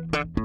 Música 0.00 0.41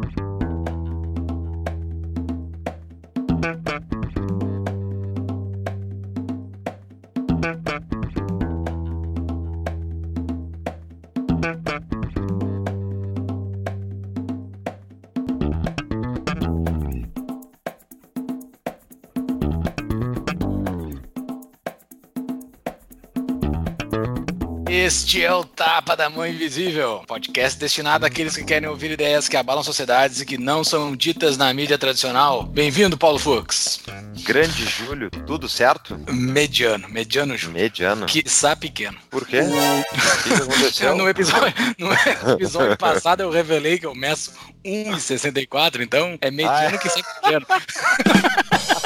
Este 24.77 25.23
é 25.23 25.33
o 25.33 25.43
Tapa 25.43 25.97
da 25.97 26.07
Mão 26.07 26.25
Invisível, 26.25 27.01
podcast 27.07 27.57
destinado 27.57 28.05
àqueles 28.05 28.35
que 28.35 28.43
querem 28.43 28.69
ouvir 28.69 28.91
ideias 28.91 29.27
que 29.27 29.35
abalam 29.35 29.63
sociedades 29.63 30.21
e 30.21 30.25
que 30.25 30.37
não 30.37 30.63
são 30.63 30.95
ditas 30.95 31.35
na 31.35 31.51
mídia 31.51 31.79
tradicional. 31.79 32.43
Bem-vindo, 32.43 32.95
Paulo 32.95 33.17
Fux. 33.17 33.81
Grande 34.23 34.65
Júlio, 34.67 35.09
tudo 35.09 35.49
certo? 35.49 35.99
Mediano, 36.07 36.87
mediano 36.89 37.35
Júlio. 37.35 37.59
Mediano. 37.59 38.05
Quiçá 38.05 38.55
pequeno. 38.55 38.99
Por 39.09 39.25
quê? 39.25 39.39
O 39.39 40.73
que? 40.73 40.85
No 40.95 41.09
episódio, 41.09 41.53
no 41.79 41.91
episódio 42.33 42.77
passado 42.77 43.21
eu 43.21 43.31
revelei 43.31 43.79
que 43.79 43.87
eu 43.87 43.95
meço 43.95 44.31
1,64, 44.63 45.81
então 45.81 46.19
é 46.21 46.29
mediano 46.29 46.55
ah, 46.55 46.75
é? 46.75 46.77
que 46.77 46.87
pequeno. 46.87 47.47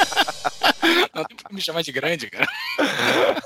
Me 1.50 1.60
chamar 1.60 1.82
de 1.82 1.92
grande, 1.92 2.30
cara. 2.30 2.46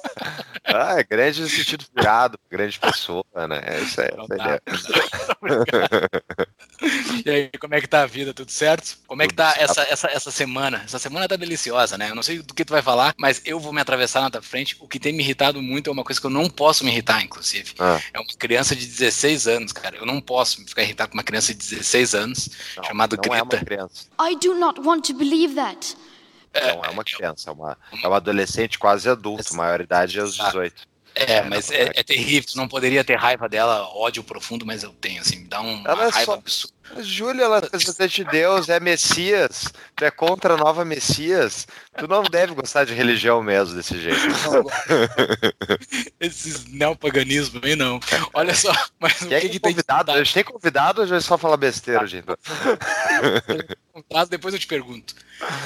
Ah, 0.68 0.98
é 0.98 1.04
grande 1.04 1.40
no 1.40 1.48
sentido 1.48 1.84
furado, 1.84 2.38
grande 2.50 2.78
pessoa, 2.78 3.24
né? 3.48 3.62
É 3.64 3.80
isso 3.80 4.00
aí. 4.00 4.10
Não 4.16 4.26
tá. 4.26 4.60
e 7.24 7.30
aí, 7.30 7.50
como 7.60 7.74
é 7.74 7.80
que 7.80 7.86
tá 7.86 8.02
a 8.02 8.06
vida? 8.06 8.34
Tudo 8.34 8.50
certo? 8.50 8.98
Como 9.06 9.22
é 9.22 9.28
que 9.28 9.34
tá 9.34 9.54
essa, 9.56 9.82
essa, 9.82 10.08
essa 10.08 10.30
semana? 10.30 10.82
Essa 10.84 10.98
semana 10.98 11.28
tá 11.28 11.36
deliciosa, 11.36 11.96
né? 11.96 12.10
Eu 12.10 12.16
não 12.16 12.22
sei 12.22 12.42
do 12.42 12.52
que 12.52 12.64
tu 12.64 12.72
vai 12.72 12.82
falar, 12.82 13.14
mas 13.16 13.40
eu 13.44 13.60
vou 13.60 13.72
me 13.72 13.80
atravessar 13.80 14.22
na 14.22 14.30
tua 14.30 14.42
frente. 14.42 14.76
O 14.80 14.88
que 14.88 14.98
tem 14.98 15.12
me 15.12 15.22
irritado 15.22 15.62
muito 15.62 15.88
é 15.88 15.92
uma 15.92 16.02
coisa 16.02 16.20
que 16.20 16.26
eu 16.26 16.30
não 16.30 16.50
posso 16.50 16.84
me 16.84 16.90
irritar, 16.90 17.22
inclusive. 17.22 17.74
Ah. 17.78 18.00
É 18.12 18.18
uma 18.18 18.26
criança 18.36 18.74
de 18.74 18.86
16 18.86 19.46
anos, 19.46 19.72
cara. 19.72 19.96
Eu 19.96 20.04
não 20.04 20.20
posso 20.20 20.64
ficar 20.66 20.82
irritado 20.82 21.10
com 21.10 21.16
uma 21.16 21.24
criança 21.24 21.54
de 21.54 21.60
16 21.60 22.14
anos, 22.14 22.50
não, 22.76 22.84
chamada 22.84 23.16
Greta. 23.16 23.38
É 23.38 23.42
uma 23.42 23.64
criança. 23.64 24.06
I 24.20 24.36
do 24.36 24.54
not 24.54 24.80
want 24.80 25.06
to 25.06 25.14
believe 25.14 25.54
that. 25.54 25.96
Não 26.60 26.84
é 26.84 26.88
uma 26.90 27.04
criança, 27.04 27.50
é 27.50 27.52
uma, 27.52 27.76
é 28.02 28.06
uma 28.06 28.16
adolescente 28.16 28.78
quase 28.78 29.08
adulto, 29.08 29.54
maioridade 29.54 30.18
é 30.18 30.22
os 30.22 30.34
18. 30.34 30.86
É, 31.16 31.42
mas 31.42 31.70
é, 31.70 31.92
é, 31.94 32.02
terrível. 32.02 32.50
Tu 32.52 32.56
não 32.58 32.68
poderia 32.68 33.02
ter 33.02 33.16
raiva 33.16 33.48
dela, 33.48 33.88
ódio 33.94 34.22
profundo, 34.22 34.66
mas 34.66 34.82
eu 34.82 34.90
tenho, 34.90 35.22
assim, 35.22 35.38
me 35.38 35.48
dá 35.48 35.62
um, 35.62 35.80
uma 35.80 35.90
ela 35.90 36.04
é 36.04 36.10
raiva 36.10 36.24
só... 36.24 36.34
absurda. 36.34 36.76
Júlia, 37.00 37.44
ela 37.44 37.62
é 37.98 38.06
de 38.06 38.24
Deus, 38.24 38.68
é 38.68 38.78
Messias, 38.78 39.72
tu 39.96 40.04
é 40.04 40.10
contra 40.10 40.54
a 40.54 40.56
nova 40.56 40.84
Messias. 40.84 41.66
Tu 41.96 42.06
não 42.06 42.22
deve 42.22 42.54
gostar 42.54 42.84
de 42.84 42.94
religião 42.94 43.42
mesmo 43.42 43.74
desse 43.74 43.98
jeito. 43.98 44.20
Esses 46.20 46.66
neopaganismos 46.66 47.60
aí 47.64 47.74
não. 47.74 47.98
Olha 48.32 48.54
só, 48.54 48.72
mas 49.00 49.20
o 49.22 49.28
que, 49.28 49.40
que, 49.40 49.48
que 49.48 49.60
convidado? 49.60 50.12
tem 50.12 50.20
A 50.20 50.22
gente 50.22 50.34
tem 50.34 50.44
convidado 50.44 51.00
ou 51.00 51.06
já 51.06 51.16
é 51.16 51.20
só 51.20 51.36
falar 51.36 51.56
besteira, 51.56 52.06
gente? 52.06 52.26
Depois 54.28 54.54
eu 54.54 54.60
te 54.60 54.66
pergunto. 54.66 55.14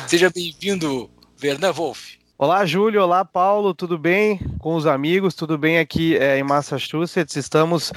Seja 0.07 0.31
bem-vindo, 0.31 1.11
Verna 1.37 1.73
Wolf. 1.73 2.20
Olá, 2.43 2.65
Júlio. 2.65 3.03
Olá, 3.03 3.23
Paulo. 3.23 3.75
Tudo 3.75 3.99
bem 3.99 4.39
com 4.61 4.75
os 4.75 4.87
amigos? 4.87 5.35
Tudo 5.35 5.59
bem 5.59 5.79
aqui 5.79 6.17
é, 6.17 6.39
em 6.39 6.43
Massachusetts? 6.43 7.37
Estamos 7.37 7.93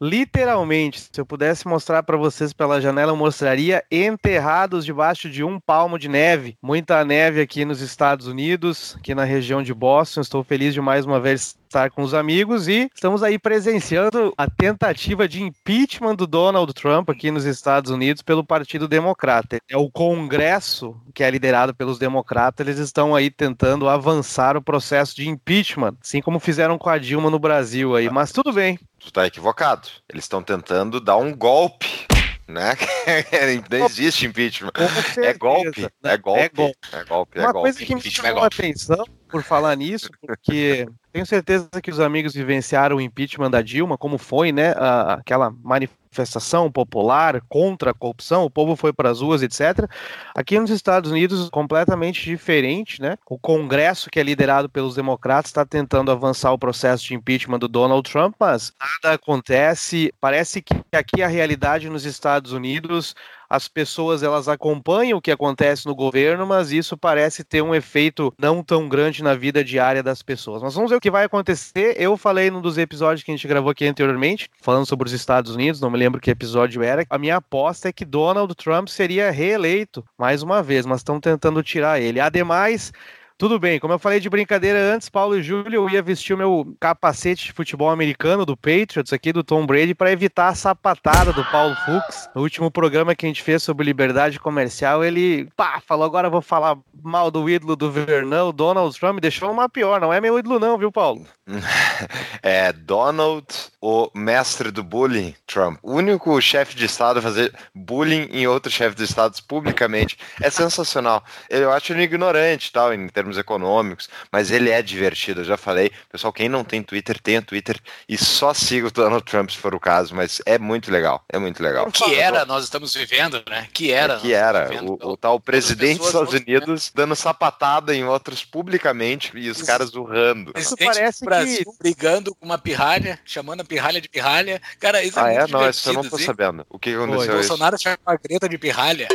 literalmente, 0.00 1.00
se 1.00 1.20
eu 1.20 1.26
pudesse 1.26 1.66
mostrar 1.66 2.02
para 2.02 2.16
vocês 2.16 2.52
pela 2.52 2.80
janela, 2.80 3.12
eu 3.12 3.16
mostraria 3.16 3.84
enterrados 3.90 4.84
debaixo 4.84 5.28
de 5.28 5.42
um 5.44 5.58
palmo 5.58 5.98
de 5.98 6.08
neve. 6.08 6.56
Muita 6.62 7.04
neve 7.04 7.40
aqui 7.40 7.64
nos 7.64 7.80
Estados 7.80 8.26
Unidos, 8.26 8.96
aqui 8.98 9.14
na 9.14 9.24
região 9.24 9.62
de 9.62 9.74
Boston. 9.74 10.20
Estou 10.20 10.44
feliz 10.44 10.74
de 10.74 10.80
mais 10.80 11.04
uma 11.04 11.20
vez 11.20 11.56
estar 11.68 11.90
com 11.90 12.02
os 12.02 12.14
amigos 12.14 12.66
e 12.66 12.90
estamos 12.94 13.22
aí 13.22 13.38
presenciando 13.38 14.32
a 14.38 14.48
tentativa 14.48 15.28
de 15.28 15.42
impeachment 15.42 16.16
do 16.16 16.26
Donald 16.26 16.72
Trump 16.72 17.10
aqui 17.10 17.30
nos 17.30 17.44
Estados 17.44 17.90
Unidos 17.90 18.22
pelo 18.22 18.42
Partido 18.42 18.88
Democrata. 18.88 19.58
É 19.68 19.76
o 19.76 19.90
Congresso 19.90 20.96
que 21.14 21.22
é 21.22 21.30
liderado 21.30 21.74
pelos 21.74 21.98
democratas, 21.98 22.66
eles 22.66 22.78
estão 22.78 23.14
aí 23.14 23.30
tentando 23.30 23.88
avançar 23.88 24.56
o 24.56 24.62
processo 24.62 25.14
de 25.14 25.28
impeachment, 25.28 25.96
assim 26.00 26.22
como 26.22 26.38
fizeram 26.38 26.78
com 26.78 26.88
a 26.88 26.96
Dilma 26.96 27.28
no 27.28 27.38
Brasil 27.38 27.94
aí, 27.94 28.08
mas 28.08 28.32
tudo 28.32 28.52
bem. 28.52 28.78
Tu 28.98 29.12
tá 29.12 29.26
equivocado. 29.26 29.88
Eles 30.08 30.24
estão 30.24 30.42
tentando 30.42 31.00
dar 31.00 31.16
um 31.16 31.34
golpe 31.34 32.06
né? 32.48 32.72
Não 33.70 33.84
existe 33.84 34.26
impeachment. 34.26 34.72
É 35.18 35.34
golpe, 35.34 35.86
é 36.02 36.16
golpe, 36.16 36.48
é 36.52 36.54
golpe, 36.56 36.78
é 36.92 37.04
golpe. 37.04 37.38
Uma 37.38 37.52
coisa 37.52 37.84
que 37.84 37.94
me 37.94 38.00
é 38.00 38.10
chamou 38.10 38.42
a 38.42 38.46
atenção 38.46 39.04
por 39.28 39.42
falar 39.42 39.76
nisso, 39.76 40.08
porque 40.22 40.88
tenho 41.12 41.26
certeza 41.26 41.68
que 41.82 41.90
os 41.90 42.00
amigos 42.00 42.34
vivenciaram 42.34 42.96
o 42.96 43.00
impeachment 43.00 43.50
da 43.50 43.62
Dilma, 43.62 43.96
como 43.96 44.18
foi, 44.18 44.52
né? 44.52 44.74
aquela 45.08 45.50
manifestação 45.62 46.70
popular 46.70 47.40
contra 47.48 47.90
a 47.90 47.94
corrupção, 47.94 48.44
o 48.44 48.50
povo 48.50 48.76
foi 48.76 48.92
para 48.92 49.10
as 49.10 49.20
ruas, 49.20 49.42
etc. 49.42 49.88
Aqui 50.34 50.58
nos 50.58 50.70
Estados 50.70 51.10
Unidos, 51.10 51.48
completamente 51.50 52.24
diferente, 52.24 53.00
né? 53.00 53.16
O 53.28 53.38
Congresso, 53.38 54.10
que 54.10 54.18
é 54.18 54.22
liderado 54.22 54.68
pelos 54.68 54.94
democratas, 54.94 55.50
está 55.50 55.64
tentando 55.64 56.10
avançar 56.10 56.52
o 56.52 56.58
processo 56.58 57.04
de 57.04 57.14
impeachment 57.14 57.58
do 57.58 57.68
Donald 57.68 58.10
Trump, 58.10 58.34
mas 58.38 58.72
nada 58.80 59.14
acontece. 59.14 60.12
Parece 60.20 60.62
que 60.62 60.74
aqui 60.92 61.22
a 61.22 61.28
realidade 61.28 61.88
nos 61.88 62.04
Estados 62.04 62.52
Unidos 62.52 63.14
as 63.48 63.66
pessoas 63.66 64.22
elas 64.22 64.46
acompanham 64.46 65.18
o 65.18 65.22
que 65.22 65.30
acontece 65.30 65.86
no 65.86 65.94
governo, 65.94 66.46
mas 66.46 66.70
isso 66.70 66.96
parece 66.98 67.42
ter 67.42 67.62
um 67.62 67.74
efeito 67.74 68.32
não 68.38 68.62
tão 68.62 68.88
grande 68.88 69.22
na 69.22 69.34
vida 69.34 69.64
diária 69.64 70.02
das 70.02 70.22
pessoas. 70.22 70.62
Mas 70.62 70.74
vamos 70.74 70.90
ver 70.90 70.97
o 70.98 71.00
que 71.00 71.10
vai 71.10 71.24
acontecer. 71.24 71.94
Eu 71.96 72.16
falei 72.16 72.50
num 72.50 72.60
dos 72.60 72.76
episódios 72.76 73.22
que 73.22 73.30
a 73.30 73.34
gente 73.34 73.48
gravou 73.48 73.70
aqui 73.70 73.86
anteriormente, 73.86 74.50
falando 74.60 74.86
sobre 74.86 75.06
os 75.06 75.12
Estados 75.12 75.54
Unidos, 75.54 75.80
não 75.80 75.90
me 75.90 75.98
lembro 75.98 76.20
que 76.20 76.30
episódio 76.30 76.82
era. 76.82 77.06
A 77.08 77.18
minha 77.18 77.36
aposta 77.36 77.88
é 77.88 77.92
que 77.92 78.04
Donald 78.04 78.54
Trump 78.54 78.88
seria 78.88 79.30
reeleito 79.30 80.04
mais 80.18 80.42
uma 80.42 80.62
vez, 80.62 80.84
mas 80.84 81.00
estão 81.00 81.20
tentando 81.20 81.62
tirar 81.62 82.00
ele. 82.00 82.20
Ademais, 82.20 82.92
tudo 83.38 83.56
bem, 83.58 83.78
como 83.78 83.94
eu 83.94 84.00
falei 84.00 84.18
de 84.18 84.28
brincadeira 84.28 84.78
antes, 84.92 85.08
Paulo 85.08 85.38
e 85.38 85.42
Júlio, 85.42 85.84
eu 85.84 85.88
ia 85.88 86.02
vestir 86.02 86.34
o 86.34 86.36
meu 86.36 86.76
capacete 86.80 87.46
de 87.46 87.52
futebol 87.52 87.88
americano 87.88 88.44
do 88.44 88.56
Patriots 88.56 89.12
aqui, 89.12 89.32
do 89.32 89.44
Tom 89.44 89.64
Brady, 89.64 89.94
para 89.94 90.10
evitar 90.10 90.48
a 90.48 90.54
sapatada 90.56 91.32
do 91.32 91.44
Paulo 91.44 91.76
Fux. 91.76 92.28
No 92.34 92.42
último 92.42 92.68
programa 92.68 93.14
que 93.14 93.24
a 93.24 93.28
gente 93.28 93.42
fez 93.42 93.62
sobre 93.62 93.86
liberdade 93.86 94.40
comercial, 94.40 95.04
ele 95.04 95.48
pá, 95.56 95.80
falou: 95.86 96.04
agora 96.04 96.28
vou 96.28 96.42
falar 96.42 96.76
mal 97.00 97.30
do 97.30 97.48
ídolo 97.48 97.76
do 97.76 97.92
Vernão, 97.92 98.52
Donald 98.52 98.98
Trump, 98.98 99.20
deixou 99.20 99.50
uma 99.52 99.68
pior, 99.68 100.00
não 100.00 100.12
é 100.12 100.20
meu 100.20 100.36
ídolo, 100.36 100.58
não, 100.58 100.76
viu, 100.76 100.90
Paulo? 100.90 101.24
É 102.42 102.72
Donald, 102.72 103.46
o 103.80 104.10
mestre 104.14 104.70
do 104.70 104.82
bullying, 104.82 105.34
Trump. 105.46 105.78
O 105.82 105.94
único 105.94 106.40
chefe 106.40 106.74
de 106.76 106.84
Estado 106.84 107.18
a 107.18 107.22
fazer 107.22 107.52
bullying 107.74 108.28
em 108.30 108.46
outro 108.46 108.70
chefe 108.70 108.94
de 108.96 109.04
Estado 109.04 109.36
publicamente. 109.46 110.16
É 110.40 110.50
sensacional. 110.50 111.22
Eu 111.50 111.72
acho 111.72 111.92
ele 111.92 112.02
ignorante, 112.02 112.72
tal, 112.72 112.94
em 112.94 113.08
termos 113.08 113.36
econômicos, 113.36 114.08
mas 114.30 114.50
ele 114.50 114.70
é 114.70 114.80
divertido, 114.80 115.40
eu 115.40 115.44
já 115.44 115.56
falei. 115.56 115.90
Pessoal, 116.10 116.32
quem 116.32 116.48
não 116.48 116.64
tem 116.64 116.82
Twitter, 116.82 117.20
tenha 117.20 117.42
Twitter 117.42 117.78
e 118.08 118.16
só 118.16 118.54
siga 118.54 118.86
o 118.86 118.90
Donald 118.90 119.24
Trump 119.24 119.50
se 119.50 119.58
for 119.58 119.74
o 119.74 119.80
caso, 119.80 120.14
mas 120.14 120.40
é 120.46 120.58
muito 120.58 120.90
legal, 120.90 121.24
é 121.28 121.38
muito 121.38 121.62
legal. 121.62 121.90
Que 121.90 122.14
era 122.14 122.44
nós 122.44 122.64
estamos 122.64 122.94
vivendo, 122.94 123.42
né? 123.48 123.68
Que 123.72 123.92
era. 123.92 124.14
É 124.14 124.18
que 124.18 124.32
era. 124.32 124.70
O, 124.82 125.12
o, 125.12 125.16
tal 125.16 125.38
presidente 125.40 125.98
dos 125.98 126.06
Estados 126.08 126.34
Unidos 126.34 126.92
dando 126.94 127.14
sapatada 127.14 127.94
em 127.94 128.04
outros 128.04 128.44
publicamente 128.44 129.32
e 129.34 129.50
os 129.50 129.58
Isso. 129.58 129.66
caras 129.66 129.94
urrando. 129.94 130.52
Isso 130.56 130.76
parece 130.76 131.24
Brasil 131.38 131.72
que... 131.72 131.78
brigando 131.78 132.34
com 132.34 132.44
uma 132.44 132.58
pirralha, 132.58 133.18
chamando 133.24 133.60
a 133.60 133.64
pirralha 133.64 134.00
de 134.00 134.08
pirralha. 134.08 134.60
Cara, 134.78 135.02
isso 135.02 135.18
é 135.18 135.22
ah, 135.22 135.32
é? 135.32 135.46
Não, 135.46 135.68
isso 135.68 135.88
eu 135.88 135.94
não 135.94 136.08
tô 136.08 136.18
sabendo. 136.18 136.66
O 136.68 136.78
que 136.78 136.94
aconteceu? 136.94 137.32
O 137.32 137.36
Bolsonaro 137.36 137.78
chamou 137.78 137.98
a 138.06 138.16
Greta 138.16 138.48
de 138.48 138.58
pirralha. 138.58 139.08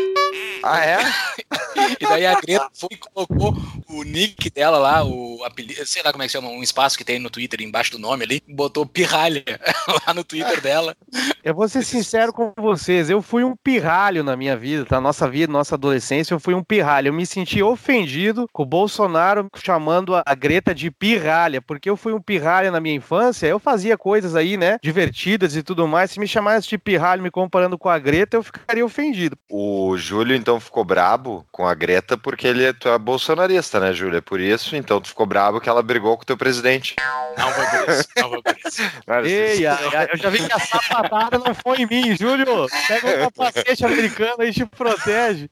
Ah, 0.64 0.86
é? 0.86 1.00
e 2.00 2.06
daí 2.08 2.26
a 2.26 2.40
Greta 2.40 2.70
foi 2.74 2.90
e 2.92 2.98
colocou 2.98 3.56
o 3.90 4.04
nick 4.04 4.50
dela 4.50 4.78
lá, 4.78 5.04
o 5.04 5.44
apelido, 5.44 5.86
sei 5.86 6.02
lá 6.04 6.12
como 6.12 6.24
é 6.24 6.28
que 6.28 6.32
chama, 6.32 6.50
um 6.50 6.64
espaço 6.64 6.98
que 6.98 7.04
tem 7.04 7.20
no 7.20 7.30
Twitter 7.30 7.62
embaixo 7.62 7.92
do 7.92 8.00
nome 8.00 8.24
ali, 8.24 8.42
botou 8.48 8.86
pirralha 8.86 9.44
lá 10.08 10.14
no 10.14 10.24
Twitter 10.24 10.62
dela. 10.62 10.96
Eu 11.44 11.54
vou 11.54 11.68
ser 11.68 11.84
sincero 11.84 12.32
com 12.32 12.54
vocês, 12.58 13.10
eu 13.10 13.22
fui 13.22 13.44
um 13.44 13.56
pirralho 13.56 14.24
na 14.24 14.38
minha 14.38 14.56
vida, 14.56 14.86
tá? 14.86 15.02
Nossa 15.02 15.30
vida, 15.30 15.52
nossa 15.52 15.76
adolescência, 15.76 16.34
eu 16.34 16.40
fui 16.40 16.54
um 16.54 16.64
pirralho. 16.64 17.10
Eu 17.10 17.14
me 17.14 17.26
senti 17.26 17.62
ofendido 17.62 18.48
com 18.54 18.64
o 18.64 18.66
Bolsonaro 18.66 19.48
chamando 19.56 20.16
a 20.16 20.36
Greta 20.36 20.74
de 20.74 20.90
pirralha, 20.90 21.62
porque 21.62 21.90
eu 21.90 21.98
fui 21.98 22.14
um 22.14 22.22
pirralho 22.22 22.72
na 22.72 22.80
minha 22.80 22.96
infância, 22.96 23.46
eu 23.46 23.60
fazia 23.60 23.98
coisas 23.98 24.36
aí, 24.36 24.56
né, 24.56 24.78
divertidas 24.82 25.56
e 25.56 25.62
tudo 25.62 25.88
mais. 25.88 26.12
Se 26.12 26.20
me 26.20 26.28
chamasse 26.28 26.70
de 26.70 26.78
pirralho 26.78 27.22
me 27.22 27.30
comparando 27.30 27.78
com 27.78 27.90
a 27.90 28.00
Greta, 28.00 28.38
eu 28.38 28.44
ficaria 28.44 28.86
ofendido. 28.86 29.38
O 29.52 29.98
Júlio, 29.98 30.23
então, 30.32 30.60
ficou 30.60 30.84
brabo 30.84 31.46
com 31.52 31.68
a 31.68 31.74
Greta 31.74 32.18
porque 32.18 32.48
ele 32.48 32.72
tu 32.74 32.88
é 32.90 32.98
bolsonarista, 32.98 33.80
né, 33.80 33.94
Júlia? 33.94 34.22
Por 34.22 34.40
isso, 34.40 34.76
então 34.76 35.02
tu 35.02 35.08
ficou 35.08 35.26
bravo 35.26 35.60
que 35.60 35.68
ela 35.68 35.82
brigou 35.82 36.16
com 36.16 36.24
o 36.24 36.26
teu 36.26 36.38
presidente. 36.38 36.96
Não 37.38 37.52
foi 37.52 37.66
por 37.66 37.90
isso, 37.90 38.10
não 38.18 38.30
foi 38.30 38.42
por 38.42 38.58
isso. 38.66 38.82
Ei, 39.26 39.66
eu 39.66 40.18
já 40.18 40.30
vi 40.30 40.46
que 40.46 40.54
a 40.54 40.60
sapatada 40.60 41.38
não 41.40 41.54
foi 41.56 41.82
em 41.82 41.86
mim, 41.88 42.16
Júlio. 42.16 42.68
Pega 42.88 43.08
um 43.08 43.32
capacete 43.32 43.86
americano 43.86 44.44
e 44.44 44.54
te 44.54 44.66
protege. 44.66 45.50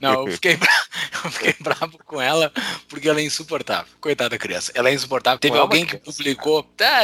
Não, 0.00 0.26
eu 0.26 0.32
fiquei, 0.32 0.56
bra... 0.56 0.68
eu 1.24 1.30
fiquei 1.30 1.54
bravo 1.60 1.98
com 2.04 2.20
ela 2.20 2.52
porque 2.88 3.08
ela 3.08 3.20
é 3.20 3.24
insuportável. 3.24 3.86
Coitada 4.00 4.38
criança. 4.38 4.72
Ela 4.74 4.90
é 4.90 4.94
insuportável. 4.94 5.38
Teve 5.38 5.58
alguém 5.58 5.84
que 5.84 5.96
publicou. 5.96 6.62
Tá, 6.76 7.00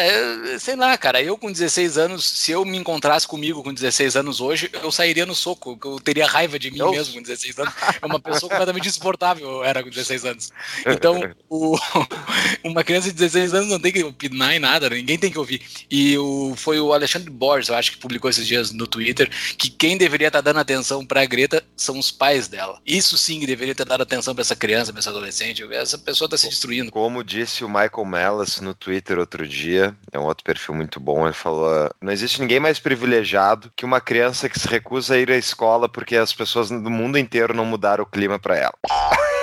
sei 0.59 0.77
lá, 0.77 0.97
cara. 0.97 1.23
Eu 1.23 1.37
com 1.37 1.51
16 1.51 1.99
anos, 1.99 2.29
se 2.29 2.53
eu 2.53 2.65
me 2.65 2.77
encontrasse 2.77 3.27
comigo 3.27 3.63
com 3.63 3.73
16 3.73 4.17
anos 4.17 4.41
hoje, 4.41 4.71
eu 4.83 4.93
sairia 4.93 5.27
no 5.27 5.35
soco. 5.35 5.79
Eu 5.85 6.01
teria 6.01 6.27
raiva 6.27 6.52
de 6.59 6.71
mim 6.71 6.79
eu... 6.79 6.91
mesmo 6.91 7.15
com 7.15 7.23
16 7.23 7.59
anos. 7.59 7.75
É 8.01 8.07
uma 8.07 8.21
pessoa 8.21 8.51
completamente 8.51 8.89
insuportável, 8.89 9.49
eu 9.49 9.65
era 9.65 9.83
com 9.83 9.91
16 9.91 10.25
anos. 10.25 10.51
Então, 10.87 11.21
o... 11.49 11.77
uma 12.65 12.85
criança 12.85 13.09
de 13.09 13.15
16 13.15 13.55
anos 13.55 13.69
não 13.69 13.81
tem 13.81 13.93
que 13.93 14.03
opinar 14.03 14.55
em 14.55 14.59
nada, 14.59 14.89
ninguém 14.91 15.19
tem 15.19 15.31
que 15.31 15.39
ouvir. 15.39 15.63
E 15.91 16.17
o... 16.19 16.55
foi 16.57 16.81
o 16.81 16.93
Alexandre 16.93 17.31
Borges, 17.31 17.69
eu 17.69 17.75
acho 17.75 17.93
que 17.93 17.99
publicou 17.99 18.31
esses 18.31 18.47
dias 18.47 18.73
no 18.73 18.87
Twitter, 18.87 19.31
que 19.57 19.71
quem 19.71 19.97
deveria 19.97 20.29
estar 20.29 20.41
dando 20.41 20.61
atenção 20.61 21.05
pra 21.05 21.25
Greta 21.25 21.63
são 21.77 21.99
os 21.99 22.11
pais 22.11 22.49
dela. 22.49 22.81
Isso 22.87 23.17
sim 23.17 23.41
que 23.41 23.47
deveria 23.47 23.75
ter 23.75 23.85
dado 23.85 24.03
atenção 24.03 24.35
pra 24.35 24.43
essa 24.43 24.57
criança, 24.57 24.93
pra 24.93 25.01
essa 25.01 25.11
adolescente. 25.11 25.63
Essa 25.73 25.99
pessoa 25.99 26.29
tá 26.29 26.37
se 26.37 26.49
destruindo. 26.49 26.91
Como 26.91 27.25
disse 27.25 27.65
o 27.65 27.69
Michael 27.69 28.05
Mellis 28.05 28.61
no 28.61 28.75
Twitter 28.75 29.19
outro 29.19 29.47
dia, 29.47 29.97
é 30.11 30.19
um 30.19 30.25
outro 30.25 30.45
perfil 30.45 30.75
muito 30.75 31.01
bom, 31.01 31.25
ele 31.27 31.35
falou: 31.35 31.91
não 32.01 32.13
existe 32.13 32.41
ninguém 32.41 32.61
mais 32.61 32.79
privilegiado 32.79 33.73
que 33.77 33.85
uma 33.85 34.01
criança 34.01 34.49
que 34.49 34.59
se 34.59 34.69
recusa 34.69 35.15
a 35.15 35.19
ir 35.19 35.31
à 35.31 35.37
escola 35.37 35.89
porque 35.89 36.17
as 36.17 36.33
pessoas 36.33 36.42
do 36.45 36.91
mundo 36.91 37.19
inteiro 37.19 37.55
não 37.55 37.65
mudaram 37.65 38.05
o 38.05 38.07
clima 38.07 38.39
para 38.39 38.57
ela. 38.57 38.75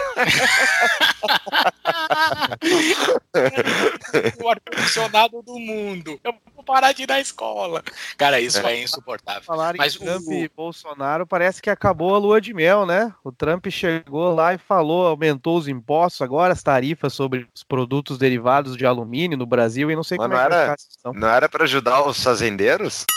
o 4.42 4.50
ar-condicionado 4.50 5.42
do 5.42 5.58
mundo. 5.58 6.20
Eu 6.24 6.34
vou 6.54 6.64
parar 6.64 6.94
de 6.94 7.04
ir 7.04 7.08
na 7.08 7.20
escola. 7.20 7.84
Cara, 8.18 8.40
isso 8.40 8.66
é, 8.66 8.74
é 8.74 8.84
insuportável. 8.84 9.44
Falar 9.44 9.76
Mas 9.78 9.96
em 9.96 10.00
Trump 10.00 10.28
o... 10.28 10.34
e 10.34 10.50
Bolsonaro 10.50 11.26
parece 11.26 11.62
que 11.62 11.70
acabou 11.70 12.16
a 12.16 12.18
lua 12.18 12.42
de 12.42 12.54
mel, 12.54 12.86
né? 12.86 13.14
O 13.24 13.32
Trump 13.32 13.68
chegou 13.70 14.34
lá 14.34 14.54
e 14.54 14.58
falou, 14.58 15.08
aumentou 15.08 15.58
os 15.58 15.68
impostos, 15.68 16.22
agora 16.22 16.54
as 16.54 16.64
tarifas 16.64 17.14
sobre 17.14 17.48
os 17.56 17.64
produtos 17.64 18.18
derivados 18.18 18.76
de 18.76 18.86
alumínio 18.86 19.38
no 19.38 19.46
Brasil 19.46 19.90
e 19.90 19.96
não 19.96 20.04
sei 20.04 20.18
Mas 20.18 20.26
como 20.26 20.36
não 20.36 20.42
é 20.42 20.48
que 20.48 20.54
era, 20.54 20.76
Não 21.14 21.30
era 21.30 21.50
para 21.50 21.64
ajudar 21.64 22.06
os 22.06 22.22
fazendeiros? 22.22 23.06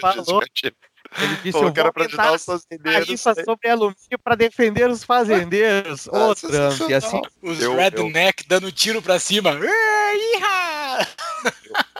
Falou. 0.00 0.42
Ele 1.16 1.36
disse, 1.36 1.58
Pô, 1.58 1.64
eu 1.64 1.72
quero 1.72 1.92
para 1.92 2.04
ajudar 2.04 2.32
os 2.32 2.44
fazendeiros. 2.44 3.20
sobre 3.44 3.68
alumínio 3.68 4.18
para 4.22 4.34
defender 4.34 4.88
os 4.90 5.02
fazendeiros. 5.02 6.06
Ô, 6.08 6.30
oh, 6.30 6.34
Trump, 6.34 6.92
assim... 6.92 7.22
Os 7.42 7.60
eu, 7.60 7.74
redneck 7.74 8.42
eu... 8.42 8.48
dando 8.48 8.70
tiro 8.70 9.00
para 9.00 9.18
cima. 9.18 9.50
Eu, 9.50 9.70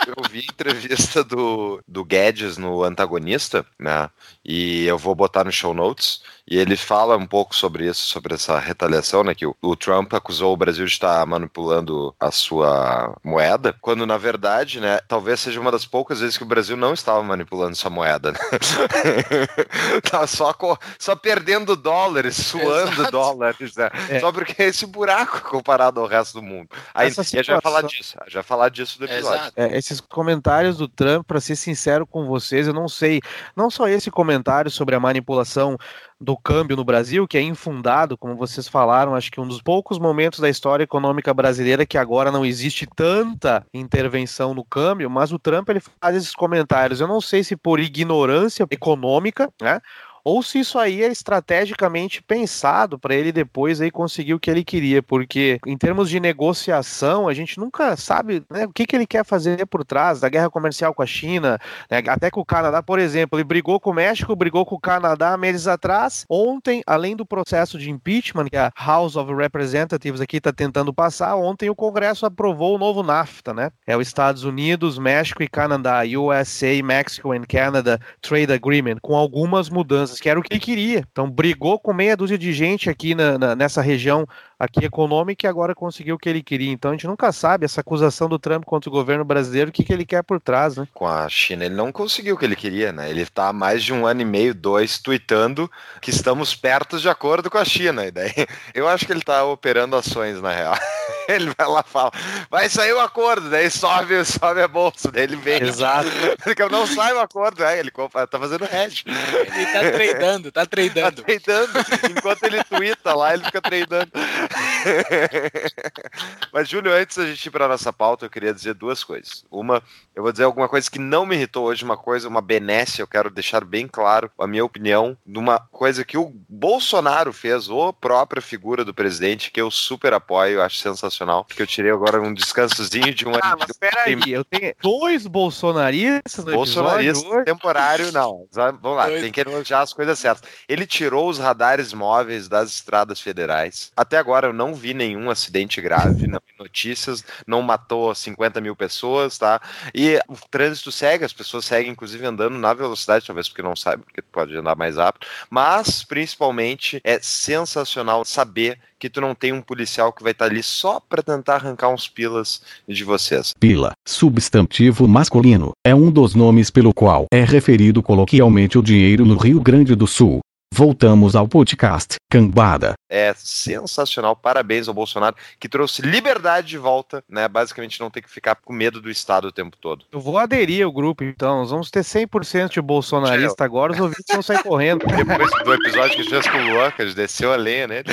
eu 0.06 0.30
vi 0.30 0.40
entrevista 0.40 1.24
do, 1.24 1.82
do 1.86 2.04
Guedes 2.04 2.56
no 2.58 2.82
Antagonista, 2.82 3.64
né? 3.78 4.10
E 4.44 4.84
eu 4.86 4.98
vou 4.98 5.14
botar 5.14 5.44
no 5.44 5.52
show 5.52 5.72
notes. 5.72 6.22
E 6.50 6.58
ele 6.58 6.76
fala 6.76 7.16
um 7.16 7.26
pouco 7.26 7.54
sobre 7.54 7.86
isso, 7.86 8.06
sobre 8.06 8.34
essa 8.34 8.58
retaliação, 8.58 9.22
né? 9.22 9.34
Que 9.34 9.44
o, 9.44 9.54
o 9.60 9.76
Trump 9.76 10.14
acusou 10.14 10.54
o 10.54 10.56
Brasil 10.56 10.86
de 10.86 10.92
estar 10.92 11.24
manipulando 11.26 12.14
a 12.18 12.30
sua 12.30 13.14
moeda, 13.22 13.74
quando 13.82 14.06
na 14.06 14.16
verdade, 14.16 14.80
né? 14.80 14.98
Talvez 15.06 15.40
seja 15.40 15.60
uma 15.60 15.70
das 15.70 15.84
poucas 15.84 16.20
vezes 16.20 16.38
que 16.38 16.42
o 16.42 16.46
Brasil 16.46 16.76
não 16.76 16.94
estava 16.94 17.22
manipulando 17.22 17.76
sua 17.76 17.90
moeda. 17.90 18.32
Né? 18.32 18.38
Tava 20.10 20.26
só, 20.26 20.54
só 20.98 21.14
perdendo 21.14 21.76
dólares, 21.76 22.36
suando 22.36 22.92
Exato. 22.92 23.10
dólares, 23.10 23.76
né? 23.76 23.90
É. 24.08 24.20
Só 24.20 24.32
porque 24.32 24.62
é 24.62 24.66
esse 24.68 24.86
buraco 24.86 25.42
comparado 25.42 26.00
ao 26.00 26.06
resto 26.06 26.40
do 26.40 26.42
mundo. 26.42 26.68
Aí 26.94 27.08
Essa 27.08 27.22
situação... 27.22 27.44
já 27.44 27.52
vai 27.54 27.62
falar 27.62 27.82
disso, 27.82 28.16
já 28.26 28.42
falar 28.42 28.68
disso 28.70 28.98
do 28.98 29.04
episódio. 29.04 29.52
É, 29.54 29.76
esses 29.76 30.00
comentários 30.00 30.78
do 30.78 30.88
Trump, 30.88 31.26
para 31.26 31.40
ser 31.40 31.56
sincero 31.56 32.06
com 32.06 32.26
vocês, 32.26 32.66
eu 32.66 32.72
não 32.72 32.88
sei, 32.88 33.20
não 33.54 33.70
só 33.70 33.86
esse 33.86 34.10
comentário 34.10 34.70
sobre 34.70 34.94
a 34.94 35.00
manipulação 35.00 35.76
do 36.20 36.36
câmbio 36.36 36.76
no 36.76 36.84
Brasil, 36.84 37.28
que 37.28 37.38
é 37.38 37.42
infundado, 37.42 38.18
como 38.18 38.36
vocês 38.36 38.66
falaram, 38.66 39.14
acho 39.14 39.30
que 39.30 39.40
um 39.40 39.46
dos 39.46 39.62
poucos 39.62 39.98
momentos 39.98 40.40
da 40.40 40.48
história 40.48 40.82
econômica 40.82 41.32
brasileira 41.32 41.86
que 41.86 41.96
agora 41.96 42.32
não 42.32 42.44
existe 42.44 42.86
tanta 42.96 43.64
intervenção 43.72 44.52
no 44.52 44.64
câmbio, 44.64 45.08
mas 45.08 45.32
o 45.32 45.38
Trump 45.38 45.68
ele 45.68 45.80
faz 45.80 46.16
esses 46.16 46.34
comentários. 46.34 47.00
Eu 47.00 47.06
não 47.06 47.20
sei 47.20 47.44
se 47.44 47.56
por 47.56 47.78
ignorância 47.78 48.66
econômica, 48.70 49.52
né? 49.60 49.80
Ou 50.28 50.42
se 50.42 50.58
isso 50.58 50.78
aí 50.78 51.02
é 51.02 51.08
estrategicamente 51.08 52.22
pensado 52.22 52.98
para 52.98 53.14
ele 53.14 53.32
depois 53.32 53.80
aí 53.80 53.90
conseguir 53.90 54.34
o 54.34 54.38
que 54.38 54.50
ele 54.50 54.62
queria, 54.62 55.02
porque 55.02 55.58
em 55.66 55.74
termos 55.74 56.10
de 56.10 56.20
negociação, 56.20 57.28
a 57.28 57.32
gente 57.32 57.58
nunca 57.58 57.96
sabe 57.96 58.44
né, 58.50 58.66
o 58.66 58.72
que, 58.72 58.84
que 58.84 58.94
ele 58.94 59.06
quer 59.06 59.24
fazer 59.24 59.64
por 59.64 59.82
trás 59.86 60.20
da 60.20 60.28
guerra 60.28 60.50
comercial 60.50 60.92
com 60.92 61.00
a 61.00 61.06
China, 61.06 61.58
né, 61.90 62.02
até 62.06 62.30
com 62.30 62.40
o 62.40 62.44
Canadá, 62.44 62.82
por 62.82 62.98
exemplo, 62.98 63.38
ele 63.38 63.44
brigou 63.44 63.80
com 63.80 63.88
o 63.88 63.94
México, 63.94 64.36
brigou 64.36 64.66
com 64.66 64.74
o 64.74 64.80
Canadá 64.80 65.34
meses 65.38 65.66
atrás. 65.66 66.26
Ontem, 66.28 66.82
além 66.86 67.16
do 67.16 67.24
processo 67.24 67.78
de 67.78 67.90
impeachment 67.90 68.50
que 68.50 68.56
a 68.58 68.70
House 68.76 69.16
of 69.16 69.32
Representatives 69.32 70.20
aqui 70.20 70.36
está 70.36 70.52
tentando 70.52 70.92
passar, 70.92 71.36
ontem 71.36 71.70
o 71.70 71.74
Congresso 71.74 72.26
aprovou 72.26 72.74
o 72.74 72.78
novo 72.78 73.02
NAFTA, 73.02 73.54
né? 73.54 73.70
É 73.86 73.96
os 73.96 74.06
Estados 74.06 74.44
Unidos, 74.44 74.98
México 74.98 75.42
e 75.42 75.48
Canadá, 75.48 76.02
USA, 76.02 76.82
Mexico 76.84 77.32
and 77.32 77.44
Canada 77.48 77.98
Trade 78.20 78.52
Agreement, 78.52 78.98
com 79.00 79.16
algumas 79.16 79.70
mudanças 79.70 80.17
que 80.20 80.28
era 80.28 80.38
o 80.38 80.42
que 80.42 80.52
ele 80.52 80.60
queria. 80.60 81.04
Então 81.10 81.30
brigou 81.30 81.78
com 81.78 81.92
meia 81.92 82.16
dúzia 82.16 82.38
de 82.38 82.52
gente 82.52 82.88
aqui 82.90 83.14
na, 83.14 83.38
na, 83.38 83.56
nessa 83.56 83.80
região 83.82 84.26
aqui 84.58 84.84
econômica 84.84 85.46
e 85.46 85.48
agora 85.48 85.74
conseguiu 85.74 86.16
o 86.16 86.18
que 86.18 86.28
ele 86.28 86.42
queria. 86.42 86.72
Então 86.72 86.90
a 86.90 86.94
gente 86.94 87.06
nunca 87.06 87.30
sabe 87.30 87.64
essa 87.64 87.80
acusação 87.80 88.28
do 88.28 88.38
Trump 88.38 88.64
contra 88.64 88.90
o 88.90 88.92
governo 88.92 89.24
brasileiro, 89.24 89.70
o 89.70 89.72
que, 89.72 89.84
que 89.84 89.92
ele 89.92 90.04
quer 90.04 90.22
por 90.22 90.40
trás, 90.40 90.76
né? 90.76 90.88
Com 90.92 91.06
a 91.06 91.28
China 91.28 91.64
ele 91.64 91.74
não 91.74 91.92
conseguiu 91.92 92.34
o 92.34 92.38
que 92.38 92.44
ele 92.44 92.56
queria, 92.56 92.92
né? 92.92 93.08
Ele 93.08 93.22
está 93.22 93.48
há 93.48 93.52
mais 93.52 93.84
de 93.84 93.92
um 93.92 94.06
ano 94.06 94.22
e 94.22 94.24
meio, 94.24 94.54
dois, 94.54 94.98
tweetando 94.98 95.70
que 96.00 96.10
estamos 96.10 96.54
perto 96.54 96.98
de 96.98 97.08
acordo 97.08 97.50
com 97.50 97.58
a 97.58 97.64
China. 97.64 98.04
E 98.04 98.10
daí 98.10 98.32
eu 98.74 98.88
acho 98.88 99.06
que 99.06 99.12
ele 99.12 99.20
está 99.20 99.44
operando 99.44 99.96
ações, 99.96 100.40
na 100.40 100.52
real. 100.52 100.76
ele 101.28 101.52
vai 101.56 101.68
lá 101.68 101.84
e 101.86 101.90
fala, 101.90 102.10
vai 102.50 102.68
sair 102.68 102.92
o 102.92 103.00
acordo, 103.00 103.50
daí 103.50 103.70
sobe, 103.70 104.24
sobe 104.24 104.62
a 104.62 104.68
bolsa, 104.68 105.12
daí 105.12 105.24
ele 105.24 105.36
vem. 105.36 105.62
Exato. 105.62 106.08
não 106.70 106.86
sai 106.86 107.12
o 107.12 107.20
acordo, 107.20 107.62
é, 107.62 107.78
ele 107.78 107.90
tá 107.90 108.38
fazendo 108.38 108.64
hedge. 108.64 109.04
Ele 109.06 109.66
tá 109.66 109.80
tradando, 109.92 110.52
tá 110.52 110.66
tradando. 110.66 111.22
Tá 111.22 111.40
tradando. 111.40 111.78
Enquanto 112.10 112.42
ele 112.44 112.64
twitta 112.64 113.14
lá, 113.14 113.34
ele 113.34 113.44
fica 113.44 113.60
tradando. 113.60 114.10
Mas, 116.52 116.68
Júlio, 116.68 116.92
antes 116.92 117.16
da 117.16 117.26
gente 117.26 117.46
ir 117.46 117.50
para 117.50 117.68
nossa 117.68 117.92
pauta, 117.92 118.26
eu 118.26 118.30
queria 118.30 118.52
dizer 118.52 118.74
duas 118.74 119.04
coisas. 119.04 119.44
Uma, 119.50 119.82
eu 120.14 120.22
vou 120.22 120.32
dizer 120.32 120.44
alguma 120.44 120.68
coisa 120.68 120.90
que 120.90 120.98
não 120.98 121.26
me 121.26 121.36
irritou 121.36 121.66
hoje, 121.66 121.84
uma 121.84 121.96
coisa, 121.96 122.28
uma 122.28 122.40
benesse, 122.40 123.00
eu 123.00 123.06
quero 123.06 123.30
deixar 123.30 123.64
bem 123.64 123.86
claro 123.86 124.30
a 124.38 124.46
minha 124.46 124.64
opinião 124.64 125.16
de 125.26 125.38
uma 125.38 125.58
coisa 125.58 126.04
que 126.04 126.16
o 126.16 126.32
Bolsonaro 126.48 127.32
fez, 127.32 127.68
ou 127.68 127.92
própria 127.92 128.42
figura 128.42 128.84
do 128.84 128.94
presidente, 128.94 129.50
que 129.50 129.60
eu 129.60 129.70
super 129.70 130.12
apoio, 130.12 130.62
acho 130.62 130.78
sensacional, 130.78 131.44
que 131.44 131.60
eu 131.60 131.66
tirei 131.66 131.90
agora 131.90 132.20
um 132.20 132.32
descansozinho 132.32 133.14
de 133.14 133.26
um 133.26 133.32
Ah, 133.42 133.56
mas 133.58 133.76
peraí, 133.76 134.18
eu 134.26 134.44
tenho 134.44 134.74
dois 134.80 135.26
bolsonaristas 135.26 136.44
no 136.44 136.52
Bolsonarista 136.52 137.44
temporário, 137.44 138.12
não. 138.12 138.46
Vamos 138.52 138.96
lá, 138.96 139.06
tem 139.06 139.32
que 139.32 139.40
elogiar 139.40 139.80
as 139.80 139.92
coisas 139.92 140.18
certas. 140.18 140.48
Ele 140.68 140.86
tirou 140.86 141.28
os 141.28 141.38
radares 141.38 141.92
móveis 141.92 142.48
das 142.48 142.70
estradas 142.70 143.20
federais. 143.20 143.90
Até 143.96 144.18
agora 144.18 144.37
eu 144.46 144.52
não 144.52 144.74
vi 144.74 144.94
nenhum 144.94 145.30
acidente 145.30 145.80
grave, 145.80 146.26
não 146.26 146.40
vi 146.46 146.54
notícias, 146.58 147.24
não 147.46 147.62
matou 147.62 148.14
50 148.14 148.60
mil 148.60 148.76
pessoas, 148.76 149.38
tá? 149.38 149.60
E 149.94 150.18
o 150.28 150.36
trânsito 150.50 150.92
segue, 150.92 151.24
as 151.24 151.32
pessoas 151.32 151.64
seguem, 151.64 151.92
inclusive, 151.92 152.24
andando 152.24 152.58
na 152.58 152.72
velocidade, 152.72 153.26
talvez 153.26 153.48
porque 153.48 153.62
não 153.62 153.76
sabem, 153.76 154.04
porque 154.04 154.22
pode 154.22 154.56
andar 154.56 154.76
mais 154.76 154.96
rápido, 154.96 155.26
mas 155.50 156.04
principalmente 156.04 157.00
é 157.04 157.18
sensacional 157.20 158.24
saber 158.24 158.78
que 158.98 159.08
tu 159.08 159.20
não 159.20 159.34
tem 159.34 159.52
um 159.52 159.62
policial 159.62 160.12
que 160.12 160.22
vai 160.22 160.32
estar 160.32 160.46
ali 160.46 160.62
só 160.62 161.00
para 161.00 161.22
tentar 161.22 161.56
arrancar 161.56 161.88
uns 161.88 162.08
pilas 162.08 162.60
de 162.86 163.04
vocês. 163.04 163.52
Pila, 163.58 163.92
substantivo 164.06 165.06
masculino, 165.06 165.72
é 165.84 165.94
um 165.94 166.10
dos 166.10 166.34
nomes 166.34 166.70
pelo 166.70 166.92
qual 166.92 167.26
é 167.32 167.44
referido 167.44 168.02
coloquialmente 168.02 168.78
o 168.78 168.82
dinheiro 168.82 169.24
no 169.24 169.36
Rio 169.36 169.60
Grande 169.60 169.94
do 169.94 170.06
Sul. 170.06 170.40
Voltamos 170.72 171.34
ao 171.34 171.48
podcast 171.48 172.16
Cambada. 172.30 172.94
É 173.08 173.32
sensacional, 173.34 174.36
parabéns 174.36 174.86
ao 174.86 174.94
Bolsonaro, 174.94 175.34
que 175.58 175.68
trouxe 175.68 176.02
liberdade 176.02 176.68
de 176.68 176.78
volta, 176.78 177.24
né? 177.28 177.48
Basicamente 177.48 177.98
não 177.98 178.10
ter 178.10 178.20
que 178.20 178.30
ficar 178.30 178.54
com 178.54 178.72
medo 178.72 179.00
do 179.00 179.10
Estado 179.10 179.48
o 179.48 179.52
tempo 179.52 179.76
todo. 179.76 180.04
Eu 180.12 180.20
vou 180.20 180.36
aderir 180.36 180.84
ao 180.84 180.92
grupo, 180.92 181.24
então. 181.24 181.60
Nós 181.60 181.70
vamos 181.70 181.90
ter 181.90 182.00
100% 182.00 182.68
de 182.68 182.80
bolsonarista 182.82 183.64
agora, 183.64 183.92
os 183.92 183.98
ouvintes 183.98 184.26
vão 184.30 184.42
sair 184.42 184.62
correndo. 184.62 185.06
Depois 185.08 185.50
do 185.64 185.74
episódio 185.74 186.14
que 186.14 186.20
a 186.20 186.24
gente 186.24 186.30
fez 186.30 186.46
com 186.46 186.58
o 186.58 186.70
Luan, 186.70 186.90
que 186.90 187.02
a 187.02 187.06
gente 187.06 187.16
desceu 187.16 187.52
a 187.52 187.56
lenha 187.56 187.86
nele. 187.86 188.08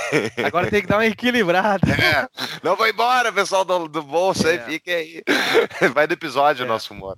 Agora 0.44 0.68
tem 0.68 0.80
que 0.80 0.88
dar 0.88 0.96
uma 0.96 1.06
equilibrada. 1.06 1.86
É. 1.92 2.26
Não 2.62 2.76
vai 2.76 2.90
embora, 2.90 3.32
pessoal 3.32 3.64
do, 3.64 3.86
do 3.86 4.02
bolso 4.02 4.48
é. 4.48 4.52
aí, 4.52 4.58
fiquem 4.60 4.94
aí. 4.94 5.22
Vai 5.94 6.06
do 6.06 6.14
episódio 6.14 6.64
é. 6.64 6.66
nosso 6.66 6.92
humor. 6.92 7.16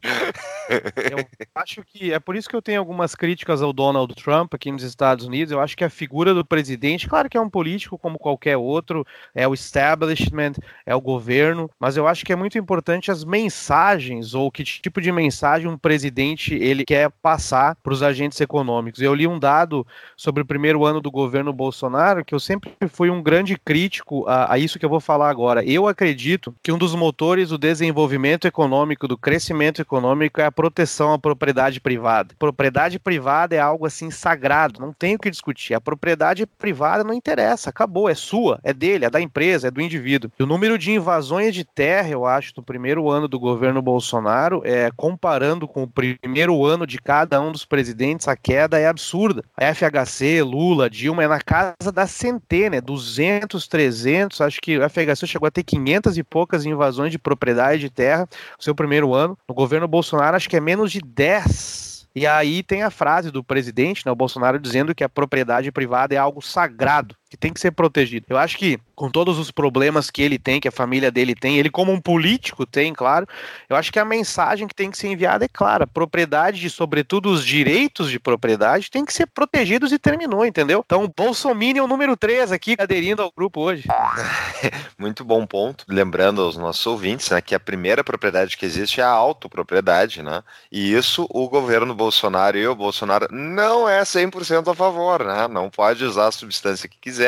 Eu 0.68 1.26
acho 1.54 1.82
que 1.84 2.12
é 2.12 2.18
por 2.18 2.36
isso 2.36 2.48
que 2.48 2.56
eu 2.56 2.62
tenho 2.62 2.78
algumas 2.78 3.14
críticas 3.14 3.62
ao 3.62 3.72
Donald 3.72 4.14
Trump, 4.14 4.54
nos 4.72 4.82
Estados 4.82 5.26
Unidos. 5.26 5.52
Eu 5.52 5.60
acho 5.60 5.76
que 5.76 5.84
a 5.84 5.90
figura 5.90 6.34
do 6.34 6.44
presidente, 6.44 7.08
claro 7.08 7.28
que 7.28 7.36
é 7.36 7.40
um 7.40 7.50
político 7.50 7.98
como 7.98 8.18
qualquer 8.18 8.56
outro, 8.56 9.06
é 9.34 9.46
o 9.46 9.54
establishment, 9.54 10.54
é 10.84 10.94
o 10.94 11.00
governo, 11.00 11.70
mas 11.78 11.96
eu 11.96 12.06
acho 12.06 12.24
que 12.24 12.32
é 12.32 12.36
muito 12.36 12.58
importante 12.58 13.10
as 13.10 13.24
mensagens 13.24 14.34
ou 14.34 14.50
que 14.50 14.64
tipo 14.64 15.00
de 15.00 15.12
mensagem 15.12 15.68
um 15.68 15.78
presidente 15.78 16.54
ele 16.54 16.84
quer 16.84 17.10
passar 17.22 17.76
para 17.82 17.92
os 17.92 18.02
agentes 18.02 18.40
econômicos. 18.40 19.00
Eu 19.00 19.14
li 19.14 19.26
um 19.26 19.38
dado 19.38 19.86
sobre 20.16 20.42
o 20.42 20.46
primeiro 20.46 20.84
ano 20.84 21.00
do 21.00 21.10
governo 21.10 21.52
Bolsonaro 21.52 22.24
que 22.24 22.34
eu 22.34 22.40
sempre 22.40 22.72
fui 22.88 23.10
um 23.10 23.22
grande 23.22 23.56
crítico 23.58 24.26
a, 24.26 24.54
a 24.54 24.58
isso 24.58 24.78
que 24.78 24.84
eu 24.84 24.90
vou 24.90 25.00
falar 25.00 25.28
agora. 25.28 25.64
Eu 25.64 25.86
acredito 25.86 26.54
que 26.62 26.72
um 26.72 26.78
dos 26.78 26.94
motores 26.94 27.50
do 27.50 27.58
desenvolvimento 27.58 28.46
econômico, 28.46 29.08
do 29.08 29.18
crescimento 29.18 29.82
econômico 29.82 30.40
é 30.40 30.44
a 30.44 30.52
proteção 30.52 31.12
à 31.12 31.18
propriedade 31.18 31.80
privada. 31.80 32.34
Propriedade 32.38 32.98
privada 32.98 33.54
é 33.54 33.58
algo 33.58 33.86
assim 33.86 34.10
sagrado, 34.10 34.61
não 34.80 34.92
tem 34.92 35.14
o 35.14 35.18
que 35.18 35.30
discutir. 35.30 35.74
A 35.74 35.80
propriedade 35.80 36.46
privada 36.46 37.04
não 37.04 37.14
interessa, 37.14 37.70
acabou, 37.70 38.08
é 38.08 38.14
sua, 38.14 38.58
é 38.62 38.72
dele, 38.72 39.04
é 39.04 39.10
da 39.10 39.20
empresa, 39.20 39.68
é 39.68 39.70
do 39.70 39.80
indivíduo. 39.80 40.30
E 40.38 40.42
o 40.42 40.46
número 40.46 40.78
de 40.78 40.92
invasões 40.92 41.54
de 41.54 41.64
terra, 41.64 42.08
eu 42.08 42.26
acho, 42.26 42.52
no 42.56 42.62
primeiro 42.62 43.10
ano 43.10 43.28
do 43.28 43.38
governo 43.38 43.80
Bolsonaro, 43.80 44.62
é, 44.64 44.90
comparando 44.96 45.66
com 45.66 45.82
o 45.82 45.88
primeiro 45.88 46.64
ano 46.64 46.86
de 46.86 46.98
cada 46.98 47.40
um 47.40 47.52
dos 47.52 47.64
presidentes, 47.64 48.28
a 48.28 48.36
queda 48.36 48.78
é 48.78 48.86
absurda. 48.86 49.42
A 49.56 49.74
FHC, 49.74 50.42
Lula, 50.42 50.88
Dilma, 50.90 51.24
é 51.24 51.28
na 51.28 51.40
casa 51.40 51.92
da 51.92 52.06
centena, 52.06 52.76
é 52.76 52.80
200, 52.80 53.66
300, 53.66 54.40
acho 54.40 54.60
que 54.60 54.78
o 54.78 54.88
FHC 54.88 55.26
chegou 55.26 55.46
a 55.46 55.50
ter 55.50 55.62
500 55.62 56.18
e 56.18 56.22
poucas 56.22 56.64
invasões 56.66 57.10
de 57.10 57.18
propriedade 57.18 57.80
de 57.80 57.90
terra 57.90 58.28
no 58.56 58.62
seu 58.62 58.74
primeiro 58.74 59.14
ano. 59.14 59.36
No 59.48 59.54
governo 59.54 59.88
Bolsonaro, 59.88 60.36
acho 60.36 60.48
que 60.48 60.56
é 60.56 60.60
menos 60.60 60.92
de 60.92 61.00
10 61.00 61.91
e 62.14 62.26
aí 62.26 62.62
tem 62.62 62.82
a 62.82 62.90
frase 62.90 63.30
do 63.30 63.42
presidente, 63.42 64.04
né, 64.04 64.12
o 64.12 64.16
Bolsonaro, 64.16 64.58
dizendo 64.58 64.94
que 64.94 65.04
a 65.04 65.08
propriedade 65.08 65.72
privada 65.72 66.14
é 66.14 66.18
algo 66.18 66.42
sagrado, 66.42 67.16
que 67.32 67.36
tem 67.38 67.50
que 67.50 67.60
ser 67.60 67.70
protegido. 67.70 68.26
Eu 68.28 68.36
acho 68.36 68.58
que, 68.58 68.78
com 68.94 69.08
todos 69.08 69.38
os 69.38 69.50
problemas 69.50 70.10
que 70.10 70.20
ele 70.20 70.38
tem, 70.38 70.60
que 70.60 70.68
a 70.68 70.72
família 70.72 71.10
dele 71.10 71.34
tem, 71.34 71.58
ele 71.58 71.70
como 71.70 71.90
um 71.90 71.98
político 71.98 72.66
tem, 72.66 72.92
claro, 72.92 73.26
eu 73.70 73.74
acho 73.74 73.90
que 73.90 73.98
a 73.98 74.04
mensagem 74.04 74.68
que 74.68 74.74
tem 74.74 74.90
que 74.90 74.98
ser 74.98 75.08
enviada 75.08 75.46
é 75.46 75.48
clara. 75.48 75.86
Propriedade, 75.86 76.68
sobretudo 76.68 77.30
os 77.30 77.42
direitos 77.42 78.10
de 78.10 78.20
propriedade, 78.20 78.90
tem 78.90 79.02
que 79.02 79.14
ser 79.14 79.24
protegidos 79.28 79.92
e 79.92 79.98
terminou, 79.98 80.44
entendeu? 80.44 80.82
Então, 80.84 81.10
Bolsominion 81.16 81.86
número 81.86 82.18
3 82.18 82.52
aqui, 82.52 82.76
aderindo 82.78 83.22
ao 83.22 83.32
grupo 83.34 83.62
hoje. 83.62 83.88
Muito 84.98 85.24
bom 85.24 85.46
ponto. 85.46 85.86
Lembrando 85.88 86.42
aos 86.42 86.58
nossos 86.58 86.86
ouvintes 86.86 87.30
né, 87.30 87.40
que 87.40 87.54
a 87.54 87.60
primeira 87.60 88.04
propriedade 88.04 88.58
que 88.58 88.66
existe 88.66 89.00
é 89.00 89.04
a 89.04 89.08
autopropriedade, 89.08 90.22
né? 90.22 90.42
E 90.70 90.92
isso 90.92 91.26
o 91.30 91.48
governo 91.48 91.94
Bolsonaro 91.94 92.58
e 92.58 92.66
o 92.66 92.74
Bolsonaro 92.74 93.28
não 93.30 93.88
é 93.88 94.02
100% 94.02 94.70
a 94.70 94.74
favor, 94.74 95.24
né? 95.24 95.48
Não 95.48 95.70
pode 95.70 96.04
usar 96.04 96.26
a 96.26 96.32
substância 96.32 96.86
que 96.86 96.98
quiser, 96.98 97.21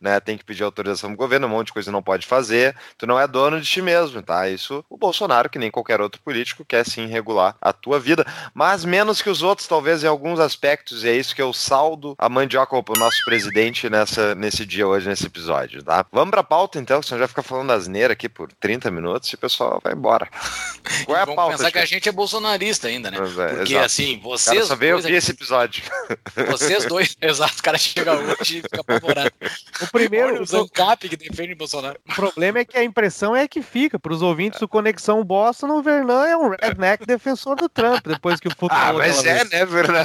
né? 0.00 0.18
Tem 0.20 0.36
que 0.36 0.44
pedir 0.44 0.64
autorização 0.64 1.10
do 1.10 1.16
governo, 1.16 1.46
um 1.46 1.50
monte 1.50 1.68
de 1.68 1.72
coisa 1.72 1.92
não 1.92 2.02
pode 2.02 2.26
fazer. 2.26 2.76
Tu 2.98 3.06
não 3.06 3.18
é 3.18 3.26
dono 3.26 3.60
de 3.60 3.68
ti 3.68 3.82
mesmo, 3.82 4.22
tá? 4.22 4.48
Isso 4.48 4.84
o 4.88 4.96
Bolsonaro, 4.96 5.50
que 5.50 5.58
nem 5.58 5.70
qualquer 5.70 6.00
outro 6.00 6.20
político, 6.22 6.64
quer 6.64 6.84
sim 6.84 7.06
regular 7.06 7.56
a 7.60 7.72
tua 7.72 7.98
vida, 7.98 8.26
mas 8.54 8.84
menos 8.84 9.20
que 9.20 9.30
os 9.30 9.42
outros, 9.42 9.68
talvez 9.68 10.02
em 10.02 10.06
alguns 10.06 10.40
aspectos, 10.40 11.04
e 11.04 11.08
é 11.08 11.16
isso 11.16 11.34
que 11.34 11.42
eu 11.42 11.52
saldo 11.52 12.14
a 12.18 12.28
mandioca 12.28 12.76
pro 12.82 12.98
nosso 12.98 13.24
presidente 13.24 13.88
nessa, 13.88 14.34
nesse 14.34 14.66
dia 14.66 14.86
hoje, 14.86 15.08
nesse 15.08 15.26
episódio, 15.26 15.82
tá? 15.82 16.04
Vamos 16.12 16.30
pra 16.30 16.42
pauta 16.42 16.78
então, 16.78 17.02
senão 17.02 17.20
já 17.20 17.28
fica 17.28 17.42
falando 17.42 17.72
asneira 17.72 18.12
aqui 18.12 18.28
por 18.28 18.52
30 18.52 18.90
minutos 18.90 19.28
e 19.30 19.34
o 19.34 19.38
pessoal 19.38 19.80
vai 19.82 19.92
embora. 19.92 20.28
Qual 21.04 21.16
é 21.16 21.22
a 21.22 21.26
pauta? 21.26 21.56
pensar 21.56 21.72
que 21.72 21.78
a 21.78 21.84
gente 21.84 22.08
é 22.08 22.12
bolsonarista 22.12 22.88
ainda, 22.88 23.10
né? 23.10 23.18
É, 23.18 23.20
Porque 23.56 23.72
exato. 23.72 23.86
assim, 23.86 24.20
vocês. 24.22 24.54
Cara, 24.54 24.66
só 24.66 24.76
veio 24.76 24.96
ouvir 24.96 25.14
esse 25.14 25.30
episódio. 25.30 25.82
Vocês 26.48 26.84
dois, 26.86 27.16
exato, 27.20 27.58
o 27.58 27.62
cara 27.62 27.78
chega 27.78 28.14
hoje 28.14 28.58
e 28.58 28.62
fica 28.62 28.80
apavorado. 28.80 29.25
O 29.82 29.92
primeiro. 29.92 30.28
Olha 30.28 30.42
o 30.42 30.46
Zancap 30.46 31.06
que 31.06 31.16
defende 31.16 31.52
o 31.52 31.56
Bolsonaro. 31.56 31.98
O 32.08 32.14
problema 32.14 32.60
é 32.60 32.64
que 32.64 32.78
a 32.78 32.82
impressão 32.82 33.36
é 33.36 33.46
que 33.46 33.60
fica. 33.60 33.98
Para 33.98 34.12
os 34.12 34.22
ouvintes 34.22 34.58
do 34.58 34.66
Conexão 34.66 35.22
Boston, 35.22 35.68
o 35.68 35.82
Vernan 35.82 36.26
é 36.26 36.36
um 36.36 36.48
redneck 36.48 37.04
defensor 37.04 37.56
do 37.56 37.68
Trump, 37.68 38.06
depois 38.06 38.40
que 38.40 38.48
o 38.48 38.50
futebol. 38.50 38.70
Ah, 38.78 38.92
mas 38.96 39.24
é, 39.24 39.34
vez. 39.34 39.50
né, 39.50 39.66
Vernan? 39.66 40.04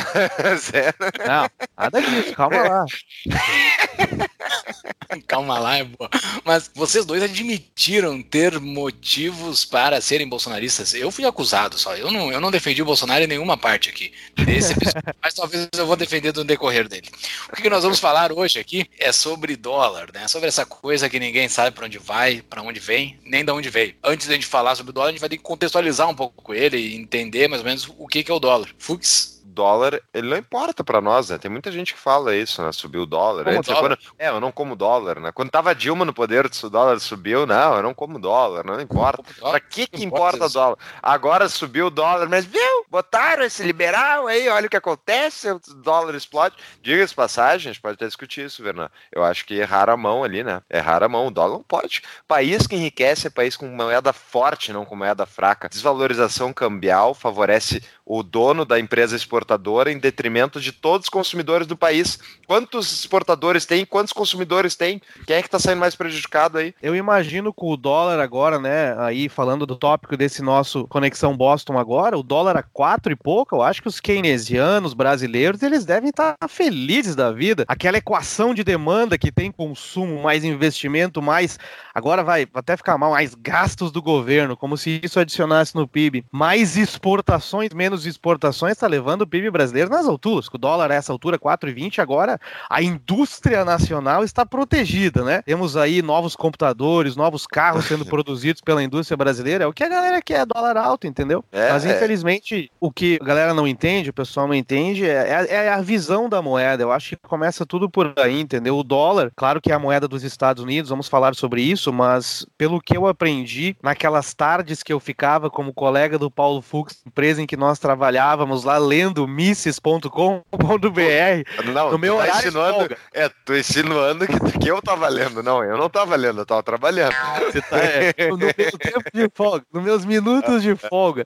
é. 0.73 1.27
Não, 1.27 1.49
nada 1.77 2.01
disso, 2.01 2.35
calma 2.35 2.61
lá. 2.61 2.85
calma 5.27 5.59
lá, 5.59 5.77
é 5.77 5.83
boa. 5.83 6.09
Mas 6.43 6.69
vocês 6.73 7.05
dois 7.05 7.23
admitiram 7.23 8.21
ter 8.21 8.59
motivos 8.59 9.65
para 9.65 10.01
serem 10.01 10.27
bolsonaristas. 10.27 10.93
Eu 10.93 11.11
fui 11.11 11.25
acusado 11.25 11.77
só. 11.77 11.95
Eu 11.95 12.11
não, 12.11 12.31
eu 12.31 12.39
não 12.39 12.51
defendi 12.51 12.81
o 12.81 12.85
Bolsonaro 12.85 13.23
em 13.23 13.27
nenhuma 13.27 13.57
parte 13.57 13.89
aqui 13.89 14.11
desse 14.35 14.73
episódio, 14.73 15.01
mas 15.21 15.33
talvez 15.33 15.67
eu 15.77 15.85
vou 15.85 15.95
defender 15.95 16.33
no 16.35 16.43
decorrer 16.43 16.87
dele. 16.87 17.09
O 17.51 17.55
que 17.55 17.69
nós 17.69 17.83
vamos 17.83 17.99
falar 17.99 18.31
hoje 18.31 18.59
aqui 18.59 18.89
é 18.99 19.11
sobre 19.11 19.55
dólar, 19.55 20.09
né? 20.13 20.27
Sobre 20.27 20.47
essa 20.47 20.65
coisa 20.65 21.09
que 21.09 21.19
ninguém 21.19 21.47
sabe 21.47 21.75
para 21.75 21.85
onde 21.85 21.97
vai, 21.97 22.41
para 22.41 22.61
onde 22.61 22.79
vem, 22.79 23.19
nem 23.25 23.43
de 23.43 23.51
onde 23.51 23.69
veio. 23.69 23.95
Antes 24.03 24.27
de 24.27 24.33
a 24.33 24.35
gente 24.35 24.47
falar 24.47 24.75
sobre 24.75 24.91
o 24.91 24.93
dólar, 24.93 25.09
a 25.09 25.11
gente 25.11 25.21
vai 25.21 25.29
ter 25.29 25.37
que 25.37 25.43
contextualizar 25.43 26.09
um 26.09 26.15
pouco 26.15 26.53
ele 26.53 26.77
e 26.77 26.95
entender 26.95 27.47
mais 27.47 27.61
ou 27.61 27.67
menos 27.67 27.89
o 27.97 28.07
que 28.07 28.25
é 28.27 28.33
o 28.33 28.39
dólar. 28.39 28.69
Fux, 28.77 29.40
dólar, 29.51 30.01
ele 30.13 30.29
não 30.29 30.37
importa 30.37 30.83
para 30.83 31.01
nós, 31.01 31.29
né? 31.29 31.37
Tem 31.37 31.51
muita 31.51 31.71
gente 31.71 31.93
que 31.93 31.99
fala 31.99 32.35
isso, 32.35 32.63
né? 32.63 32.71
Subiu 32.71 33.03
o 33.03 33.05
dólar. 33.05 33.47
Antes, 33.47 33.69
dólar? 33.69 33.97
Quando, 33.97 34.15
é, 34.17 34.29
eu 34.29 34.39
não 34.39 34.51
como 34.51 34.75
dólar, 34.75 35.19
né? 35.19 35.31
Quando 35.31 35.51
tava 35.51 35.75
Dilma 35.75 36.05
no 36.05 36.13
poder, 36.13 36.45
o 36.45 36.69
dólar 36.69 36.99
subiu, 36.99 37.45
não, 37.45 37.75
eu 37.75 37.83
não 37.83 37.93
como 37.93 38.17
dólar, 38.17 38.65
não 38.65 38.79
importa. 38.79 39.23
Para 39.39 39.59
que 39.59 39.85
que 39.85 40.03
importa 40.03 40.45
o 40.45 40.49
dólar? 40.49 40.77
Agora 41.03 41.49
subiu 41.49 41.87
o 41.87 41.91
dólar, 41.91 42.29
mas 42.29 42.45
viu? 42.45 42.85
Botaram 42.89 43.43
esse 43.43 43.61
liberal 43.63 44.27
aí, 44.27 44.47
olha 44.47 44.67
o 44.67 44.69
que 44.69 44.77
acontece, 44.77 45.51
o 45.51 45.59
dólar 45.75 46.15
explode. 46.15 46.55
Diga-se 46.81 47.13
passagem, 47.13 47.69
a 47.69 47.73
gente 47.73 47.81
pode 47.81 47.95
até 47.95 48.07
discutir 48.07 48.45
isso, 48.45 48.63
Vernan. 48.63 48.89
Eu 49.11 49.23
acho 49.23 49.45
que 49.45 49.55
erraram 49.55 49.93
a 49.93 49.97
mão 49.97 50.23
ali, 50.23 50.43
né? 50.43 50.61
Erraram 50.69 51.05
a 51.05 51.09
mão, 51.09 51.27
o 51.27 51.31
dólar 51.31 51.53
não 51.53 51.63
pode. 51.63 52.01
País 52.27 52.65
que 52.65 52.75
enriquece 52.75 53.27
é 53.27 53.29
país 53.29 53.57
com 53.57 53.67
moeda 53.67 54.13
forte, 54.13 54.71
não 54.71 54.85
com 54.85 54.95
moeda 54.95 55.25
fraca. 55.25 55.69
Desvalorização 55.69 56.53
cambial 56.53 57.13
favorece 57.13 57.83
o 58.05 58.23
dono 58.23 58.65
da 58.65 58.79
empresa 58.79 59.15
exportadora 59.15 59.40
em 59.87 59.99
detrimento 59.99 60.59
de 60.59 60.71
todos 60.71 61.05
os 61.05 61.09
consumidores 61.09 61.67
do 61.67 61.77
país. 61.77 62.19
Quantos 62.47 62.91
exportadores 62.91 63.65
tem? 63.65 63.85
Quantos 63.85 64.13
consumidores 64.13 64.75
tem? 64.75 65.01
Quem 65.25 65.35
é 65.35 65.41
que 65.41 65.47
está 65.47 65.59
saindo 65.59 65.79
mais 65.79 65.95
prejudicado 65.95 66.57
aí? 66.57 66.73
Eu 66.81 66.95
imagino 66.95 67.53
com 67.53 67.71
o 67.71 67.77
dólar 67.77 68.19
agora, 68.19 68.59
né? 68.59 68.95
Aí 68.99 69.29
falando 69.29 69.65
do 69.65 69.75
tópico 69.75 70.17
desse 70.17 70.41
nosso 70.41 70.87
Conexão 70.87 71.35
Boston 71.35 71.77
agora, 71.77 72.17
o 72.17 72.23
dólar 72.23 72.57
a 72.57 72.63
quatro 72.63 73.11
e 73.11 73.15
pouco, 73.15 73.55
eu 73.55 73.61
acho 73.61 73.81
que 73.81 73.87
os 73.87 73.99
keynesianos 73.99 74.93
brasileiros, 74.93 75.61
eles 75.61 75.85
devem 75.85 76.09
estar 76.09 76.35
tá 76.37 76.47
felizes 76.47 77.15
da 77.15 77.31
vida. 77.31 77.65
Aquela 77.67 77.97
equação 77.97 78.53
de 78.53 78.63
demanda 78.63 79.17
que 79.17 79.31
tem 79.31 79.51
consumo, 79.51 80.21
mais 80.21 80.43
investimento, 80.43 81.21
mais. 81.21 81.57
Agora 81.93 82.23
vai 82.23 82.47
até 82.53 82.77
ficar 82.77 82.97
mal, 82.97 83.11
mais 83.11 83.35
gastos 83.35 83.91
do 83.91 84.01
governo, 84.01 84.55
como 84.57 84.77
se 84.77 84.99
isso 85.03 85.19
adicionasse 85.19 85.75
no 85.75 85.87
PIB. 85.87 86.25
Mais 86.31 86.77
exportações, 86.77 87.73
menos 87.73 88.05
exportações 88.05 88.73
está 88.73 88.87
levando 88.87 89.27
PIB 89.31 89.49
brasileiro 89.49 89.89
nas 89.89 90.05
alturas. 90.05 90.49
Com 90.49 90.57
o 90.57 90.59
dólar 90.59 90.91
a 90.91 90.95
essa 90.95 91.11
altura, 91.11 91.39
4,20, 91.39 91.99
agora 91.99 92.39
a 92.69 92.81
indústria 92.83 93.63
nacional 93.65 94.23
está 94.23 94.45
protegida, 94.45 95.23
né? 95.23 95.41
Temos 95.43 95.77
aí 95.77 96.01
novos 96.01 96.35
computadores, 96.35 97.15
novos 97.15 97.47
carros 97.47 97.85
sendo 97.85 98.05
produzidos 98.05 98.61
pela 98.61 98.83
indústria 98.83 99.17
brasileira. 99.17 99.63
É 99.63 99.67
o 99.67 99.73
que 99.73 99.83
a 99.83 99.89
galera 99.89 100.21
quer, 100.21 100.45
dólar 100.45 100.77
alto, 100.77 101.07
entendeu? 101.07 101.43
É, 101.51 101.71
Mas 101.71 101.85
é. 101.85 101.95
infelizmente, 101.95 102.69
é. 102.71 102.75
o 102.79 102.91
que 102.91 103.17
a 103.21 103.25
galera 103.25 103.53
não 103.53 103.67
entende, 103.67 104.09
o 104.09 104.13
pessoal 104.13 104.47
não 104.47 104.53
entende, 104.53 105.05
é, 105.05 105.47
é, 105.49 105.69
a 105.69 105.81
visão 105.81 106.27
da 106.27 106.41
moeda. 106.41 106.83
Eu 106.83 106.91
acho 106.91 107.15
que 107.15 107.27
começa 107.27 107.65
tudo 107.65 107.89
por 107.89 108.13
aí, 108.17 108.39
entendeu? 108.39 108.77
O 108.77 108.83
dólar, 108.83 109.31
claro 109.35 109.61
que 109.61 109.71
é 109.71 109.75
a 109.75 109.79
moeda 109.79 110.07
dos 110.07 110.23
Estados 110.23 110.61
Unidos, 110.61 110.89
vamos 110.89 111.07
falar 111.07 111.33
sobre 111.35 111.61
isso, 111.61 111.93
mas 111.93 112.45
pelo 112.57 112.81
que 112.81 112.97
eu 112.97 113.07
aprendi 113.07 113.75
naquelas 113.81 114.33
tardes 114.33 114.83
que 114.83 114.91
eu 114.91 114.99
ficava 114.99 115.49
como 115.49 115.73
colega 115.73 116.19
do 116.19 116.29
Paulo 116.29 116.61
Fux, 116.61 117.01
empresa 117.05 117.41
em 117.41 117.47
que 117.47 117.55
nós 117.55 117.79
trabalhávamos 117.79 118.63
lá 118.63 118.77
lendo 118.77 119.20
misses.com.br. 119.27 121.71
Não, 121.73 121.91
no 121.91 121.97
meu 121.97 122.17
tá 122.17 122.23
horário 122.23 122.39
insinuando, 122.39 122.95
É, 123.13 123.29
tô 123.45 123.55
insinuando 123.55 124.27
que, 124.27 124.59
que 124.59 124.69
eu 124.69 124.81
tava 124.81 125.07
lendo. 125.07 125.43
Não, 125.43 125.63
eu 125.63 125.77
não 125.77 125.89
tava 125.89 126.15
lendo, 126.15 126.41
eu 126.41 126.45
tava 126.45 126.63
trabalhando. 126.63 127.13
Você 127.45 127.61
tá, 127.61 127.77
é, 127.77 128.13
no 128.29 128.37
meu 128.37 128.53
tempo 128.53 129.09
de 129.13 129.29
folga, 129.33 129.65
nos 129.73 129.83
meus 129.83 130.05
minutos 130.05 130.61
de 130.61 130.75
folga. 130.75 131.25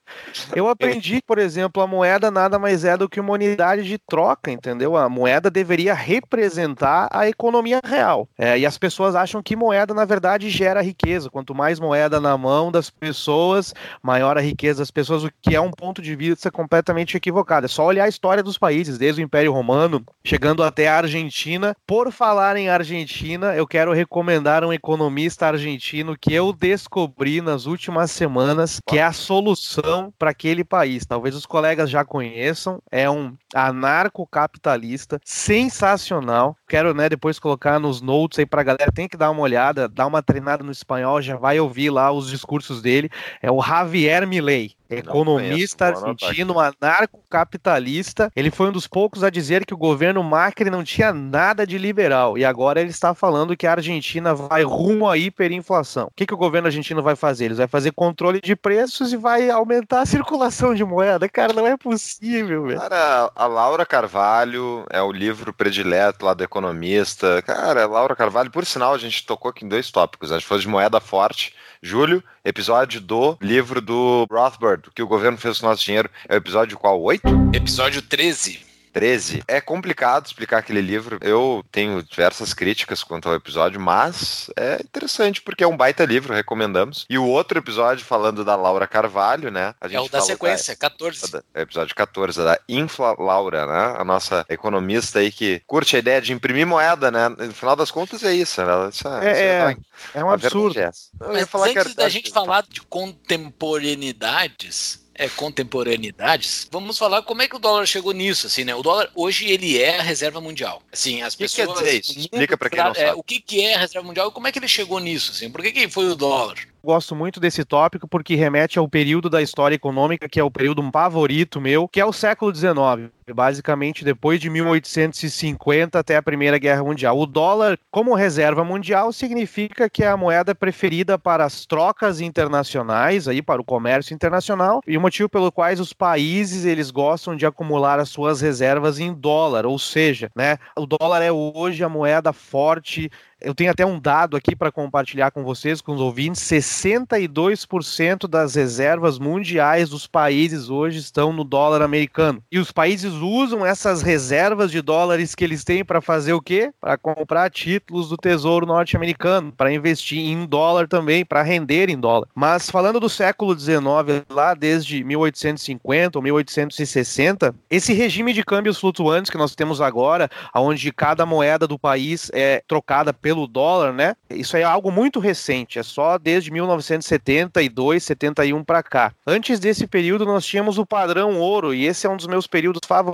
Eu 0.56 0.68
aprendi, 0.68 1.22
por 1.26 1.38
exemplo, 1.38 1.82
a 1.82 1.88
moeda 1.88 2.32
nada 2.32 2.60
mais 2.60 2.86
é 2.86 2.98
do 2.98 3.10
que 3.10 3.20
uma 3.20 3.34
unidade 3.34 3.84
de 3.84 3.98
troca, 3.98 4.52
entendeu? 4.52 4.96
A 4.96 5.10
moeda 5.10 5.50
deveria 5.50 5.94
representar 5.94 7.08
a 7.12 7.28
economia 7.28 7.82
real. 7.84 8.28
É, 8.38 8.58
e 8.58 8.66
as 8.66 8.78
pessoas 8.78 9.16
acham 9.16 9.42
que 9.42 9.56
moeda, 9.56 9.94
na 9.94 10.06
verdade, 10.06 10.50
gera 10.50 10.82
riqueza. 10.82 11.30
Quanto 11.30 11.54
mais 11.54 11.80
moeda 11.80 12.20
na 12.20 12.38
mão 12.38 12.72
das 12.72 12.90
pessoas, 12.90 13.74
maior 14.02 14.38
a 14.38 14.42
riqueza 14.42 14.80
das 14.80 14.92
pessoas, 14.92 15.24
o 15.24 15.32
que 15.42 15.56
é 15.56 15.62
um 15.62 15.72
ponto 15.72 16.02
de 16.02 16.16
vista 16.16 16.52
completamente 16.52 17.18
equivocado. 17.18 17.66
É 17.66 17.70
só 17.70 17.85
olhar 17.86 18.06
a 18.06 18.10
história 18.10 18.44
dos 18.44 18.58
países, 18.58 18.98
desde 18.98 19.22
o 19.22 19.24
Império 19.24 19.52
Romano, 19.52 20.04
chegando 20.24 20.64
até 20.64 20.88
a 20.88 20.98
Argentina. 20.98 21.76
Por 21.86 22.12
falar 22.12 22.58
em 22.58 22.70
Argentina, 22.70 23.56
eu 23.56 23.68
quero 23.68 23.94
recomendar 23.94 24.64
um 24.64 24.74
economista 24.74 25.48
argentino 25.48 26.18
que 26.20 26.34
eu 26.34 26.52
descobri 26.52 27.42
nas 27.42 27.66
últimas 27.66 28.12
semanas, 28.12 28.80
que 28.88 28.98
é 28.98 29.04
a 29.04 29.14
solução 29.14 30.14
para 30.18 30.32
aquele 30.32 30.64
país. 30.64 31.06
Talvez 31.06 31.36
os 31.36 31.46
colegas 31.46 31.90
já 31.90 32.04
conheçam, 32.04 32.82
é 32.92 33.10
um 33.10 33.34
anarcocapitalista 33.54 35.20
sensacional. 35.24 36.58
Quero, 36.68 36.94
né, 36.94 37.08
depois 37.08 37.40
colocar 37.40 37.80
nos 37.80 38.02
notes 38.02 38.40
aí 38.40 38.46
pra 38.46 38.64
galera, 38.64 38.92
tem 38.92 39.08
que 39.08 39.18
dar 39.18 39.32
uma 39.32 39.42
olhada, 39.42 39.88
dar 39.88 40.08
uma 40.08 40.22
treinada 40.22 40.64
no 40.64 40.72
espanhol, 40.72 41.22
já 41.22 41.36
vai 41.36 41.60
ouvir 41.60 41.90
lá 41.90 42.12
os 42.12 42.30
discursos 42.30 42.82
dele. 42.82 43.10
É 43.42 43.52
o 43.52 43.62
Javier 43.62 44.28
Milei. 44.28 44.76
Economista 44.90 45.88
argentino, 45.88 46.56
anarcocapitalista. 46.60 48.32
Ele 48.36 48.52
foi 48.52 48.70
um 48.70 48.72
dos 48.72 48.88
poucos 48.88 49.24
a 49.24 49.30
dizer 49.30 49.66
que 49.66 49.74
o 49.74 49.78
governo 49.78 50.24
Macri 50.24 50.70
não 50.70 50.84
tinha 50.84 51.14
nada 51.14 51.66
de 51.66 51.78
liberal. 51.78 52.38
E 52.38 52.46
agora 52.46 52.80
ele 52.82 52.90
está 52.90 53.14
falando 53.14 53.56
que 53.58 53.68
a 53.68 53.72
Argentina 53.72 54.34
vai 54.34 54.64
rumo 54.64 55.10
à 55.10 55.18
hiperinflação. 55.18 56.06
O 56.06 56.12
que, 56.16 56.26
que 56.26 56.34
o 56.34 56.38
governo 56.38 56.68
argentino 56.68 57.02
vai 57.02 57.16
fazer? 57.16 57.46
Ele 57.46 57.56
vai 57.56 57.68
fazer 57.68 57.92
controle 57.92 58.42
de 58.42 58.56
preços 58.56 59.12
e 59.12 59.18
vai 59.18 59.50
aumentar 59.50 60.02
a 60.02 60.06
circulação 60.06 60.74
de 60.74 60.84
moeda. 60.84 61.28
Cara, 61.28 61.54
não 61.54 61.68
é 61.68 61.76
possível, 61.78 62.68
velho. 62.68 62.80
Cara, 62.80 63.32
a 63.36 63.48
Laura 63.48 63.86
Carvalho 63.86 64.86
é 64.90 65.02
o 65.02 65.12
livro 65.12 65.54
predileto 65.54 66.26
lá 66.26 66.34
do 66.34 66.44
economista. 66.44 67.42
Cara, 67.42 67.84
a 67.84 67.88
Laura 67.88 68.16
Carvalho, 68.16 68.52
por 68.52 68.66
sinal, 68.66 68.94
a 68.94 68.98
gente 68.98 69.26
tocou 69.26 69.50
aqui 69.50 69.66
em 69.66 69.70
dois 69.70 69.90
tópicos. 69.92 70.32
A 70.32 70.38
gente 70.38 70.48
falou 70.48 70.62
de 70.62 70.68
moeda 70.68 71.00
forte. 71.00 71.54
Julho, 71.86 72.24
episódio 72.44 73.00
do 73.00 73.38
livro 73.40 73.80
do 73.80 74.26
Rothbard, 74.32 74.90
que 74.96 75.04
o 75.04 75.08
governo 75.08 75.38
fez 75.38 75.60
com 75.60 75.68
o 75.68 75.70
nosso 75.70 75.86
dinheiro. 75.86 76.10
É 76.28 76.34
o 76.34 76.38
episódio 76.38 76.80
qual? 76.80 77.00
8? 77.00 77.22
Episódio 77.54 78.02
13. 78.02 78.65
13. 78.96 79.44
É 79.46 79.60
complicado 79.60 80.26
explicar 80.26 80.60
aquele 80.60 80.80
livro. 80.80 81.20
Eu 81.22 81.66
tenho 81.70 82.02
diversas 82.02 82.54
críticas 82.54 83.04
quanto 83.04 83.28
ao 83.28 83.36
episódio, 83.36 83.78
mas 83.78 84.50
é 84.56 84.82
interessante 84.82 85.42
porque 85.42 85.66
é 85.66 85.68
um 85.68 85.76
baita 85.76 86.06
livro, 86.06 86.34
recomendamos. 86.34 87.06
E 87.10 87.18
o 87.18 87.28
outro 87.28 87.58
episódio 87.58 88.06
falando 88.06 88.46
da 88.46 88.56
Laura 88.56 88.88
Carvalho, 88.88 89.52
né? 89.52 89.76
é 89.82 90.00
o 90.00 90.08
da 90.08 90.22
sequência, 90.22 90.76
da, 90.76 90.80
14. 90.80 91.44
É 91.54 91.64
episódio 91.64 91.94
14, 91.94 92.42
da 92.42 92.58
Infla 92.70 93.14
Laura, 93.20 93.66
né? 93.66 93.96
A 93.98 94.06
nossa 94.06 94.46
economista 94.48 95.20
aí 95.20 95.30
que 95.30 95.62
curte 95.68 95.98
a 95.98 96.00
ideia 96.00 96.22
de 96.22 96.32
imprimir 96.32 96.66
moeda, 96.66 97.12
né? 97.12 97.28
No 97.28 97.54
final 97.54 97.76
das 97.76 97.92
contas 97.92 98.24
é 98.24 98.34
isso, 98.34 98.64
né? 98.64 98.90
Isso 98.90 99.06
é, 99.10 99.12
é, 99.12 99.32
isso 99.32 99.42
é, 99.42 99.76
é, 100.14 100.24
um 100.24 100.32
absurdo. 100.32 100.80
É 100.80 100.90
mas 101.20 101.54
antes 101.76 101.96
da 101.96 102.08
gente 102.08 102.32
falar 102.32 102.64
de 102.70 102.80
contemporaneidades, 102.82 105.04
é, 105.16 105.30
contemporaneidades, 105.30 106.68
vamos 106.72 106.98
falar 106.98 107.22
como 107.24 107.42
é 107.42 107.48
que 107.48 107.56
o 107.56 107.60
dólar 107.60 107.86
chegou 107.86 108.14
nisso, 108.14 108.48
assim, 108.48 108.64
né? 108.64 108.76
O 108.76 108.84
dólar 108.84 109.10
hoje 109.16 109.50
ele 109.50 109.82
é 109.82 110.00
a 110.00 110.04
reserva 110.04 110.42
mundial. 110.42 110.82
Assim, 110.92 111.22
as 111.22 111.36
pessoas. 111.36 111.68
Que 111.68 111.74
quer 111.74 111.80
dizer 111.80 112.00
isso? 112.00 112.20
Explica 112.20 112.58
para 112.58 112.70
quem 112.70 112.80
não 112.80 112.92
é, 112.92 112.94
sabe. 112.94 113.20
o 113.20 113.24
que, 113.24 113.40
que 113.40 113.62
é 113.62 113.76
a 113.76 113.80
reserva 113.80 114.06
mundial 114.06 114.28
e 114.28 114.32
como 114.32 114.48
é 114.48 114.52
que 114.52 114.60
ele 114.60 114.68
chegou 114.68 115.00
nisso, 115.00 115.32
assim? 115.32 115.50
Por 115.50 115.62
que, 115.62 115.72
que 115.72 115.90
foi 115.90 116.08
o 116.08 116.16
dólar? 116.16 116.58
gosto 116.86 117.16
muito 117.16 117.40
desse 117.40 117.66
tópico 117.66 118.08
porque 118.08 118.36
remete 118.36 118.78
ao 118.78 118.88
período 118.88 119.28
da 119.28 119.42
história 119.42 119.74
econômica 119.74 120.30
que 120.30 120.40
é 120.40 120.44
o 120.44 120.52
período 120.52 120.88
favorito 120.94 121.60
meu, 121.60 121.88
que 121.88 122.00
é 122.00 122.06
o 122.06 122.14
século 122.14 122.54
XIX, 122.54 123.12
basicamente 123.34 124.04
depois 124.04 124.40
de 124.40 124.50
1850 124.50 126.00
até 126.00 126.16
a 126.16 126.22
Primeira 126.22 126.58
Guerra 126.58 126.84
Mundial. 126.84 127.18
O 127.18 127.26
dólar, 127.26 127.78
como 127.90 128.14
reserva 128.14 128.64
mundial, 128.64 129.12
significa 129.12 129.90
que 129.90 130.04
é 130.04 130.08
a 130.08 130.18
moeda 130.18 130.54
preferida 130.54 131.18
para 131.18 131.46
as 131.46 131.66
trocas 131.66 132.22
internacionais, 132.22 133.28
aí 133.28 133.42
para 133.42 133.62
o 133.62 133.66
comércio 133.66 134.14
internacional, 134.14 134.82
e 134.88 134.98
o 134.98 135.02
motivo 135.02 135.28
pelo 135.30 135.52
qual 135.52 135.66
os 135.74 135.94
países 135.94 136.64
eles 136.64 136.92
gostam 136.92 137.36
de 137.36 137.46
acumular 137.46 138.00
as 138.00 138.10
suas 138.10 138.40
reservas 138.40 139.00
em 139.00 139.12
dólar, 139.14 139.66
ou 139.66 139.80
seja, 139.80 140.30
né, 140.36 140.58
o 140.78 140.86
dólar 140.86 141.24
é 141.24 141.32
hoje 141.32 141.84
a 141.84 141.90
moeda 141.90 142.32
forte 142.32 143.10
eu 143.42 143.54
tenho 143.54 143.70
até 143.70 143.86
um 143.86 144.00
dado 144.00 144.36
aqui 144.36 144.56
para 144.56 144.72
compartilhar 144.72 145.30
com 145.30 145.44
vocês, 145.44 145.82
com 145.82 145.94
os 145.94 146.02
ouvintes: 146.02 146.42
62% 146.42 148.28
das 148.28 148.56
reservas 148.56 149.20
mundiais 149.20 149.90
dos 149.90 150.08
países 150.08 150.70
hoje 150.70 151.00
estão 151.00 151.32
no 151.32 151.44
dólar 151.44 151.82
americano. 151.82 152.42
E 152.52 152.58
os 152.58 152.72
países 152.72 153.14
usam 153.16 153.66
essas 153.66 154.02
reservas 154.02 154.72
de 154.72 154.82
dólares 154.82 155.36
que 155.36 155.44
eles 155.44 155.64
têm 155.64 155.84
para 155.84 156.02
fazer 156.02 156.34
o 156.34 156.42
quê? 156.42 156.72
Para 156.80 156.98
comprar 156.98 157.50
títulos 157.50 158.10
do 158.10 158.18
Tesouro 158.18 158.66
norte-americano, 158.66 159.52
para 159.52 159.74
investir 159.74 160.20
em 160.20 160.46
dólar 160.46 160.88
também, 160.88 161.26
para 161.26 161.42
render 161.42 161.90
em 161.90 162.00
dólar. 162.00 162.28
Mas 162.34 162.70
falando 162.70 163.00
do 163.00 163.10
século 163.10 163.58
XIX, 163.58 164.26
lá 164.30 164.54
desde 164.54 165.04
1850 165.04 166.18
ou 166.18 166.24
1860, 166.24 167.56
esse 167.70 167.94
regime 167.94 168.34
de 168.34 168.44
câmbios 168.44 168.80
flutuantes 168.80 169.30
que 169.30 169.38
nós 169.38 169.56
temos 169.56 169.82
agora, 169.82 170.30
onde 170.56 170.92
cada 170.92 171.26
moeda 171.26 171.68
do 171.68 171.80
país 171.80 172.30
é 172.34 172.62
trocada 172.68 173.14
pelo 173.14 173.48
dólar, 173.48 173.94
né? 173.94 174.16
Isso 174.30 174.58
é 174.58 174.64
algo 174.64 174.92
muito 174.92 175.20
recente, 175.20 175.80
é 175.80 175.84
só 175.84 176.18
desde 176.18 176.52
1972, 176.52 178.04
71 178.04 178.64
para 178.64 178.84
cá. 178.84 179.14
Antes 179.26 179.60
desse 179.60 179.88
período 179.88 180.26
nós 180.26 180.46
tínhamos 180.46 180.78
o 180.78 180.86
padrão 180.86 181.40
ouro 181.40 181.74
e 181.74 181.86
esse 181.86 182.06
é 182.06 182.10
um 182.10 182.18
dos 182.18 182.28
meus 182.28 182.48
períodos 182.48 182.82
favoritos 182.86 183.05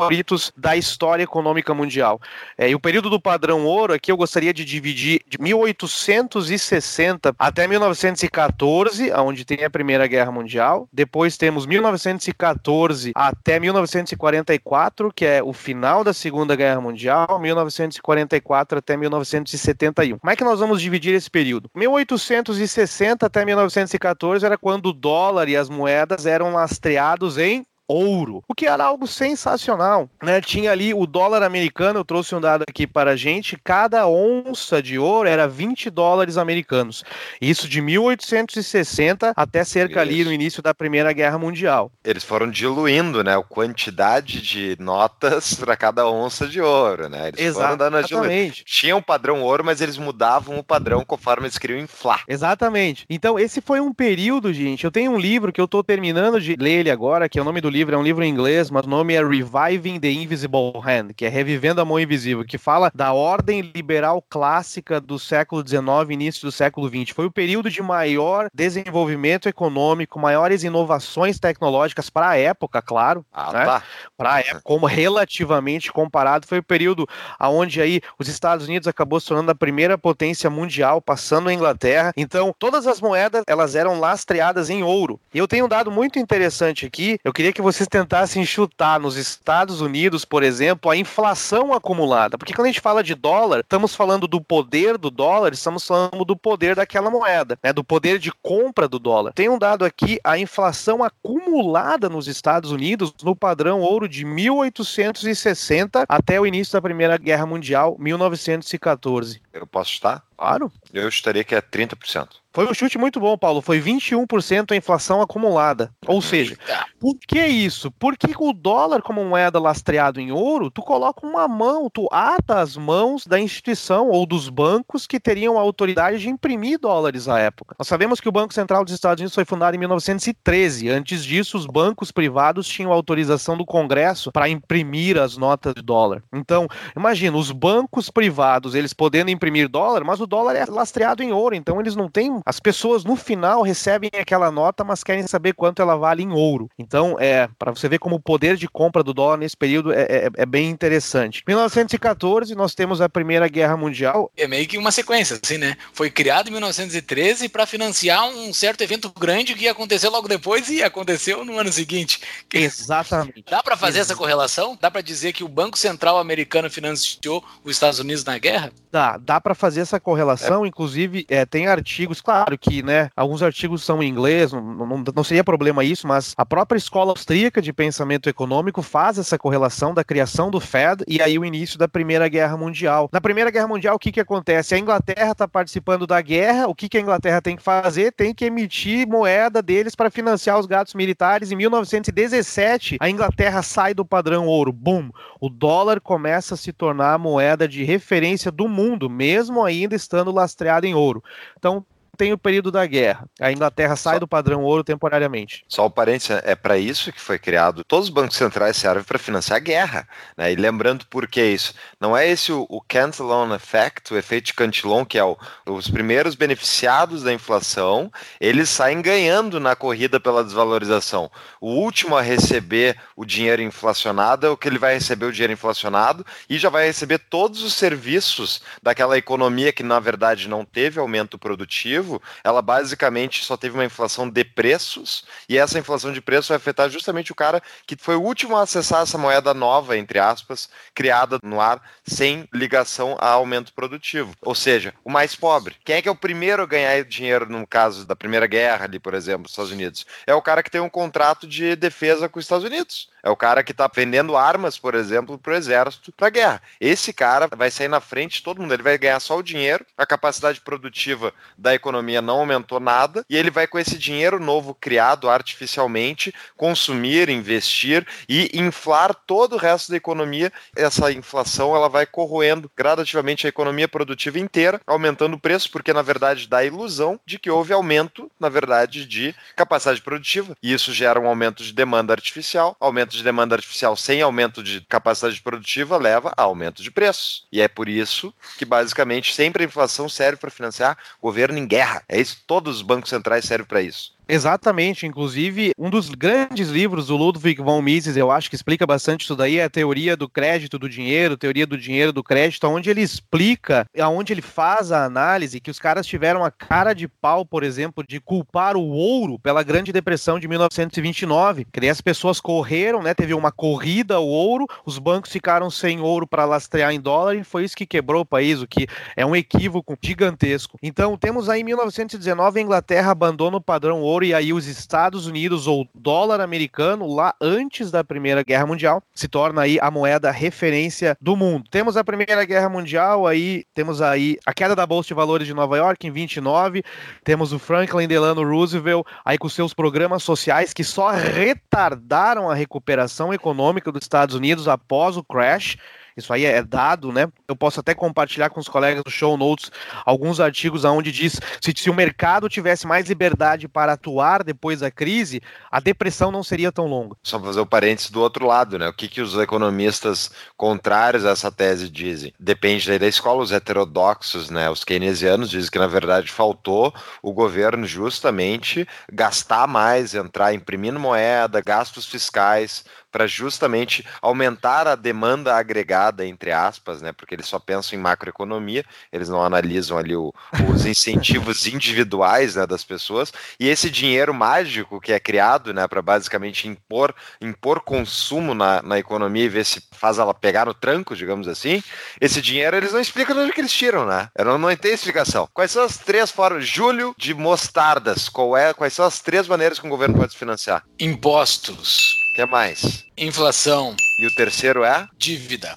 da 0.57 0.75
história 0.75 1.23
econômica 1.23 1.73
mundial. 1.73 2.19
É, 2.57 2.69
e 2.69 2.75
o 2.75 2.79
período 2.79 3.09
do 3.09 3.19
padrão 3.19 3.65
ouro 3.65 3.93
aqui 3.93 4.11
eu 4.11 4.17
gostaria 4.17 4.53
de 4.53 4.63
dividir 4.65 5.21
de 5.27 5.37
1860 5.39 7.33
até 7.37 7.67
1914, 7.67 9.11
onde 9.13 9.45
tem 9.45 9.63
a 9.63 9.69
Primeira 9.69 10.07
Guerra 10.07 10.31
Mundial. 10.31 10.87
Depois 10.91 11.37
temos 11.37 11.65
1914 11.65 13.11
até 13.15 13.59
1944, 13.59 15.11
que 15.13 15.25
é 15.25 15.43
o 15.43 15.53
final 15.53 16.03
da 16.03 16.13
Segunda 16.13 16.55
Guerra 16.55 16.81
Mundial, 16.81 17.39
1944 17.39 18.79
até 18.79 18.97
1971. 18.97 20.19
Como 20.19 20.31
é 20.31 20.35
que 20.35 20.43
nós 20.43 20.59
vamos 20.59 20.81
dividir 20.81 21.13
esse 21.13 21.29
período? 21.29 21.69
1860 21.75 23.25
até 23.25 23.45
1914 23.45 24.45
era 24.45 24.57
quando 24.57 24.87
o 24.87 24.93
dólar 24.93 25.49
e 25.49 25.55
as 25.55 25.69
moedas 25.69 26.25
eram 26.25 26.53
lastreados 26.53 27.37
em 27.37 27.65
ouro, 27.91 28.43
o 28.47 28.55
que 28.55 28.65
era 28.65 28.83
algo 28.83 29.07
sensacional, 29.07 30.09
né? 30.21 30.39
Tinha 30.41 30.71
ali 30.71 30.93
o 30.93 31.05
dólar 31.05 31.43
americano, 31.43 31.99
eu 31.99 32.05
trouxe 32.05 32.33
um 32.33 32.41
dado 32.41 32.63
aqui 32.67 32.87
para 32.87 33.11
a 33.11 33.15
gente, 33.15 33.57
cada 33.63 34.07
onça 34.07 34.81
de 34.81 34.97
ouro 34.97 35.27
era 35.27 35.47
20 35.47 35.89
dólares 35.89 36.37
americanos. 36.37 37.03
Isso 37.41 37.67
de 37.67 37.81
1860 37.81 39.33
até 39.35 39.63
cerca 39.63 39.93
Isso. 39.93 39.99
ali 39.99 40.23
no 40.23 40.31
início 40.31 40.61
da 40.61 40.73
Primeira 40.73 41.11
Guerra 41.11 41.37
Mundial. 41.37 41.91
Eles 42.03 42.23
foram 42.23 42.49
diluindo, 42.49 43.23
né, 43.23 43.37
a 43.37 43.43
quantidade 43.43 44.41
de 44.41 44.77
notas 44.79 45.53
para 45.59 45.75
cada 45.75 46.07
onça 46.07 46.47
de 46.47 46.61
ouro, 46.61 47.09
né? 47.09 47.29
Eles 47.29 47.39
Exatamente. 47.39 48.63
Tinha 48.65 48.95
um 48.95 49.01
padrão 49.01 49.41
ouro, 49.41 49.63
mas 49.63 49.81
eles 49.81 49.97
mudavam 49.97 50.57
o 50.57 50.63
padrão 50.63 51.03
conforme 51.05 51.47
eles 51.47 51.57
queriam 51.57 51.79
inflar. 51.79 52.23
Exatamente. 52.27 53.05
Então, 53.09 53.37
esse 53.37 53.61
foi 53.61 53.79
um 53.79 53.93
período, 53.93 54.53
gente. 54.53 54.83
Eu 54.83 54.91
tenho 54.91 55.11
um 55.11 55.19
livro 55.19 55.51
que 55.51 55.59
eu 55.59 55.65
estou 55.65 55.83
terminando 55.83 56.39
de 56.39 56.55
ler 56.55 56.81
ele 56.81 56.91
agora, 56.91 57.27
que 57.27 57.39
é 57.39 57.41
o 57.41 57.45
nome 57.45 57.61
do 57.61 57.69
livro 57.69 57.80
livro 57.81 57.95
é 57.95 57.97
um 57.97 58.03
livro 58.03 58.23
em 58.23 58.29
inglês, 58.29 58.69
mas 58.69 58.85
o 58.85 58.89
nome 58.89 59.15
é 59.15 59.25
Reviving 59.25 59.99
the 59.99 60.11
Invisible 60.11 60.73
Hand, 60.85 61.15
que 61.17 61.25
é 61.25 61.29
Revivendo 61.29 61.81
a 61.81 61.85
Mão 61.85 61.99
Invisível, 61.99 62.45
que 62.45 62.59
fala 62.59 62.91
da 62.93 63.11
ordem 63.11 63.71
liberal 63.73 64.23
clássica 64.29 65.01
do 65.01 65.17
século 65.17 65.67
XIX, 65.67 65.81
início 66.11 66.43
do 66.43 66.51
século 66.51 66.87
XX. 66.87 67.09
Foi 67.09 67.25
o 67.25 67.31
período 67.31 67.71
de 67.71 67.81
maior 67.81 68.49
desenvolvimento 68.53 69.49
econômico, 69.49 70.19
maiores 70.19 70.63
inovações 70.63 71.39
tecnológicas 71.39 72.07
para 72.07 72.29
a 72.29 72.37
época, 72.37 72.83
claro. 72.83 73.25
Ah, 73.33 73.51
né? 73.51 73.65
tá. 73.65 73.83
Para 74.15 74.33
a 74.35 74.39
época, 74.41 74.61
como 74.63 74.85
relativamente 74.85 75.91
comparado, 75.91 76.45
foi 76.45 76.59
o 76.59 76.63
período 76.63 77.09
onde 77.39 77.81
aí 77.81 77.99
os 78.19 78.27
Estados 78.27 78.67
Unidos 78.67 78.87
acabou 78.87 79.19
se 79.19 79.25
tornando 79.25 79.49
a 79.49 79.55
primeira 79.55 79.97
potência 79.97 80.51
mundial, 80.51 81.01
passando 81.01 81.49
a 81.49 81.53
Inglaterra. 81.53 82.13
Então, 82.15 82.53
todas 82.59 82.85
as 82.85 83.01
moedas 83.01 83.41
elas 83.47 83.73
eram 83.73 83.99
lastreadas 83.99 84.69
em 84.69 84.83
ouro. 84.83 85.19
E 85.33 85.39
eu 85.39 85.47
tenho 85.47 85.65
um 85.65 85.67
dado 85.67 85.89
muito 85.89 86.19
interessante 86.19 86.85
aqui. 86.85 87.17
Eu 87.23 87.33
queria 87.33 87.51
que 87.51 87.61
você 87.61 87.70
vocês 87.71 87.87
tentassem 87.87 88.45
chutar 88.45 88.99
nos 88.99 89.15
Estados 89.15 89.81
Unidos, 89.81 90.25
por 90.25 90.43
exemplo, 90.43 90.91
a 90.91 90.97
inflação 90.97 91.73
acumulada. 91.73 92.37
Porque 92.37 92.53
quando 92.53 92.65
a 92.65 92.69
gente 92.69 92.81
fala 92.81 93.03
de 93.03 93.15
dólar, 93.15 93.61
estamos 93.61 93.95
falando 93.95 94.27
do 94.27 94.41
poder 94.41 94.97
do 94.97 95.09
dólar, 95.09 95.53
estamos 95.53 95.85
falando 95.85 96.25
do 96.25 96.35
poder 96.35 96.75
daquela 96.75 97.09
moeda, 97.09 97.57
né? 97.63 97.71
do 97.71 97.83
poder 97.83 98.19
de 98.19 98.31
compra 98.41 98.87
do 98.87 98.99
dólar. 98.99 99.33
Tem 99.33 99.49
um 99.49 99.57
dado 99.57 99.85
aqui, 99.85 100.19
a 100.23 100.37
inflação 100.37 101.03
acumulada 101.03 102.09
nos 102.09 102.27
Estados 102.27 102.71
Unidos 102.71 103.13
no 103.23 103.35
padrão 103.35 103.81
ouro 103.81 104.07
de 104.07 104.25
1860 104.25 106.05
até 106.07 106.39
o 106.39 106.45
início 106.45 106.73
da 106.73 106.81
Primeira 106.81 107.17
Guerra 107.17 107.45
Mundial, 107.45 107.95
1914. 107.97 109.41
Eu 109.53 109.65
posso 109.65 109.91
chutar? 109.91 110.23
Claro. 110.37 110.71
Eu 110.93 111.07
estaria 111.07 111.43
que 111.43 111.55
é 111.55 111.61
30%. 111.61 112.40
Foi 112.53 112.69
um 112.69 112.73
chute 112.73 112.97
muito 112.97 113.19
bom, 113.19 113.37
Paulo. 113.37 113.61
Foi 113.61 113.79
21% 113.79 114.71
a 114.71 114.75
inflação 114.75 115.21
acumulada. 115.21 115.89
Ou 116.05 116.21
seja, 116.21 116.57
por 116.99 117.15
que 117.17 117.39
isso? 117.39 117.89
Porque 117.91 118.33
o 118.37 118.51
dólar, 118.51 119.01
como 119.01 119.23
moeda 119.23 119.57
lastreado 119.57 120.19
em 120.19 120.33
ouro, 120.33 120.69
tu 120.69 120.81
coloca 120.81 121.25
uma 121.25 121.47
mão, 121.47 121.89
tu 121.89 122.09
ata 122.11 122.59
as 122.59 122.75
mãos 122.75 123.25
da 123.25 123.39
instituição 123.39 124.09
ou 124.09 124.25
dos 124.25 124.49
bancos 124.49 125.07
que 125.07 125.19
teriam 125.19 125.57
a 125.57 125.61
autoridade 125.61 126.19
de 126.19 126.29
imprimir 126.29 126.77
dólares 126.77 127.29
à 127.29 127.39
época. 127.39 127.75
Nós 127.79 127.87
sabemos 127.87 128.19
que 128.19 128.27
o 128.27 128.31
Banco 128.31 128.53
Central 128.53 128.83
dos 128.83 128.93
Estados 128.93 129.21
Unidos 129.21 129.35
foi 129.35 129.45
fundado 129.45 129.75
em 129.75 129.79
1913. 129.79 130.89
Antes 130.89 131.23
disso, 131.23 131.57
os 131.57 131.65
bancos 131.65 132.11
privados 132.11 132.67
tinham 132.67 132.91
autorização 132.91 133.55
do 133.55 133.65
Congresso 133.65 134.29
para 134.29 134.49
imprimir 134.49 135.17
as 135.17 135.37
notas 135.37 135.73
de 135.73 135.81
dólar. 135.81 136.21
Então, 136.33 136.67
imagina, 136.97 137.37
os 137.37 137.51
bancos 137.51 138.09
privados, 138.09 138.75
eles 138.75 138.93
podendo 138.93 139.31
imprimir 139.31 139.69
dólar, 139.69 140.03
mas 140.03 140.19
o 140.19 140.27
dólar 140.27 140.55
é 140.55 140.65
lastreado 140.65 141.23
em 141.23 141.31
ouro, 141.31 141.55
então 141.55 141.79
eles 141.79 141.95
não 141.95 142.09
têm. 142.09 142.40
As 142.45 142.59
pessoas 142.59 143.03
no 143.03 143.15
final 143.15 143.61
recebem 143.61 144.09
aquela 144.19 144.51
nota, 144.51 144.83
mas 144.83 145.03
querem 145.03 145.25
saber 145.27 145.53
quanto 145.53 145.81
ela 145.81 145.95
vale 145.95 146.23
em 146.23 146.31
ouro. 146.31 146.69
Então, 146.77 147.17
é, 147.19 147.47
para 147.57 147.71
você 147.71 147.87
ver 147.87 147.99
como 147.99 148.15
o 148.15 148.19
poder 148.19 148.55
de 148.57 148.67
compra 148.67 149.03
do 149.03 149.13
dólar 149.13 149.37
nesse 149.37 149.57
período 149.57 149.91
é, 149.91 150.01
é, 150.01 150.29
é 150.35 150.45
bem 150.45 150.69
interessante. 150.69 151.43
1914, 151.47 152.55
nós 152.55 152.73
temos 152.75 153.01
a 153.01 153.09
Primeira 153.09 153.47
Guerra 153.47 153.77
Mundial. 153.77 154.31
É 154.35 154.47
meio 154.47 154.67
que 154.67 154.77
uma 154.77 154.91
sequência, 154.91 155.39
assim, 155.41 155.57
né? 155.57 155.75
Foi 155.93 156.09
criado 156.09 156.49
em 156.49 156.51
1913 156.51 157.49
para 157.49 157.65
financiar 157.65 158.27
um 158.27 158.53
certo 158.53 158.81
evento 158.81 159.11
grande 159.17 159.53
que 159.53 159.65
ia 159.65 159.71
acontecer 159.71 160.09
logo 160.09 160.27
depois 160.27 160.69
e 160.69 160.83
aconteceu 160.83 161.45
no 161.45 161.57
ano 161.57 161.71
seguinte. 161.71 162.21
Exatamente. 162.53 163.45
Dá 163.49 163.61
para 163.63 163.77
fazer 163.77 163.99
essa 163.99 164.15
correlação? 164.15 164.77
Dá 164.79 164.89
para 164.89 165.01
dizer 165.01 165.33
que 165.33 165.43
o 165.43 165.47
Banco 165.47 165.77
Central 165.77 166.17
americano 166.17 166.69
financiou 166.69 167.43
os 167.63 167.71
Estados 167.71 167.99
Unidos 167.99 168.23
na 168.23 168.37
guerra? 168.37 168.71
Dá, 168.91 169.17
dá 169.17 169.39
para 169.39 169.55
fazer 169.55 169.81
essa 169.81 169.99
correlação. 169.99 170.65
É. 170.65 170.67
Inclusive, 170.67 171.25
é, 171.29 171.45
tem 171.45 171.67
artigos, 171.67 172.21
claro 172.31 172.57
que, 172.57 172.81
né, 172.81 173.09
alguns 173.15 173.43
artigos 173.43 173.83
são 173.83 174.01
em 174.01 174.07
inglês, 174.07 174.51
não, 174.51 174.61
não, 174.61 175.03
não 175.15 175.23
seria 175.23 175.43
problema 175.43 175.83
isso, 175.83 176.07
mas 176.07 176.33
a 176.37 176.45
própria 176.45 176.77
escola 176.77 177.11
austríaca 177.11 177.61
de 177.61 177.73
pensamento 177.73 178.29
econômico 178.29 178.81
faz 178.81 179.17
essa 179.17 179.37
correlação 179.37 179.93
da 179.93 180.03
criação 180.03 180.49
do 180.49 180.59
Fed 180.59 181.03
e 181.07 181.21
aí 181.21 181.37
o 181.37 181.45
início 181.45 181.77
da 181.77 181.87
Primeira 181.87 182.27
Guerra 182.27 182.57
Mundial. 182.57 183.09
Na 183.11 183.19
Primeira 183.19 183.51
Guerra 183.51 183.67
Mundial, 183.67 183.95
o 183.95 183.99
que, 183.99 184.11
que 184.11 184.19
acontece? 184.19 184.75
A 184.75 184.79
Inglaterra 184.79 185.31
está 185.31 185.47
participando 185.47 186.07
da 186.07 186.21
guerra, 186.21 186.67
o 186.67 186.75
que, 186.75 186.87
que 186.87 186.97
a 186.97 187.01
Inglaterra 187.01 187.41
tem 187.41 187.55
que 187.55 187.63
fazer? 187.63 188.11
Tem 188.13 188.33
que 188.33 188.45
emitir 188.45 189.07
moeda 189.07 189.61
deles 189.61 189.95
para 189.95 190.09
financiar 190.09 190.59
os 190.59 190.65
gatos 190.65 190.93
militares. 190.93 191.51
Em 191.51 191.55
1917, 191.55 192.97
a 192.99 193.09
Inglaterra 193.09 193.61
sai 193.61 193.93
do 193.93 194.05
padrão 194.05 194.45
ouro. 194.45 194.71
Boom! 194.71 195.09
O 195.39 195.49
dólar 195.49 195.99
começa 195.99 196.53
a 196.53 196.57
se 196.57 196.71
tornar 196.71 197.13
a 197.13 197.17
moeda 197.17 197.67
de 197.67 197.83
referência 197.83 198.51
do 198.51 198.67
mundo, 198.67 199.09
mesmo 199.09 199.63
ainda 199.63 199.95
estando 199.95 200.31
lastreado 200.31 200.85
em 200.85 200.93
ouro. 200.93 201.23
Então, 201.57 201.85
tem 202.21 202.31
o 202.31 202.37
período 202.37 202.71
da 202.71 202.85
guerra. 202.85 203.27
A 203.39 203.51
Inglaterra 203.51 203.95
sai 203.95 204.13
Só... 204.13 204.19
do 204.19 204.27
padrão 204.27 204.61
ouro 204.61 204.83
temporariamente. 204.83 205.65
Só 205.67 205.87
o 205.87 205.89
parênteses, 205.89 206.39
é 206.43 206.53
para 206.53 206.77
isso 206.77 207.11
que 207.11 207.19
foi 207.19 207.39
criado. 207.39 207.83
Todos 207.83 208.09
os 208.09 208.13
bancos 208.13 208.37
centrais 208.37 208.77
servem 208.77 209.03
para 209.03 209.17
financiar 209.17 209.57
a 209.57 209.59
guerra. 209.59 210.07
Né? 210.37 210.51
E 210.51 210.55
lembrando 210.55 211.07
por 211.07 211.27
que 211.27 211.43
isso. 211.43 211.73
Não 211.99 212.15
é 212.15 212.29
esse 212.29 212.51
o, 212.51 212.67
o 212.69 212.79
Cantillon 212.79 213.55
Effect, 213.55 214.13
o 214.13 214.17
efeito 214.17 214.53
Cantillon, 214.53 215.03
que 215.03 215.17
é 215.17 215.23
o, 215.23 215.35
os 215.65 215.89
primeiros 215.89 216.35
beneficiados 216.35 217.23
da 217.23 217.33
inflação, 217.33 218.11
eles 218.39 218.69
saem 218.69 219.01
ganhando 219.01 219.59
na 219.59 219.75
corrida 219.75 220.19
pela 220.19 220.43
desvalorização. 220.43 221.27
O 221.59 221.71
último 221.71 222.15
a 222.15 222.21
receber 222.21 222.97
o 223.15 223.25
dinheiro 223.25 223.63
inflacionado 223.63 224.45
é 224.45 224.49
o 224.51 224.57
que 224.57 224.67
ele 224.67 224.77
vai 224.77 224.93
receber 224.93 225.25
o 225.25 225.31
dinheiro 225.31 225.53
inflacionado 225.53 226.23
e 226.47 226.59
já 226.59 226.69
vai 226.69 226.85
receber 226.85 227.17
todos 227.17 227.63
os 227.63 227.73
serviços 227.73 228.61
daquela 228.79 229.17
economia 229.17 229.73
que, 229.73 229.81
na 229.81 229.99
verdade, 229.99 230.47
não 230.47 230.63
teve 230.63 230.99
aumento 230.99 231.39
produtivo 231.39 232.10
ela 232.43 232.61
basicamente 232.61 233.45
só 233.45 233.55
teve 233.55 233.75
uma 233.75 233.85
inflação 233.85 234.27
de 234.27 234.43
preços, 234.43 235.23
e 235.47 235.57
essa 235.57 235.77
inflação 235.77 236.11
de 236.11 236.21
preços 236.21 236.47
vai 236.47 236.57
afetar 236.57 236.89
justamente 236.89 237.31
o 237.31 237.35
cara 237.35 237.61
que 237.85 237.95
foi 237.95 238.15
o 238.15 238.21
último 238.21 238.55
a 238.55 238.63
acessar 238.63 239.03
essa 239.03 239.17
moeda 239.17 239.53
nova, 239.53 239.97
entre 239.97 240.17
aspas, 240.17 240.69
criada 240.95 241.37
no 241.43 241.61
ar, 241.61 241.81
sem 242.05 242.47
ligação 242.53 243.15
a 243.19 243.29
aumento 243.29 243.73
produtivo. 243.73 244.33
Ou 244.41 244.55
seja, 244.55 244.93
o 245.03 245.11
mais 245.11 245.35
pobre. 245.35 245.75
Quem 245.83 245.97
é 245.97 246.01
que 246.01 246.09
é 246.09 246.11
o 246.11 246.15
primeiro 246.15 246.63
a 246.63 246.65
ganhar 246.65 247.03
dinheiro 247.03 247.47
no 247.49 247.67
caso 247.67 248.05
da 248.05 248.15
Primeira 248.15 248.47
Guerra 248.47 248.85
ali, 248.85 248.99
por 248.99 249.13
exemplo, 249.13 249.43
nos 249.43 249.51
Estados 249.51 249.71
Unidos? 249.71 250.05
É 250.25 250.33
o 250.33 250.41
cara 250.41 250.63
que 250.63 250.71
tem 250.71 250.81
um 250.81 250.89
contrato 250.89 251.47
de 251.47 251.75
defesa 251.75 252.27
com 252.27 252.39
os 252.39 252.45
Estados 252.45 252.65
Unidos. 252.65 253.10
É 253.23 253.29
o 253.29 253.35
cara 253.35 253.63
que 253.63 253.71
está 253.71 253.89
vendendo 253.93 254.35
armas, 254.35 254.77
por 254.77 254.95
exemplo, 254.95 255.37
para 255.37 255.53
o 255.53 255.55
exército, 255.55 256.11
para 256.11 256.29
guerra. 256.29 256.61
Esse 256.79 257.13
cara 257.13 257.47
vai 257.55 257.69
sair 257.69 257.87
na 257.87 257.99
frente 257.99 258.37
de 258.37 258.43
todo 258.43 258.61
mundo. 258.61 258.73
Ele 258.73 258.83
vai 258.83 258.97
ganhar 258.97 259.19
só 259.19 259.37
o 259.37 259.43
dinheiro, 259.43 259.85
a 259.97 260.05
capacidade 260.05 260.61
produtiva 260.61 261.33
da 261.57 261.73
economia 261.73 262.21
não 262.21 262.39
aumentou 262.39 262.79
nada, 262.79 263.25
e 263.29 263.37
ele 263.37 263.51
vai, 263.51 263.67
com 263.67 263.77
esse 263.77 263.97
dinheiro 263.97 264.39
novo 264.39 264.73
criado 264.73 265.29
artificialmente, 265.29 266.33
consumir, 266.57 267.29
investir 267.29 268.05
e 268.27 268.49
inflar 268.53 269.13
todo 269.13 269.53
o 269.53 269.57
resto 269.57 269.91
da 269.91 269.97
economia. 269.97 270.51
Essa 270.75 271.11
inflação 271.11 271.75
ela 271.75 271.89
vai 271.89 272.05
corroendo 272.05 272.71
gradativamente 272.75 273.45
a 273.45 273.49
economia 273.49 273.87
produtiva 273.87 274.39
inteira, 274.39 274.81
aumentando 274.87 275.35
o 275.35 275.39
preço, 275.39 275.71
porque 275.71 275.93
na 275.93 276.01
verdade 276.01 276.47
dá 276.47 276.59
a 276.59 276.65
ilusão 276.65 277.19
de 277.25 277.37
que 277.37 277.49
houve 277.49 277.73
aumento, 277.73 278.31
na 278.39 278.49
verdade, 278.49 279.05
de 279.05 279.35
capacidade 279.55 280.01
produtiva. 280.01 280.55
E 280.61 280.73
isso 280.73 280.93
gera 280.93 281.19
um 281.19 281.27
aumento 281.27 281.63
de 281.63 281.73
demanda 281.73 282.13
artificial, 282.13 282.75
aumento 282.79 283.10
aumento 283.11 283.17
de 283.17 283.23
demanda 283.23 283.55
artificial 283.55 283.95
sem 283.95 284.21
aumento 284.21 284.63
de 284.63 284.81
capacidade 284.81 285.39
produtiva 285.41 285.97
leva 285.97 286.33
a 286.37 286.43
aumento 286.43 286.81
de 286.81 286.89
preços. 286.89 287.45
E 287.51 287.61
é 287.61 287.67
por 287.67 287.89
isso 287.89 288.33
que, 288.57 288.65
basicamente, 288.65 289.33
sempre 289.33 289.63
a 289.63 289.67
inflação 289.67 290.07
serve 290.07 290.37
para 290.37 290.49
financiar 290.49 290.97
governo 291.21 291.57
em 291.57 291.67
guerra. 291.67 292.03
É 292.07 292.19
isso, 292.19 292.37
todos 292.47 292.77
os 292.77 292.81
bancos 292.81 293.09
centrais 293.09 293.45
servem 293.45 293.67
para 293.67 293.81
isso. 293.81 294.13
Exatamente, 294.33 295.05
inclusive 295.05 295.71
um 295.77 295.89
dos 295.89 296.07
grandes 296.07 296.69
livros 296.69 297.07
do 297.07 297.17
Ludwig 297.17 297.61
von 297.61 297.81
Mises, 297.81 298.15
eu 298.15 298.31
acho 298.31 298.49
que 298.49 298.55
explica 298.55 298.87
bastante 298.87 299.25
isso 299.25 299.35
daí, 299.35 299.57
é 299.57 299.65
a 299.65 299.69
teoria 299.69 300.15
do 300.15 300.29
crédito 300.29 300.79
do 300.79 300.87
dinheiro, 300.87 301.35
teoria 301.35 301.67
do 301.67 301.77
dinheiro 301.77 302.13
do 302.13 302.23
crédito, 302.23 302.65
onde 302.65 302.89
ele 302.89 303.01
explica, 303.01 303.85
onde 304.09 304.31
ele 304.31 304.41
faz 304.41 304.89
a 304.89 305.03
análise 305.03 305.59
que 305.59 305.69
os 305.69 305.77
caras 305.79 306.07
tiveram 306.07 306.45
a 306.45 306.49
cara 306.49 306.93
de 306.93 307.09
pau, 307.09 307.45
por 307.45 307.61
exemplo, 307.61 308.05
de 308.07 308.21
culpar 308.21 308.77
o 308.77 308.87
ouro 308.87 309.37
pela 309.37 309.63
Grande 309.63 309.91
Depressão 309.91 310.39
de 310.39 310.47
1929, 310.47 311.67
que 311.69 311.81
daí 311.81 311.89
as 311.89 311.99
pessoas 311.99 312.39
correram, 312.39 313.03
né, 313.03 313.13
teve 313.13 313.33
uma 313.33 313.51
corrida 313.51 314.15
ao 314.15 314.25
ouro, 314.25 314.65
os 314.85 314.97
bancos 314.97 315.29
ficaram 315.29 315.69
sem 315.69 315.99
ouro 315.99 316.25
para 316.25 316.45
lastrear 316.45 316.93
em 316.93 317.01
dólar 317.01 317.35
e 317.35 317.43
foi 317.43 317.65
isso 317.65 317.75
que 317.75 317.85
quebrou 317.85 318.21
o 318.21 318.25
país, 318.25 318.61
o 318.61 318.67
que 318.67 318.87
é 319.13 319.25
um 319.25 319.35
equívoco 319.35 319.97
gigantesco. 320.01 320.77
Então, 320.81 321.17
temos 321.17 321.49
aí 321.49 321.59
em 321.59 321.65
1919 321.65 322.61
a 322.61 322.63
Inglaterra 322.63 323.11
abandona 323.11 323.57
o 323.57 323.61
padrão 323.61 323.99
ouro 323.99 324.20
e 324.23 324.33
aí 324.33 324.53
os 324.53 324.67
Estados 324.67 325.27
Unidos 325.27 325.67
ou 325.67 325.87
dólar 325.93 326.41
americano 326.41 327.07
lá 327.13 327.33
antes 327.39 327.91
da 327.91 328.03
Primeira 328.03 328.43
Guerra 328.43 328.65
Mundial 328.65 329.03
se 329.13 329.27
torna 329.27 329.61
aí 329.61 329.79
a 329.79 329.89
moeda 329.89 330.31
referência 330.31 331.17
do 331.19 331.35
mundo. 331.35 331.69
Temos 331.69 331.97
a 331.97 332.03
Primeira 332.03 332.43
Guerra 332.45 332.69
Mundial, 332.69 333.27
aí 333.27 333.63
temos 333.73 334.01
aí 334.01 334.37
a 334.45 334.53
queda 334.53 334.75
da 334.75 334.85
bolsa 334.85 335.07
de 335.07 335.13
valores 335.13 335.47
de 335.47 335.53
Nova 335.53 335.77
York 335.77 336.07
em 336.07 336.11
29, 336.11 336.83
temos 337.23 337.53
o 337.53 337.59
Franklin 337.59 338.07
Delano 338.07 338.43
Roosevelt 338.43 339.05
aí 339.25 339.37
com 339.37 339.49
seus 339.49 339.73
programas 339.73 340.23
sociais 340.23 340.73
que 340.73 340.83
só 340.83 341.11
retardaram 341.11 342.49
a 342.49 342.55
recuperação 342.55 343.33
econômica 343.33 343.91
dos 343.91 344.03
Estados 344.03 344.35
Unidos 344.35 344.67
após 344.67 345.17
o 345.17 345.23
crash. 345.23 345.77
Isso 346.15 346.33
aí 346.33 346.45
é 346.45 346.61
dado, 346.63 347.11
né? 347.11 347.27
Eu 347.47 347.55
posso 347.55 347.79
até 347.79 347.93
compartilhar 347.93 348.49
com 348.49 348.59
os 348.59 348.67
colegas 348.67 349.03
do 349.03 349.11
show 349.11 349.37
notes 349.37 349.71
alguns 350.05 350.39
artigos 350.39 350.83
onde 350.83 351.11
diz 351.11 351.39
se, 351.61 351.73
se 351.75 351.89
o 351.89 351.93
mercado 351.93 352.49
tivesse 352.49 352.85
mais 352.87 353.07
liberdade 353.07 353.67
para 353.67 353.93
atuar 353.93 354.43
depois 354.43 354.79
da 354.81 354.91
crise, 354.91 355.41
a 355.69 355.79
depressão 355.79 356.31
não 356.31 356.43
seria 356.43 356.71
tão 356.71 356.87
longa. 356.87 357.15
Só 357.23 357.39
fazer 357.39 357.59
o 357.59 357.63
um 357.63 357.67
parênteses 357.67 358.09
do 358.09 358.21
outro 358.21 358.45
lado, 358.45 358.77
né? 358.77 358.87
O 358.87 358.93
que, 358.93 359.07
que 359.07 359.21
os 359.21 359.37
economistas 359.37 360.31
contrários 360.57 361.25
a 361.25 361.31
essa 361.31 361.51
tese 361.51 361.89
dizem? 361.89 362.33
Depende 362.39 362.97
da 362.97 363.07
escola, 363.07 363.41
os 363.41 363.51
heterodoxos, 363.51 364.49
né? 364.49 364.69
Os 364.69 364.83
keynesianos 364.83 365.49
dizem 365.49 365.71
que 365.71 365.79
na 365.79 365.87
verdade 365.87 366.31
faltou 366.31 366.93
o 367.21 367.33
governo 367.33 367.85
justamente 367.85 368.87
gastar 369.11 369.67
mais, 369.67 370.13
entrar 370.13 370.53
imprimindo 370.53 370.99
moeda, 370.99 371.61
gastos 371.61 372.05
fiscais 372.05 372.83
para 373.11 373.27
justamente 373.27 374.05
aumentar 374.21 374.87
a 374.87 374.95
demanda 374.95 375.55
agregada, 375.55 376.25
entre 376.25 376.51
aspas, 376.51 377.01
né? 377.01 377.11
Porque 377.11 377.35
eles 377.35 377.45
só 377.45 377.59
pensam 377.59 377.97
em 377.97 378.01
macroeconomia, 378.01 378.85
eles 379.11 379.27
não 379.27 379.43
analisam 379.43 379.97
ali 379.97 380.15
o, 380.15 380.33
os 380.69 380.85
incentivos 380.85 381.67
individuais 381.67 382.55
né, 382.55 382.65
das 382.65 382.83
pessoas. 382.83 383.33
E 383.59 383.67
esse 383.67 383.89
dinheiro 383.89 384.33
mágico 384.33 385.01
que 385.01 385.11
é 385.11 385.19
criado, 385.19 385.73
né, 385.73 385.87
para 385.87 386.01
basicamente 386.01 386.67
impor, 386.67 387.13
impor 387.41 387.81
consumo 387.81 388.53
na, 388.53 388.81
na 388.81 388.97
economia 388.97 389.43
e 389.43 389.49
ver 389.49 389.65
se 389.65 389.83
faz 389.91 390.17
ela 390.17 390.33
pegar 390.33 390.65
no 390.65 390.73
tranco, 390.73 391.15
digamos 391.15 391.47
assim, 391.47 391.83
esse 392.19 392.41
dinheiro 392.41 392.77
eles 392.77 392.93
não 392.93 392.99
explicam 392.99 393.35
de 393.35 393.41
onde 393.41 393.53
que 393.53 393.61
eles 393.61 393.73
tiram, 393.73 394.05
né? 394.05 394.29
Eu 394.35 394.45
não, 394.45 394.57
não 394.57 394.75
tem 394.75 394.93
explicação. 394.93 395.47
Quais 395.53 395.71
são 395.71 395.83
as 395.83 395.97
três 395.97 396.31
formas? 396.31 396.65
Júlio 396.65 397.13
de 397.17 397.33
mostardas. 397.33 398.29
Qual 398.29 398.55
é, 398.55 398.73
quais 398.73 398.93
são 398.93 399.05
as 399.05 399.19
três 399.19 399.47
maneiras 399.47 399.79
que 399.79 399.85
um 399.85 399.89
governo 399.89 400.17
pode 400.17 400.31
se 400.31 400.37
financiar? 400.37 400.83
Impostos 400.99 402.20
que 402.33 402.45
mais? 402.45 403.05
Inflação. 403.17 403.95
E 404.17 404.25
o 404.25 404.35
terceiro 404.35 404.83
é? 404.83 405.07
Dívida. 405.17 405.73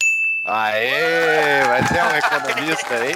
Aê, 0.47 1.65
vai 1.65 1.87
ser 1.87 2.03
um 2.05 2.17
economista 2.17 2.95
aí? 2.95 3.15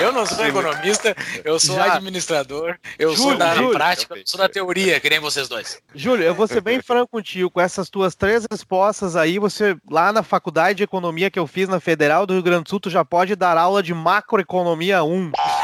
eu 0.00 0.10
não 0.10 0.24
sou 0.24 0.46
economista, 0.46 1.14
eu 1.44 1.60
sou 1.60 1.76
Já. 1.76 1.96
administrador, 1.96 2.78
eu 2.98 3.14
Júlio, 3.14 3.30
sou 3.30 3.36
da 3.36 3.54
Júlio, 3.54 3.72
prática, 3.72 4.16
eu 4.16 4.22
sou 4.24 4.38
da 4.38 4.48
teoria, 4.48 4.98
que 4.98 5.10
nem 5.10 5.20
vocês 5.20 5.46
dois. 5.46 5.78
Júlio, 5.94 6.24
eu 6.24 6.34
vou 6.34 6.46
ser 6.46 6.62
bem 6.62 6.80
franco 6.80 7.08
contigo, 7.08 7.50
com 7.50 7.60
essas 7.60 7.90
tuas 7.90 8.14
três 8.14 8.46
respostas 8.50 9.16
aí, 9.16 9.38
você, 9.38 9.76
lá 9.90 10.14
na 10.14 10.22
faculdade 10.22 10.78
de 10.78 10.84
economia 10.84 11.30
que 11.30 11.38
eu 11.38 11.46
fiz 11.46 11.68
na 11.68 11.78
Federal 11.78 12.24
do 12.24 12.32
Rio 12.32 12.42
Grande 12.42 12.64
do 12.64 12.70
Sul, 12.70 12.80
tu 12.80 12.88
já 12.88 13.04
pode 13.04 13.36
dar 13.36 13.58
aula 13.58 13.82
de 13.82 13.92
macroeconomia 13.92 15.04
1. 15.04 15.32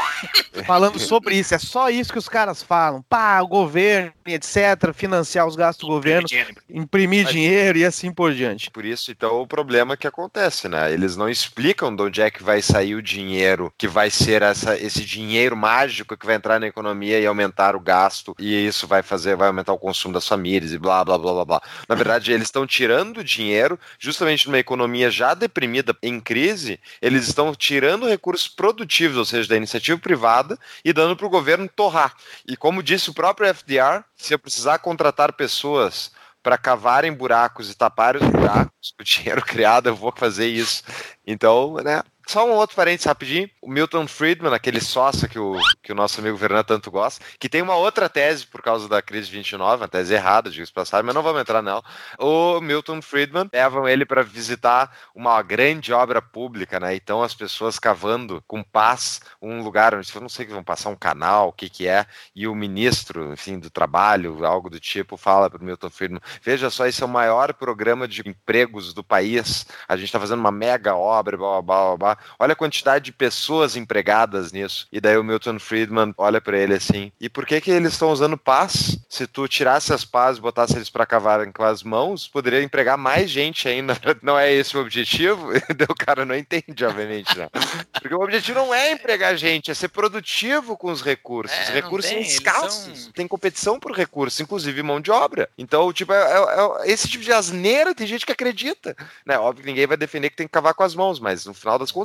falando 0.65 0.99
sobre 0.99 1.35
isso, 1.35 1.53
é 1.55 1.59
só 1.59 1.89
isso 1.89 2.11
que 2.11 2.19
os 2.19 2.29
caras 2.29 2.61
falam. 2.61 3.03
Pá, 3.09 3.41
o 3.41 3.47
governo, 3.47 4.13
etc., 4.33 4.91
financiar 4.93 5.45
os 5.45 5.55
gastos 5.55 5.87
do 5.87 5.93
governo, 5.93 6.27
imprimir 6.69 7.27
dinheiro 7.27 7.77
e 7.77 7.85
assim 7.85 8.11
por 8.11 8.33
diante. 8.33 8.71
Por 8.71 8.83
isso, 8.83 9.11
então, 9.11 9.41
o 9.41 9.47
problema 9.47 9.95
que 9.95 10.07
acontece, 10.07 10.67
né? 10.67 10.91
Eles 10.91 11.15
não 11.15 11.29
explicam 11.29 11.95
de 11.95 12.01
onde 12.01 12.21
é 12.21 12.31
que 12.31 12.43
vai 12.43 12.61
sair 12.61 12.95
o 12.95 13.01
dinheiro, 13.01 13.71
que 13.77 13.87
vai 13.87 14.09
ser 14.09 14.41
essa, 14.41 14.77
esse 14.77 15.05
dinheiro 15.05 15.55
mágico 15.55 16.17
que 16.17 16.25
vai 16.25 16.35
entrar 16.35 16.59
na 16.59 16.67
economia 16.67 17.19
e 17.19 17.25
aumentar 17.25 17.75
o 17.75 17.79
gasto, 17.79 18.35
e 18.39 18.65
isso 18.65 18.87
vai 18.87 19.03
fazer, 19.03 19.35
vai 19.35 19.47
aumentar 19.47 19.73
o 19.73 19.77
consumo 19.77 20.13
das 20.13 20.27
famílias 20.27 20.73
e 20.73 20.79
blá 20.79 21.03
blá 21.03 21.17
blá 21.17 21.33
blá 21.33 21.45
blá. 21.45 21.61
Na 21.87 21.93
verdade, 21.95 22.31
eles 22.31 22.47
estão 22.47 22.65
tirando 22.65 23.23
dinheiro 23.23 23.79
justamente 23.99 24.47
numa 24.47 24.59
economia 24.59 25.11
já 25.11 25.33
deprimida 25.33 25.95
em 26.01 26.19
crise, 26.19 26.79
eles 27.01 27.27
estão 27.27 27.53
tirando 27.53 28.07
recursos 28.07 28.47
produtivos, 28.47 29.17
ou 29.17 29.25
seja, 29.25 29.49
da 29.49 29.57
iniciativa 29.57 29.99
privada, 29.99 30.57
e 30.83 30.91
dando 30.91 31.15
para 31.15 31.27
o 31.27 31.29
governo 31.29 31.69
torrar. 31.75 32.13
E 32.47 32.57
como 32.57 32.81
disse 32.81 33.09
o 33.09 33.13
próprio 33.13 33.47
FDR, 33.53 34.03
se 34.15 34.33
eu 34.33 34.39
precisar 34.39 34.79
contratar 34.79 35.33
pessoas 35.33 36.11
para 36.41 36.57
cavarem 36.57 37.11
buracos 37.11 37.71
e 37.71 37.75
taparem 37.75 38.21
os 38.21 38.29
buracos 38.29 38.93
o 38.99 39.03
dinheiro 39.03 39.41
criado, 39.45 39.87
eu 39.87 39.95
vou 39.95 40.13
fazer 40.15 40.47
isso. 40.47 40.83
Então, 41.25 41.75
né, 41.83 42.03
só 42.27 42.45
um 42.45 42.53
outro 42.53 42.75
parênteses 42.75 43.05
rapidinho. 43.05 43.49
O 43.61 43.69
Milton 43.69 44.07
Friedman, 44.07 44.53
aquele 44.53 44.81
sócio 44.81 45.29
que 45.29 45.37
o, 45.37 45.57
que 45.81 45.91
o 45.91 45.95
nosso 45.95 46.19
amigo 46.19 46.37
Fernando 46.37 46.65
tanto 46.65 46.89
gosta, 46.89 47.23
que 47.39 47.47
tem 47.47 47.61
uma 47.61 47.75
outra 47.75 48.09
tese 48.09 48.45
por 48.45 48.61
causa 48.61 48.87
da 48.89 49.01
crise 49.01 49.29
29, 49.29 49.81
uma 49.81 49.87
tese 49.87 50.13
errada, 50.13 50.49
digo 50.49 50.65
passagem, 50.73 51.05
mas 51.05 51.13
não 51.13 51.21
vamos 51.21 51.41
entrar 51.41 51.61
nela. 51.61 51.83
O 52.17 52.59
Milton 52.59 53.01
Friedman 53.01 53.49
levam 53.53 53.87
ele 53.87 54.05
para 54.05 54.23
visitar 54.23 54.91
uma 55.13 55.41
grande 55.41 55.93
obra 55.93 56.21
pública, 56.21 56.79
né? 56.79 56.95
Então 56.95 57.21
as 57.21 57.33
pessoas 57.33 57.77
cavando 57.77 58.43
com 58.47 58.63
paz 58.63 59.21
um 59.41 59.61
lugar 59.61 59.93
onde 59.93 60.11
eu 60.13 60.21
não 60.21 60.29
sei 60.29 60.45
que 60.45 60.51
vão 60.51 60.63
passar 60.63 60.89
um 60.89 60.95
canal, 60.95 61.49
o 61.49 61.53
que 61.53 61.69
que 61.69 61.87
é, 61.87 62.05
e 62.35 62.47
o 62.47 62.55
ministro, 62.55 63.31
enfim, 63.31 63.59
do 63.59 63.69
trabalho, 63.69 64.45
algo 64.45 64.69
do 64.69 64.79
tipo, 64.79 65.15
fala 65.17 65.49
para 65.49 65.61
o 65.61 65.65
Milton 65.65 65.89
Friedman: 65.89 66.21
veja 66.41 66.69
só, 66.69 66.87
esse 66.87 67.03
é 67.03 67.05
o 67.05 67.09
maior 67.09 67.53
programa 67.53 68.07
de 68.07 68.27
empregos 68.27 68.93
do 68.93 69.03
país. 69.03 69.65
A 69.87 69.95
gente 69.95 70.07
está 70.07 70.19
fazendo 70.19 70.39
uma 70.39 70.51
mega 70.51 70.95
obra, 70.95 71.37
blá 71.37 71.61
blá 71.61 71.75
blá 71.75 71.97
blá 71.97 72.14
olha 72.39 72.53
a 72.53 72.55
quantidade 72.55 73.05
de 73.05 73.11
pessoas 73.11 73.75
empregadas 73.75 74.51
nisso. 74.51 74.87
E 74.91 74.99
daí 74.99 75.17
o 75.17 75.23
Milton 75.23 75.59
Friedman 75.59 76.13
olha 76.17 76.41
para 76.41 76.57
ele 76.57 76.73
assim: 76.73 77.11
e 77.19 77.29
por 77.29 77.45
que 77.45 77.61
que 77.61 77.71
eles 77.71 77.93
estão 77.93 78.11
usando 78.11 78.37
pás? 78.37 78.97
Se 79.09 79.27
tu 79.27 79.47
tirasse 79.47 79.93
as 79.93 80.05
pás 80.05 80.37
e 80.37 80.41
botasse 80.41 80.75
eles 80.75 80.89
para 80.89 81.05
cavarem 81.05 81.51
com 81.51 81.63
as 81.63 81.83
mãos, 81.83 82.27
poderia 82.27 82.61
empregar 82.61 82.97
mais 82.97 83.29
gente 83.29 83.67
ainda. 83.67 83.97
Não 84.21 84.37
é 84.37 84.51
esse 84.51 84.77
o 84.77 84.81
objetivo? 84.81 85.49
o 85.89 85.95
cara 85.95 86.25
não 86.25 86.35
entende, 86.35 86.85
obviamente, 86.85 87.37
não. 87.37 87.49
Porque 87.93 88.13
o 88.13 88.21
objetivo 88.21 88.59
não 88.59 88.73
é 88.73 88.91
empregar 88.91 89.35
gente, 89.35 89.71
é 89.71 89.73
ser 89.73 89.89
produtivo 89.89 90.77
com 90.77 90.91
os 90.91 91.01
recursos. 91.01 91.57
É, 91.57 91.63
os 91.63 91.69
recursos 91.69 92.11
tem, 92.11 92.23
são 92.23 92.31
escassos. 92.31 93.03
São... 93.03 93.11
Tem 93.11 93.27
competição 93.27 93.79
por 93.79 93.91
recursos, 93.91 94.39
inclusive 94.39 94.83
mão 94.83 94.99
de 94.99 95.11
obra. 95.11 95.49
Então, 95.57 95.91
tipo, 95.91 96.13
é, 96.13 96.17
é, 96.17 96.87
é, 96.87 96.91
esse 96.91 97.07
tipo 97.07 97.23
de 97.23 97.31
asneira 97.31 97.95
tem 97.95 98.05
gente 98.05 98.25
que 98.25 98.31
acredita. 98.31 98.95
Né? 99.25 99.37
Óbvio 99.37 99.63
que 99.63 99.69
ninguém 99.69 99.87
vai 99.87 99.97
defender 99.97 100.29
que 100.29 100.35
tem 100.35 100.47
que 100.47 100.53
cavar 100.53 100.73
com 100.73 100.83
as 100.83 100.95
mãos, 100.95 101.19
mas 101.19 101.45
no 101.45 101.53
final 101.53 101.79
das 101.79 101.91
contas 101.91 102.04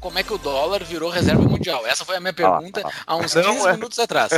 Como 0.00 0.18
é 0.18 0.22
que 0.22 0.32
o 0.32 0.38
dólar 0.38 0.82
virou 0.82 1.10
reserva 1.10 1.42
mundial? 1.42 1.86
Essa 1.86 2.04
foi 2.04 2.16
a 2.16 2.20
minha 2.20 2.32
pergunta 2.32 2.82
ah, 2.84 2.90
há 3.06 3.16
uns 3.16 3.34
15 3.34 3.68
é, 3.68 3.72
minutos 3.72 3.98
atrás. 3.98 4.32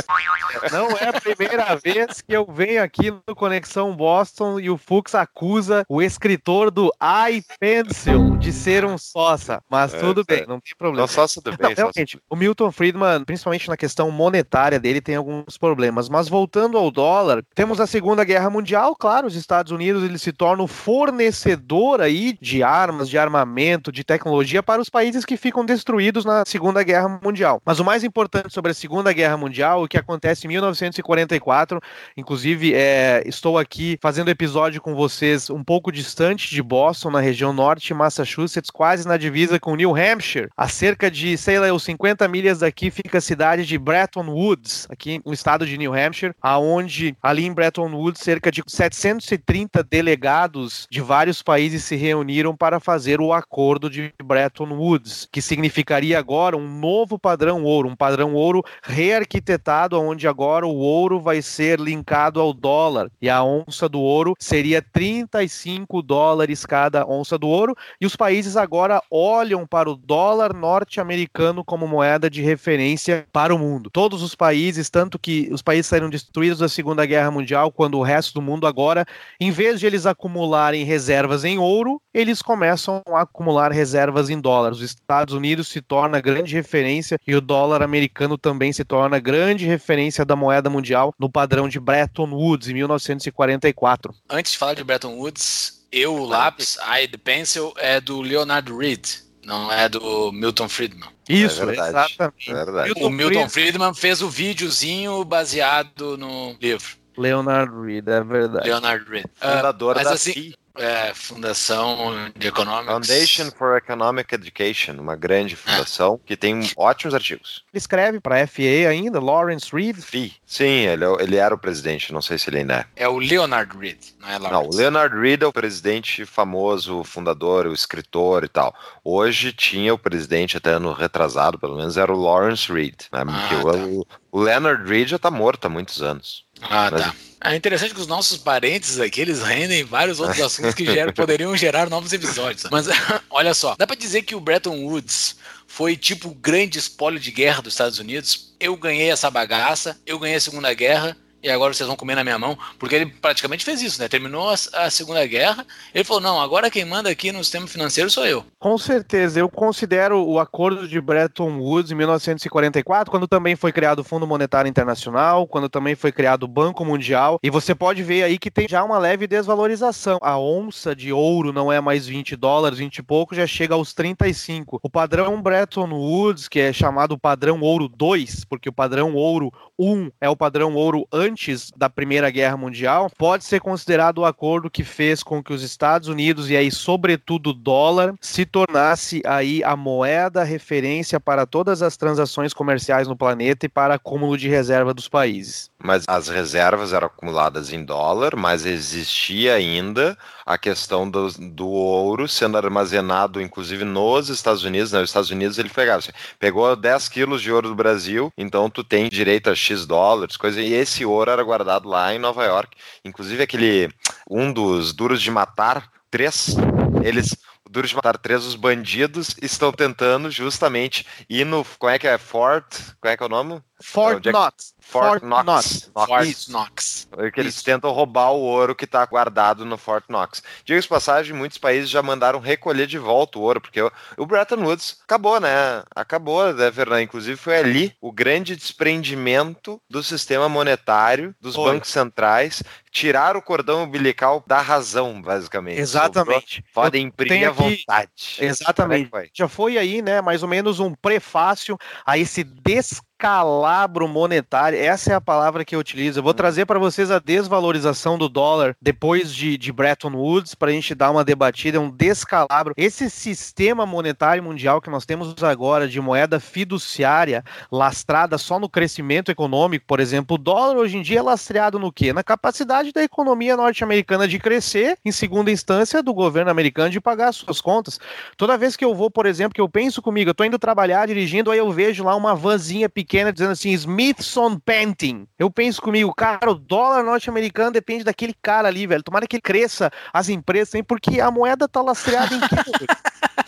Não 0.71 0.89
é 0.97 1.07
a 1.07 1.21
primeira 1.21 1.75
vez 1.75 2.21
que 2.21 2.33
eu 2.35 2.45
venho 2.45 2.83
aqui 2.83 3.11
no 3.11 3.33
Conexão 3.33 3.95
Boston 3.95 4.59
e 4.59 4.69
o 4.69 4.77
Fux 4.77 5.15
acusa 5.15 5.85
o 5.87 6.01
escritor 6.01 6.69
do 6.69 6.91
iPencil 7.29 8.37
de 8.37 8.51
ser 8.51 8.83
um 8.83 8.97
sócia. 8.97 9.61
Mas 9.69 9.93
é, 9.93 9.99
tudo 9.99 10.23
bem, 10.25 10.45
não 10.45 10.59
tem 10.59 10.73
problema. 10.77 11.01
Não, 11.01 11.07
sócio 11.07 11.41
do 11.41 11.51
bem. 11.51 11.69
Não, 11.69 11.75
realmente, 11.75 12.19
o 12.29 12.35
Milton 12.35 12.71
Friedman, 12.71 13.23
principalmente 13.23 13.69
na 13.69 13.77
questão 13.77 14.11
monetária 14.11 14.79
dele, 14.79 14.99
tem 14.99 15.15
alguns 15.15 15.57
problemas. 15.57 16.09
Mas 16.09 16.27
voltando 16.27 16.77
ao 16.77 16.91
dólar, 16.91 17.41
temos 17.55 17.79
a 17.79 17.87
Segunda 17.87 18.25
Guerra 18.25 18.49
Mundial, 18.49 18.95
claro, 18.95 19.27
os 19.27 19.35
Estados 19.35 19.71
Unidos 19.71 20.03
ele 20.03 20.19
se 20.19 20.33
torna 20.33 20.63
o 20.63 20.67
fornecedor 20.67 22.01
aí 22.01 22.37
de 22.41 22.61
armas, 22.61 23.09
de 23.09 23.17
armamento, 23.17 23.91
de 23.91 24.03
tecnologia 24.03 24.61
para 24.61 24.81
os 24.81 24.89
países 24.89 25.23
que 25.23 25.37
ficam 25.37 25.52
ficam 25.53 25.63
destruídos 25.63 26.25
na 26.25 26.43
Segunda 26.47 26.81
Guerra 26.81 27.19
Mundial. 27.23 27.61
Mas 27.63 27.79
o 27.79 27.85
mais 27.85 28.03
importante 28.03 28.51
sobre 28.51 28.71
a 28.71 28.73
Segunda 28.73 29.13
Guerra 29.13 29.37
Mundial, 29.37 29.83
o 29.83 29.87
que 29.87 29.99
acontece 29.99 30.47
em 30.47 30.49
1944, 30.49 31.79
inclusive 32.17 32.73
é, 32.73 33.21
estou 33.27 33.59
aqui 33.59 33.99
fazendo 34.01 34.31
episódio 34.31 34.81
com 34.81 34.95
vocês 34.95 35.51
um 35.51 35.63
pouco 35.63 35.91
distante 35.91 36.49
de 36.49 36.63
Boston, 36.63 37.11
na 37.11 37.19
região 37.19 37.53
norte 37.53 37.85
de 37.85 37.93
Massachusetts, 37.93 38.71
quase 38.71 39.07
na 39.07 39.15
divisa 39.15 39.59
com 39.59 39.75
New 39.75 39.95
Hampshire. 39.95 40.49
A 40.57 40.67
cerca 40.67 41.11
de, 41.11 41.37
sei 41.37 41.59
lá, 41.59 41.67
50 41.77 42.27
milhas 42.27 42.59
daqui 42.59 42.89
fica 42.89 43.19
a 43.19 43.21
cidade 43.21 43.63
de 43.63 43.77
Bretton 43.77 44.25
Woods, 44.25 44.87
aqui 44.89 45.21
no 45.23 45.33
estado 45.33 45.67
de 45.67 45.77
New 45.77 45.93
Hampshire, 45.93 46.33
aonde 46.41 47.15
ali 47.21 47.45
em 47.45 47.53
Bretton 47.53 47.91
Woods 47.93 48.23
cerca 48.23 48.51
de 48.51 48.63
730 48.65 49.83
delegados 49.83 50.87
de 50.89 50.99
vários 50.99 51.43
países 51.43 51.83
se 51.83 51.95
reuniram 51.95 52.55
para 52.55 52.79
fazer 52.79 53.21
o 53.21 53.31
acordo 53.31 53.87
de 53.87 54.11
Bretton 54.23 54.73
Woods, 54.73 55.27
que 55.31 55.42
significaria 55.43 56.17
agora 56.17 56.57
um 56.57 56.67
novo 56.67 57.19
padrão 57.19 57.63
ouro, 57.63 57.89
um 57.89 57.95
padrão 57.95 58.33
ouro 58.33 58.63
rearquitetado, 58.83 59.99
onde 59.99 60.27
agora 60.27 60.65
o 60.65 60.75
ouro 60.75 61.19
vai 61.19 61.41
ser 61.41 61.79
linkado 61.79 62.39
ao 62.39 62.53
dólar 62.53 63.09
e 63.21 63.29
a 63.29 63.43
onça 63.43 63.87
do 63.87 63.99
ouro 63.99 64.33
seria 64.39 64.81
35 64.81 66.01
dólares 66.01 66.65
cada 66.65 67.05
onça 67.05 67.37
do 67.37 67.47
ouro, 67.47 67.75
e 67.99 68.05
os 68.05 68.15
países 68.15 68.57
agora 68.57 69.01
olham 69.09 69.65
para 69.65 69.89
o 69.89 69.95
dólar 69.95 70.53
norte-americano 70.53 71.63
como 71.63 71.87
moeda 71.87 72.29
de 72.29 72.41
referência 72.41 73.25
para 73.31 73.53
o 73.53 73.59
mundo. 73.59 73.89
Todos 73.89 74.21
os 74.21 74.35
países, 74.35 74.89
tanto 74.89 75.19
que 75.19 75.49
os 75.51 75.61
países 75.61 75.87
saíram 75.87 76.09
destruídos 76.09 76.59
da 76.59 76.69
Segunda 76.69 77.05
Guerra 77.05 77.31
Mundial, 77.31 77.71
quando 77.71 77.97
o 77.97 78.03
resto 78.03 78.33
do 78.33 78.41
mundo 78.41 78.67
agora, 78.67 79.05
em 79.39 79.51
vez 79.51 79.79
de 79.79 79.85
eles 79.85 80.05
acumularem 80.05 80.83
reservas 80.83 81.43
em 81.43 81.57
ouro, 81.57 82.01
eles 82.13 82.41
começam 82.41 83.01
a 83.09 83.21
acumular 83.21 83.71
reservas 83.71 84.29
em 84.29 84.39
dólares. 84.39 84.77
Os 84.77 84.83
Estados 84.83 85.32
Estados 85.33 85.37
Unidos 85.37 85.67
se 85.67 85.81
torna 85.81 86.21
grande 86.21 86.53
referência 86.53 87.19
e 87.25 87.35
o 87.35 87.41
dólar 87.41 87.81
americano 87.81 88.37
também 88.37 88.71
se 88.71 88.85
torna 88.85 89.19
grande 89.19 89.65
referência 89.65 90.23
da 90.23 90.35
moeda 90.35 90.69
mundial 90.69 91.13
no 91.19 91.29
padrão 91.29 91.67
de 91.67 91.79
Bretton 91.79 92.29
Woods 92.29 92.69
em 92.69 92.73
1944. 92.75 94.13
Antes 94.29 94.51
de 94.51 94.57
falar 94.57 94.75
de 94.75 94.83
Bretton 94.83 95.15
Woods, 95.15 95.85
eu, 95.91 96.15
o 96.15 96.25
lápis, 96.25 96.77
I 96.77 97.07
the 97.07 97.17
pencil 97.17 97.73
é 97.77 97.99
do 97.99 98.21
Leonard 98.21 98.71
Reed, 98.71 99.05
não 99.43 99.71
é 99.71 99.89
do 99.89 100.31
Milton 100.31 100.69
Friedman. 100.69 101.09
Isso, 101.27 101.69
é 101.69 101.73
exatamente. 101.73 102.51
É 102.51 102.53
verdade. 102.53 102.93
o 102.97 103.09
Milton 103.09 103.49
Friedman 103.49 103.93
fez 103.93 104.21
o 104.21 104.29
videozinho 104.29 105.23
baseado 105.23 106.17
no 106.17 106.55
livro. 106.61 107.03
Leonard 107.17 107.71
Reed, 107.85 108.07
é 108.07 108.23
verdade. 108.23 108.67
Leonard 108.67 109.09
Reed. 109.09 109.25
Fundador 109.35 109.97
uh, 109.97 110.03
da 110.03 110.13
assim, 110.13 110.53
é, 110.75 111.13
Fundação 111.13 112.31
de 112.35 112.47
Economics. 112.47 112.91
Foundation 112.91 113.51
for 113.51 113.77
Economic 113.77 114.33
Education, 114.33 114.93
uma 114.93 115.15
grande 115.15 115.55
fundação 115.55 116.19
é. 116.23 116.27
que 116.27 116.35
tem 116.35 116.71
ótimos 116.75 117.13
artigos. 117.13 117.63
Ele 117.71 117.77
escreve 117.77 118.19
para 118.19 118.41
a 118.41 118.47
FA 118.47 118.89
ainda, 118.89 119.19
Lawrence 119.19 119.69
Reed. 119.73 119.97
Sim, 119.99 120.31
sim 120.45 120.63
ele, 120.65 121.05
é 121.05 121.07
ele 121.19 121.35
era 121.35 121.53
o 121.53 121.57
presidente, 121.57 122.11
não 122.11 122.21
sei 122.21 122.37
se 122.37 122.49
ele 122.49 122.59
ainda 122.59 122.87
é. 122.95 123.03
É 123.03 123.07
o 123.07 123.17
Leonard 123.17 123.77
Reed, 123.77 123.99
não 124.19 124.29
é 124.29 124.37
Lawrence. 124.37 124.53
Não, 124.53 124.69
o 124.69 124.75
Leonard 124.75 125.15
Reed 125.15 125.43
é 125.43 125.45
o 125.47 125.53
presidente 125.53 126.25
famoso, 126.25 126.99
o 126.99 127.03
fundador, 127.03 127.67
o 127.67 127.73
escritor 127.73 128.43
e 128.43 128.49
tal. 128.49 128.73
Hoje 129.03 129.53
tinha 129.53 129.93
o 129.93 129.97
presidente, 129.97 130.57
até 130.57 130.79
no 130.79 130.91
retrasado, 130.91 131.59
pelo 131.59 131.75
menos, 131.75 131.97
era 131.97 132.11
o 132.11 132.19
Lawrence 132.19 132.71
Reed. 132.71 132.95
Né? 133.11 133.23
Ah, 133.27 133.49
tá. 133.49 133.67
o, 133.67 134.07
o 134.31 134.39
Leonard 134.39 134.89
Reed 134.89 135.09
já 135.09 135.17
está 135.17 135.29
morto 135.29 135.65
há 135.65 135.69
muitos 135.69 136.01
anos. 136.01 136.45
Ah, 136.61 136.89
Mas, 136.91 137.03
tá. 137.03 137.15
É 137.43 137.55
interessante 137.55 137.93
que 137.93 137.99
os 137.99 138.07
nossos 138.07 138.37
parentes 138.37 138.99
aqui, 138.99 139.19
eles 139.19 139.41
rendem 139.41 139.83
vários 139.83 140.19
outros 140.19 140.41
assuntos 140.41 140.73
que 140.73 140.85
geram, 140.85 141.11
poderiam 141.13 141.55
gerar 141.57 141.89
novos 141.89 142.13
episódios. 142.13 142.65
Mas 142.71 142.87
olha 143.29 143.53
só, 143.53 143.75
dá 143.75 143.85
pra 143.85 143.95
dizer 143.95 144.21
que 144.21 144.33
o 144.33 144.39
Bretton 144.39 144.85
Woods 144.85 145.35
foi 145.67 145.97
tipo 145.97 146.29
o 146.29 146.35
grande 146.35 146.79
espólio 146.79 147.19
de 147.19 147.31
guerra 147.31 147.61
dos 147.61 147.73
Estados 147.73 147.99
Unidos. 147.99 148.53
Eu 148.59 148.77
ganhei 148.77 149.11
essa 149.11 149.29
bagaça, 149.29 149.99
eu 150.05 150.17
ganhei 150.17 150.37
a 150.37 150.41
Segunda 150.41 150.73
Guerra, 150.73 151.17
e 151.43 151.49
agora 151.49 151.73
vocês 151.73 151.85
vão 151.85 151.97
comer 151.97 152.15
na 152.15 152.23
minha 152.23 152.39
mão, 152.39 152.57
porque 152.79 152.95
ele 152.95 153.05
praticamente 153.07 153.65
fez 153.65 153.81
isso, 153.81 154.01
né? 154.01 154.07
Terminou 154.07 154.49
a, 154.49 154.53
a, 154.53 154.89
Segunda 154.89 155.25
Guerra, 155.27 155.65
ele 155.93 156.05
falou: 156.05 156.21
não, 156.21 156.41
agora 156.41 156.71
quem 156.71 156.85
manda 156.85 157.09
aqui 157.09 157.31
no 157.31 157.43
sistema 157.43 157.67
financeiro 157.67 158.09
sou 158.09 158.25
eu. 158.25 158.45
Com 158.57 158.77
certeza, 158.77 159.39
eu 159.39 159.49
considero 159.49 160.23
o 160.25 160.39
acordo 160.39 160.87
de 160.87 161.01
Bretton 161.01 161.59
Woods 161.59 161.91
em 161.91 161.95
1944, 161.95 163.11
quando 163.11 163.27
também 163.27 163.57
foi 163.57 163.73
criado 163.73 163.99
o 163.99 164.03
Fundo 164.03 164.25
Monetário 164.25 164.69
Internacional, 164.69 165.45
quando 165.45 165.67
também 165.67 165.95
foi 165.95 166.13
criado 166.13 166.43
o 166.43 166.47
Banco 166.47 166.85
Mundial, 166.85 167.37
e 167.43 167.49
você 167.49 167.75
pode 167.75 168.01
ver 168.03 168.23
aí 168.23 168.39
que 168.39 168.49
tem 168.49 168.67
já 168.67 168.83
uma 168.83 168.97
leve 168.97 169.27
desvalorização. 169.27 170.17
A 170.21 170.39
onça 170.39 170.95
de 170.95 171.11
ouro 171.11 171.51
não 171.51 171.71
é 171.71 171.81
mais 171.81 172.07
20 172.07 172.37
dólares, 172.37 172.79
20 172.79 172.97
e 172.97 173.03
pouco, 173.03 173.35
já 173.35 173.45
chega 173.45 173.73
aos 173.73 173.93
35. 173.93 174.79
O 174.81 174.89
padrão 174.89 175.41
Bretton 175.41 175.89
Woods, 175.89 176.47
que 176.47 176.59
é 176.59 176.71
chamado 176.71 177.17
padrão 177.17 177.59
ouro 177.59 177.89
2, 177.89 178.45
porque 178.45 178.69
o 178.69 178.73
padrão 178.73 179.13
ouro 179.13 179.51
1 179.77 180.11
é 180.21 180.29
o 180.29 180.37
padrão 180.37 180.73
ouro 180.75 181.05
antes 181.11 181.32
antes 181.33 181.71
da 181.75 181.89
Primeira 181.89 182.29
Guerra 182.29 182.55
Mundial, 182.55 183.11
pode 183.17 183.43
ser 183.43 183.59
considerado 183.59 184.19
o 184.19 184.25
acordo 184.25 184.69
que 184.69 184.83
fez 184.83 185.23
com 185.23 185.43
que 185.43 185.51
os 185.51 185.63
Estados 185.63 186.07
Unidos 186.07 186.49
e 186.49 186.55
aí 186.55 186.69
sobretudo 186.69 187.49
o 187.49 187.53
dólar 187.53 188.13
se 188.21 188.45
tornasse 188.45 189.21
aí 189.25 189.63
a 189.63 189.75
moeda 189.75 190.43
referência 190.43 191.19
para 191.19 191.47
todas 191.47 191.81
as 191.81 191.97
transações 191.97 192.53
comerciais 192.53 193.07
no 193.07 193.17
planeta 193.17 193.65
e 193.65 193.69
para 193.69 193.95
acúmulo 193.95 194.37
de 194.37 194.47
reserva 194.47 194.93
dos 194.93 195.09
países. 195.09 195.71
Mas 195.83 196.05
as 196.07 196.29
reservas 196.29 196.93
eram 196.93 197.07
acumuladas 197.07 197.73
em 197.73 197.83
dólar, 197.83 198.35
mas 198.35 198.65
existia 198.65 199.55
ainda 199.55 200.15
a 200.45 200.57
questão 200.57 201.09
do, 201.09 201.29
do 201.31 201.67
ouro 201.67 202.27
sendo 202.27 202.57
armazenado, 202.57 203.41
inclusive 203.41 203.83
nos 203.83 204.29
Estados 204.29 204.63
Unidos. 204.63 204.91
Né? 204.91 205.03
Estados 205.03 205.31
Unidos 205.31 205.57
ele 205.57 205.69
pegava, 205.69 206.01
você 206.01 206.13
pegou 206.39 206.75
10 206.75 207.09
quilos 207.09 207.41
de 207.41 207.51
ouro 207.51 207.69
do 207.69 207.75
Brasil, 207.75 208.31
então 208.37 208.69
tu 208.69 208.83
tem 208.83 209.09
direito 209.09 209.49
a 209.49 209.55
X 209.55 209.85
dólares, 209.85 210.37
coisa, 210.37 210.61
e 210.61 210.73
esse 210.73 211.05
ouro 211.05 211.22
era 211.31 211.43
guardado 211.43 211.87
lá 211.87 212.13
em 212.13 212.19
Nova 212.19 212.43
York. 212.43 212.75
Inclusive 213.03 213.43
aquele, 213.43 213.89
um 214.29 214.51
dos 214.51 214.93
duros 214.93 215.21
de 215.21 215.31
matar, 215.31 215.89
três, 216.09 216.55
eles 217.03 217.37
Duros 217.73 217.89
de 217.89 217.95
Matar 217.95 218.19
três, 218.19 218.45
os 218.45 218.53
bandidos 218.53 219.35
estão 219.41 219.71
tentando 219.71 220.29
justamente 220.29 221.07
ir 221.27 221.43
no. 221.43 221.65
Como 221.79 221.91
é 221.91 221.97
que 221.97 222.07
é? 222.07 222.19
Fort. 222.19 222.71
Como 223.01 223.11
é 223.11 223.17
que 223.17 223.23
é 223.23 223.25
o 223.25 223.29
nome? 223.29 223.63
Fort 223.81 224.23
Knox. 224.23 224.72
Fort, 224.85 225.21
Fort 225.21 225.23
Knox. 225.23 225.45
Knox. 225.45 225.91
Fort 225.93 226.47
Knox. 226.49 227.07
Que 227.33 227.39
eles 227.39 227.55
Isso. 227.55 227.63
tentam 227.63 227.91
roubar 227.91 228.31
o 228.31 228.41
ouro 228.41 228.75
que 228.75 228.85
está 228.85 229.05
guardado 229.05 229.65
no 229.65 229.77
Fort 229.77 230.03
Knox. 230.07 230.43
Diga-se 230.65 230.87
passagem, 230.87 231.33
muitos 231.33 231.57
países 231.57 231.89
já 231.89 232.03
mandaram 232.03 232.39
recolher 232.39 232.85
de 232.85 232.97
volta 232.97 233.39
o 233.39 233.41
ouro, 233.41 233.61
porque 233.61 233.81
o, 233.81 233.91
o 234.17 234.25
Bretton 234.25 234.63
Woods 234.63 234.97
acabou, 235.03 235.39
né? 235.39 235.83
Acabou, 235.95 236.53
né, 236.53 236.71
Fernando? 236.71 237.01
Inclusive 237.01 237.37
foi 237.37 237.57
ali 237.57 237.95
o 238.01 238.11
grande 238.11 238.55
desprendimento 238.55 239.81
do 239.89 240.03
sistema 240.03 240.49
monetário, 240.49 241.33
dos 241.39 241.55
foi. 241.55 241.71
bancos 241.71 241.89
centrais, 241.89 242.61
tirar 242.91 243.35
o 243.35 243.41
cordão 243.41 243.83
umbilical 243.83 244.43
da 244.45 244.61
razão, 244.61 245.21
basicamente. 245.21 245.79
Exatamente. 245.79 246.63
Podem 246.73 247.07
imprimir 247.07 247.47
à 247.47 247.51
vontade. 247.51 248.11
Exatamente. 248.39 249.07
É 249.07 249.09
foi? 249.09 249.29
Já 249.33 249.47
foi 249.47 249.77
aí, 249.77 250.01
né, 250.01 250.21
mais 250.21 250.43
ou 250.43 250.49
menos 250.49 250.79
um 250.79 250.93
prefácio 250.93 251.77
a 252.05 252.17
esse 252.17 252.43
descanso 252.43 253.12
descalabro 253.23 254.05
monetário, 254.05 254.77
essa 254.77 255.13
é 255.13 255.15
a 255.15 255.21
palavra 255.21 255.63
que 255.63 255.73
eu 255.73 255.79
utilizo. 255.79 256.19
Eu 256.19 256.23
vou 256.23 256.33
hum. 256.33 256.35
trazer 256.35 256.65
para 256.65 256.77
vocês 256.77 257.09
a 257.09 257.19
desvalorização 257.19 258.17
do 258.17 258.27
dólar 258.27 258.75
depois 258.81 259.33
de, 259.33 259.57
de 259.57 259.71
Bretton 259.71 260.11
Woods, 260.11 260.53
para 260.53 260.71
a 260.71 260.73
gente 260.73 260.93
dar 260.93 261.09
uma 261.09 261.23
debatida, 261.23 261.77
é 261.77 261.79
um 261.79 261.89
descalabro. 261.89 262.73
Esse 262.75 263.09
sistema 263.09 263.85
monetário 263.85 264.43
mundial 264.43 264.81
que 264.81 264.89
nós 264.89 265.05
temos 265.05 265.41
agora, 265.41 265.87
de 265.87 266.01
moeda 266.01 266.37
fiduciária, 266.37 267.45
lastrada 267.71 268.37
só 268.37 268.59
no 268.59 268.67
crescimento 268.67 269.31
econômico, 269.31 269.85
por 269.87 270.01
exemplo, 270.01 270.35
o 270.35 270.37
dólar 270.37 270.75
hoje 270.75 270.97
em 270.97 271.01
dia 271.01 271.19
é 271.19 271.21
lastreado 271.21 271.79
no 271.79 271.93
quê? 271.93 272.11
Na 272.11 272.23
capacidade 272.23 272.91
da 272.91 273.01
economia 273.01 273.55
norte-americana 273.55 274.27
de 274.27 274.37
crescer, 274.37 274.97
em 275.05 275.13
segunda 275.13 275.49
instância, 275.49 276.03
do 276.03 276.13
governo 276.13 276.51
americano 276.51 276.89
de 276.89 276.99
pagar 276.99 277.29
as 277.29 277.37
suas 277.37 277.61
contas. 277.61 278.01
Toda 278.35 278.57
vez 278.57 278.75
que 278.75 278.83
eu 278.83 278.93
vou, 278.93 279.09
por 279.09 279.25
exemplo, 279.25 279.53
que 279.53 279.61
eu 279.61 279.69
penso 279.69 280.01
comigo, 280.01 280.29
eu 280.29 280.35
tô 280.35 280.43
indo 280.43 280.59
trabalhar 280.59 281.07
dirigindo, 281.07 281.49
aí 281.49 281.59
eu 281.59 281.71
vejo 281.71 282.03
lá 282.03 282.17
uma 282.17 282.35
vanzinha 282.35 282.89
pequena 282.89 283.12
pequena 283.13 283.31
dizendo 283.31 283.51
assim, 283.51 283.69
Smithson 283.73 284.57
Painting. 284.57 285.27
Eu 285.37 285.51
penso 285.51 285.79
comigo, 285.79 286.11
cara, 286.15 286.49
o 286.49 286.55
dólar 286.55 287.03
norte-americano 287.03 287.69
depende 287.69 288.03
daquele 288.03 288.33
cara 288.41 288.67
ali, 288.67 288.87
velho. 288.87 289.03
Tomara 289.03 289.27
que 289.27 289.35
ele 289.35 289.41
cresça 289.41 289.91
as 290.11 290.29
empresas, 290.29 290.73
hein, 290.73 290.83
porque 290.83 291.21
a 291.21 291.29
moeda 291.29 291.67
tá 291.67 291.79
lastreada 291.79 292.33
em 292.33 292.39
quê? 292.39 292.87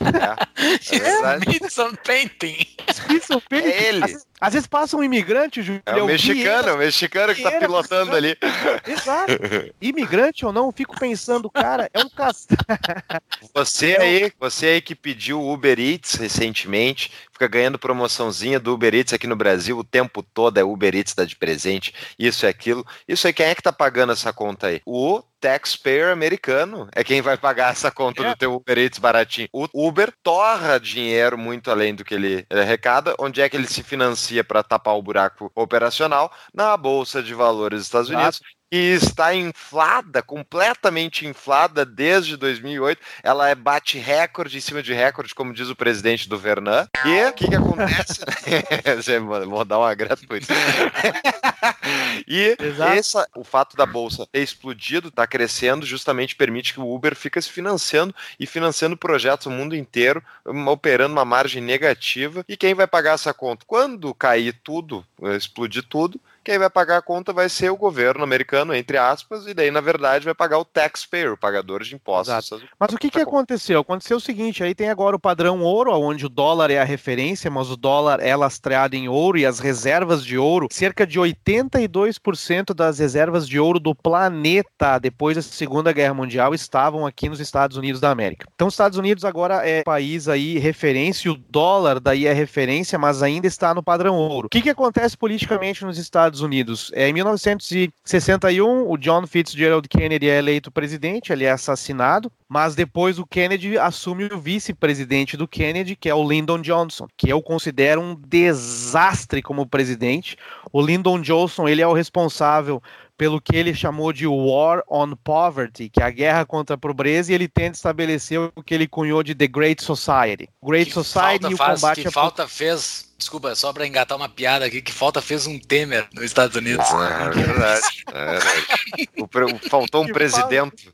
É, 0.06 0.96
é 0.96 1.38
Smithson 1.38 1.94
Painting. 2.04 2.68
Smithson 2.90 3.42
Painting. 3.50 3.68
É 3.68 3.88
ele. 3.88 4.04
Às, 4.04 4.28
às 4.40 4.54
vezes 4.54 4.68
passa 4.68 4.98
um 4.98 5.04
imigrante, 5.04 5.62
Júlio. 5.62 5.82
É 5.86 5.96
o 5.96 6.06
mexicano, 6.06 6.74
o 6.74 6.78
mexicano 6.78 7.34
que 7.34 7.42
tá 7.42 7.52
pilotando 7.52 8.16
ali. 8.16 8.38
Exato. 8.86 9.34
Imigrante 9.82 10.46
ou 10.46 10.52
não, 10.52 10.72
fico 10.72 10.98
pensando, 11.00 11.50
cara, 11.50 11.90
é 11.94 12.00
um 12.00 12.10
castelo. 12.10 12.62
Você 13.54 13.98
aí, 14.00 14.32
você 14.40 14.68
aí 14.68 14.82
que 14.82 14.94
pediu 14.94 15.42
Uber 15.42 15.80
Eats 15.80 16.16
recentemente, 16.16 17.12
fica 17.32 17.48
ganhando 17.48 17.80
promoçãozinha 17.80 18.60
do 18.60 18.74
Uber 18.74 18.94
Eats 18.94 19.14
aqui 19.14 19.28
no 19.28 19.36
Brasil 19.36 19.78
o 19.78 19.84
tempo 19.84 20.22
todo, 20.22 20.58
é 20.58 20.64
Uber 20.64 20.94
Eats 20.94 21.14
dá 21.14 21.24
de 21.24 21.36
presente, 21.36 21.94
isso 22.20 22.46
é 22.46 22.50
aquilo. 22.50 22.86
Isso 23.08 23.28
aí, 23.28 23.34
quem 23.34 23.46
é 23.46 23.56
que 23.56 23.62
tá 23.62 23.72
pagando 23.72 24.12
essa 24.12 24.34
conta 24.34 24.68
aí? 24.68 24.82
O 24.86 25.24
taxpayer 25.46 26.12
americano 26.12 26.88
é 26.92 27.04
quem 27.04 27.22
vai 27.22 27.38
pagar 27.38 27.72
essa 27.72 27.92
conta 27.92 28.24
é. 28.24 28.30
do 28.30 28.36
teu 28.36 28.56
Uber 28.56 28.80
Eats 28.80 28.98
baratinho. 28.98 29.48
O 29.54 29.68
Uber 29.88 30.12
torra 30.24 30.80
dinheiro 30.80 31.38
muito 31.38 31.70
além 31.70 31.94
do 31.94 32.04
que 32.04 32.16
ele 32.16 32.48
arrecada. 32.50 33.14
Onde 33.20 33.42
é 33.42 33.48
que 33.48 33.56
ele 33.56 33.68
se 33.68 33.84
financia 33.84 34.44
para 34.44 34.64
tapar 34.64 34.96
o 34.96 35.04
buraco 35.04 35.52
operacional? 35.54 36.32
Na 36.52 36.76
Bolsa 36.76 37.22
de 37.22 37.36
Valores 37.36 37.82
dos 37.82 37.86
Estados 37.86 38.10
Unidos 38.10 38.42
que 38.72 38.78
está 38.78 39.34
inflada, 39.34 40.22
completamente 40.22 41.26
inflada 41.26 41.86
desde 41.86 42.38
2008. 42.38 43.02
Ela 43.24 43.50
é, 43.50 43.56
bate 43.56 43.98
recorde 43.98 44.58
em 44.58 44.62
cima 44.62 44.82
de 44.82 44.94
recorde, 44.94 45.36
como 45.36 45.54
diz 45.54 45.70
o 45.70 45.76
presidente 45.76 46.28
do 46.28 46.38
Vernan. 46.38 46.88
E 47.06 47.26
o 47.26 47.34
que, 47.34 47.48
que 47.48 47.56
acontece? 47.56 48.22
Vou 49.48 49.66
dar 49.66 49.80
uma 49.80 49.94
gratuita. 49.94 50.54
e 52.28 52.58
essa, 52.96 53.28
o 53.36 53.44
fato 53.44 53.78
da 53.78 53.86
bolsa 53.86 54.28
ter 54.32 54.42
explodido, 54.42 55.10
está 55.10 55.28
crescendo, 55.28 55.86
justamente 55.86 56.36
permite 56.36 56.74
que 56.74 56.80
o 56.80 56.94
Uber 56.94 57.16
fique 57.16 57.42
se 57.42 57.50
financiando 57.50 58.14
e 58.40 58.46
financiando 58.46 58.98
projetos 58.98 59.48
no 59.48 59.54
mundo 59.54 59.76
inteiro, 59.76 60.24
operando 60.68 61.14
uma 61.14 61.26
margem 61.26 61.62
negativa. 61.62 62.44
E 62.48 62.58
quem 62.58 62.74
vai 62.74 62.88
pagar 62.88 63.14
essa 63.14 63.34
conta? 63.34 63.66
Quando 63.66 64.14
cair 64.14 64.60
tudo, 64.64 65.06
explodir 65.36 65.84
tudo, 65.84 66.20
quem 66.46 66.60
vai 66.60 66.70
pagar 66.70 66.98
a 66.98 67.02
conta 67.02 67.34
vai 67.34 67.50
ser 67.50 67.72
o 67.72 67.76
governo 67.76 68.24
americano, 68.24 68.74
entre 68.74 69.00
aspas, 69.00 69.48
e 69.48 69.54
daí, 69.54 69.72
na 69.72 69.82
verdade, 69.82 70.26
vai 70.26 70.36
pagar 70.36 70.60
o 70.60 70.64
taxpayer, 70.64 71.34
o 71.34 71.38
pagador 71.38 71.84
de 71.84 71.96
impostos. 71.96 72.64
Mas 72.80 72.94
o 72.94 72.98
que, 73.00 73.10
que 73.10 73.20
aconteceu? 73.20 73.80
Aconteceu 73.80 74.18
o 74.18 74.22
seguinte, 74.22 74.64
aí 74.64 74.76
tem 74.76 74.90
agora 74.90 75.16
o 75.16 75.20
padrão 75.20 75.64
ouro, 75.64 75.92
onde 75.92 76.28
o 76.28 76.30
dólar 76.30 76.70
é 76.70 76.80
a 76.80 76.84
referência, 76.84 77.50
mas 77.50 77.72
o 77.72 77.76
dólar 77.76 78.20
é 78.22 78.36
lastreado 78.36 78.96
em 78.96 79.10
ouro 79.10 79.40
e 79.40 79.46
as 79.46 79.60
reservas 79.60 80.24
de 80.24 80.38
ouro, 80.38 80.68
cerca 80.72 81.08
de 81.08 81.20
82% 81.20 82.76
das 82.76 83.00
reservas 83.00 83.48
de 83.48 83.60
ouro 83.60 83.80
do 83.80 83.96
planeta 83.96 85.00
depois 85.00 85.36
da 85.36 85.42
Segunda 85.42 85.92
Guerra 85.92 86.14
Mundial 86.14 86.54
estavam 86.54 87.08
aqui 87.08 87.28
nos 87.28 87.40
Estados 87.40 87.76
Unidos 87.76 88.00
da 88.00 88.12
América. 88.12 88.48
Então, 88.54 88.68
os 88.68 88.76
Estados 88.76 89.00
Unidos 89.00 89.26
agora 89.26 89.68
é 89.68 89.82
país 89.84 90.28
aí 90.28 90.60
referência, 90.60 91.32
o 91.32 91.38
dólar 91.50 92.00
daí 92.00 92.28
é 92.28 92.34
referência, 92.34 93.00
mas 93.00 93.24
ainda 93.24 93.48
está 93.48 93.74
no 93.74 93.82
padrão 93.82 94.16
ouro. 94.16 94.46
O 94.46 94.50
que, 94.50 94.62
que 94.62 94.70
acontece 94.70 95.18
politicamente 95.18 95.84
nos 95.84 95.98
Estados 95.98 96.35
Estados 96.36 96.42
Unidos. 96.42 96.92
É, 96.94 97.08
em 97.08 97.14
1961, 97.14 98.90
o 98.90 98.98
John 98.98 99.26
Fitzgerald 99.26 99.88
Kennedy 99.88 100.30
é 100.30 100.38
eleito 100.38 100.72
presidente, 100.72 101.32
ele 101.32 101.46
é 101.46 101.52
assassinado, 101.52 102.32
mas 102.48 102.76
depois 102.76 103.18
o 103.18 103.26
Kennedy 103.26 103.78
assume 103.78 104.26
o 104.26 104.40
vice-presidente 104.40 105.38
do 105.38 105.48
Kennedy, 105.48 105.96
que 105.96 106.10
é 106.10 106.16
o 106.16 106.28
Lyndon 106.28 106.62
Johnson, 106.62 107.08
que 107.18 107.30
eu 107.30 107.42
considero 107.42 108.02
um 108.02 108.16
desastre 108.16 109.42
como 109.42 109.66
presidente. 109.66 110.38
O 110.72 110.82
Lyndon 110.82 111.22
Johnson, 111.22 111.68
ele 111.68 111.82
é 111.82 111.88
o 111.88 111.94
responsável 111.94 112.82
pelo 113.18 113.40
que 113.40 113.56
ele 113.56 113.74
chamou 113.74 114.12
de 114.12 114.28
War 114.28 114.84
on 114.90 115.16
Poverty, 115.16 115.90
que 115.90 116.02
é 116.02 116.06
a 116.06 116.12
guerra 116.12 116.46
contra 116.46 116.76
a 116.76 116.78
pobreza, 116.78 117.32
e 117.32 117.36
ele 117.36 117.48
tenta 117.48 117.78
estabelecer 117.78 118.40
o 118.54 118.62
que 118.62 118.74
ele 118.74 118.88
cunhou 118.88 119.24
de 119.24 119.34
The 119.34 119.48
Great 119.48 119.82
Society. 119.82 120.50
Great 120.62 120.88
que 120.88 120.94
Society 120.94 121.46
e 121.50 121.54
o 121.54 121.58
faz, 121.58 121.80
combate 121.80 122.02
que 122.02 122.08
a 122.10 122.12
falta 122.12 122.46
fez 122.46 123.05
Desculpa, 123.18 123.56
só 123.56 123.72
para 123.72 123.88
engatar 123.88 124.18
uma 124.18 124.28
piada 124.28 124.66
aqui, 124.66 124.82
que 124.82 124.92
falta 124.92 125.22
fez 125.22 125.48
um 125.48 125.58
Temer 125.58 126.08
nos 126.14 126.26
Estados 126.26 126.56
Unidos. 126.56 126.86
Ah, 126.92 127.26
é 127.26 127.30
verdade. 127.30 128.04
É 128.14 128.26
verdade. 128.32 129.10
O, 129.18 129.70
faltou 129.70 130.04
um 130.04 130.08
presidente. 130.08 130.94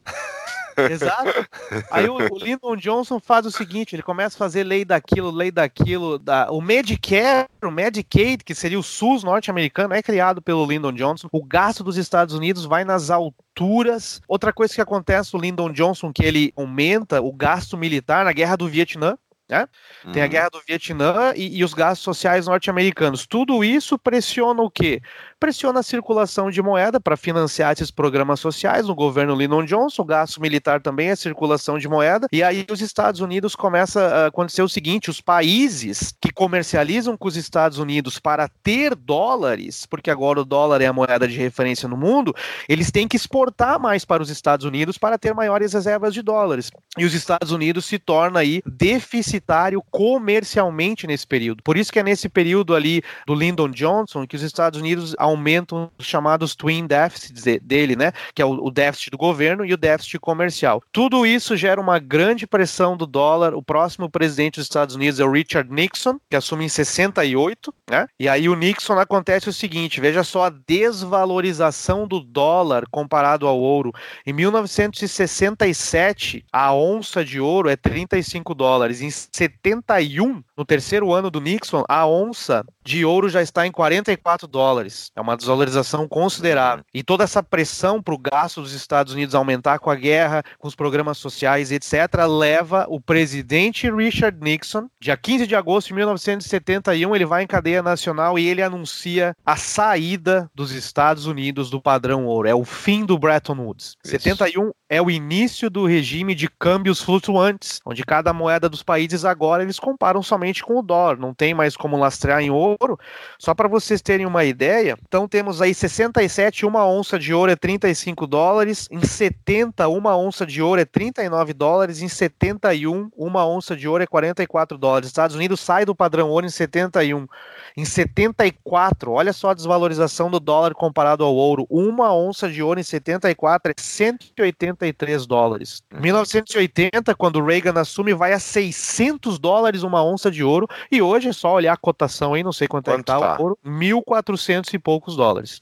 Exato. 0.89 1.47
Aí 1.89 2.07
o, 2.07 2.15
o, 2.15 2.37
Lyndon 2.37 2.75
Johnson 2.75 3.19
faz 3.19 3.45
o 3.45 3.51
seguinte: 3.51 3.95
ele 3.95 4.03
começa 4.03 4.35
a 4.35 4.39
fazer 4.39 4.63
lei 4.63 4.85
daquilo, 4.85 5.31
lei 5.31 5.51
daquilo. 5.51 6.17
Da, 6.17 6.51
o 6.51 6.61
Medicare, 6.61 7.47
o 7.63 7.71
Medicaid, 7.71 8.43
que 8.43 8.55
seria 8.55 8.79
o 8.79 8.83
SUS 8.83 9.23
norte-americano, 9.23 9.93
é 9.93 10.01
criado 10.01 10.41
pelo 10.41 10.65
Lyndon 10.65 10.93
Johnson. 10.93 11.27
O 11.31 11.43
gasto 11.43 11.83
dos 11.83 11.97
Estados 11.97 12.33
Unidos 12.35 12.65
vai 12.65 12.83
nas 12.83 13.09
alturas. 13.09 14.21
Outra 14.27 14.53
coisa 14.53 14.73
que 14.73 14.81
acontece, 14.81 15.35
o 15.35 15.39
Lyndon 15.39 15.71
Johnson, 15.71 16.11
que 16.13 16.23
ele 16.23 16.53
aumenta 16.55 17.21
o 17.21 17.31
gasto 17.31 17.77
militar 17.77 18.25
na 18.25 18.31
guerra 18.31 18.55
do 18.55 18.67
Vietnã. 18.67 19.17
Né? 19.51 19.67
Uhum. 20.05 20.13
Tem 20.13 20.21
a 20.21 20.25
uhum. 20.25 20.31
guerra 20.31 20.49
do 20.49 20.61
Vietnã 20.65 21.33
e, 21.35 21.57
e 21.57 21.63
os 21.63 21.73
gastos 21.73 22.05
sociais 22.05 22.47
norte-americanos. 22.47 23.27
Tudo 23.27 23.65
isso 23.65 23.99
pressiona 23.99 24.61
o 24.61 24.71
quê? 24.71 25.01
Pressiona 25.37 25.81
a 25.81 25.83
circulação 25.83 26.49
de 26.49 26.61
moeda 26.61 27.01
para 27.01 27.17
financiar 27.17 27.73
esses 27.73 27.91
programas 27.91 28.39
sociais 28.39 28.87
no 28.87 28.95
governo 28.95 29.35
Lyndon 29.35 29.65
Johnson. 29.65 30.03
O 30.03 30.05
gasto 30.05 30.39
militar 30.39 30.81
também 30.81 31.09
é 31.09 31.17
circulação 31.17 31.77
de 31.77 31.89
moeda. 31.89 32.27
E 32.31 32.41
aí 32.41 32.65
os 32.71 32.79
Estados 32.79 33.19
Unidos 33.19 33.53
começa 33.53 34.01
a 34.01 34.25
acontecer 34.27 34.61
o 34.61 34.69
seguinte: 34.69 35.09
os 35.09 35.19
países 35.19 36.13
que 36.21 36.31
comercializam 36.31 37.17
com 37.17 37.27
os 37.27 37.35
Estados 37.35 37.77
Unidos 37.77 38.19
para 38.19 38.47
ter 38.63 38.95
dólares, 38.95 39.85
porque 39.85 40.09
agora 40.09 40.39
o 40.39 40.45
dólar 40.45 40.81
é 40.81 40.85
a 40.85 40.93
moeda 40.93 41.27
de 41.27 41.35
referência 41.35 41.89
no 41.89 41.97
mundo, 41.97 42.33
eles 42.69 42.89
têm 42.89 43.05
que 43.05 43.17
exportar 43.17 43.77
mais 43.77 44.05
para 44.05 44.23
os 44.23 44.29
Estados 44.29 44.65
Unidos 44.65 44.97
para 44.97 45.17
ter 45.17 45.33
maiores 45.33 45.73
reservas 45.73 46.13
de 46.13 46.21
dólares. 46.21 46.71
E 46.97 47.03
os 47.03 47.13
Estados 47.13 47.51
Unidos 47.51 47.85
se 47.85 47.99
torna 47.99 48.39
aí 48.39 48.61
deficitário 48.65 49.40
deficitário 49.41 49.83
comercialmente 49.89 51.07
nesse 51.07 51.25
período. 51.25 51.63
Por 51.63 51.75
isso 51.75 51.91
que 51.91 51.99
é 51.99 52.03
nesse 52.03 52.29
período 52.29 52.75
ali 52.75 53.01
do 53.25 53.33
Lyndon 53.33 53.69
Johnson 53.69 54.27
que 54.27 54.35
os 54.35 54.43
Estados 54.43 54.79
Unidos 54.79 55.15
aumentam 55.17 55.91
os 55.97 56.05
chamados 56.05 56.55
twin 56.55 56.85
deficits 56.85 57.43
dele, 57.61 57.95
né? 57.95 58.11
Que 58.33 58.41
é 58.41 58.45
o, 58.45 58.69
déficit 58.69 59.11
do 59.11 59.17
governo 59.17 59.65
e 59.65 59.73
o 59.73 59.77
déficit 59.77 60.19
comercial. 60.19 60.81
Tudo 60.91 61.25
isso 61.25 61.57
gera 61.57 61.81
uma 61.81 61.97
grande 61.99 62.45
pressão 62.45 62.95
do 62.95 63.07
dólar. 63.07 63.55
O 63.55 63.63
próximo 63.63 64.09
presidente 64.09 64.55
dos 64.55 64.65
Estados 64.65 64.95
Unidos 64.95 65.19
é 65.19 65.25
o 65.25 65.31
Richard 65.31 65.71
Nixon, 65.71 66.17
que 66.29 66.35
assume 66.35 66.65
em 66.65 66.69
68, 66.69 67.73
né? 67.89 68.07
E 68.19 68.29
aí 68.29 68.47
o 68.47 68.55
Nixon 68.55 68.99
acontece 68.99 69.49
o 69.49 69.53
seguinte, 69.53 69.99
veja 69.99 70.23
só 70.23 70.45
a 70.45 70.49
desvalorização 70.49 72.07
do 72.07 72.19
dólar 72.19 72.83
comparado 72.89 73.47
ao 73.47 73.59
ouro. 73.59 73.91
Em 74.25 74.33
1967, 74.33 76.45
a 76.51 76.73
onça 76.73 77.23
de 77.25 77.39
ouro 77.39 77.69
é 77.69 77.75
35 77.75 78.53
dólares. 78.53 79.01
Em 79.01 79.09
71, 79.31 80.43
no 80.61 80.65
terceiro 80.65 81.11
ano 81.11 81.31
do 81.31 81.41
Nixon, 81.41 81.83
a 81.89 82.05
onça 82.05 82.63
de 82.83 83.03
ouro 83.03 83.29
já 83.29 83.41
está 83.41 83.65
em 83.65 83.71
44 83.71 84.47
dólares. 84.47 85.11
É 85.15 85.21
uma 85.21 85.35
desvalorização 85.35 86.07
considerável. 86.07 86.85
E 86.93 87.01
toda 87.01 87.23
essa 87.23 87.41
pressão 87.41 87.99
para 87.99 88.13
o 88.13 88.17
gasto 88.17 88.61
dos 88.61 88.73
Estados 88.73 89.11
Unidos 89.11 89.33
aumentar 89.33 89.79
com 89.79 89.89
a 89.89 89.95
guerra, 89.95 90.43
com 90.59 90.67
os 90.67 90.75
programas 90.75 91.17
sociais, 91.17 91.71
etc., 91.71 91.93
leva 92.29 92.85
o 92.89 93.01
presidente 93.01 93.89
Richard 93.89 94.37
Nixon, 94.39 94.87
dia 94.99 95.17
15 95.17 95.47
de 95.47 95.55
agosto 95.55 95.87
de 95.87 95.95
1971, 95.95 97.15
ele 97.15 97.25
vai 97.25 97.41
em 97.41 97.47
cadeia 97.47 97.81
nacional 97.81 98.37
e 98.37 98.47
ele 98.47 98.61
anuncia 98.61 99.35
a 99.43 99.55
saída 99.55 100.47
dos 100.53 100.71
Estados 100.71 101.25
Unidos 101.25 101.71
do 101.71 101.81
padrão 101.81 102.27
ouro. 102.27 102.47
É 102.47 102.53
o 102.53 102.63
fim 102.63 103.03
do 103.03 103.17
Bretton 103.17 103.55
Woods. 103.55 103.95
Isso. 104.03 104.11
71 104.11 104.71
é 104.87 105.01
o 105.01 105.09
início 105.09 105.69
do 105.69 105.85
regime 105.85 106.35
de 106.35 106.47
câmbios 106.47 107.01
flutuantes, 107.01 107.79
onde 107.85 108.03
cada 108.03 108.33
moeda 108.33 108.67
dos 108.67 108.83
países 108.83 109.23
agora 109.23 109.63
eles 109.63 109.79
comparam 109.79 110.21
somente 110.21 110.50
com 110.59 110.79
o 110.79 110.81
dólar, 110.81 111.17
não 111.17 111.33
tem 111.33 111.53
mais 111.53 111.77
como 111.77 111.95
lastrear 111.95 112.41
em 112.41 112.49
ouro. 112.49 112.99
Só 113.37 113.53
para 113.53 113.67
vocês 113.67 114.01
terem 114.01 114.25
uma 114.25 114.43
ideia, 114.43 114.97
então 115.07 115.27
temos 115.27 115.61
aí 115.61 115.73
67, 115.73 116.65
uma 116.65 116.85
onça 116.85 117.17
de 117.17 117.33
ouro 117.33 117.51
é 117.51 117.55
35 117.55 118.27
dólares, 118.27 118.87
em 118.91 119.01
70, 119.01 119.87
uma 119.87 120.17
onça 120.17 120.45
de 120.45 120.61
ouro 120.61 120.81
é 120.81 120.85
39 120.85 121.53
dólares, 121.53 122.01
em 122.01 122.07
71, 122.07 123.09
uma 123.15 123.47
onça 123.47 123.75
de 123.75 123.87
ouro 123.87 124.03
é 124.03 124.07
44 124.07 124.77
dólares. 124.77 125.07
Estados 125.07 125.35
Unidos 125.35 125.59
sai 125.59 125.85
do 125.85 125.95
padrão 125.95 126.29
ouro 126.29 126.45
em 126.45 126.49
71. 126.49 127.27
Em 127.75 127.85
74, 127.85 129.11
olha 129.11 129.33
só 129.33 129.49
a 129.49 129.53
desvalorização 129.53 130.29
do 130.29 130.39
dólar 130.39 130.73
comparado 130.73 131.23
ao 131.23 131.33
ouro. 131.33 131.65
Uma 131.69 132.13
onça 132.13 132.49
de 132.49 132.61
ouro 132.61 132.79
em 132.79 132.83
74 132.83 133.71
é 133.71 133.75
183 133.77 135.25
dólares. 135.25 135.81
Em 135.93 136.01
1980, 136.01 137.15
quando 137.15 137.37
o 137.37 137.45
Reagan 137.45 137.79
assume, 137.79 138.13
vai 138.13 138.33
a 138.33 138.39
600 138.39 139.39
dólares 139.39 139.83
uma 139.83 140.03
onça 140.03 140.29
de 140.29 140.43
ouro. 140.43 140.67
E 140.91 141.01
hoje 141.01 141.29
é 141.29 141.33
só 141.33 141.53
olhar 141.53 141.73
a 141.73 141.77
cotação 141.77 142.33
aí, 142.33 142.43
não 142.43 142.53
sei 142.53 142.67
quanto, 142.67 142.89
é 142.89 142.93
quanto 142.93 143.09
é 143.09 143.15
que 143.15 143.19
tá, 143.19 143.35
tá? 143.35 143.41
o 143.41 143.43
ouro, 143.43 143.57
1.400 143.65 144.73
e 144.73 144.79
poucos 144.79 145.15
dólares. 145.15 145.61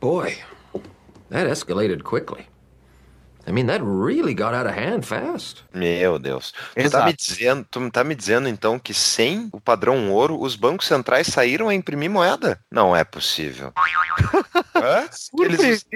Boy, 0.00 0.36
that 1.30 1.50
escalated 1.50 2.02
quickly. 2.02 2.53
I 3.46 3.52
mean, 3.52 3.66
that 3.66 3.82
really 3.82 4.34
got 4.34 4.54
out 4.54 4.66
of 4.66 4.74
hand 4.74 5.02
fast. 5.02 5.64
Meu 5.72 6.18
Deus. 6.18 6.52
Tu 6.74 6.90
tá, 6.90 7.04
me 7.04 7.12
dizendo, 7.12 7.66
tu 7.70 7.90
tá 7.90 8.04
me 8.04 8.14
dizendo 8.14 8.48
então 8.48 8.78
que 8.78 8.94
sem 8.94 9.48
o 9.52 9.60
padrão 9.60 10.10
ouro, 10.10 10.40
os 10.40 10.56
bancos 10.56 10.86
centrais 10.86 11.26
saíram 11.26 11.68
a 11.68 11.74
imprimir 11.74 12.10
moeda? 12.10 12.58
Não 12.70 12.96
é 12.96 13.04
possível. 13.04 13.72
Eles, 15.38 15.86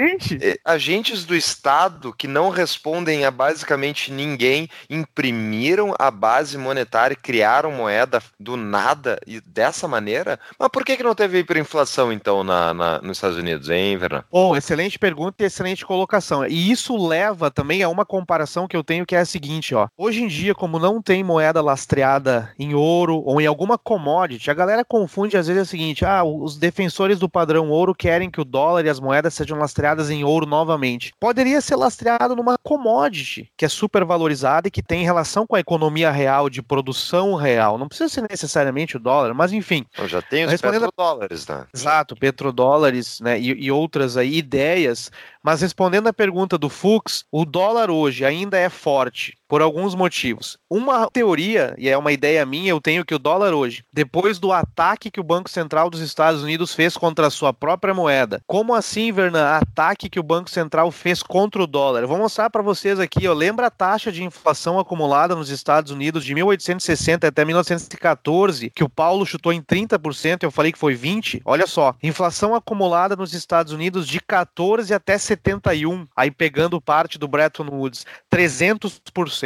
eh, 0.40 0.58
agentes 0.64 1.24
do 1.24 1.34
Estado 1.34 2.12
que 2.12 2.26
não 2.26 2.50
respondem 2.50 3.24
a 3.24 3.30
basicamente 3.30 4.10
ninguém 4.12 4.68
imprimiram 4.88 5.94
a 5.98 6.10
base 6.10 6.56
monetária 6.56 7.14
e 7.14 7.16
criaram 7.16 7.72
moeda 7.72 8.22
do 8.38 8.56
nada 8.56 9.18
e 9.26 9.40
dessa 9.40 9.88
maneira? 9.88 10.38
Mas 10.58 10.68
por 10.68 10.84
que, 10.84 10.96
que 10.96 11.02
não 11.02 11.14
teve 11.14 11.38
hiperinflação 11.38 12.12
então 12.12 12.44
na, 12.44 12.74
na, 12.74 13.00
nos 13.00 13.18
Estados 13.18 13.36
Unidos, 13.36 13.68
hein, 13.70 13.96
Vernon? 13.96 14.22
Bom, 14.30 14.56
excelente 14.56 14.98
pergunta 14.98 15.42
e 15.42 15.46
excelente 15.46 15.84
colocação. 15.84 16.46
E 16.46 16.70
isso 16.70 16.96
leva 16.96 17.37
leva 17.38 17.50
também 17.50 17.82
a 17.84 17.88
uma 17.88 18.04
comparação 18.04 18.66
que 18.66 18.76
eu 18.76 18.82
tenho 18.82 19.06
que 19.06 19.14
é 19.14 19.20
a 19.20 19.24
seguinte, 19.24 19.74
ó. 19.74 19.88
Hoje 19.96 20.22
em 20.22 20.26
dia, 20.26 20.54
como 20.54 20.78
não 20.78 21.00
tem 21.00 21.22
moeda 21.22 21.62
lastreada 21.62 22.50
em 22.58 22.74
ouro 22.74 23.22
ou 23.24 23.40
em 23.40 23.46
alguma 23.46 23.78
commodity, 23.78 24.50
a 24.50 24.54
galera 24.54 24.84
confunde 24.84 25.36
às 25.36 25.46
vezes 25.46 25.60
é 25.60 25.62
o 25.62 25.66
seguinte: 25.66 26.04
ah, 26.04 26.24
os 26.24 26.56
defensores 26.56 27.18
do 27.18 27.28
padrão 27.28 27.70
ouro 27.70 27.94
querem 27.94 28.30
que 28.30 28.40
o 28.40 28.44
dólar 28.44 28.84
e 28.84 28.88
as 28.88 28.98
moedas 28.98 29.34
sejam 29.34 29.56
lastreadas 29.56 30.10
em 30.10 30.24
ouro 30.24 30.46
novamente. 30.46 31.12
Poderia 31.20 31.60
ser 31.60 31.76
lastreado 31.76 32.34
numa 32.34 32.58
commodity 32.58 33.50
que 33.56 33.64
é 33.64 33.68
super 33.68 34.04
valorizada 34.04 34.66
e 34.66 34.70
que 34.70 34.82
tem 34.82 35.04
relação 35.04 35.46
com 35.46 35.54
a 35.54 35.60
economia 35.60 36.10
real, 36.10 36.50
de 36.50 36.60
produção 36.60 37.34
real. 37.34 37.78
Não 37.78 37.88
precisa 37.88 38.08
ser 38.08 38.26
necessariamente 38.28 38.96
o 38.96 39.00
dólar, 39.00 39.32
mas 39.32 39.52
enfim. 39.52 39.86
Eu 39.96 40.08
já 40.08 40.20
tem 40.20 40.44
os 40.44 40.60
petrodólares, 40.60 41.46
né? 41.46 41.66
Exato, 41.72 42.16
petrodólares, 42.16 43.20
né? 43.20 43.38
E, 43.38 43.66
e 43.66 43.70
outras 43.70 44.16
aí 44.16 44.36
ideias 44.36 45.10
mas 45.48 45.62
respondendo 45.62 46.08
a 46.08 46.12
pergunta 46.12 46.58
do 46.58 46.68
Fux, 46.68 47.24
o 47.32 47.42
dólar 47.46 47.90
hoje 47.90 48.22
ainda 48.22 48.58
é 48.58 48.68
forte 48.68 49.37
por 49.48 49.62
alguns 49.62 49.94
motivos. 49.94 50.58
Uma 50.68 51.08
teoria, 51.10 51.74
e 51.78 51.88
é 51.88 51.96
uma 51.96 52.12
ideia 52.12 52.44
minha, 52.44 52.70
eu 52.70 52.80
tenho 52.80 53.04
que 53.04 53.14
o 53.14 53.18
dólar 53.18 53.54
hoje, 53.54 53.82
depois 53.92 54.38
do 54.38 54.52
ataque 54.52 55.10
que 55.10 55.18
o 55.18 55.24
Banco 55.24 55.48
Central 55.48 55.88
dos 55.88 56.00
Estados 56.00 56.42
Unidos 56.42 56.74
fez 56.74 56.96
contra 56.96 57.26
a 57.26 57.30
sua 57.30 57.52
própria 57.52 57.94
moeda, 57.94 58.42
como 58.46 58.74
assim, 58.74 59.10
Vernan, 59.10 59.46
ataque 59.46 60.10
que 60.10 60.20
o 60.20 60.22
Banco 60.22 60.50
Central 60.50 60.90
fez 60.90 61.22
contra 61.22 61.62
o 61.62 61.66
dólar? 61.66 62.02
Eu 62.02 62.08
vou 62.08 62.18
mostrar 62.18 62.50
para 62.50 62.62
vocês 62.62 63.00
aqui, 63.00 63.26
ó, 63.26 63.32
lembra 63.32 63.68
a 63.68 63.70
taxa 63.70 64.12
de 64.12 64.22
inflação 64.22 64.78
acumulada 64.78 65.34
nos 65.34 65.48
Estados 65.48 65.90
Unidos 65.90 66.24
de 66.24 66.34
1860 66.34 67.26
até 67.26 67.44
1914, 67.44 68.70
que 68.70 68.84
o 68.84 68.88
Paulo 68.88 69.24
chutou 69.24 69.52
em 69.52 69.62
30%, 69.62 70.42
eu 70.42 70.50
falei 70.50 70.72
que 70.72 70.78
foi 70.78 70.94
20? 70.94 71.40
Olha 71.44 71.66
só, 71.66 71.94
inflação 72.02 72.54
acumulada 72.54 73.16
nos 73.16 73.32
Estados 73.32 73.72
Unidos 73.72 74.06
de 74.06 74.20
14 74.20 74.92
até 74.92 75.16
71, 75.16 76.06
aí 76.14 76.30
pegando 76.30 76.80
parte 76.80 77.18
do 77.18 77.26
Bretton 77.26 77.66
Woods, 77.70 78.04
300%. 78.30 79.37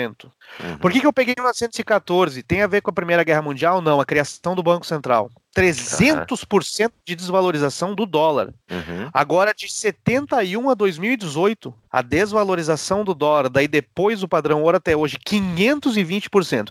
Uhum. 0.60 0.78
Por 0.78 0.90
que, 0.90 1.00
que 1.00 1.06
eu 1.06 1.12
peguei 1.12 1.34
1914? 1.36 2.42
Tem 2.42 2.62
a 2.62 2.66
ver 2.66 2.80
com 2.80 2.90
a 2.90 2.94
Primeira 2.94 3.24
Guerra 3.24 3.42
Mundial? 3.42 3.80
Não, 3.80 4.00
a 4.00 4.04
criação 4.04 4.54
do 4.54 4.62
Banco 4.62 4.86
Central. 4.86 5.30
300% 5.56 6.90
de 7.04 7.14
desvalorização 7.14 7.94
do 7.94 8.06
dólar. 8.06 8.52
Uhum. 8.70 9.10
Agora, 9.12 9.52
de 9.54 9.70
71 9.70 10.70
a 10.70 10.74
2018, 10.74 11.74
a 11.90 12.02
desvalorização 12.02 13.04
do 13.04 13.14
dólar, 13.14 13.48
daí 13.48 13.68
depois 13.68 14.20
do 14.20 14.28
padrão 14.28 14.62
ouro 14.62 14.78
até 14.78 14.96
hoje, 14.96 15.18
520%. 15.18 16.70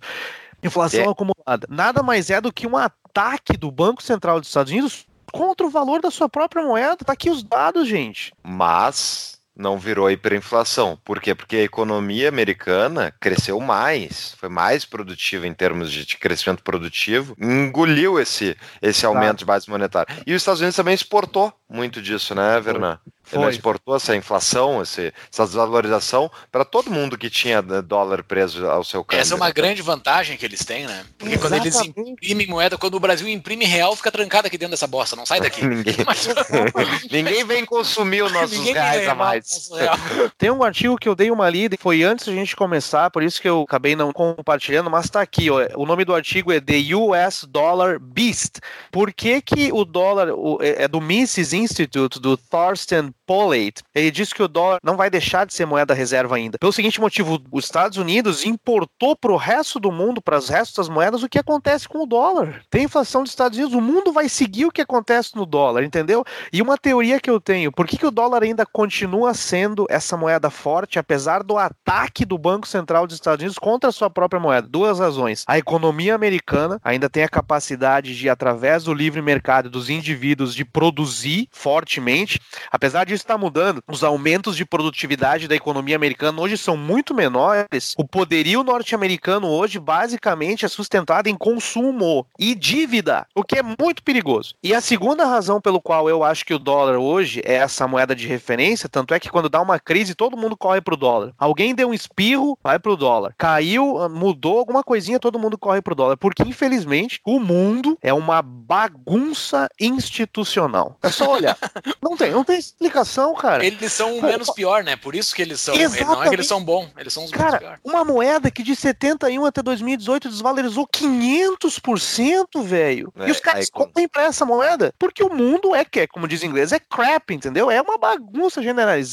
Inflação 0.63 1.05
é. 1.05 1.09
acumulada. 1.09 1.67
Nada 1.69 2.03
mais 2.03 2.29
é 2.29 2.39
do 2.39 2.51
que 2.51 2.67
um 2.67 2.77
ataque 2.77 3.57
do 3.57 3.71
Banco 3.71 4.01
Central 4.01 4.39
dos 4.39 4.49
Estados 4.49 4.71
Unidos 4.71 5.05
contra 5.31 5.65
o 5.65 5.69
valor 5.69 6.01
da 6.01 6.11
sua 6.11 6.29
própria 6.29 6.63
moeda. 6.63 6.97
Tá 6.97 7.13
aqui 7.13 7.29
os 7.29 7.41
dados, 7.43 7.87
gente. 7.87 8.33
Mas 8.43 9.40
não 9.55 9.77
virou 9.77 10.09
hiperinflação. 10.09 10.97
Por 11.03 11.19
quê? 11.19 11.35
Porque 11.35 11.57
a 11.57 11.63
economia 11.63 12.29
americana 12.29 13.13
cresceu 13.19 13.59
mais, 13.59 14.35
foi 14.39 14.49
mais 14.49 14.85
produtiva 14.85 15.45
em 15.47 15.53
termos 15.53 15.91
de 15.91 16.17
crescimento 16.17 16.63
produtivo, 16.63 17.35
engoliu 17.39 18.19
esse, 18.19 18.57
esse 18.81 19.05
aumento 19.05 19.39
de 19.39 19.45
base 19.45 19.69
monetária. 19.69 20.13
E 20.25 20.33
os 20.33 20.41
Estados 20.41 20.61
Unidos 20.61 20.75
também 20.75 20.93
exportou 20.93 21.53
muito 21.69 22.01
disso, 22.01 22.35
né, 22.35 22.59
Vernan? 22.59 22.99
Ele 23.31 23.49
exportou 23.49 23.95
essa 23.95 24.13
inflação, 24.13 24.81
esse, 24.81 25.13
essa 25.31 25.45
desvalorização 25.45 26.29
para 26.51 26.65
todo 26.65 26.91
mundo 26.91 27.17
que 27.17 27.29
tinha 27.29 27.61
né, 27.61 27.81
dólar 27.81 28.23
preso 28.23 28.67
ao 28.67 28.83
seu 28.83 29.05
câmbio. 29.05 29.21
Essa 29.21 29.35
é 29.35 29.37
uma 29.37 29.47
né? 29.47 29.53
grande 29.53 29.81
vantagem 29.81 30.35
que 30.35 30.45
eles 30.45 30.65
têm, 30.65 30.85
né? 30.85 31.05
Porque 31.17 31.35
Exatamente. 31.35 31.71
quando 31.71 31.97
eles 31.97 32.11
imprimem 32.11 32.47
moeda, 32.47 32.77
quando 32.77 32.95
o 32.95 32.99
Brasil 32.99 33.29
imprime 33.29 33.63
real, 33.63 33.95
fica 33.95 34.11
trancado 34.11 34.47
aqui 34.47 34.57
dentro 34.57 34.71
dessa 34.71 34.87
bosta, 34.87 35.15
não 35.15 35.25
sai 35.25 35.39
daqui. 35.39 35.65
ninguém, 35.65 35.95
ninguém 37.09 37.45
vem 37.45 37.63
consumir 37.63 38.23
os 38.23 38.33
nossos 38.33 38.57
ninguém 38.57 38.73
reais 38.73 39.07
a 39.07 39.15
mais. 39.15 39.40
Tem 40.37 40.51
um 40.51 40.63
artigo 40.63 40.97
que 40.97 41.07
eu 41.07 41.15
dei 41.15 41.31
uma 41.31 41.49
lida, 41.49 41.75
foi 41.79 42.03
antes 42.03 42.25
da 42.25 42.33
gente 42.33 42.55
começar, 42.55 43.09
por 43.09 43.23
isso 43.23 43.41
que 43.41 43.49
eu 43.49 43.61
acabei 43.61 43.95
não 43.95 44.11
compartilhando, 44.11 44.89
mas 44.89 45.09
tá 45.09 45.21
aqui, 45.21 45.49
ó. 45.49 45.67
O 45.75 45.85
nome 45.85 46.05
do 46.05 46.13
artigo 46.13 46.51
é 46.51 46.59
The 46.59 46.95
US 46.95 47.45
Dollar 47.49 47.99
Beast. 47.99 48.59
Por 48.91 49.13
que 49.13 49.41
que 49.41 49.71
o 49.71 49.85
dólar 49.85 50.29
é, 50.61 50.83
é 50.83 50.87
do 50.87 51.01
Mises 51.01 51.53
Institute, 51.53 52.19
do 52.19 52.37
Thorsten 52.37 53.13
Polleit, 53.31 53.81
ele 53.95 54.11
disse 54.11 54.35
que 54.35 54.43
o 54.43 54.47
dólar 54.47 54.79
não 54.83 54.97
vai 54.97 55.09
deixar 55.09 55.45
de 55.45 55.53
ser 55.53 55.65
moeda 55.65 55.93
reserva 55.93 56.35
ainda. 56.35 56.57
Pelo 56.57 56.73
seguinte 56.73 56.99
motivo, 56.99 57.41
os 57.49 57.63
Estados 57.63 57.97
Unidos 57.97 58.45
importou 58.45 59.15
para 59.15 59.31
o 59.31 59.37
resto 59.37 59.79
do 59.79 59.89
mundo, 59.89 60.21
para 60.21 60.35
as 60.35 60.49
restos 60.49 60.75
das 60.75 60.89
moedas, 60.89 61.23
o 61.23 61.29
que 61.29 61.39
acontece 61.39 61.87
com 61.87 62.03
o 62.03 62.05
dólar. 62.05 62.61
Tem 62.69 62.83
inflação 62.83 63.23
dos 63.23 63.31
Estados 63.31 63.57
Unidos, 63.57 63.73
o 63.73 63.79
mundo 63.79 64.11
vai 64.11 64.27
seguir 64.27 64.65
o 64.65 64.71
que 64.71 64.81
acontece 64.81 65.35
no 65.35 65.45
dólar, 65.45 65.83
entendeu? 65.83 66.25
E 66.51 66.61
uma 66.61 66.77
teoria 66.77 67.21
que 67.21 67.29
eu 67.29 67.39
tenho, 67.39 67.71
por 67.71 67.87
que, 67.87 67.97
que 67.97 68.05
o 68.05 68.11
dólar 68.11 68.43
ainda 68.43 68.65
continua 68.65 69.30
sendo 69.33 69.85
essa 69.89 70.17
moeda 70.17 70.49
forte, 70.49 70.99
apesar 70.99 71.43
do 71.43 71.57
ataque 71.57 72.25
do 72.25 72.37
Banco 72.37 72.67
Central 72.67 73.05
dos 73.05 73.15
Estados 73.15 73.41
Unidos 73.41 73.57
contra 73.57 73.89
a 73.89 73.93
sua 73.93 74.09
própria 74.09 74.39
moeda? 74.39 74.67
Duas 74.67 74.99
razões. 74.99 75.43
A 75.47 75.57
economia 75.57 76.15
americana 76.15 76.79
ainda 76.83 77.09
tem 77.09 77.23
a 77.23 77.29
capacidade 77.29 78.15
de, 78.15 78.29
através 78.29 78.83
do 78.83 78.93
livre 78.93 79.21
mercado 79.21 79.69
dos 79.69 79.89
indivíduos, 79.89 80.53
de 80.53 80.65
produzir 80.65 81.47
fortemente, 81.51 82.39
apesar 82.71 83.05
disso 83.05 83.23
está 83.23 83.37
mudando. 83.37 83.83
Os 83.87 84.03
aumentos 84.03 84.55
de 84.55 84.65
produtividade 84.65 85.47
da 85.47 85.55
economia 85.55 85.95
americana 85.95 86.41
hoje 86.41 86.57
são 86.57 86.75
muito 86.75 87.13
menores. 87.13 87.93
O 87.97 88.07
poderio 88.07 88.63
norte-americano 88.63 89.47
hoje 89.47 89.79
basicamente 89.79 90.65
é 90.65 90.67
sustentado 90.67 91.27
em 91.27 91.35
consumo 91.35 92.25
e 92.37 92.55
dívida, 92.55 93.25
o 93.35 93.43
que 93.43 93.57
é 93.57 93.63
muito 93.63 94.03
perigoso. 94.03 94.55
E 94.63 94.73
a 94.73 94.81
segunda 94.81 95.25
razão 95.25 95.61
pelo 95.61 95.81
qual 95.81 96.09
eu 96.09 96.23
acho 96.23 96.45
que 96.45 96.53
o 96.53 96.59
dólar 96.59 96.97
hoje 96.97 97.41
é 97.45 97.55
essa 97.55 97.87
moeda 97.87 98.15
de 98.15 98.27
referência, 98.27 98.89
tanto 98.89 99.13
é 99.13 99.19
que 99.21 99.29
quando 99.29 99.47
dá 99.47 99.61
uma 99.61 99.79
crise 99.79 100.15
todo 100.15 100.35
mundo 100.35 100.57
corre 100.57 100.81
pro 100.81 100.97
dólar. 100.97 101.33
Alguém 101.37 101.75
deu 101.75 101.89
um 101.89 101.93
espirro, 101.93 102.57
vai 102.63 102.79
pro 102.79 102.97
dólar. 102.97 103.33
Caiu, 103.37 104.09
mudou 104.09 104.57
alguma 104.57 104.83
coisinha, 104.83 105.19
todo 105.19 105.39
mundo 105.39 105.57
corre 105.57 105.81
pro 105.81 105.95
dólar, 105.95 106.17
porque 106.17 106.43
infelizmente 106.43 107.21
o 107.25 107.39
mundo 107.39 107.97
é 108.01 108.13
uma 108.13 108.41
bagunça 108.41 109.69
institucional. 109.79 110.97
É 111.03 111.09
só 111.09 111.31
olhar. 111.31 111.57
não 112.01 112.17
tem, 112.17 112.31
não 112.31 112.43
tem 112.43 112.57
explicação 112.57 113.33
cara. 113.35 113.65
Eles 113.65 113.93
são 113.93 114.17
o 114.17 114.21
menos 114.21 114.49
pior, 114.49 114.83
né? 114.83 114.95
Por 114.95 115.15
isso 115.15 115.35
que 115.35 115.41
eles 115.41 115.59
são. 115.59 115.75
Exatamente. 115.75 116.07
Não 116.07 116.23
é 116.23 116.29
que 116.29 116.35
eles 116.35 116.47
são 116.47 116.63
bons, 116.63 116.89
eles 116.97 117.13
são 117.13 117.25
os 117.25 117.31
cara, 117.31 117.51
menos 117.51 117.59
pior. 117.59 117.79
Uma 117.83 118.03
moeda 118.03 118.49
que 118.49 118.63
de 118.63 118.75
71 118.75 119.45
até 119.45 119.61
2018 119.61 120.29
desvalorizou 120.29 120.87
500%, 120.87 122.63
velho. 122.63 123.13
É, 123.19 123.27
e 123.27 123.31
os 123.31 123.39
caras 123.39 123.69
correm 123.69 124.07
pra 124.07 124.23
essa 124.23 124.45
moeda 124.45 124.93
porque 124.97 125.23
o 125.23 125.33
mundo 125.33 125.75
é, 125.75 125.85
que 125.85 126.01
é, 126.01 126.07
como 126.07 126.27
diz 126.27 126.43
em 126.43 126.47
inglês, 126.47 126.71
é 126.71 126.79
crap, 126.79 127.33
entendeu? 127.33 127.69
É 127.69 127.81
uma 127.81 127.97
bagunça 127.97 128.61
generalizada. 128.61 129.10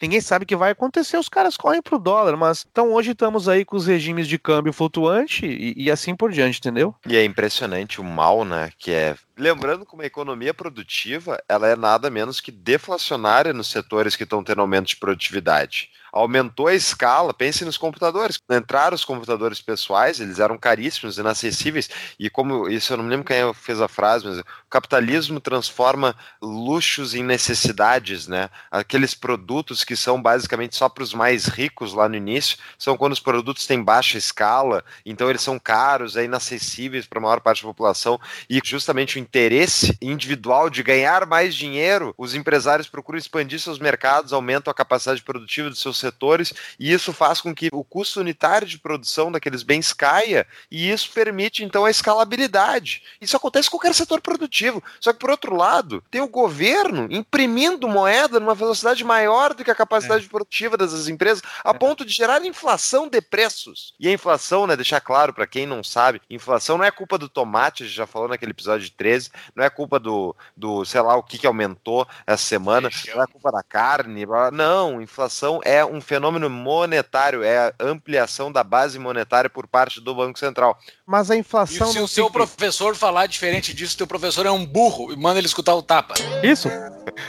Ninguém 0.00 0.20
sabe 0.20 0.44
o 0.44 0.46
que 0.46 0.56
vai 0.56 0.72
acontecer, 0.72 1.16
os 1.16 1.28
caras 1.28 1.56
correm 1.56 1.82
pro 1.82 1.98
dólar. 1.98 2.36
Mas 2.36 2.66
então 2.70 2.92
hoje 2.92 3.12
estamos 3.12 3.48
aí 3.48 3.64
com 3.64 3.76
os 3.76 3.86
regimes 3.86 4.26
de 4.26 4.38
câmbio 4.38 4.72
flutuante 4.72 5.46
e, 5.46 5.74
e 5.76 5.90
assim 5.90 6.14
por 6.14 6.30
diante, 6.30 6.58
entendeu? 6.58 6.94
E 7.06 7.16
é 7.16 7.24
impressionante 7.24 8.00
o 8.00 8.04
mal, 8.04 8.44
né? 8.44 8.70
Que 8.78 8.92
é 8.92 9.16
Lembrando 9.38 9.86
que 9.86 9.94
uma 9.94 10.04
economia 10.04 10.52
produtiva, 10.52 11.40
ela 11.48 11.68
é 11.68 11.76
nada 11.76 12.10
menos 12.10 12.40
que 12.40 12.50
deflacionária 12.50 13.52
nos 13.52 13.68
setores 13.68 14.16
que 14.16 14.24
estão 14.24 14.42
tendo 14.42 14.60
aumento 14.60 14.88
de 14.88 14.96
produtividade 14.96 15.90
aumentou 16.12 16.66
a 16.66 16.74
escala. 16.74 17.32
Pense 17.34 17.64
nos 17.64 17.76
computadores. 17.76 18.38
Entraram 18.50 18.94
os 18.94 19.04
computadores 19.04 19.60
pessoais, 19.60 20.20
eles 20.20 20.38
eram 20.38 20.58
caríssimos, 20.58 21.18
inacessíveis, 21.18 21.88
e 22.18 22.30
como 22.30 22.68
isso 22.68 22.92
eu 22.92 22.96
não 22.96 23.04
me 23.04 23.10
lembro 23.10 23.26
quem 23.26 23.52
fez 23.54 23.80
a 23.80 23.88
frase, 23.88 24.26
mas 24.26 24.38
o 24.38 24.44
capitalismo 24.68 25.40
transforma 25.40 26.16
luxos 26.40 27.14
em 27.14 27.22
necessidades, 27.22 28.26
né? 28.26 28.50
Aqueles 28.70 29.14
produtos 29.14 29.84
que 29.84 29.96
são 29.96 30.20
basicamente 30.20 30.76
só 30.76 30.88
para 30.88 31.04
os 31.04 31.14
mais 31.14 31.46
ricos 31.46 31.92
lá 31.92 32.08
no 32.08 32.16
início, 32.16 32.58
são 32.78 32.96
quando 32.96 33.12
os 33.12 33.20
produtos 33.20 33.66
têm 33.66 33.82
baixa 33.82 34.18
escala, 34.18 34.84
então 35.04 35.28
eles 35.28 35.42
são 35.42 35.58
caros, 35.58 36.16
é 36.16 36.24
inacessíveis 36.24 37.06
para 37.06 37.18
a 37.18 37.22
maior 37.22 37.40
parte 37.40 37.62
da 37.62 37.68
população, 37.68 38.20
e 38.48 38.60
justamente 38.64 39.16
o 39.16 39.18
interesse 39.28 39.96
individual 40.00 40.70
de 40.70 40.82
ganhar 40.82 41.26
mais 41.26 41.54
dinheiro, 41.54 42.14
os 42.16 42.34
empresários 42.34 42.88
procuram 42.88 43.18
expandir 43.18 43.60
seus 43.60 43.78
mercados, 43.78 44.32
aumentam 44.32 44.70
a 44.70 44.74
capacidade 44.74 45.22
produtiva 45.22 45.68
dos 45.68 45.80
seus 45.80 45.98
setores, 45.98 46.54
e 46.78 46.90
isso 46.90 47.12
faz 47.12 47.40
com 47.40 47.54
que 47.54 47.68
o 47.70 47.84
custo 47.84 48.20
unitário 48.20 48.66
de 48.66 48.78
produção 48.78 49.30
daqueles 49.30 49.62
bens 49.62 49.92
caia, 49.92 50.46
e 50.70 50.90
isso 50.90 51.10
permite 51.12 51.62
então 51.62 51.84
a 51.84 51.90
escalabilidade. 51.90 53.02
Isso 53.20 53.36
acontece 53.36 53.68
em 53.68 53.70
qualquer 53.70 53.94
setor 53.94 54.20
produtivo. 54.20 54.82
Só 54.98 55.12
que, 55.12 55.18
por 55.18 55.30
outro 55.30 55.54
lado, 55.54 56.02
tem 56.10 56.22
o 56.22 56.28
governo 56.28 57.06
imprimindo 57.10 57.86
moeda 57.86 58.40
numa 58.40 58.54
velocidade 58.54 59.04
maior 59.04 59.52
do 59.52 59.62
que 59.62 59.70
a 59.70 59.74
capacidade 59.74 60.24
é. 60.24 60.28
produtiva 60.28 60.76
dessas 60.76 61.06
empresas, 61.08 61.42
a 61.62 61.70
é. 61.70 61.74
ponto 61.74 62.04
de 62.04 62.12
gerar 62.12 62.44
inflação 62.44 63.06
de 63.08 63.20
preços. 63.20 63.92
E 64.00 64.08
a 64.08 64.12
inflação, 64.12 64.66
né, 64.66 64.74
deixar 64.74 65.00
claro 65.00 65.34
para 65.34 65.46
quem 65.46 65.66
não 65.66 65.84
sabe, 65.84 66.22
inflação 66.30 66.78
não 66.78 66.84
é 66.84 66.90
culpa 66.90 67.18
do 67.18 67.28
tomate, 67.28 67.82
a 67.82 67.86
gente 67.86 67.94
já 67.94 68.06
falou 68.06 68.28
naquele 68.28 68.52
episódio 68.52 68.90
13 68.90 69.17
não 69.54 69.64
é 69.64 69.70
culpa 69.70 69.98
do, 69.98 70.34
do 70.56 70.84
sei 70.84 71.00
lá, 71.00 71.16
o 71.16 71.22
que, 71.22 71.38
que 71.38 71.46
aumentou 71.46 72.06
essa 72.26 72.44
semana, 72.44 72.88
não 73.14 73.22
é 73.22 73.26
culpa 73.26 73.50
da 73.50 73.62
carne, 73.62 74.26
não, 74.52 75.00
inflação 75.00 75.60
é 75.64 75.84
um 75.84 76.00
fenômeno 76.00 76.48
monetário, 76.48 77.42
é 77.42 77.68
a 77.68 77.74
ampliação 77.80 78.52
da 78.52 78.62
base 78.62 78.98
monetária 78.98 79.50
por 79.50 79.66
parte 79.66 80.00
do 80.00 80.14
Banco 80.14 80.38
Central. 80.38 80.78
Mas 81.06 81.30
a 81.30 81.36
inflação... 81.36 81.88
E 81.88 81.92
se 81.92 82.00
o 82.00 82.08
seu 82.08 82.26
que... 82.26 82.32
professor 82.32 82.94
falar 82.94 83.26
diferente 83.26 83.74
disso, 83.74 83.96
teu 83.96 84.06
professor 84.06 84.46
é 84.46 84.50
um 84.50 84.64
burro 84.64 85.12
e 85.12 85.16
manda 85.16 85.38
ele 85.38 85.46
escutar 85.46 85.74
o 85.74 85.82
tapa. 85.82 86.14
Isso. 86.42 86.68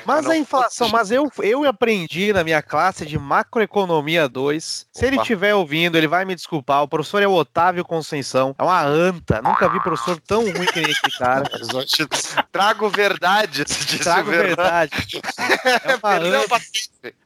Mas 0.05 0.29
a 0.29 0.37
inflação, 0.37 0.89
mas 0.89 1.11
eu, 1.11 1.31
eu 1.39 1.65
aprendi 1.65 2.33
na 2.33 2.43
minha 2.43 2.61
classe 2.61 3.05
de 3.05 3.17
macroeconomia 3.17 4.27
2. 4.27 4.87
Se 4.91 5.05
ele 5.05 5.17
estiver 5.17 5.55
ouvindo, 5.55 5.97
ele 5.97 6.07
vai 6.07 6.25
me 6.25 6.35
desculpar. 6.35 6.83
O 6.83 6.87
professor 6.87 7.21
é 7.21 7.27
o 7.27 7.33
Otávio 7.33 7.85
Conceição. 7.85 8.55
É 8.57 8.63
uma 8.63 8.81
anta. 8.83 9.41
Nunca 9.41 9.69
vi 9.69 9.79
professor 9.81 10.19
tão 10.19 10.41
ruim 10.41 10.65
que 10.65 10.81
nem 10.81 10.91
esse 10.91 11.17
cara. 11.17 11.43
Trago 12.51 12.89
verdade. 12.89 13.65
Trago 13.65 14.31
verdade. 14.31 14.91
É 15.61 15.95
uma 15.95 16.15
anta. 16.15 16.59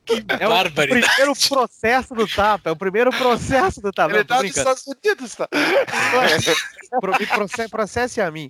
Que 0.05 0.25
é 0.39 0.47
o 0.47 0.71
primeiro 0.71 1.33
processo 1.47 2.13
do 2.13 2.27
tapa. 2.27 2.69
É 2.69 2.73
o 2.73 2.75
primeiro 2.75 3.09
processo 3.11 3.81
do 3.81 3.91
tapa. 3.91 4.13
Ele 4.13 4.25
tá 4.25 4.41
nos 4.41 4.55
Estados 4.55 4.83
Unidos, 4.85 5.35
tá? 5.35 5.47
Processe 7.69 8.21
a 8.21 8.29
mim. 8.29 8.49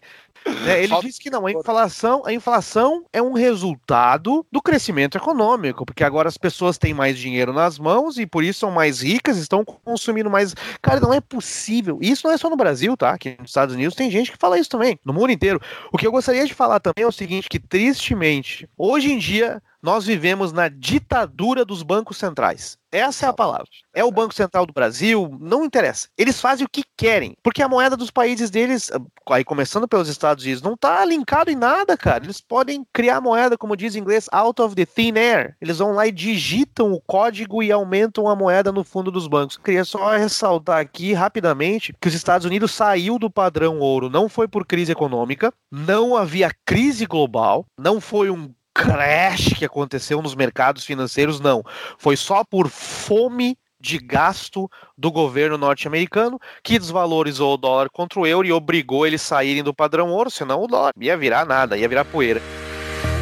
É, 0.68 0.84
ele 0.84 1.00
disse 1.02 1.20
que 1.20 1.30
não, 1.30 1.46
a 1.46 1.52
inflação, 1.52 2.22
a 2.26 2.34
inflação 2.34 3.06
é 3.14 3.22
um 3.22 3.34
resultado 3.34 4.46
do 4.52 4.62
crescimento 4.62 5.18
econômico, 5.18 5.86
porque 5.86 6.04
agora 6.04 6.28
as 6.28 6.38
pessoas 6.38 6.78
têm 6.78 6.94
mais 6.94 7.18
dinheiro 7.18 7.54
nas 7.54 7.80
mãos 7.80 8.18
e 8.18 8.26
por 8.26 8.44
isso 8.44 8.60
são 8.60 8.72
mais 8.72 9.02
ricas, 9.02 9.38
estão 9.38 9.64
consumindo 9.64 10.30
mais. 10.30 10.54
Cara, 10.82 11.00
não 11.00 11.14
é 11.14 11.22
possível. 11.22 11.98
Isso 12.02 12.28
não 12.28 12.34
é 12.34 12.38
só 12.38 12.50
no 12.50 12.58
Brasil, 12.58 12.96
tá? 12.98 13.12
Aqui 13.12 13.36
nos 13.40 13.52
Estados 13.52 13.74
Unidos 13.76 13.96
tem 13.96 14.12
gente 14.12 14.32
que 14.32 14.38
fala 14.38 14.60
isso 14.60 14.70
também, 14.70 15.00
no 15.06 15.14
mundo 15.14 15.32
inteiro. 15.32 15.62
O 15.92 15.98
que 15.98 16.06
eu 16.06 16.12
gostaria 16.12 16.46
de 16.46 16.54
falar 16.54 16.80
também 16.80 17.04
é 17.04 17.08
o 17.08 17.12
seguinte: 17.12 17.48
que 17.50 17.60
tristemente, 17.60 18.68
hoje 18.78 19.12
em 19.12 19.18
dia, 19.18 19.62
nós 19.84 20.06
vivemos 20.06 20.54
na 20.54 20.70
ditadura 20.70 21.66
dos 21.66 21.84
bancos 21.84 22.16
centrais. 22.16 22.78
Essa 22.90 23.26
é 23.26 23.30
a 23.30 23.34
palavra. 23.34 23.68
É 23.94 24.04
o 24.04 24.12
Banco 24.12 24.34
Central 24.34 24.66
do 24.66 24.72
Brasil, 24.72 25.36
não 25.42 25.66
interessa. 25.66 26.08
Eles 26.18 26.40
fazem 26.40 26.64
o 26.64 26.70
que 26.70 26.84
querem, 26.96 27.36
porque 27.44 27.62
a 27.62 27.68
moeda 27.68 27.98
dos 27.98 28.12
países 28.12 28.50
deles, 28.50 28.92
aí 29.30 29.44
começando 29.44 29.88
pelos 29.88 30.08
Estados 30.08 30.44
Unidos, 30.44 30.62
não 30.62 30.76
está 30.76 31.04
linkado 31.04 31.50
em 31.50 31.56
nada, 31.56 31.98
cara. 31.98 32.24
Eles 32.24 32.40
podem 32.40 32.86
criar 32.94 33.20
moeda, 33.20 33.58
como 33.58 33.76
diz 33.76 33.96
em 33.96 34.00
inglês, 34.00 34.30
out 34.32 34.62
of 34.62 34.76
the 34.76 34.86
thin 34.86 35.18
air. 35.18 35.58
Eles 35.60 35.80
vão 35.80 35.92
lá 35.92 36.08
e 36.08 36.12
digitam 36.12 36.94
o 36.94 37.02
código 37.02 37.62
e 37.64 37.72
aumentam 37.72 38.30
a 38.30 38.36
moeda 38.36 38.72
no 38.72 38.84
fundo 38.84 39.12
dos 39.12 39.28
bancos. 39.28 39.58
Queria 39.58 39.84
só 39.84 40.16
ressaltar 40.16 40.80
aqui 40.80 41.14
rapidamente 41.14 41.94
que 42.00 42.08
os 42.08 42.14
Estados 42.14 42.46
Unidos 42.46 42.72
saiu 42.72 43.18
do 43.18 43.30
padrão 43.30 43.80
ouro, 43.80 44.10
não 44.10 44.30
foi 44.30 44.48
por 44.48 44.66
crise 44.66 44.92
econômica, 44.92 45.52
não 45.72 46.16
havia 46.16 46.52
crise 46.64 47.08
global, 47.08 47.66
não 47.78 48.00
foi 48.00 48.30
um 48.30 48.54
crash 48.74 49.54
que 49.54 49.66
aconteceu 49.66 50.22
nos 50.22 50.36
mercados 50.36 50.86
financeiros, 50.86 51.40
não. 51.40 51.64
Foi 51.98 52.18
só 52.18 52.44
por 52.44 52.68
fome 52.70 53.58
de 53.80 53.98
gasto 54.00 54.70
do 54.98 55.12
governo 55.12 55.58
norte-americano 55.58 56.40
que 56.64 56.80
desvalorizou 56.80 57.54
o 57.54 57.58
dólar 57.58 57.90
contra 57.90 58.18
o 58.20 58.26
euro 58.26 58.48
e 58.48 58.54
obrigou 58.54 59.06
eles 59.06 59.22
saírem 59.22 59.62
do 59.62 59.74
padrão 59.74 60.10
ouro, 60.10 60.32
senão 60.32 60.64
o 60.64 60.68
dólar 60.68 60.94
ia 60.98 61.18
virar 61.18 61.46
nada, 61.46 61.78
ia 61.78 61.90
virar 61.90 62.06
poeira. 62.06 62.42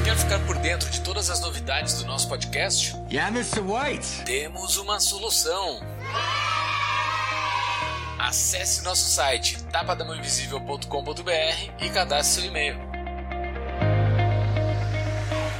Quer 0.06 0.16
ficar 0.16 0.39
por 0.45 0.56
dentro 0.58 0.88
de 0.89 1.02
todas 1.02 1.32
as 1.32 1.41
novidades 1.41 2.02
do 2.02 2.06
nosso 2.06 2.30
podcast? 2.30 2.95
Yeah, 3.12 3.36
Mr. 3.36 3.62
White. 3.62 4.24
Temos 4.26 4.78
uma 4.78 4.99
solução. 4.99 5.80
Acesse 8.20 8.84
nosso 8.84 9.10
site 9.10 9.58
tapadamãoinvisível.com.br 9.72 11.84
e 11.84 11.89
cadastre 11.89 12.41
seu 12.41 12.52
e-mail. 12.52 12.91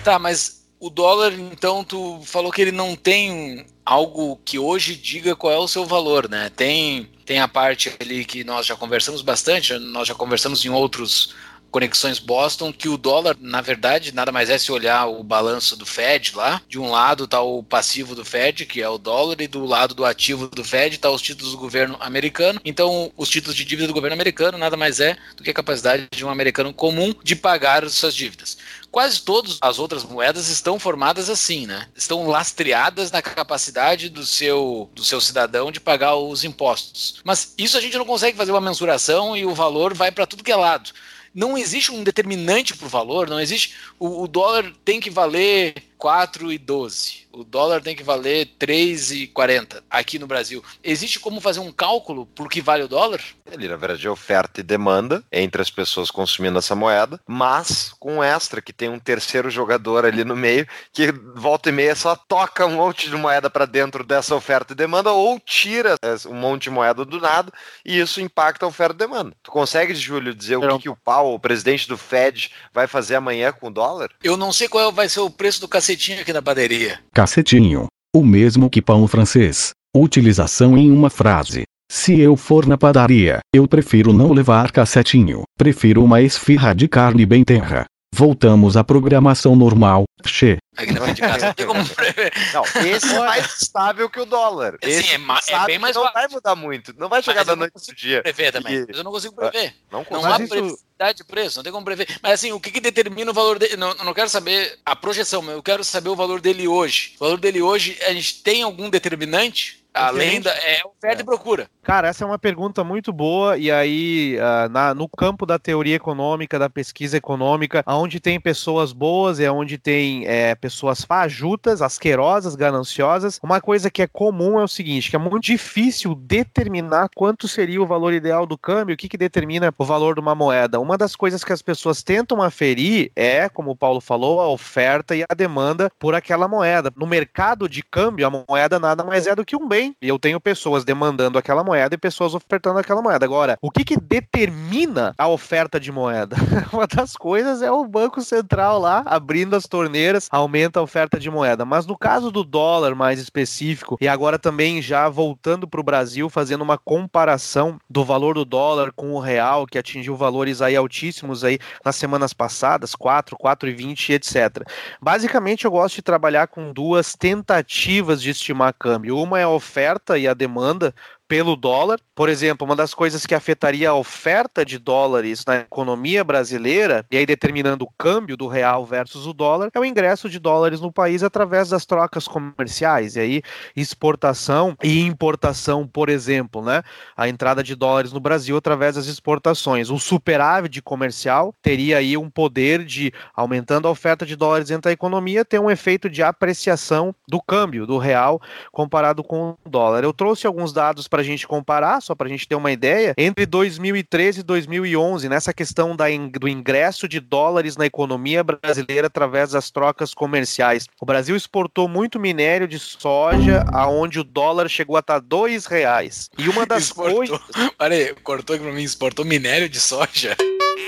Tá, 0.03 0.17
mas 0.17 0.61
O 0.79 0.89
dólar, 0.89 1.31
então, 1.33 1.83
tu 1.83 2.21
falou 2.25 2.51
que 2.51 2.59
ele 2.59 2.71
não 2.71 2.95
tem 2.95 3.67
algo 3.85 4.41
que 4.43 4.57
hoje 4.57 4.95
diga 4.95 5.35
qual 5.35 5.53
é 5.53 5.57
o 5.59 5.67
seu 5.67 5.85
valor, 5.85 6.27
né? 6.27 6.49
Tem, 6.55 7.07
tem 7.23 7.39
a 7.39 7.47
parte 7.47 7.95
ali 7.99 8.25
que 8.25 8.43
nós 8.43 8.65
já 8.65 8.75
conversamos 8.75 9.21
bastante, 9.21 9.77
nós 9.77 10.07
já 10.07 10.15
conversamos 10.15 10.65
em 10.65 10.69
outros 10.69 11.35
Conexões 11.71 12.19
Boston, 12.19 12.73
que 12.73 12.89
o 12.89 12.97
dólar, 12.97 13.37
na 13.39 13.61
verdade, 13.61 14.13
nada 14.13 14.31
mais 14.31 14.49
é 14.49 14.57
se 14.57 14.71
olhar 14.73 15.07
o 15.07 15.23
balanço 15.23 15.77
do 15.77 15.85
Fed 15.85 16.35
lá. 16.35 16.61
De 16.67 16.77
um 16.77 16.91
lado 16.91 17.23
está 17.23 17.39
o 17.39 17.63
passivo 17.63 18.13
do 18.13 18.25
Fed, 18.25 18.65
que 18.65 18.81
é 18.81 18.89
o 18.89 18.97
dólar, 18.97 19.39
e 19.39 19.47
do 19.47 19.65
lado 19.65 19.95
do 19.95 20.03
ativo 20.03 20.47
do 20.47 20.65
Fed 20.65 20.95
está 20.95 21.09
os 21.09 21.21
títulos 21.21 21.53
do 21.53 21.57
governo 21.57 21.95
americano. 22.01 22.59
Então, 22.65 23.09
os 23.15 23.29
títulos 23.29 23.55
de 23.55 23.63
dívida 23.63 23.87
do 23.87 23.93
governo 23.93 24.15
americano 24.15 24.57
nada 24.57 24.75
mais 24.75 24.99
é 24.99 25.15
do 25.37 25.43
que 25.43 25.49
a 25.49 25.53
capacidade 25.53 26.07
de 26.11 26.25
um 26.25 26.29
americano 26.29 26.73
comum 26.73 27.13
de 27.23 27.37
pagar 27.37 27.85
as 27.85 27.93
suas 27.93 28.13
dívidas 28.13 28.57
quase 28.91 29.21
todas 29.21 29.57
as 29.61 29.79
outras 29.79 30.03
moedas 30.03 30.49
estão 30.49 30.77
formadas 30.77 31.29
assim, 31.29 31.65
né? 31.65 31.87
Estão 31.95 32.27
lastreadas 32.27 33.09
na 33.09 33.21
capacidade 33.21 34.09
do 34.09 34.25
seu, 34.25 34.89
do 34.93 35.03
seu 35.03 35.21
cidadão 35.21 35.71
de 35.71 35.79
pagar 35.79 36.15
os 36.15 36.43
impostos. 36.43 37.21
Mas 37.23 37.53
isso 37.57 37.77
a 37.77 37.81
gente 37.81 37.97
não 37.97 38.05
consegue 38.05 38.37
fazer 38.37 38.51
uma 38.51 38.61
mensuração 38.61 39.35
e 39.35 39.45
o 39.45 39.55
valor 39.55 39.93
vai 39.93 40.11
para 40.11 40.27
tudo 40.27 40.43
que 40.43 40.51
é 40.51 40.55
lado 40.55 40.91
não 41.33 41.57
existe 41.57 41.91
um 41.91 42.03
determinante 42.03 42.75
para 42.75 42.85
o 42.85 42.89
valor, 42.89 43.29
não 43.29 43.39
existe. 43.39 43.73
O, 43.97 44.23
o, 44.23 44.27
dólar 44.27 44.73
tem 44.83 44.99
que 44.99 45.09
valer 45.09 45.75
4,12. 45.97 47.20
O 47.34 47.43
dólar 47.43 47.82
tem 47.82 47.95
que 47.95 48.03
valer 48.03 48.49
3,40 48.59 49.84
aqui 49.89 50.19
no 50.19 50.27
Brasil. 50.27 50.63
Existe 50.84 51.19
como 51.19 51.39
fazer 51.39 51.59
um 51.59 51.71
cálculo 51.71 52.25
por 52.25 52.49
que 52.49 52.61
vale 52.61 52.84
o 52.84 52.88
dólar? 52.88 53.21
Ele, 53.49 53.67
na 53.67 53.75
verdade, 53.75 54.05
é 54.05 54.09
oferta 54.09 54.59
e 54.59 54.63
demanda 54.63 55.23
entre 55.32 55.61
as 55.61 55.69
pessoas 55.69 56.11
consumindo 56.11 56.59
essa 56.59 56.75
moeda, 56.75 57.19
mas 57.27 57.93
com 57.99 58.17
um 58.17 58.23
extra, 58.23 58.61
que 58.61 58.73
tem 58.73 58.89
um 58.89 58.99
terceiro 58.99 59.49
jogador 59.49 60.05
ali 60.05 60.23
no 60.23 60.36
meio, 60.36 60.67
que 60.91 61.11
volta 61.36 61.69
e 61.69 61.71
meia 61.71 61.95
só 61.95 62.15
toca 62.15 62.65
um 62.65 62.75
monte 62.75 63.09
de 63.09 63.15
moeda 63.15 63.49
para 63.49 63.65
dentro 63.65 64.03
dessa 64.03 64.36
oferta 64.36 64.73
e 64.73 64.75
demanda, 64.75 65.11
ou 65.11 65.39
tira 65.39 65.95
um 66.27 66.36
monte 66.36 66.63
de 66.63 66.69
moeda 66.69 67.05
do 67.05 67.19
nada, 67.19 67.51
e 67.86 67.99
isso 67.99 68.21
impacta 68.21 68.65
a 68.65 68.69
oferta 68.69 68.95
e 68.95 69.07
demanda. 69.07 69.34
Tu 69.43 69.51
consegue, 69.51 69.93
Júlio, 69.93 70.34
dizer 70.34 70.57
o 70.57 70.67
que, 70.77 70.84
que 70.84 70.89
o 70.89 70.95
Powell, 70.95 71.34
o 71.34 71.39
presidente 71.39 71.88
do 71.88 71.97
Fed, 71.97 72.51
vai 72.73 72.88
fazer 72.88 73.15
amanhã 73.15 73.51
com 73.51 73.67
o 73.67 73.71
dólar? 73.71 74.11
Eu 74.23 74.38
não 74.38 74.51
sei 74.51 74.67
qual 74.67 74.91
vai 74.91 75.09
ser 75.09 75.19
o 75.19 75.29
preço 75.29 75.61
do 75.61 75.67
cacetinho 75.67 76.21
aqui 76.21 76.34
na 76.34 76.41
padaria. 76.41 76.99
Cacetinho. 77.22 77.86
O 78.15 78.24
mesmo 78.26 78.67
que 78.67 78.82
pão 78.82 79.07
francês. 79.07 79.74
Utilização 79.95 80.76
em 80.76 80.91
uma 80.91 81.07
frase. 81.07 81.65
Se 81.91 82.19
eu 82.19 82.36
for 82.36 82.65
na 82.65 82.80
padaria, 82.80 83.41
eu 83.53 83.67
prefiro 83.67 84.11
não 84.11 84.34
levar 84.34 84.72
cacetinho. 84.72 85.43
Prefiro 85.55 86.03
uma 86.03 86.19
esfirra 86.19 86.74
de 86.74 86.88
carne 86.88 87.24
bem 87.24 87.43
terra. 87.43 87.86
Voltamos 88.11 88.76
à 88.76 88.84
programação 88.84 89.55
normal. 89.55 90.05
Che. 90.26 90.57
Aqui 90.76 90.93
na 90.93 91.01
frente 91.01 91.15
de 91.17 91.22
casa 91.22 91.45
não 91.45 91.53
tem 91.53 91.67
como 91.67 91.89
prever. 91.89 92.34
Não, 92.53 92.63
esse 92.88 93.13
é 93.13 93.19
mais 93.19 93.61
estável 93.61 94.09
que 94.09 94.19
o 94.19 94.26
dólar. 94.26 94.78
Esse 94.82 95.03
Sim, 95.03 95.09
é, 95.11 95.55
é 95.55 95.65
bem 95.65 95.78
mais 95.78 95.95
Não 95.95 96.11
vai 96.11 96.28
mudar 96.28 96.55
muito. 96.55 96.93
Não 96.97 97.07
vai 97.07 97.22
chegar 97.22 97.45
da 97.45 97.55
noite 97.55 97.74
pro 97.74 97.95
dia. 97.95 98.24
Prever 98.24 98.51
também. 98.51 98.78
E... 98.78 98.86
Mas 98.88 98.97
eu 98.97 99.03
não 99.03 99.11
consigo 99.11 99.36
prever. 99.36 99.76
Não, 99.91 100.03
não 100.09 100.26
há 100.26 100.41
isso... 100.41 100.80
de 101.11 101.23
preço, 101.23 101.57
não 101.57 101.63
tem 101.63 101.73
como 101.73 101.85
prever. 101.85 102.07
Mas 102.21 102.33
assim, 102.33 102.51
o 102.51 102.59
que, 102.59 102.71
que 102.71 102.79
determina 102.79 103.31
o 103.31 103.33
valor 103.33 103.57
dele? 103.57 103.75
Não, 103.75 103.93
não 103.95 104.13
quero 104.13 104.29
saber 104.29 104.79
a 104.85 104.95
projeção, 104.95 105.41
mas 105.41 105.55
eu 105.55 105.63
quero 105.63 105.83
saber 105.83 106.09
o 106.09 106.15
valor 106.15 106.39
dele 106.39 106.67
hoje. 106.67 107.13
O 107.15 107.25
valor 107.25 107.39
dele 107.39 107.61
hoje, 107.61 107.97
a 108.03 108.13
gente 108.13 108.41
tem 108.43 108.61
algum 108.61 108.89
determinante? 108.89 109.80
Além 109.93 110.39
da. 110.39 110.51
É 110.51 110.81
oferta 110.85 111.21
é. 111.21 111.21
e 111.21 111.25
procura. 111.25 111.67
Cara, 111.83 112.07
essa 112.07 112.23
é 112.23 112.27
uma 112.27 112.37
pergunta 112.37 112.83
muito 112.83 113.11
boa. 113.11 113.57
E 113.57 113.71
aí, 113.71 114.37
uh, 114.37 114.69
na, 114.69 114.93
no 114.93 115.09
campo 115.09 115.45
da 115.45 115.57
teoria 115.57 115.95
econômica, 115.95 116.59
da 116.59 116.69
pesquisa 116.69 117.17
econômica, 117.17 117.83
onde 117.87 118.19
tem 118.19 118.39
pessoas 118.39 118.93
boas 118.93 119.39
e 119.39 119.49
onde 119.49 119.77
tem 119.77 120.25
é, 120.27 120.53
pessoas 120.55 121.03
fajutas, 121.03 121.81
asquerosas, 121.81 122.55
gananciosas, 122.55 123.39
uma 123.43 123.59
coisa 123.59 123.89
que 123.89 124.01
é 124.01 124.07
comum 124.07 124.59
é 124.59 124.63
o 124.63 124.67
seguinte: 124.67 125.09
que 125.09 125.15
é 125.15 125.19
muito 125.19 125.43
difícil 125.43 126.15
determinar 126.15 127.09
quanto 127.15 127.47
seria 127.47 127.81
o 127.81 127.87
valor 127.87 128.13
ideal 128.13 128.45
do 128.45 128.57
câmbio, 128.57 128.93
o 128.93 128.97
que, 128.97 129.09
que 129.09 129.17
determina 129.17 129.73
o 129.77 129.85
valor 129.85 130.13
de 130.13 130.21
uma 130.21 130.35
moeda. 130.35 130.79
Uma 130.79 130.97
das 130.97 131.15
coisas 131.15 131.43
que 131.43 131.51
as 131.51 131.61
pessoas 131.61 132.03
tentam 132.03 132.41
aferir 132.41 133.11
é, 133.15 133.49
como 133.49 133.71
o 133.71 133.75
Paulo 133.75 133.99
falou, 133.99 134.39
a 134.39 134.47
oferta 134.47 135.15
e 135.15 135.23
a 135.27 135.33
demanda 135.33 135.91
por 135.99 136.13
aquela 136.13 136.47
moeda. 136.47 136.91
No 136.95 137.07
mercado 137.07 137.67
de 137.67 137.81
câmbio, 137.81 138.27
a 138.27 138.45
moeda 138.47 138.79
nada 138.79 139.03
mais 139.03 139.25
é 139.25 139.35
do 139.35 139.43
que 139.43 139.55
um 139.55 139.67
bem 139.67 139.80
e 140.01 140.07
eu 140.07 140.19
tenho 140.19 140.39
pessoas 140.39 140.84
demandando 140.84 141.38
aquela 141.38 141.63
moeda 141.63 141.95
e 141.95 141.97
pessoas 141.97 142.34
ofertando 142.34 142.79
aquela 142.79 143.01
moeda. 143.01 143.25
Agora, 143.25 143.57
o 143.61 143.71
que, 143.71 143.84
que 143.84 143.97
determina 143.99 145.13
a 145.17 145.27
oferta 145.27 145.79
de 145.79 145.91
moeda? 145.91 146.36
Uma 146.71 146.88
das 146.88 147.15
coisas 147.15 147.61
é 147.61 147.71
o 147.71 147.86
Banco 147.86 148.21
Central 148.21 148.79
lá 148.79 149.03
abrindo 149.05 149.55
as 149.55 149.65
torneiras, 149.65 150.27
aumenta 150.32 150.79
a 150.79 150.84
oferta 150.84 151.19
de 151.19 151.29
moeda. 151.29 151.65
Mas 151.65 151.86
no 151.86 151.97
caso 151.97 152.32
do 152.32 152.43
dólar 152.43 152.95
mais 152.95 153.19
específico, 153.19 153.97
e 153.99 154.07
agora 154.07 154.38
também 154.38 154.82
já 154.82 155.09
voltando 155.09 155.67
para 155.67 155.79
o 155.79 155.84
Brasil, 155.84 156.29
fazendo 156.29 156.61
uma 156.61 156.77
comparação 156.77 157.79
do 157.89 158.03
valor 158.03 158.36
do 158.36 158.45
dólar 158.45 158.91
com 158.93 159.13
o 159.13 159.19
real, 159.19 159.65
que 159.65 159.77
atingiu 159.77 160.15
valores 160.15 160.61
aí 160.61 160.75
altíssimos 160.75 161.43
aí 161.43 161.59
nas 161.84 161.95
semanas 161.95 162.34
passadas, 162.34 162.95
4, 162.95 163.38
4,20, 163.38 164.09
etc. 164.11 164.67
Basicamente, 165.01 165.65
eu 165.65 165.71
gosto 165.71 165.95
de 165.95 166.01
trabalhar 166.01 166.47
com 166.47 166.71
duas 166.71 167.15
tentativas 167.15 168.21
de 168.21 168.29
estimar 168.29 168.73
câmbio. 168.73 169.17
Uma 169.17 169.39
é 169.39 169.43
a 169.43 169.49
oferta 169.49 169.70
oferta 169.72 170.17
e 170.17 170.28
a 170.28 170.34
demanda 170.34 170.93
pelo 171.32 171.55
dólar. 171.55 171.97
Por 172.13 172.27
exemplo, 172.27 172.65
uma 172.65 172.75
das 172.75 172.93
coisas 172.93 173.25
que 173.25 173.34
afetaria 173.34 173.89
a 173.89 173.95
oferta 173.95 174.65
de 174.65 174.77
dólares 174.77 175.45
na 175.45 175.59
economia 175.59 176.25
brasileira, 176.25 177.05
e 177.09 177.15
aí 177.15 177.25
determinando 177.25 177.86
o 177.86 177.91
câmbio 177.97 178.36
do 178.36 178.47
real 178.47 178.86
versus 178.86 179.25
o 179.25 179.32
dólar, 179.32 179.69
é 179.73 179.79
o 179.79 179.86
ingresso 179.86 180.29
de 180.29 180.39
dólares 180.39 180.82
no 180.82 180.91
país 180.91 181.23
através 181.23 181.69
das 181.69 181.86
trocas 181.86 182.27
comerciais. 182.27 183.15
E 183.15 183.21
aí, 183.21 183.41
exportação 183.77 184.75
e 184.84 184.99
importação, 184.99 185.88
por 185.88 186.09
exemplo, 186.09 186.61
né? 186.61 186.84
A 187.15 187.29
entrada 187.29 187.63
de 187.63 187.75
dólares 187.75 188.11
no 188.11 188.19
Brasil 188.19 188.57
através 188.57 188.95
das 188.95 189.05
exportações. 189.05 189.89
O 189.89 189.97
superávit 189.97 190.82
comercial 190.82 191.55
teria 191.61 191.99
aí 191.99 192.17
um 192.17 192.29
poder 192.29 192.84
de, 192.84 193.13
aumentando 193.34 193.88
a 193.88 193.91
oferta 193.91 194.25
de 194.25 194.36
dólares 194.36 194.67
dentro 194.67 194.89
da 194.89 194.91
economia, 194.91 195.45
ter 195.45 195.61
um 195.61 195.71
efeito 195.71 196.09
de 196.09 196.21
apreciação 196.21 197.15
do 197.25 197.41
câmbio 197.41 197.88
do 197.88 197.97
real 197.97 198.41
comparado 198.69 199.23
com 199.23 199.55
o 199.63 199.69
dólar. 199.69 200.03
Eu 200.03 200.11
trouxe 200.11 200.45
alguns 200.45 200.73
dados 200.73 201.07
para 201.07 201.20
para 201.22 201.24
a 201.24 201.24
gente 201.24 201.47
comparar, 201.47 202.01
só 202.01 202.15
para 202.15 202.28
a 202.28 202.30
gente 202.30 202.47
ter 202.47 202.55
uma 202.55 202.72
ideia, 202.72 203.13
entre 203.15 203.45
2013 203.45 204.39
e 204.39 204.43
2011, 204.43 205.30
nessa 205.30 205.53
questão 205.53 205.95
da, 205.95 206.05
do 206.39 206.47
ingresso 206.47 207.07
de 207.07 207.19
dólares 207.19 207.78
na 207.78 207.86
economia 207.86 208.43
brasileira 208.43 209.05
através 209.05 209.51
das 209.51 209.69
trocas 209.69 210.15
comerciais. 210.15 210.88
O 210.99 211.05
Brasil 211.05 211.36
exportou 211.36 211.88
muito 211.88 212.19
minério 212.19 212.67
de 212.67 212.80
soja, 212.80 213.63
aonde 213.72 214.19
o 214.19 214.24
dólar 214.24 214.67
chegou 214.67 214.95
a 214.95 214.99
estar 214.99 215.19
dois 215.19 215.67
reais. 215.67 216.30
E 216.38 216.49
uma 216.49 216.65
das 216.65 216.86
exportou, 216.89 217.17
coisas... 217.17 217.39
Peraí, 217.78 218.15
cortou 218.24 218.55
aqui 218.55 218.65
para 218.65 218.74
mim, 218.74 218.84
exportou 218.84 219.24
minério 219.24 219.69
de 219.69 219.80
soja? 219.80 220.36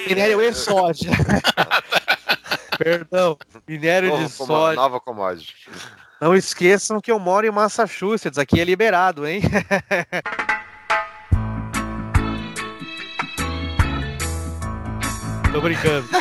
Minério 0.07 0.41
e 0.41 0.53
soja. 0.53 1.11
Perdão, 2.79 3.37
minério 3.67 4.09
Novo, 4.09 4.23
de 4.25 4.31
soja. 4.31 4.75
Nova 4.75 4.99
commodity. 4.99 5.53
Não 6.21 6.35
esqueçam 6.35 7.01
que 7.01 7.11
eu 7.11 7.19
moro 7.19 7.45
em 7.45 7.51
Massachusetts, 7.51 8.37
aqui 8.37 8.59
é 8.59 8.63
liberado, 8.63 9.27
hein? 9.27 9.41
Tô 15.53 15.61
brincando. 15.61 16.09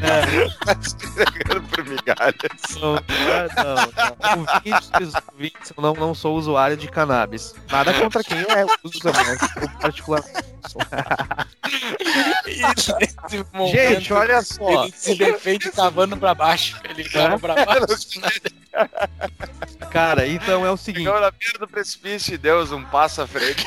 é. 0.00 0.48
Tá 0.64 0.72
entregando 0.72 1.68
por 1.68 1.84
migalhas. 1.84 2.78
Não, 2.80 2.94
não, 2.94 3.74
não. 3.74 3.92
Ouvintes, 4.38 5.12
ouvintes, 5.32 5.72
eu 5.76 5.82
não, 5.82 5.92
não 5.94 6.14
sou 6.14 6.36
usuário 6.36 6.76
de 6.76 6.86
cannabis. 6.86 7.52
Nada 7.68 7.92
contra 7.94 8.22
quem 8.22 8.38
é 8.38 8.64
usa, 8.84 9.12
mas 9.12 9.40
eu 9.60 9.68
particularmente 9.80 10.52
Gente, 13.72 14.12
olha 14.12 14.40
só. 14.42 14.84
Ele 14.84 14.92
se 14.94 15.16
defende 15.16 15.72
cavando 15.72 16.16
pra 16.16 16.32
baixo. 16.34 16.80
Ele 16.88 17.02
cava 17.08 17.40
pra 17.40 17.66
baixo. 17.66 18.20
Cara, 19.90 20.24
então 20.26 20.64
é 20.64 20.70
o 20.70 20.76
seguinte. 20.76 21.04
Chegou 21.04 21.20
na 21.20 21.32
beira 21.32 21.58
do 21.58 21.66
precipício 21.66 22.34
e 22.34 22.38
Deus 22.38 22.70
um 22.70 22.84
passo 22.84 23.22
à 23.22 23.26
frente. 23.26 23.64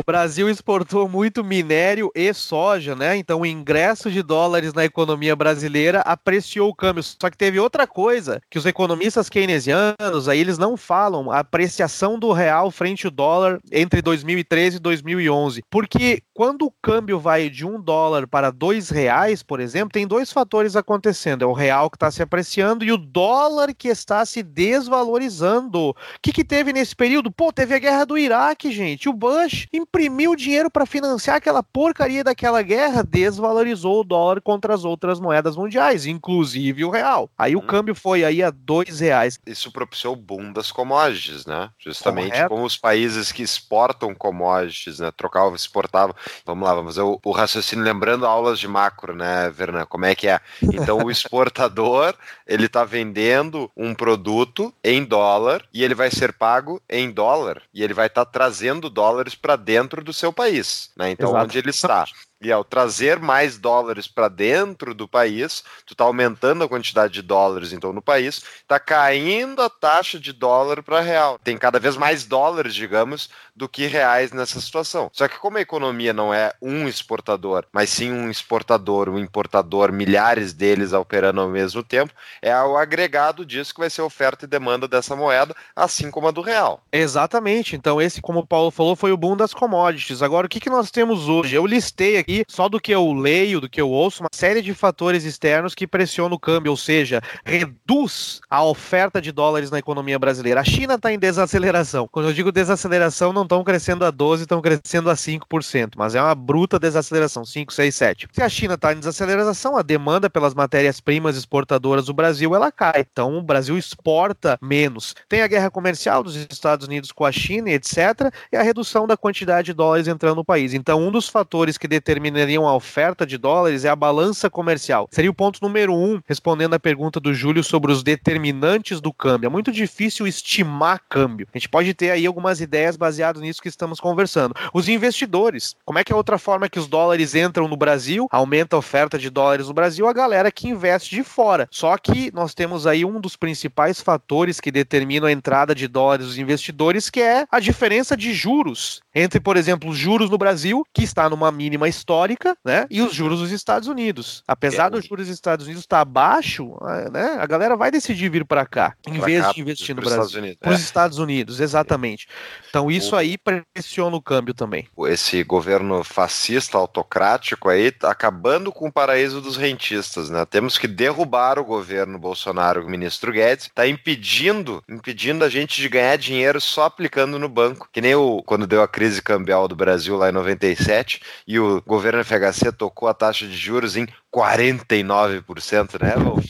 O 0.00 0.02
Brasil 0.02 0.48
exportou 0.48 1.06
muito 1.06 1.44
minério 1.44 2.10
e 2.14 2.32
soja, 2.32 2.96
né? 2.96 3.18
Então 3.18 3.42
o 3.42 3.46
ingresso 3.46 4.10
de 4.10 4.22
dólares 4.22 4.72
na 4.72 4.82
economia 4.82 5.36
brasileira 5.36 6.00
apreciou 6.00 6.70
o 6.70 6.74
câmbio. 6.74 7.02
Só 7.02 7.28
que 7.28 7.36
teve 7.36 7.60
outra 7.60 7.86
coisa 7.86 8.40
que 8.48 8.58
os 8.58 8.64
economistas 8.64 9.28
keynesianos, 9.28 10.26
aí 10.26 10.40
eles 10.40 10.56
não 10.56 10.74
falam, 10.74 11.30
a 11.30 11.40
apreciação 11.40 12.18
do 12.18 12.32
real 12.32 12.70
frente 12.70 13.06
ao 13.06 13.10
dólar 13.10 13.60
entre 13.70 14.00
2013 14.00 14.78
e 14.78 14.80
2011. 14.80 15.62
Porque 15.70 16.22
quando 16.40 16.64
o 16.64 16.70
câmbio 16.70 17.20
vai 17.20 17.50
de 17.50 17.66
um 17.66 17.78
dólar 17.78 18.26
para 18.26 18.50
dois 18.50 18.88
reais, 18.88 19.42
por 19.42 19.60
exemplo, 19.60 19.92
tem 19.92 20.06
dois 20.06 20.32
fatores 20.32 20.74
acontecendo. 20.74 21.42
É 21.42 21.46
o 21.46 21.52
real 21.52 21.90
que 21.90 21.96
está 21.96 22.10
se 22.10 22.22
apreciando 22.22 22.82
e 22.82 22.90
o 22.90 22.96
dólar 22.96 23.74
que 23.74 23.88
está 23.88 24.24
se 24.24 24.42
desvalorizando. 24.42 25.90
O 25.90 25.94
que, 26.22 26.32
que 26.32 26.42
teve 26.42 26.72
nesse 26.72 26.96
período? 26.96 27.30
Pô, 27.30 27.52
teve 27.52 27.74
a 27.74 27.78
guerra 27.78 28.06
do 28.06 28.16
Iraque, 28.16 28.72
gente. 28.72 29.06
O 29.06 29.12
Bush 29.12 29.66
imprimiu 29.70 30.34
dinheiro 30.34 30.70
para 30.70 30.86
financiar 30.86 31.36
aquela 31.36 31.62
porcaria 31.62 32.24
daquela 32.24 32.62
guerra, 32.62 33.02
desvalorizou 33.02 34.00
o 34.00 34.04
dólar 34.04 34.40
contra 34.40 34.72
as 34.72 34.82
outras 34.82 35.20
moedas 35.20 35.56
mundiais, 35.56 36.06
inclusive 36.06 36.86
o 36.86 36.90
real. 36.90 37.28
Aí 37.36 37.54
o 37.54 37.58
hum. 37.58 37.66
câmbio 37.66 37.94
foi 37.94 38.24
aí 38.24 38.42
a 38.42 38.48
dois 38.48 39.00
reais. 39.00 39.38
Isso 39.46 39.70
propiciou 39.70 40.14
o 40.14 40.16
boom 40.16 40.54
das 40.54 40.72
commodities, 40.72 41.44
né? 41.44 41.68
Justamente 41.78 42.30
Correto. 42.30 42.48
como 42.48 42.64
os 42.64 42.78
países 42.78 43.30
que 43.30 43.42
exportam 43.42 44.14
commodities, 44.14 45.00
né? 45.00 45.12
Trocavam, 45.14 45.54
exportavam. 45.54 46.16
Vamos 46.44 46.68
lá, 46.68 46.74
vamos 46.74 46.96
ver 46.96 47.02
o, 47.02 47.20
o 47.24 47.30
raciocínio 47.30 47.84
lembrando 47.84 48.26
aulas 48.26 48.58
de 48.58 48.68
macro, 48.68 49.14
né, 49.14 49.50
Vernan? 49.50 49.86
Como 49.86 50.04
é 50.04 50.14
que 50.14 50.28
é? 50.28 50.40
Então 50.62 50.98
o 50.98 51.10
exportador 51.10 52.14
ele 52.46 52.66
está 52.66 52.84
vendendo 52.84 53.70
um 53.76 53.94
produto 53.94 54.72
em 54.82 55.04
dólar 55.04 55.64
e 55.72 55.84
ele 55.84 55.94
vai 55.94 56.10
ser 56.10 56.32
pago 56.32 56.80
em 56.88 57.10
dólar 57.10 57.62
e 57.72 57.82
ele 57.82 57.94
vai 57.94 58.06
estar 58.06 58.24
tá 58.24 58.30
trazendo 58.30 58.90
dólares 58.90 59.34
para 59.34 59.56
dentro 59.56 60.02
do 60.02 60.12
seu 60.12 60.32
país, 60.32 60.90
né? 60.96 61.10
Então 61.10 61.30
Exato. 61.30 61.44
onde 61.44 61.58
ele 61.58 61.70
está. 61.70 62.06
E 62.42 62.50
ao 62.50 62.64
trazer 62.64 63.18
mais 63.18 63.58
dólares 63.58 64.08
para 64.08 64.26
dentro 64.26 64.94
do 64.94 65.06
país, 65.06 65.62
tu 65.84 65.92
está 65.92 66.04
aumentando 66.04 66.64
a 66.64 66.68
quantidade 66.68 67.12
de 67.12 67.20
dólares 67.20 67.70
então 67.70 67.92
no 67.92 68.00
país, 68.00 68.42
está 68.62 68.80
caindo 68.80 69.60
a 69.60 69.68
taxa 69.68 70.18
de 70.18 70.32
dólar 70.32 70.82
para 70.82 71.02
real. 71.02 71.38
Tem 71.44 71.58
cada 71.58 71.78
vez 71.78 71.98
mais 71.98 72.24
dólares, 72.24 72.74
digamos, 72.74 73.28
do 73.54 73.68
que 73.68 73.86
reais 73.86 74.32
nessa 74.32 74.58
situação. 74.58 75.10
Só 75.12 75.28
que 75.28 75.38
como 75.38 75.58
a 75.58 75.60
economia 75.60 76.14
não 76.14 76.32
é 76.32 76.54
um 76.62 76.88
exportador, 76.88 77.66
mas 77.70 77.90
sim 77.90 78.10
um 78.10 78.30
exportador, 78.30 79.10
um 79.10 79.18
importador, 79.18 79.92
milhares 79.92 80.54
deles 80.54 80.94
operando 80.94 81.42
ao 81.42 81.48
mesmo 81.48 81.82
tempo, 81.82 82.14
é 82.40 82.56
o 82.62 82.74
agregado 82.78 83.44
disso 83.44 83.74
que 83.74 83.80
vai 83.80 83.90
ser 83.90 84.00
oferta 84.00 84.46
e 84.46 84.48
demanda 84.48 84.88
dessa 84.88 85.14
moeda, 85.14 85.54
assim 85.76 86.10
como 86.10 86.28
a 86.28 86.30
do 86.30 86.40
real. 86.40 86.82
Exatamente. 86.90 87.76
Então 87.76 88.00
esse, 88.00 88.22
como 88.22 88.38
o 88.38 88.46
Paulo 88.46 88.70
falou, 88.70 88.96
foi 88.96 89.12
o 89.12 89.16
boom 89.16 89.36
das 89.36 89.52
commodities. 89.52 90.22
Agora 90.22 90.46
o 90.46 90.48
que, 90.48 90.58
que 90.58 90.70
nós 90.70 90.90
temos 90.90 91.28
hoje? 91.28 91.54
Eu 91.54 91.66
listei 91.66 92.16
aqui 92.16 92.29
aqui, 92.30 92.44
só 92.48 92.68
do 92.68 92.80
que 92.80 92.92
eu 92.92 93.12
leio, 93.12 93.60
do 93.60 93.68
que 93.68 93.80
eu 93.80 93.90
ouço, 93.90 94.22
uma 94.22 94.28
série 94.32 94.62
de 94.62 94.72
fatores 94.72 95.24
externos 95.24 95.74
que 95.74 95.86
pressionam 95.86 96.36
o 96.36 96.38
câmbio, 96.38 96.70
ou 96.70 96.76
seja, 96.76 97.20
reduz 97.44 98.40
a 98.48 98.62
oferta 98.62 99.20
de 99.20 99.32
dólares 99.32 99.70
na 99.70 99.78
economia 99.78 100.18
brasileira. 100.18 100.60
A 100.60 100.64
China 100.64 100.94
está 100.94 101.12
em 101.12 101.18
desaceleração. 101.18 102.08
Quando 102.10 102.28
eu 102.28 102.32
digo 102.32 102.52
desaceleração, 102.52 103.32
não 103.32 103.42
estão 103.42 103.64
crescendo 103.64 104.04
a 104.04 104.10
12, 104.10 104.42
estão 104.42 104.60
crescendo 104.60 105.10
a 105.10 105.14
5%, 105.14 105.92
mas 105.96 106.14
é 106.14 106.22
uma 106.22 106.34
bruta 106.34 106.78
desaceleração, 106.78 107.44
5, 107.44 107.72
6, 107.72 107.94
7. 107.94 108.28
Se 108.32 108.42
a 108.42 108.48
China 108.48 108.74
está 108.74 108.92
em 108.92 108.98
desaceleração, 108.98 109.76
a 109.76 109.82
demanda 109.82 110.30
pelas 110.30 110.54
matérias-primas 110.54 111.36
exportadoras 111.36 112.06
do 112.06 112.14
Brasil, 112.14 112.54
ela 112.54 112.70
cai. 112.70 113.06
Então, 113.10 113.38
o 113.38 113.42
Brasil 113.42 113.76
exporta 113.76 114.58
menos. 114.62 115.14
Tem 115.28 115.42
a 115.42 115.46
guerra 115.46 115.70
comercial 115.70 116.22
dos 116.22 116.36
Estados 116.36 116.86
Unidos 116.86 117.10
com 117.10 117.24
a 117.24 117.32
China, 117.32 117.70
etc., 117.70 118.32
e 118.52 118.56
a 118.56 118.62
redução 118.62 119.06
da 119.06 119.16
quantidade 119.16 119.66
de 119.66 119.72
dólares 119.72 120.06
entrando 120.06 120.36
no 120.36 120.44
país. 120.44 120.74
Então, 120.74 121.00
um 121.02 121.10
dos 121.10 121.28
fatores 121.28 121.76
que 121.76 121.88
determina 121.88 122.19
determinariam 122.20 122.68
a 122.68 122.74
oferta 122.74 123.26
de 123.26 123.38
dólares 123.38 123.84
é 123.84 123.88
a 123.88 123.96
balança 123.96 124.50
comercial. 124.50 125.08
Seria 125.10 125.30
o 125.30 125.34
ponto 125.34 125.58
número 125.62 125.94
um, 125.94 126.20
respondendo 126.26 126.74
à 126.74 126.78
pergunta 126.78 127.18
do 127.18 127.32
Júlio 127.32 127.64
sobre 127.64 127.90
os 127.90 128.02
determinantes 128.02 129.00
do 129.00 129.12
câmbio. 129.12 129.46
É 129.46 129.50
muito 129.50 129.72
difícil 129.72 130.26
estimar 130.26 131.00
câmbio. 131.08 131.48
A 131.52 131.58
gente 131.58 131.68
pode 131.68 131.94
ter 131.94 132.10
aí 132.10 132.26
algumas 132.26 132.60
ideias 132.60 132.96
baseadas 132.96 133.40
nisso 133.40 133.62
que 133.62 133.68
estamos 133.68 133.98
conversando. 133.98 134.54
Os 134.74 134.88
investidores. 134.88 135.74
Como 135.84 135.98
é 135.98 136.04
que 136.04 136.12
é 136.12 136.16
outra 136.16 136.38
forma 136.38 136.68
que 136.68 136.78
os 136.78 136.86
dólares 136.86 137.34
entram 137.34 137.66
no 137.66 137.76
Brasil? 137.76 138.28
Aumenta 138.30 138.76
a 138.76 138.78
oferta 138.78 139.18
de 139.18 139.30
dólares 139.30 139.68
no 139.68 139.74
Brasil, 139.74 140.06
a 140.06 140.12
galera 140.12 140.52
que 140.52 140.68
investe 140.68 141.14
de 141.14 141.24
fora. 141.24 141.68
Só 141.70 141.96
que 141.96 142.30
nós 142.34 142.54
temos 142.54 142.86
aí 142.86 143.04
um 143.04 143.18
dos 143.18 143.34
principais 143.34 144.00
fatores 144.00 144.60
que 144.60 144.70
determinam 144.70 145.26
a 145.26 145.32
entrada 145.32 145.74
de 145.74 145.88
dólares 145.88 146.26
dos 146.26 146.38
investidores, 146.38 147.08
que 147.08 147.22
é 147.22 147.46
a 147.50 147.60
diferença 147.60 148.16
de 148.16 148.34
juros 148.34 149.00
entre, 149.14 149.40
por 149.40 149.56
exemplo, 149.56 149.90
os 149.90 149.96
juros 149.96 150.30
no 150.30 150.38
Brasil, 150.38 150.84
que 150.92 151.02
está 151.02 151.28
numa 151.28 151.50
mínima 151.50 151.88
histórica, 152.10 152.56
né, 152.64 152.86
e 152.90 153.00
os 153.00 153.14
juros 153.14 153.38
dos 153.38 153.52
Estados 153.52 153.86
Unidos. 153.86 154.42
Apesar 154.46 154.86
é. 154.86 154.90
dos 154.90 155.06
juros 155.06 155.26
dos 155.26 155.34
Estados 155.34 155.66
Unidos 155.66 155.84
estar 155.84 156.00
abaixo, 156.00 156.76
né, 157.12 157.36
a 157.38 157.46
galera 157.46 157.76
vai 157.76 157.90
decidir 157.90 158.28
vir 158.28 158.44
para 158.44 158.66
cá, 158.66 158.94
em 159.06 159.14
pra 159.14 159.26
vez 159.26 159.44
cá, 159.44 159.52
de 159.52 159.60
investir 159.60 159.94
no 159.94 160.02
Brasil. 160.02 160.56
Para 160.58 160.72
os 160.72 160.80
é. 160.80 160.82
Estados 160.82 161.18
Unidos, 161.18 161.60
exatamente. 161.60 162.26
Então 162.68 162.90
isso 162.90 163.14
aí 163.14 163.36
pressiona 163.38 164.16
o 164.16 164.22
câmbio 164.22 164.52
também. 164.52 164.88
Esse 165.06 165.44
governo 165.44 166.02
fascista, 166.02 166.76
autocrático 166.76 167.68
aí, 167.68 167.92
tá 167.92 168.10
acabando 168.10 168.72
com 168.72 168.88
o 168.88 168.92
paraíso 168.92 169.40
dos 169.40 169.56
rentistas, 169.56 170.28
né? 170.28 170.44
Temos 170.44 170.76
que 170.76 170.88
derrubar 170.88 171.58
o 171.58 171.64
governo 171.64 172.18
Bolsonaro, 172.18 172.84
o 172.84 172.90
ministro 172.90 173.32
Guedes, 173.32 173.66
está 173.66 173.86
impedindo, 173.86 174.82
impedindo 174.88 175.44
a 175.44 175.48
gente 175.48 175.80
de 175.80 175.88
ganhar 175.88 176.16
dinheiro 176.16 176.60
só 176.60 176.84
aplicando 176.84 177.38
no 177.38 177.48
banco. 177.48 177.88
Que 177.92 178.00
nem 178.00 178.14
o 178.14 178.42
quando 178.44 178.66
deu 178.66 178.82
a 178.82 178.88
crise 178.88 179.22
cambial 179.22 179.68
do 179.68 179.76
Brasil 179.76 180.16
lá 180.16 180.28
em 180.28 180.32
97 180.32 181.20
e 181.46 181.58
o 181.58 181.82
governo 181.86 181.99
FHC 182.02 182.72
tocou 182.72 183.08
a 183.08 183.14
taxa 183.14 183.46
de 183.46 183.56
juros 183.56 183.96
em 183.96 184.06
49%, 184.32 186.00
né, 186.00 186.14
Wolf? 186.16 186.44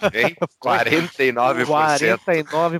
49%. 0.63 1.65
49%. 1.65 2.21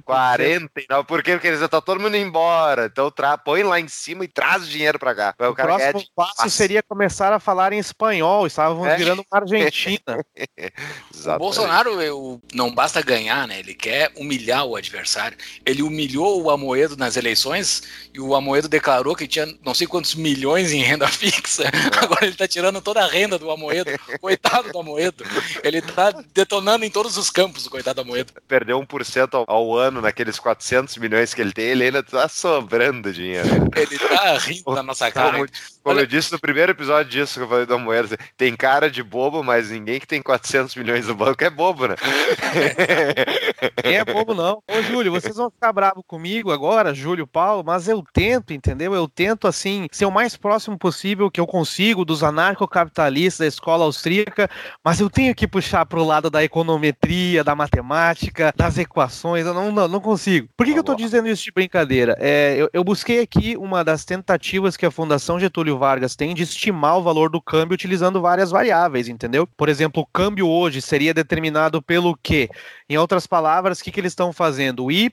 49%. 0.05 1.05
Por 1.07 1.23
quê? 1.23 1.33
Porque 1.33 1.49
eles 1.49 1.61
estão 1.61 1.81
todo 1.81 2.01
mundo 2.01 2.17
embora. 2.17 2.87
Então 2.87 3.11
tra... 3.11 3.39
põe 3.39 3.63
lá 3.63 3.81
em 3.81 3.89
cima 3.89 4.25
e 4.25 4.29
traz 4.29 4.65
o 4.65 4.69
dinheiro 4.69 4.99
para 4.99 5.15
cá. 5.15 5.35
O, 5.39 5.47
o 5.47 5.55
próximo 5.55 6.03
passo 6.15 6.51
seria 6.51 6.83
começar 6.83 7.33
a 7.33 7.41
falar 7.41 7.73
em 7.73 7.79
espanhol. 7.79 8.47
Estávamos 8.47 8.87
é? 8.87 8.97
virando 8.97 9.25
uma 9.31 9.41
Argentina. 9.41 10.01
o 11.35 11.39
Bolsonaro 11.39 12.01
eu, 12.03 12.41
não 12.53 12.75
basta 12.75 13.01
ganhar, 13.01 13.49
né? 13.49 13.61
Ele 13.61 13.75
quer 13.75 14.13
humilhar 14.17 14.67
o 14.67 14.77
adversário. 14.77 15.37
Ele 15.65 15.83
humilhou 15.83 16.43
o 16.43 16.51
Amoedo 16.51 16.97
nas 16.97 17.17
eleições 17.17 17.83
e 18.13 18.21
o 18.21 18.35
Amoedo 18.35 18.69
declarou 18.69 19.17
que 19.17 19.27
tinha 19.27 19.47
não 19.65 19.73
sei 19.73 19.87
quantos 19.87 20.15
milhões 20.15 20.73
em 20.73 20.83
renda 20.83 21.09
fixa. 21.09 21.65
É. 21.65 22.05
Agora 22.05 22.25
ele 22.25 22.33
está 22.33 22.47
tirando 22.51 22.83
toda 22.83 23.03
a 23.03 23.07
renda 23.07 23.39
do 23.39 23.51
Amoedo. 23.51 23.91
Coitado 24.21 24.71
do 24.73 24.79
Amoedo. 24.79 25.25
Ele 25.63 25.81
tá 25.81 26.13
detonando 26.35 26.85
em 26.85 26.91
todos 26.91 27.17
os 27.17 27.31
campos, 27.31 27.67
o 27.67 27.71
coitado 27.71 28.01
Amoedo. 28.01 28.33
Perdeu 28.47 28.79
1% 28.81 29.29
ao, 29.33 29.45
ao 29.47 29.75
ano 29.75 30.01
naqueles 30.01 30.39
400 30.39 30.97
milhões 30.99 31.33
que 31.33 31.41
ele 31.41 31.53
tem, 31.53 31.67
ele 31.67 31.85
ainda 31.85 32.03
tá 32.03 32.29
sobrando 32.29 33.13
dinheiro. 33.13 33.49
Ele 33.77 33.99
tá 33.99 34.39
rindo 34.39 34.75
na 34.75 34.83
nossa 34.83 35.11
cara. 35.11 35.33
Como, 35.33 35.47
como 35.83 35.97
Olha... 35.97 36.01
eu 36.03 36.07
disse 36.07 36.33
no 36.33 36.39
primeiro 36.39 36.73
episódio 36.73 37.11
disso 37.11 37.35
que 37.35 37.45
eu 37.45 37.49
falei 37.49 37.67
do 37.67 37.75
Amoedo, 37.75 38.17
tem 38.37 38.55
cara 38.57 38.91
de 38.91 39.03
bobo, 39.03 39.43
mas 39.43 39.71
ninguém 39.71 40.01
que 40.01 40.07
tem 40.07 40.21
400 40.21 40.75
milhões 40.75 41.07
no 41.07 41.15
banco 41.15 41.43
é 41.45 41.51
bobo, 41.51 41.87
né? 41.87 41.95
Quem 43.83 43.97
é 43.97 44.05
bobo 44.05 44.35
não. 44.35 44.63
Ô, 44.69 44.83
Júlio, 44.83 45.13
vocês 45.13 45.37
vão 45.37 45.51
ficar 45.51 45.73
bravos 45.73 46.03
comigo 46.07 46.51
agora, 46.51 46.95
Júlio, 46.95 47.27
Paulo, 47.27 47.63
mas 47.65 47.89
eu 47.89 48.05
tento, 48.13 48.53
entendeu? 48.53 48.95
Eu 48.95 49.07
tento, 49.09 49.47
assim, 49.47 49.87
ser 49.93 50.07
o 50.07 50.11
mais 50.11 50.37
próximo 50.37 50.79
possível 50.79 51.31
que 51.31 51.41
eu 51.41 51.47
consigo 51.47 52.05
dos 52.05 52.23
anarcocapitalistas 52.41 53.39
da 53.39 53.47
escola 53.47 53.85
austríaca, 53.85 54.49
mas 54.85 55.01
eu 55.01 55.11
tenho 55.11 55.35
que 55.35 55.47
puxar 55.47 55.85
para 55.87 56.01
o 56.01 56.05
lado 56.05 56.31
da 56.31 56.43
econometria, 56.43 57.45
da 57.45 57.55
matemática, 57.55 58.53
das 58.57 58.79
equações, 58.79 59.47
eu 59.47 59.55
não, 59.55 59.71
não, 59.71 59.89
não 59.89 60.01
consigo. 60.01 60.49
Por 60.57 60.65
que, 60.65 60.73
que 60.73 60.79
eu 60.79 60.83
estou 60.83 60.95
dizendo 60.95 61.29
isso 61.29 61.45
de 61.45 61.53
brincadeira? 61.53 62.17
É, 62.19 62.57
eu, 62.57 62.71
eu, 62.73 62.83
busquei 62.83 63.21
aqui 63.21 63.57
uma 63.57 63.85
das 63.85 64.05
tentativas 64.05 64.77
que 64.77 64.87
a 64.87 64.91
Fundação 64.91 65.39
Getúlio 65.39 65.79
Vargas 65.79 66.17
tem 66.17 66.35
de 66.35 66.43
estimar 66.43 66.99
o 66.99 67.03
valor 67.03 67.31
do 67.31 67.41
câmbio 67.41 67.75
utilizando 67.75 68.21
várias 68.21 68.51
variáveis, 68.51 69.09
entendeu? 69.09 69.47
Por 69.47 69.69
exemplo, 69.69 70.03
o 70.03 70.07
câmbio 70.07 70.49
hoje 70.49 70.81
seria 70.81 71.13
determinado 71.13 71.83
pelo 71.83 72.17
quê? 72.17 72.49
Em 72.89 72.99
outras 72.99 73.27
palavras, 73.27 73.79
o 73.79 73.85
que, 73.85 73.93
que 73.93 74.01
eles 74.01 74.13
estão 74.13 74.33
fazendo? 74.33 74.85
O 74.85 74.93
Y 74.93 75.11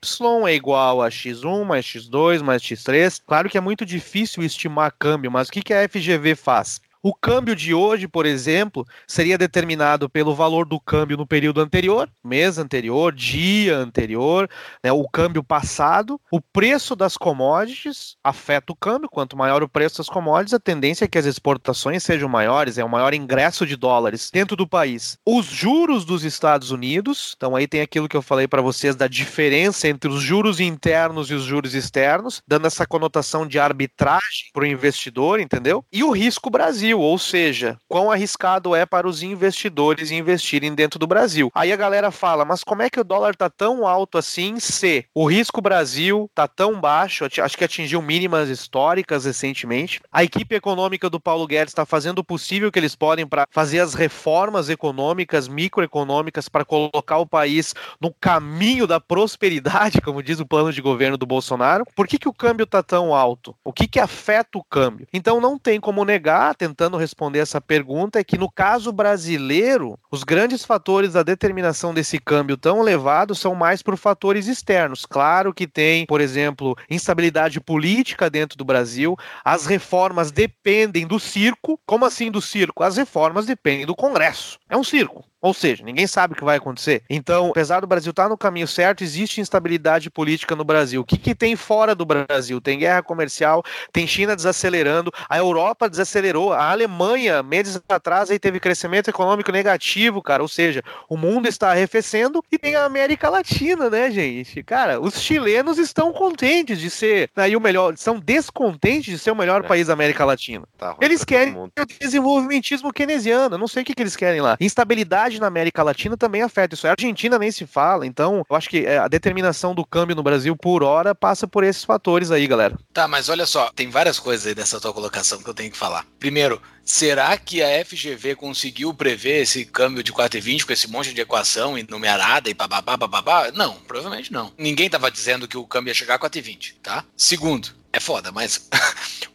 é 0.47 0.55
igual 0.55 1.01
a 1.01 1.09
x1 1.09 1.63
mais 1.63 1.85
x2 1.85 2.41
mais 2.41 2.61
x3. 2.61 3.21
Claro 3.25 3.49
que 3.49 3.57
é 3.57 3.61
muito 3.61 3.85
difícil 3.85 4.43
estimar 4.43 4.93
câmbio, 4.97 5.31
mas 5.31 5.47
o 5.47 5.51
que, 5.51 5.61
que 5.61 5.73
a 5.73 5.87
FGV 5.87 6.35
faz? 6.35 6.81
O 7.01 7.13
câmbio 7.13 7.55
de 7.55 7.73
hoje, 7.73 8.07
por 8.07 8.25
exemplo, 8.25 8.85
seria 9.07 9.37
determinado 9.37 10.09
pelo 10.09 10.33
valor 10.33 10.65
do 10.65 10.79
câmbio 10.79 11.17
no 11.17 11.27
período 11.27 11.61
anterior, 11.61 12.09
mês 12.23 12.57
anterior, 12.57 13.13
dia 13.13 13.77
anterior, 13.77 14.49
né, 14.83 14.91
o 14.91 15.07
câmbio 15.07 15.43
passado. 15.43 16.19
O 16.31 16.41
preço 16.41 16.95
das 16.95 17.15
commodities 17.15 18.17
afeta 18.23 18.71
o 18.73 18.75
câmbio. 18.75 19.09
Quanto 19.09 19.37
maior 19.37 19.61
o 19.61 19.69
preço 19.69 19.99
das 19.99 20.09
commodities, 20.09 20.53
a 20.53 20.59
tendência 20.59 21.05
é 21.05 21.07
que 21.07 21.17
as 21.17 21.25
exportações 21.25 22.03
sejam 22.03 22.27
maiores, 22.27 22.77
é 22.77 22.83
um 22.83 22.89
maior 22.89 23.13
ingresso 23.13 23.65
de 23.65 23.75
dólares 23.75 24.29
dentro 24.31 24.55
do 24.55 24.67
país. 24.67 25.17
Os 25.25 25.45
juros 25.45 26.03
dos 26.03 26.23
Estados 26.23 26.71
Unidos, 26.71 27.33
então 27.37 27.55
aí 27.55 27.67
tem 27.67 27.81
aquilo 27.81 28.09
que 28.09 28.17
eu 28.17 28.21
falei 28.21 28.47
para 28.47 28.61
vocês 28.61 28.95
da 28.95 29.07
diferença 29.07 29.87
entre 29.87 30.09
os 30.09 30.21
juros 30.21 30.59
internos 30.59 31.29
e 31.29 31.33
os 31.33 31.43
juros 31.43 31.75
externos, 31.75 32.41
dando 32.47 32.67
essa 32.67 32.87
conotação 32.87 33.47
de 33.47 33.59
arbitragem 33.59 34.49
para 34.53 34.63
o 34.63 34.67
investidor, 34.67 35.39
entendeu? 35.39 35.85
E 35.91 36.03
o 36.03 36.11
risco 36.11 36.49
Brasil 36.49 36.86
Brasil, 36.87 36.99
ou 37.01 37.17
seja, 37.17 37.77
quão 37.87 38.09
arriscado 38.09 38.73
é 38.73 38.85
para 38.85 39.07
os 39.07 39.21
investidores 39.21 40.11
investirem 40.11 40.73
dentro 40.73 40.97
do 40.97 41.07
Brasil. 41.07 41.51
Aí 41.53 41.71
a 41.71 41.75
galera 41.75 42.11
fala, 42.11 42.45
mas 42.45 42.63
como 42.63 42.81
é 42.81 42.89
que 42.89 42.99
o 42.99 43.03
dólar 43.03 43.35
tá 43.35 43.49
tão 43.49 43.85
alto 43.85 44.17
assim 44.17 44.59
se 44.59 45.05
o 45.13 45.25
risco 45.25 45.61
Brasil 45.61 46.29
tá 46.33 46.47
tão 46.47 46.79
baixo, 46.79 47.25
acho 47.25 47.57
que 47.57 47.63
atingiu 47.63 48.01
mínimas 48.01 48.47
históricas 48.47 49.25
recentemente. 49.25 49.99
A 50.11 50.23
equipe 50.23 50.55
econômica 50.55 51.09
do 51.09 51.19
Paulo 51.19 51.45
Guedes 51.45 51.71
está 51.71 51.85
fazendo 51.85 52.19
o 52.19 52.23
possível 52.23 52.71
que 52.71 52.79
eles 52.79 52.95
podem 52.95 53.27
para 53.27 53.47
fazer 53.51 53.79
as 53.79 53.93
reformas 53.93 54.69
econômicas, 54.69 55.47
microeconômicas 55.47 56.47
para 56.47 56.63
colocar 56.63 57.17
o 57.17 57.25
país 57.25 57.73
no 57.99 58.13
caminho 58.13 58.87
da 58.87 58.99
prosperidade, 58.99 59.99
como 60.01 60.23
diz 60.23 60.39
o 60.39 60.45
plano 60.45 60.71
de 60.71 60.81
governo 60.81 61.17
do 61.17 61.25
Bolsonaro. 61.25 61.85
Por 61.95 62.07
que, 62.07 62.17
que 62.17 62.29
o 62.29 62.33
câmbio 62.33 62.65
tá 62.65 62.81
tão 62.81 63.13
alto? 63.13 63.55
O 63.63 63.73
que 63.73 63.87
que 63.87 63.99
afeta 63.99 64.57
o 64.57 64.63
câmbio? 64.63 65.07
Então 65.11 65.41
não 65.41 65.59
tem 65.59 65.79
como 65.79 66.05
negar, 66.05 66.55
tentando 66.55 66.76
responder 66.97 67.39
essa 67.39 67.59
pergunta, 67.59 68.19
é 68.19 68.23
que 68.23 68.37
no 68.37 68.51
caso 68.51 68.91
brasileiro, 68.91 69.97
os 70.11 70.23
grandes 70.23 70.63
fatores 70.63 71.13
da 71.13 71.23
determinação 71.23 71.93
desse 71.93 72.19
câmbio 72.19 72.55
tão 72.55 72.79
elevado 72.79 73.33
são 73.33 73.55
mais 73.55 73.81
por 73.81 73.97
fatores 73.97 74.47
externos. 74.47 75.05
Claro 75.05 75.53
que 75.53 75.65
tem, 75.65 76.05
por 76.05 76.21
exemplo, 76.21 76.77
instabilidade 76.89 77.59
política 77.59 78.29
dentro 78.29 78.57
do 78.57 78.63
Brasil, 78.65 79.15
as 79.43 79.65
reformas 79.65 80.31
dependem 80.31 81.07
do 81.07 81.19
circo. 81.19 81.79
Como 81.85 82.05
assim 82.05 82.29
do 82.29 82.41
circo? 82.41 82.83
As 82.83 82.97
reformas 82.97 83.45
dependem 83.45 83.85
do 83.85 83.95
Congresso. 83.95 84.59
É 84.69 84.77
um 84.77 84.83
circo. 84.83 85.25
Ou 85.41 85.53
seja, 85.53 85.83
ninguém 85.83 86.07
sabe 86.07 86.33
o 86.33 86.37
que 86.37 86.43
vai 86.43 86.57
acontecer. 86.57 87.03
Então, 87.09 87.49
apesar 87.51 87.79
do 87.79 87.87
Brasil 87.87 88.09
estar 88.09 88.27
no 88.27 88.37
caminho 88.37 88.67
certo, 88.67 89.03
existe 89.03 89.39
instabilidade 89.39 90.09
política 90.09 90.55
no 90.55 90.63
Brasil. 90.63 91.01
O 91.01 91.05
que, 91.05 91.17
que 91.17 91.35
tem 91.35 91.55
fora 91.55 91.93
do 91.93 92.05
Brasil? 92.05 92.59
Tem 92.59 92.79
guerra 92.79 93.03
comercial, 93.03 93.63
tem 93.93 94.07
China 94.07 94.35
desacelerando, 94.35 95.11
a 95.29 95.37
Europa 95.37 95.89
desacelerou, 95.89 96.53
a 96.53 96.71
Alemanha, 96.71 97.43
meses 97.43 97.79
atrás, 97.87 98.31
aí 98.31 98.39
teve 98.39 98.59
crescimento 98.59 99.09
econômico 99.09 99.51
negativo, 99.51 100.21
cara. 100.21 100.41
Ou 100.41 100.49
seja, 100.49 100.83
o 101.07 101.15
mundo 101.15 101.47
está 101.47 101.69
arrefecendo 101.69 102.43
e 102.51 102.57
tem 102.57 102.75
a 102.75 102.85
América 102.85 103.29
Latina, 103.29 103.89
né, 103.89 104.09
gente? 104.09 104.63
Cara, 104.63 104.99
os 104.99 105.21
chilenos 105.21 105.77
estão 105.77 106.11
contentes 106.11 106.79
de 106.79 106.89
ser 106.89 107.29
aí 107.35 107.55
o 107.55 107.61
melhor, 107.61 107.93
estão 107.93 108.19
descontentes 108.19 109.13
de 109.13 109.19
ser 109.19 109.31
o 109.31 109.35
melhor 109.35 109.63
é. 109.63 109.67
país 109.67 109.87
da 109.87 109.93
América 109.93 110.25
Latina. 110.25 110.67
Tá 110.77 110.95
eles 110.99 111.23
querem 111.23 111.55
o 111.55 111.69
desenvolvimentismo 111.99 112.91
keynesiano, 112.91 113.57
não 113.57 113.67
sei 113.67 113.83
o 113.83 113.85
que, 113.85 113.93
que 113.93 114.01
eles 114.01 114.15
querem 114.15 114.41
lá. 114.41 114.57
Instabilidade 114.59 115.26
na 115.39 115.47
América 115.47 115.83
Latina 115.83 116.15
também 116.15 116.41
afeta 116.41 116.75
isso. 116.75 116.87
A 116.87 116.91
Argentina 116.91 117.37
nem 117.37 117.51
se 117.51 117.65
fala, 117.65 118.05
então 118.05 118.43
eu 118.49 118.55
acho 118.55 118.69
que 118.69 118.85
é, 118.85 118.97
a 118.97 119.07
determinação 119.07 119.75
do 119.75 119.85
câmbio 119.85 120.15
no 120.15 120.23
Brasil 120.23 120.55
por 120.55 120.83
hora 120.83 121.13
passa 121.13 121.47
por 121.47 121.63
esses 121.63 121.83
fatores 121.83 122.31
aí, 122.31 122.47
galera. 122.47 122.77
Tá, 122.93 123.07
mas 123.07 123.29
olha 123.29 123.45
só, 123.45 123.69
tem 123.75 123.89
várias 123.89 124.19
coisas 124.19 124.47
aí 124.47 124.55
dessa 124.55 124.79
tua 124.79 124.93
colocação 124.93 125.39
que 125.39 125.49
eu 125.49 125.53
tenho 125.53 125.71
que 125.71 125.77
falar. 125.77 126.05
Primeiro, 126.19 126.61
Será 126.87 127.37
que 127.37 127.61
a 127.61 127.83
FGV 127.83 128.35
conseguiu 128.35 128.93
prever 128.93 129.41
esse 129.41 129.65
câmbio 129.65 130.01
de 130.01 130.13
4,20 130.13 130.63
com 130.63 130.71
esse 130.71 130.89
monte 130.89 131.13
de 131.13 131.19
equação 131.19 131.77
e 131.77 131.83
numerada 131.83 132.49
e 132.49 132.53
bababá, 132.53 132.95
bababá? 132.95 133.51
Não, 133.51 133.73
provavelmente 133.73 134.31
não. 134.31 134.53
Ninguém 134.57 134.85
estava 134.85 135.11
dizendo 135.11 135.49
que 135.49 135.57
o 135.57 135.67
câmbio 135.67 135.89
ia 135.89 135.93
chegar 135.93 136.15
a 136.15 136.19
4,20, 136.19 136.75
tá? 136.81 137.03
Segundo, 137.17 137.75
é 137.91 137.99
foda, 137.99 138.31
mas 138.31 138.69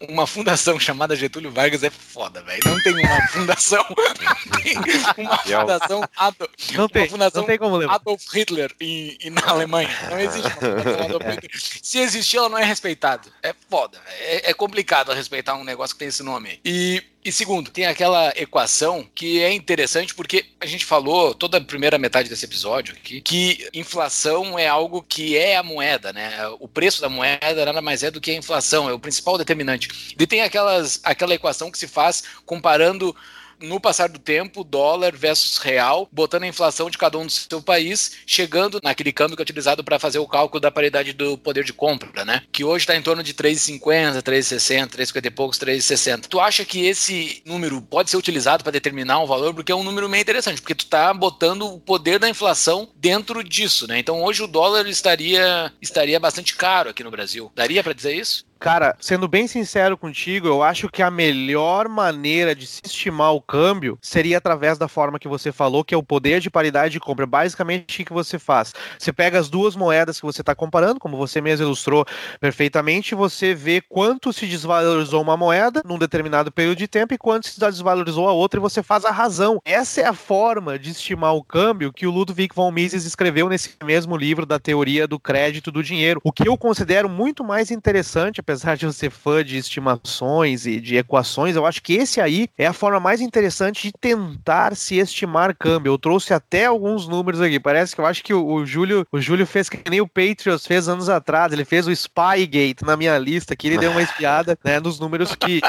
uma 0.08 0.26
fundação 0.26 0.78
chamada 0.78 1.16
Getúlio 1.16 1.50
Vargas 1.50 1.82
é 1.82 1.90
foda, 1.90 2.42
velho. 2.42 2.60
Não 2.64 2.82
tem 2.82 2.92
uma 2.92 3.28
fundação. 3.28 3.84
uma 5.18 5.38
fundação 5.38 6.04
Adolf, 6.16 6.50
não 6.72 6.88
tem, 6.88 7.02
uma 7.02 7.08
fundação 7.08 7.40
não 7.40 7.46
tem 7.46 7.58
como 7.58 7.76
levar. 7.76 7.94
Adolf 7.94 8.22
Hitler 8.32 8.74
em, 8.80 9.16
em, 9.20 9.30
na 9.30 9.46
Alemanha. 9.46 9.90
Não 10.10 10.18
existe 10.18 10.46
uma 10.46 10.74
fundação 10.74 11.04
Adolf 11.04 11.24
Hitler. 11.26 11.50
Se 11.82 11.98
existir, 11.98 12.36
ela 12.36 12.48
não 12.48 12.58
é 12.58 12.64
respeitada. 12.64 13.28
É 13.42 13.54
foda. 13.68 14.00
É, 14.20 14.50
é 14.50 14.54
complicado 14.54 15.12
respeitar 15.12 15.54
um 15.54 15.64
negócio 15.64 15.94
que 15.94 16.00
tem 16.00 16.08
esse 16.08 16.22
nome. 16.22 16.60
E 16.64 17.02
e 17.24 17.30
segundo, 17.30 17.70
tem 17.70 17.86
aquela 17.86 18.32
equação 18.36 19.06
que 19.14 19.40
é 19.40 19.52
interessante 19.52 20.12
porque 20.14 20.46
a 20.60 20.66
gente 20.66 20.84
falou 20.84 21.34
toda 21.34 21.58
a 21.58 21.60
primeira 21.60 21.96
metade 21.96 22.28
desse 22.28 22.44
episódio 22.44 22.94
aqui 22.94 23.20
que 23.20 23.68
inflação 23.72 24.58
é 24.58 24.66
algo 24.66 25.02
que 25.02 25.36
é 25.36 25.56
a 25.56 25.62
moeda, 25.62 26.12
né? 26.12 26.32
O 26.58 26.66
preço 26.66 27.00
da 27.00 27.08
moeda 27.08 27.64
nada 27.64 27.80
mais 27.80 28.02
é 28.02 28.10
do 28.10 28.20
que 28.20 28.32
a 28.32 28.36
inflação, 28.36 28.88
é 28.88 28.92
o 28.92 28.98
principal 28.98 29.38
determinante. 29.38 30.14
E 30.18 30.26
tem 30.26 30.42
aquelas, 30.42 31.00
aquela 31.04 31.34
equação 31.34 31.70
que 31.70 31.78
se 31.78 31.86
faz 31.86 32.24
comparando 32.44 33.14
no 33.62 33.80
passar 33.80 34.08
do 34.08 34.18
tempo, 34.18 34.64
dólar 34.64 35.16
versus 35.16 35.58
real, 35.58 36.08
botando 36.12 36.44
a 36.44 36.48
inflação 36.48 36.90
de 36.90 36.98
cada 36.98 37.18
um 37.18 37.26
do 37.26 37.32
seu 37.32 37.62
país, 37.62 38.18
chegando 38.26 38.80
naquele 38.82 39.12
câmbio 39.12 39.36
que 39.36 39.42
é 39.42 39.44
utilizado 39.44 39.84
para 39.84 39.98
fazer 39.98 40.18
o 40.18 40.28
cálculo 40.28 40.60
da 40.60 40.70
paridade 40.70 41.12
do 41.12 41.38
poder 41.38 41.64
de 41.64 41.72
compra, 41.72 42.24
né? 42.24 42.42
Que 42.52 42.64
hoje 42.64 42.82
está 42.82 42.96
em 42.96 43.02
torno 43.02 43.22
de 43.22 43.34
3,50, 43.34 44.22
3,60, 44.22 44.90
3,50 44.90 45.26
e 45.26 45.30
poucos, 45.30 45.58
3,60. 45.58 46.26
Tu 46.28 46.40
acha 46.40 46.64
que 46.64 46.86
esse 46.86 47.42
número 47.44 47.80
pode 47.80 48.10
ser 48.10 48.16
utilizado 48.16 48.62
para 48.62 48.72
determinar 48.72 49.20
um 49.20 49.26
valor? 49.26 49.54
Porque 49.54 49.72
é 49.72 49.74
um 49.74 49.84
número 49.84 50.08
meio 50.08 50.22
interessante, 50.22 50.60
porque 50.60 50.74
tu 50.74 50.84
está 50.84 51.12
botando 51.14 51.66
o 51.66 51.80
poder 51.80 52.18
da 52.18 52.28
inflação 52.28 52.88
dentro 52.96 53.42
disso, 53.42 53.86
né? 53.86 53.98
Então 53.98 54.22
hoje 54.22 54.42
o 54.42 54.46
dólar 54.46 54.86
estaria, 54.86 55.72
estaria 55.80 56.18
bastante 56.18 56.54
caro 56.56 56.90
aqui 56.90 57.02
no 57.02 57.10
Brasil. 57.10 57.50
Daria 57.54 57.82
para 57.82 57.92
dizer 57.92 58.14
isso? 58.14 58.44
Cara, 58.62 58.94
sendo 59.00 59.26
bem 59.26 59.48
sincero 59.48 59.98
contigo, 59.98 60.46
eu 60.46 60.62
acho 60.62 60.88
que 60.88 61.02
a 61.02 61.10
melhor 61.10 61.88
maneira 61.88 62.54
de 62.54 62.64
se 62.64 62.80
estimar 62.84 63.34
o 63.34 63.42
câmbio 63.42 63.98
seria 64.00 64.38
através 64.38 64.78
da 64.78 64.86
forma 64.86 65.18
que 65.18 65.26
você 65.26 65.50
falou, 65.50 65.82
que 65.82 65.92
é 65.92 65.98
o 65.98 66.02
poder 66.02 66.38
de 66.38 66.48
paridade 66.48 66.92
de 66.92 67.00
compra. 67.00 67.26
Basicamente, 67.26 68.02
o 68.02 68.06
que 68.06 68.12
você 68.12 68.38
faz? 68.38 68.72
Você 68.96 69.12
pega 69.12 69.36
as 69.36 69.48
duas 69.48 69.74
moedas 69.74 70.20
que 70.20 70.24
você 70.24 70.42
está 70.42 70.54
comparando, 70.54 71.00
como 71.00 71.16
você 71.16 71.40
mesmo 71.40 71.66
ilustrou 71.66 72.06
perfeitamente, 72.38 73.16
você 73.16 73.52
vê 73.52 73.80
quanto 73.80 74.32
se 74.32 74.46
desvalorizou 74.46 75.20
uma 75.20 75.36
moeda 75.36 75.82
num 75.84 75.98
determinado 75.98 76.52
período 76.52 76.78
de 76.78 76.86
tempo 76.86 77.14
e 77.14 77.18
quanto 77.18 77.48
se 77.48 77.58
desvalorizou 77.58 78.28
a 78.28 78.32
outra, 78.32 78.60
e 78.60 78.62
você 78.62 78.80
faz 78.80 79.04
a 79.04 79.10
razão. 79.10 79.60
Essa 79.64 80.02
é 80.02 80.06
a 80.06 80.14
forma 80.14 80.78
de 80.78 80.92
estimar 80.92 81.34
o 81.34 81.42
câmbio 81.42 81.92
que 81.92 82.06
o 82.06 82.12
Ludwig 82.12 82.54
von 82.54 82.70
Mises 82.70 83.06
escreveu 83.06 83.48
nesse 83.48 83.74
mesmo 83.82 84.16
livro 84.16 84.46
da 84.46 84.60
teoria 84.60 85.08
do 85.08 85.18
crédito 85.18 85.72
do 85.72 85.82
dinheiro. 85.82 86.20
O 86.22 86.30
que 86.30 86.46
eu 86.46 86.56
considero 86.56 87.08
muito 87.08 87.42
mais 87.42 87.72
interessante, 87.72 88.38
apesar 88.38 88.51
de 88.54 88.86
eu 88.86 88.92
ser 88.92 89.10
fã 89.10 89.44
de 89.44 89.56
estimações 89.56 90.66
e 90.66 90.80
de 90.80 90.96
equações, 90.96 91.56
eu 91.56 91.66
acho 91.66 91.82
que 91.82 91.94
esse 91.94 92.20
aí 92.20 92.48
é 92.56 92.66
a 92.66 92.72
forma 92.72 93.00
mais 93.00 93.20
interessante 93.20 93.88
de 93.88 93.92
tentar 93.92 94.76
se 94.76 94.96
estimar 94.96 95.54
câmbio. 95.54 95.92
Eu 95.92 95.98
trouxe 95.98 96.34
até 96.34 96.66
alguns 96.66 97.08
números 97.08 97.40
aqui. 97.40 97.58
Parece 97.58 97.94
que 97.94 98.00
eu 98.00 98.06
acho 98.06 98.22
que 98.22 98.34
o, 98.34 98.44
o 98.44 98.66
Júlio, 98.66 99.06
o 99.10 99.20
Júlio 99.20 99.46
fez 99.46 99.68
que 99.68 99.90
nem 99.90 100.00
o 100.00 100.08
Patriots 100.08 100.66
fez 100.66 100.88
anos 100.88 101.08
atrás. 101.08 101.52
Ele 101.52 101.64
fez 101.64 101.86
o 101.86 101.94
Spygate 101.94 102.84
na 102.84 102.96
minha 102.96 103.16
lista, 103.18 103.56
que 103.56 103.66
ele 103.66 103.78
deu 103.78 103.90
uma 103.90 104.02
espiada 104.02 104.58
né, 104.64 104.80
nos 104.80 104.98
números 104.98 105.34
que, 105.34 105.60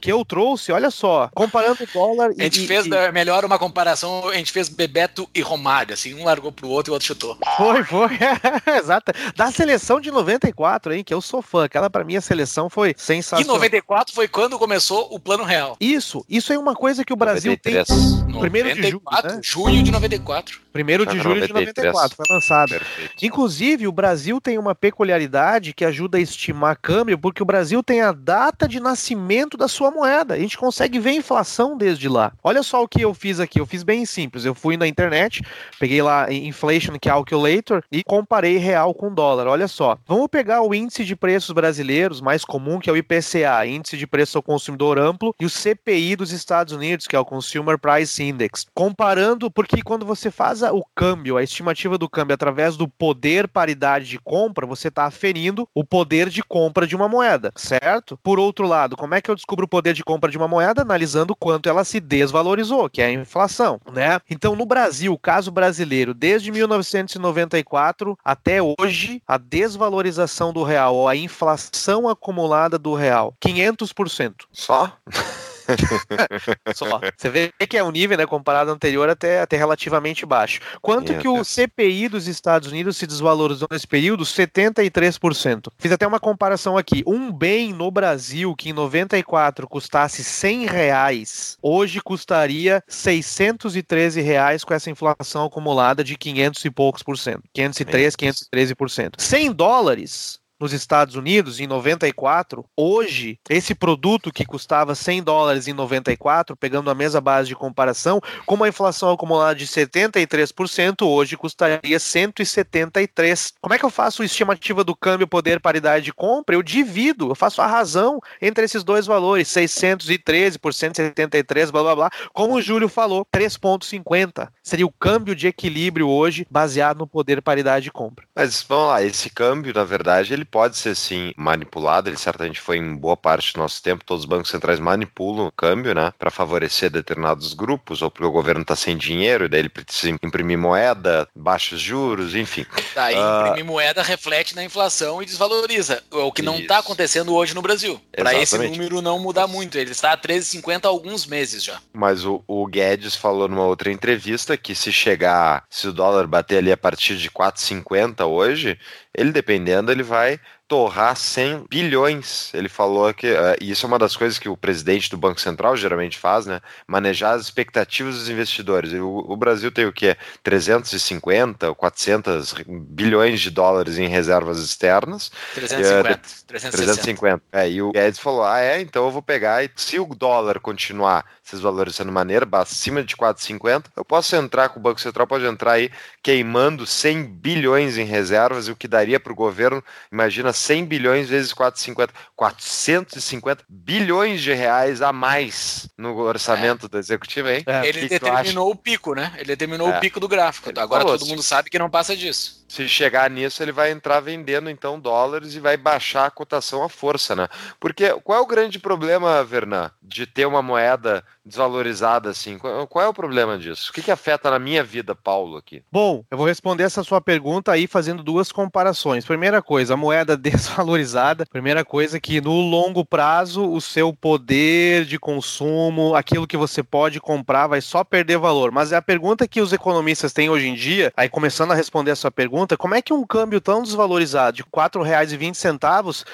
que 0.00 0.10
eu 0.10 0.24
trouxe. 0.24 0.72
Olha 0.72 0.90
só, 0.90 1.28
comparando 1.34 1.82
o 1.82 1.86
dólar. 1.92 2.30
A 2.38 2.42
gente 2.42 2.64
e, 2.64 2.66
fez 2.66 2.86
e... 2.86 3.12
melhor 3.12 3.44
uma 3.44 3.58
comparação. 3.58 4.28
A 4.28 4.34
gente 4.34 4.52
fez 4.52 4.68
Bebeto 4.68 5.28
e 5.34 5.40
Romário, 5.40 5.94
assim, 5.94 6.14
um 6.14 6.24
largou 6.24 6.52
pro 6.52 6.68
outro 6.68 6.90
e 6.90 6.92
o 6.92 6.94
outro 6.94 7.06
chutou. 7.06 7.36
Foi, 7.56 7.84
foi. 7.84 8.08
Exato. 8.78 9.12
Da 9.36 9.50
seleção 9.50 10.00
de 10.00 10.10
94, 10.10 10.94
hein, 10.94 11.04
que 11.04 11.12
eu 11.12 11.20
sou 11.20 11.42
fã. 11.42 11.64
Aquela 11.64 11.90
para 11.90 12.04
minha 12.04 12.20
seleção 12.20 12.68
foi 12.70 12.94
sensacional. 12.96 13.56
E 13.56 13.58
94 13.58 14.14
foi 14.14 14.28
quando 14.28 14.58
começou 14.58 15.08
o 15.10 15.18
Plano 15.18 15.44
Real. 15.44 15.76
Isso, 15.80 16.24
isso 16.28 16.52
é 16.52 16.58
uma 16.58 16.74
coisa 16.74 17.04
que 17.04 17.12
o 17.12 17.16
Brasil 17.16 17.52
93. 17.52 17.86
tem. 17.86 18.27
Primeiro 18.40 18.74
de 18.74 18.82
julho, 18.82 19.02
né? 19.24 19.40
junho 19.42 19.82
de 19.82 19.90
94. 19.90 20.60
Primeiro 20.72 21.06
de 21.06 21.16
julho 21.16 21.40
93. 21.40 21.48
de 21.48 21.52
94 21.52 22.16
foi 22.16 22.26
lançado. 22.30 22.68
Perfeito. 22.70 23.24
Inclusive, 23.24 23.88
o 23.88 23.92
Brasil 23.92 24.40
tem 24.40 24.58
uma 24.58 24.74
peculiaridade 24.74 25.72
que 25.72 25.84
ajuda 25.84 26.18
a 26.18 26.20
estimar 26.20 26.76
câmbio, 26.80 27.18
porque 27.18 27.42
o 27.42 27.46
Brasil 27.46 27.82
tem 27.82 28.00
a 28.00 28.12
data 28.12 28.68
de 28.68 28.78
nascimento 28.78 29.56
da 29.56 29.66
sua 29.66 29.90
moeda. 29.90 30.34
A 30.34 30.38
gente 30.38 30.56
consegue 30.56 30.98
ver 30.98 31.10
a 31.10 31.14
inflação 31.14 31.76
desde 31.76 32.08
lá. 32.08 32.32
Olha 32.42 32.62
só 32.62 32.82
o 32.82 32.88
que 32.88 33.02
eu 33.02 33.12
fiz 33.14 33.40
aqui. 33.40 33.60
Eu 33.60 33.66
fiz 33.66 33.82
bem 33.82 34.04
simples. 34.04 34.44
Eu 34.44 34.54
fui 34.54 34.76
na 34.76 34.86
internet, 34.86 35.42
peguei 35.80 36.02
lá 36.02 36.32
Inflation 36.32 36.96
Calculator 37.00 37.82
e 37.90 38.02
comparei 38.04 38.56
real 38.58 38.94
com 38.94 39.12
dólar. 39.12 39.46
Olha 39.46 39.66
só. 39.66 39.98
Vamos 40.06 40.28
pegar 40.28 40.62
o 40.62 40.74
índice 40.74 41.04
de 41.04 41.16
preços 41.16 41.50
brasileiro 41.52 41.78
brasileiros, 41.78 42.20
mais 42.20 42.44
comum, 42.44 42.78
que 42.78 42.90
é 42.90 42.92
o 42.92 42.96
IPCA, 42.96 43.66
Índice 43.66 43.96
de 43.96 44.06
Preço 44.06 44.38
ao 44.38 44.42
Consumidor 44.42 44.98
Amplo, 44.98 45.34
e 45.40 45.44
o 45.44 45.50
CPI 45.50 46.16
dos 46.16 46.32
Estados 46.32 46.72
Unidos, 46.72 47.06
que 47.06 47.14
é 47.14 47.18
o 47.18 47.24
Consumer 47.24 47.78
Price 47.78 48.22
Index. 48.28 48.66
Comparando, 48.74 49.50
porque 49.50 49.82
quando 49.82 50.06
você 50.06 50.30
faz 50.30 50.62
o 50.62 50.84
câmbio, 50.94 51.36
a 51.36 51.42
estimativa 51.42 51.96
do 51.98 52.08
câmbio 52.08 52.34
através 52.34 52.76
do 52.76 52.88
poder 52.88 53.48
paridade 53.48 54.06
de 54.06 54.18
compra, 54.18 54.66
você 54.66 54.88
está 54.88 55.04
aferindo 55.04 55.68
o 55.74 55.84
poder 55.84 56.28
de 56.28 56.42
compra 56.42 56.86
de 56.86 56.96
uma 56.96 57.08
moeda, 57.08 57.52
certo? 57.56 58.18
Por 58.22 58.38
outro 58.38 58.66
lado, 58.66 58.96
como 58.96 59.14
é 59.14 59.20
que 59.20 59.30
eu 59.30 59.34
descubro 59.34 59.64
o 59.64 59.68
poder 59.68 59.94
de 59.94 60.04
compra 60.04 60.30
de 60.30 60.36
uma 60.36 60.48
moeda? 60.48 60.82
Analisando 60.82 61.34
quanto 61.34 61.68
ela 61.68 61.84
se 61.84 62.00
desvalorizou, 62.00 62.88
que 62.88 63.02
é 63.02 63.06
a 63.06 63.12
inflação, 63.12 63.80
né? 63.92 64.20
Então, 64.30 64.54
no 64.54 64.66
Brasil, 64.66 65.12
o 65.12 65.18
caso 65.18 65.50
brasileiro, 65.50 66.14
desde 66.14 66.50
1994 66.50 68.18
até 68.24 68.60
hoje, 68.62 69.22
a 69.26 69.38
desvalorização 69.38 70.52
do 70.52 70.62
real 70.62 70.94
ou 70.94 71.08
a 71.08 71.16
inflação 71.16 72.08
acumulada 72.08 72.78
do 72.78 72.94
real, 72.94 73.34
500%. 73.44 74.34
Só? 74.52 74.92
Só. 76.74 77.00
Você 77.16 77.28
vê 77.30 77.52
que 77.68 77.76
é 77.76 77.84
um 77.84 77.90
nível, 77.90 78.16
né, 78.16 78.26
comparado 78.26 78.70
ao 78.70 78.76
anterior, 78.76 79.08
até, 79.08 79.40
até 79.40 79.56
relativamente 79.56 80.24
baixo. 80.24 80.60
Quanto 80.80 81.14
que 81.18 81.28
o. 81.28 81.44
CPI 81.44 82.08
dos 82.08 82.28
Estados 82.28 82.70
Unidos 82.70 82.96
se 82.96 83.06
desvalorizou 83.06 83.68
nesse 83.70 83.86
período? 83.86 84.24
73%. 84.24 85.68
Fiz 85.78 85.92
até 85.92 86.06
uma 86.06 86.20
comparação 86.20 86.76
aqui. 86.76 87.02
Um 87.06 87.32
bem 87.32 87.72
no 87.72 87.90
Brasil 87.90 88.54
que 88.54 88.70
em 88.70 88.72
94 88.72 89.66
custasse 89.66 90.22
100 90.22 90.66
reais, 90.66 91.56
hoje 91.62 92.00
custaria 92.00 92.82
613 92.86 94.20
reais 94.20 94.62
com 94.64 94.74
essa 94.74 94.90
inflação 94.90 95.46
acumulada 95.46 96.04
de 96.04 96.16
500 96.16 96.64
e 96.64 96.70
poucos 96.70 97.02
por 97.02 97.16
cento. 97.16 97.42
503, 97.54 98.16
513 98.16 98.74
por 98.74 98.90
cento. 98.90 99.20
100 99.20 99.52
dólares 99.52 100.40
nos 100.58 100.72
Estados 100.72 101.14
Unidos 101.14 101.60
em 101.60 101.66
94, 101.66 102.64
hoje 102.76 103.38
esse 103.48 103.74
produto 103.74 104.32
que 104.32 104.44
custava 104.44 104.94
100 104.94 105.22
dólares 105.22 105.68
em 105.68 105.72
94, 105.72 106.56
pegando 106.56 106.90
a 106.90 106.94
mesma 106.94 107.20
base 107.20 107.48
de 107.48 107.54
comparação, 107.54 108.20
com 108.44 108.54
uma 108.54 108.68
inflação 108.68 109.10
acumulada 109.10 109.54
de 109.54 109.66
73%, 109.66 111.06
hoje 111.06 111.36
custaria 111.36 111.98
173. 111.98 113.54
Como 113.60 113.74
é 113.74 113.78
que 113.78 113.84
eu 113.84 113.90
faço 113.90 114.24
estimativa 114.24 114.82
do 114.82 114.96
câmbio 114.96 115.28
poder 115.28 115.60
paridade 115.60 116.06
de 116.06 116.12
compra? 116.12 116.54
Eu 116.54 116.62
divido, 116.62 117.30
eu 117.30 117.34
faço 117.34 117.62
a 117.62 117.66
razão 117.66 118.20
entre 118.40 118.64
esses 118.64 118.82
dois 118.82 119.06
valores, 119.06 119.48
613 119.48 120.58
por 120.58 120.74
173, 120.74 121.70
blá 121.70 121.82
blá 121.82 121.94
blá. 121.94 122.10
Como 122.32 122.54
o 122.54 122.62
Júlio 122.62 122.88
falou, 122.88 123.26
3.50 123.34 124.48
seria 124.62 124.86
o 124.86 124.92
câmbio 124.92 125.34
de 125.34 125.46
equilíbrio 125.46 126.08
hoje 126.08 126.46
baseado 126.50 126.98
no 126.98 127.06
poder 127.06 127.40
paridade 127.42 127.84
de 127.84 127.92
compra. 127.92 128.26
Mas 128.34 128.62
vamos 128.62 128.88
lá, 128.88 129.02
esse 129.02 129.30
câmbio, 129.30 129.72
na 129.72 129.84
verdade, 129.84 130.32
ele 130.32 130.44
pode 130.50 130.76
ser 130.76 130.94
sim 130.94 131.32
manipulado. 131.36 132.08
Ele 132.08 132.16
certamente 132.16 132.60
foi 132.60 132.78
em 132.78 132.96
boa 132.96 133.16
parte 133.16 133.52
do 133.52 133.60
nosso 133.60 133.82
tempo. 133.82 134.04
Todos 134.04 134.24
os 134.24 134.28
bancos 134.28 134.50
centrais 134.50 134.80
manipulam 134.80 135.46
o 135.46 135.52
câmbio, 135.52 135.94
né, 135.94 136.12
para 136.18 136.30
favorecer 136.30 136.90
determinados 136.90 137.54
grupos, 137.54 138.02
ou 138.02 138.10
porque 138.10 138.26
o 138.26 138.32
governo 138.32 138.62
está 138.62 138.76
sem 138.76 138.96
dinheiro, 138.96 139.44
e 139.44 139.48
daí 139.48 139.60
ele 139.60 139.68
precisa 139.68 140.16
imprimir 140.22 140.58
moeda, 140.58 141.28
baixos 141.34 141.80
juros, 141.80 142.34
enfim. 142.34 142.66
Daí 142.94 143.14
Ah. 143.16 143.46
imprimir 143.48 143.64
moeda 143.64 144.02
reflete 144.02 144.54
na 144.54 144.64
inflação 144.64 145.22
e 145.22 145.26
desvaloriza. 145.26 146.02
O 146.10 146.32
que 146.32 146.42
não 146.42 146.58
está 146.58 146.78
acontecendo 146.78 147.34
hoje 147.34 147.54
no 147.54 147.62
Brasil. 147.62 148.00
Para 148.16 148.34
esse 148.34 148.56
número 148.58 149.00
não 149.02 149.18
mudar 149.18 149.46
muito. 149.46 149.78
Ele 149.78 149.92
está 149.92 150.12
a 150.12 150.16
13,50 150.16 150.86
há 150.86 150.88
alguns 150.88 151.26
meses 151.26 151.62
já. 151.62 151.80
Mas 151.92 152.24
o, 152.24 152.42
o 152.46 152.66
Guedes 152.66 153.14
falou 153.14 153.48
numa 153.48 153.64
outra 153.66 153.90
entrevista 153.90 154.56
que 154.56 154.74
se 154.74 154.92
chegar, 154.92 155.64
se 155.70 155.88
o 155.88 155.92
dólar 155.92 156.26
bater 156.26 156.58
ali 156.58 156.72
a 156.72 156.76
partir 156.76 157.16
de 157.16 157.30
4,50 157.30 158.26
hoje, 158.26 158.78
ele 159.14 159.32
dependendo, 159.32 159.90
ele 159.90 160.02
vai 160.02 160.37
torrar 160.68 161.16
100 161.16 161.66
bilhões. 161.68 162.52
Ele 162.52 162.68
falou 162.68 163.12
que, 163.14 163.26
eh, 163.26 163.56
e 163.60 163.70
isso 163.70 163.86
é 163.86 163.88
uma 163.88 163.98
das 163.98 164.14
coisas 164.14 164.38
que 164.38 164.48
o 164.48 164.56
presidente 164.56 165.10
do 165.10 165.16
Banco 165.16 165.40
Central 165.40 165.74
geralmente 165.76 166.18
faz, 166.18 166.44
né? 166.44 166.60
Manejar 166.86 167.34
as 167.34 167.42
expectativas 167.42 168.16
dos 168.16 168.28
investidores. 168.28 168.92
O, 168.92 169.24
o 169.26 169.36
Brasil 169.36 169.72
tem 169.72 169.86
o 169.86 169.92
quê? 169.92 170.16
350, 170.42 171.74
400 171.74 172.54
bilhões 172.68 173.40
de 173.40 173.50
dólares 173.50 173.98
em 173.98 174.08
reservas 174.08 174.58
externas. 174.58 175.32
350, 175.54 176.20
360. 176.46 176.76
350. 176.76 177.42
É, 177.50 177.70
e 177.70 177.80
o 177.80 177.90
Guedes 177.90 178.20
falou: 178.20 178.44
ah, 178.44 178.60
é, 178.60 178.80
então 178.80 179.06
eu 179.06 179.10
vou 179.10 179.22
pegar 179.22 179.64
e 179.64 179.70
se 179.74 179.98
o 179.98 180.14
dólar 180.14 180.60
continuar 180.60 181.24
se 181.48 181.56
desvalorizando 181.56 182.10
de 182.10 182.14
maneira 182.14 182.46
acima 182.52 183.02
de 183.02 183.16
4,50, 183.16 183.86
eu 183.96 184.04
posso 184.04 184.36
entrar 184.36 184.68
com 184.68 184.78
o 184.78 184.82
Banco 184.82 185.00
Central, 185.00 185.26
pode 185.26 185.46
entrar 185.46 185.72
aí 185.72 185.90
queimando 186.22 186.86
100 186.86 187.24
bilhões 187.24 187.96
em 187.96 188.04
reservas, 188.04 188.68
e 188.68 188.70
o 188.70 188.76
que 188.76 188.86
daria 188.86 189.18
para 189.18 189.32
o 189.32 189.36
governo, 189.36 189.82
imagina 190.12 190.52
100 190.58 190.84
bilhões 190.84 191.28
vezes 191.28 191.52
4,50, 191.54 192.10
450 192.36 193.64
bilhões 193.68 194.40
de 194.42 194.52
reais 194.52 195.00
a 195.02 195.12
mais 195.12 195.88
no 195.96 196.16
orçamento 196.18 196.88
do 196.88 196.98
executivo, 196.98 197.48
hein? 197.48 197.62
É. 197.66 197.86
Ele 197.86 198.00
que 198.00 198.08
que 198.08 198.18
determinou 198.18 198.70
o 198.70 198.76
pico, 198.76 199.14
né? 199.14 199.32
Ele 199.36 199.44
determinou 199.46 199.90
É. 199.90 199.96
o 199.96 200.00
pico 200.00 200.20
do 200.20 200.28
gráfico. 200.28 200.70
Ele 200.70 200.78
Agora 200.80 201.02
falou, 201.02 201.18
todo 201.18 201.28
mundo 201.28 201.42
sabe 201.42 201.70
que 201.70 201.78
não 201.78 201.90
passa 201.90 202.16
disso. 202.16 202.57
Se 202.68 202.86
chegar 202.86 203.30
nisso, 203.30 203.62
ele 203.62 203.72
vai 203.72 203.90
entrar 203.90 204.20
vendendo 204.20 204.68
então 204.68 205.00
dólares 205.00 205.54
e 205.54 205.60
vai 205.60 205.76
baixar 205.76 206.26
a 206.26 206.30
cotação 206.30 206.84
à 206.84 206.88
força, 206.88 207.34
né? 207.34 207.48
Porque 207.80 208.10
qual 208.20 208.38
é 208.38 208.42
o 208.42 208.46
grande 208.46 208.78
problema, 208.78 209.42
Vernan, 209.42 209.90
de 210.02 210.26
ter 210.26 210.46
uma 210.46 210.60
moeda 210.60 211.24
desvalorizada 211.44 212.28
assim? 212.28 212.58
Qual, 212.58 213.04
é 213.04 213.08
o 213.08 213.14
problema 213.14 213.58
disso? 213.58 213.90
O 213.90 213.92
que, 213.92 214.02
que 214.02 214.10
afeta 214.10 214.50
na 214.50 214.58
minha 214.58 214.84
vida, 214.84 215.14
Paulo, 215.14 215.56
aqui? 215.56 215.82
Bom, 215.90 216.22
eu 216.30 216.36
vou 216.36 216.46
responder 216.46 216.84
essa 216.84 217.02
sua 217.02 217.22
pergunta 217.22 217.72
aí 217.72 217.86
fazendo 217.86 218.22
duas 218.22 218.52
comparações. 218.52 219.24
Primeira 219.24 219.62
coisa, 219.62 219.94
a 219.94 219.96
moeda 219.96 220.36
desvalorizada. 220.38 221.46
Primeira 221.46 221.84
coisa 221.84 222.20
que 222.20 222.40
no 222.40 222.60
longo 222.60 223.04
prazo 223.04 223.66
o 223.66 223.80
seu 223.80 224.12
poder 224.12 225.06
de 225.06 225.18
consumo, 225.18 226.14
aquilo 226.14 226.46
que 226.46 226.56
você 226.56 226.82
pode 226.82 227.18
comprar, 227.18 227.66
vai 227.66 227.80
só 227.80 228.04
perder 228.04 228.36
valor. 228.36 228.70
Mas 228.70 228.92
é 228.92 228.96
a 228.96 229.02
pergunta 229.02 229.48
que 229.48 229.62
os 229.62 229.72
economistas 229.72 230.32
têm 230.34 230.50
hoje 230.50 230.68
em 230.68 230.74
dia, 230.74 231.12
aí 231.16 231.30
começando 231.30 231.72
a 231.72 231.74
responder 231.74 232.10
a 232.10 232.16
sua 232.16 232.30
pergunta, 232.30 232.57
como 232.78 232.94
é 232.94 233.02
que 233.02 233.12
um 233.12 233.26
câmbio 233.26 233.60
tão 233.60 233.82
desvalorizado 233.82 234.56
de 234.56 234.62
R$ 234.62 234.68
4,20 234.72 236.24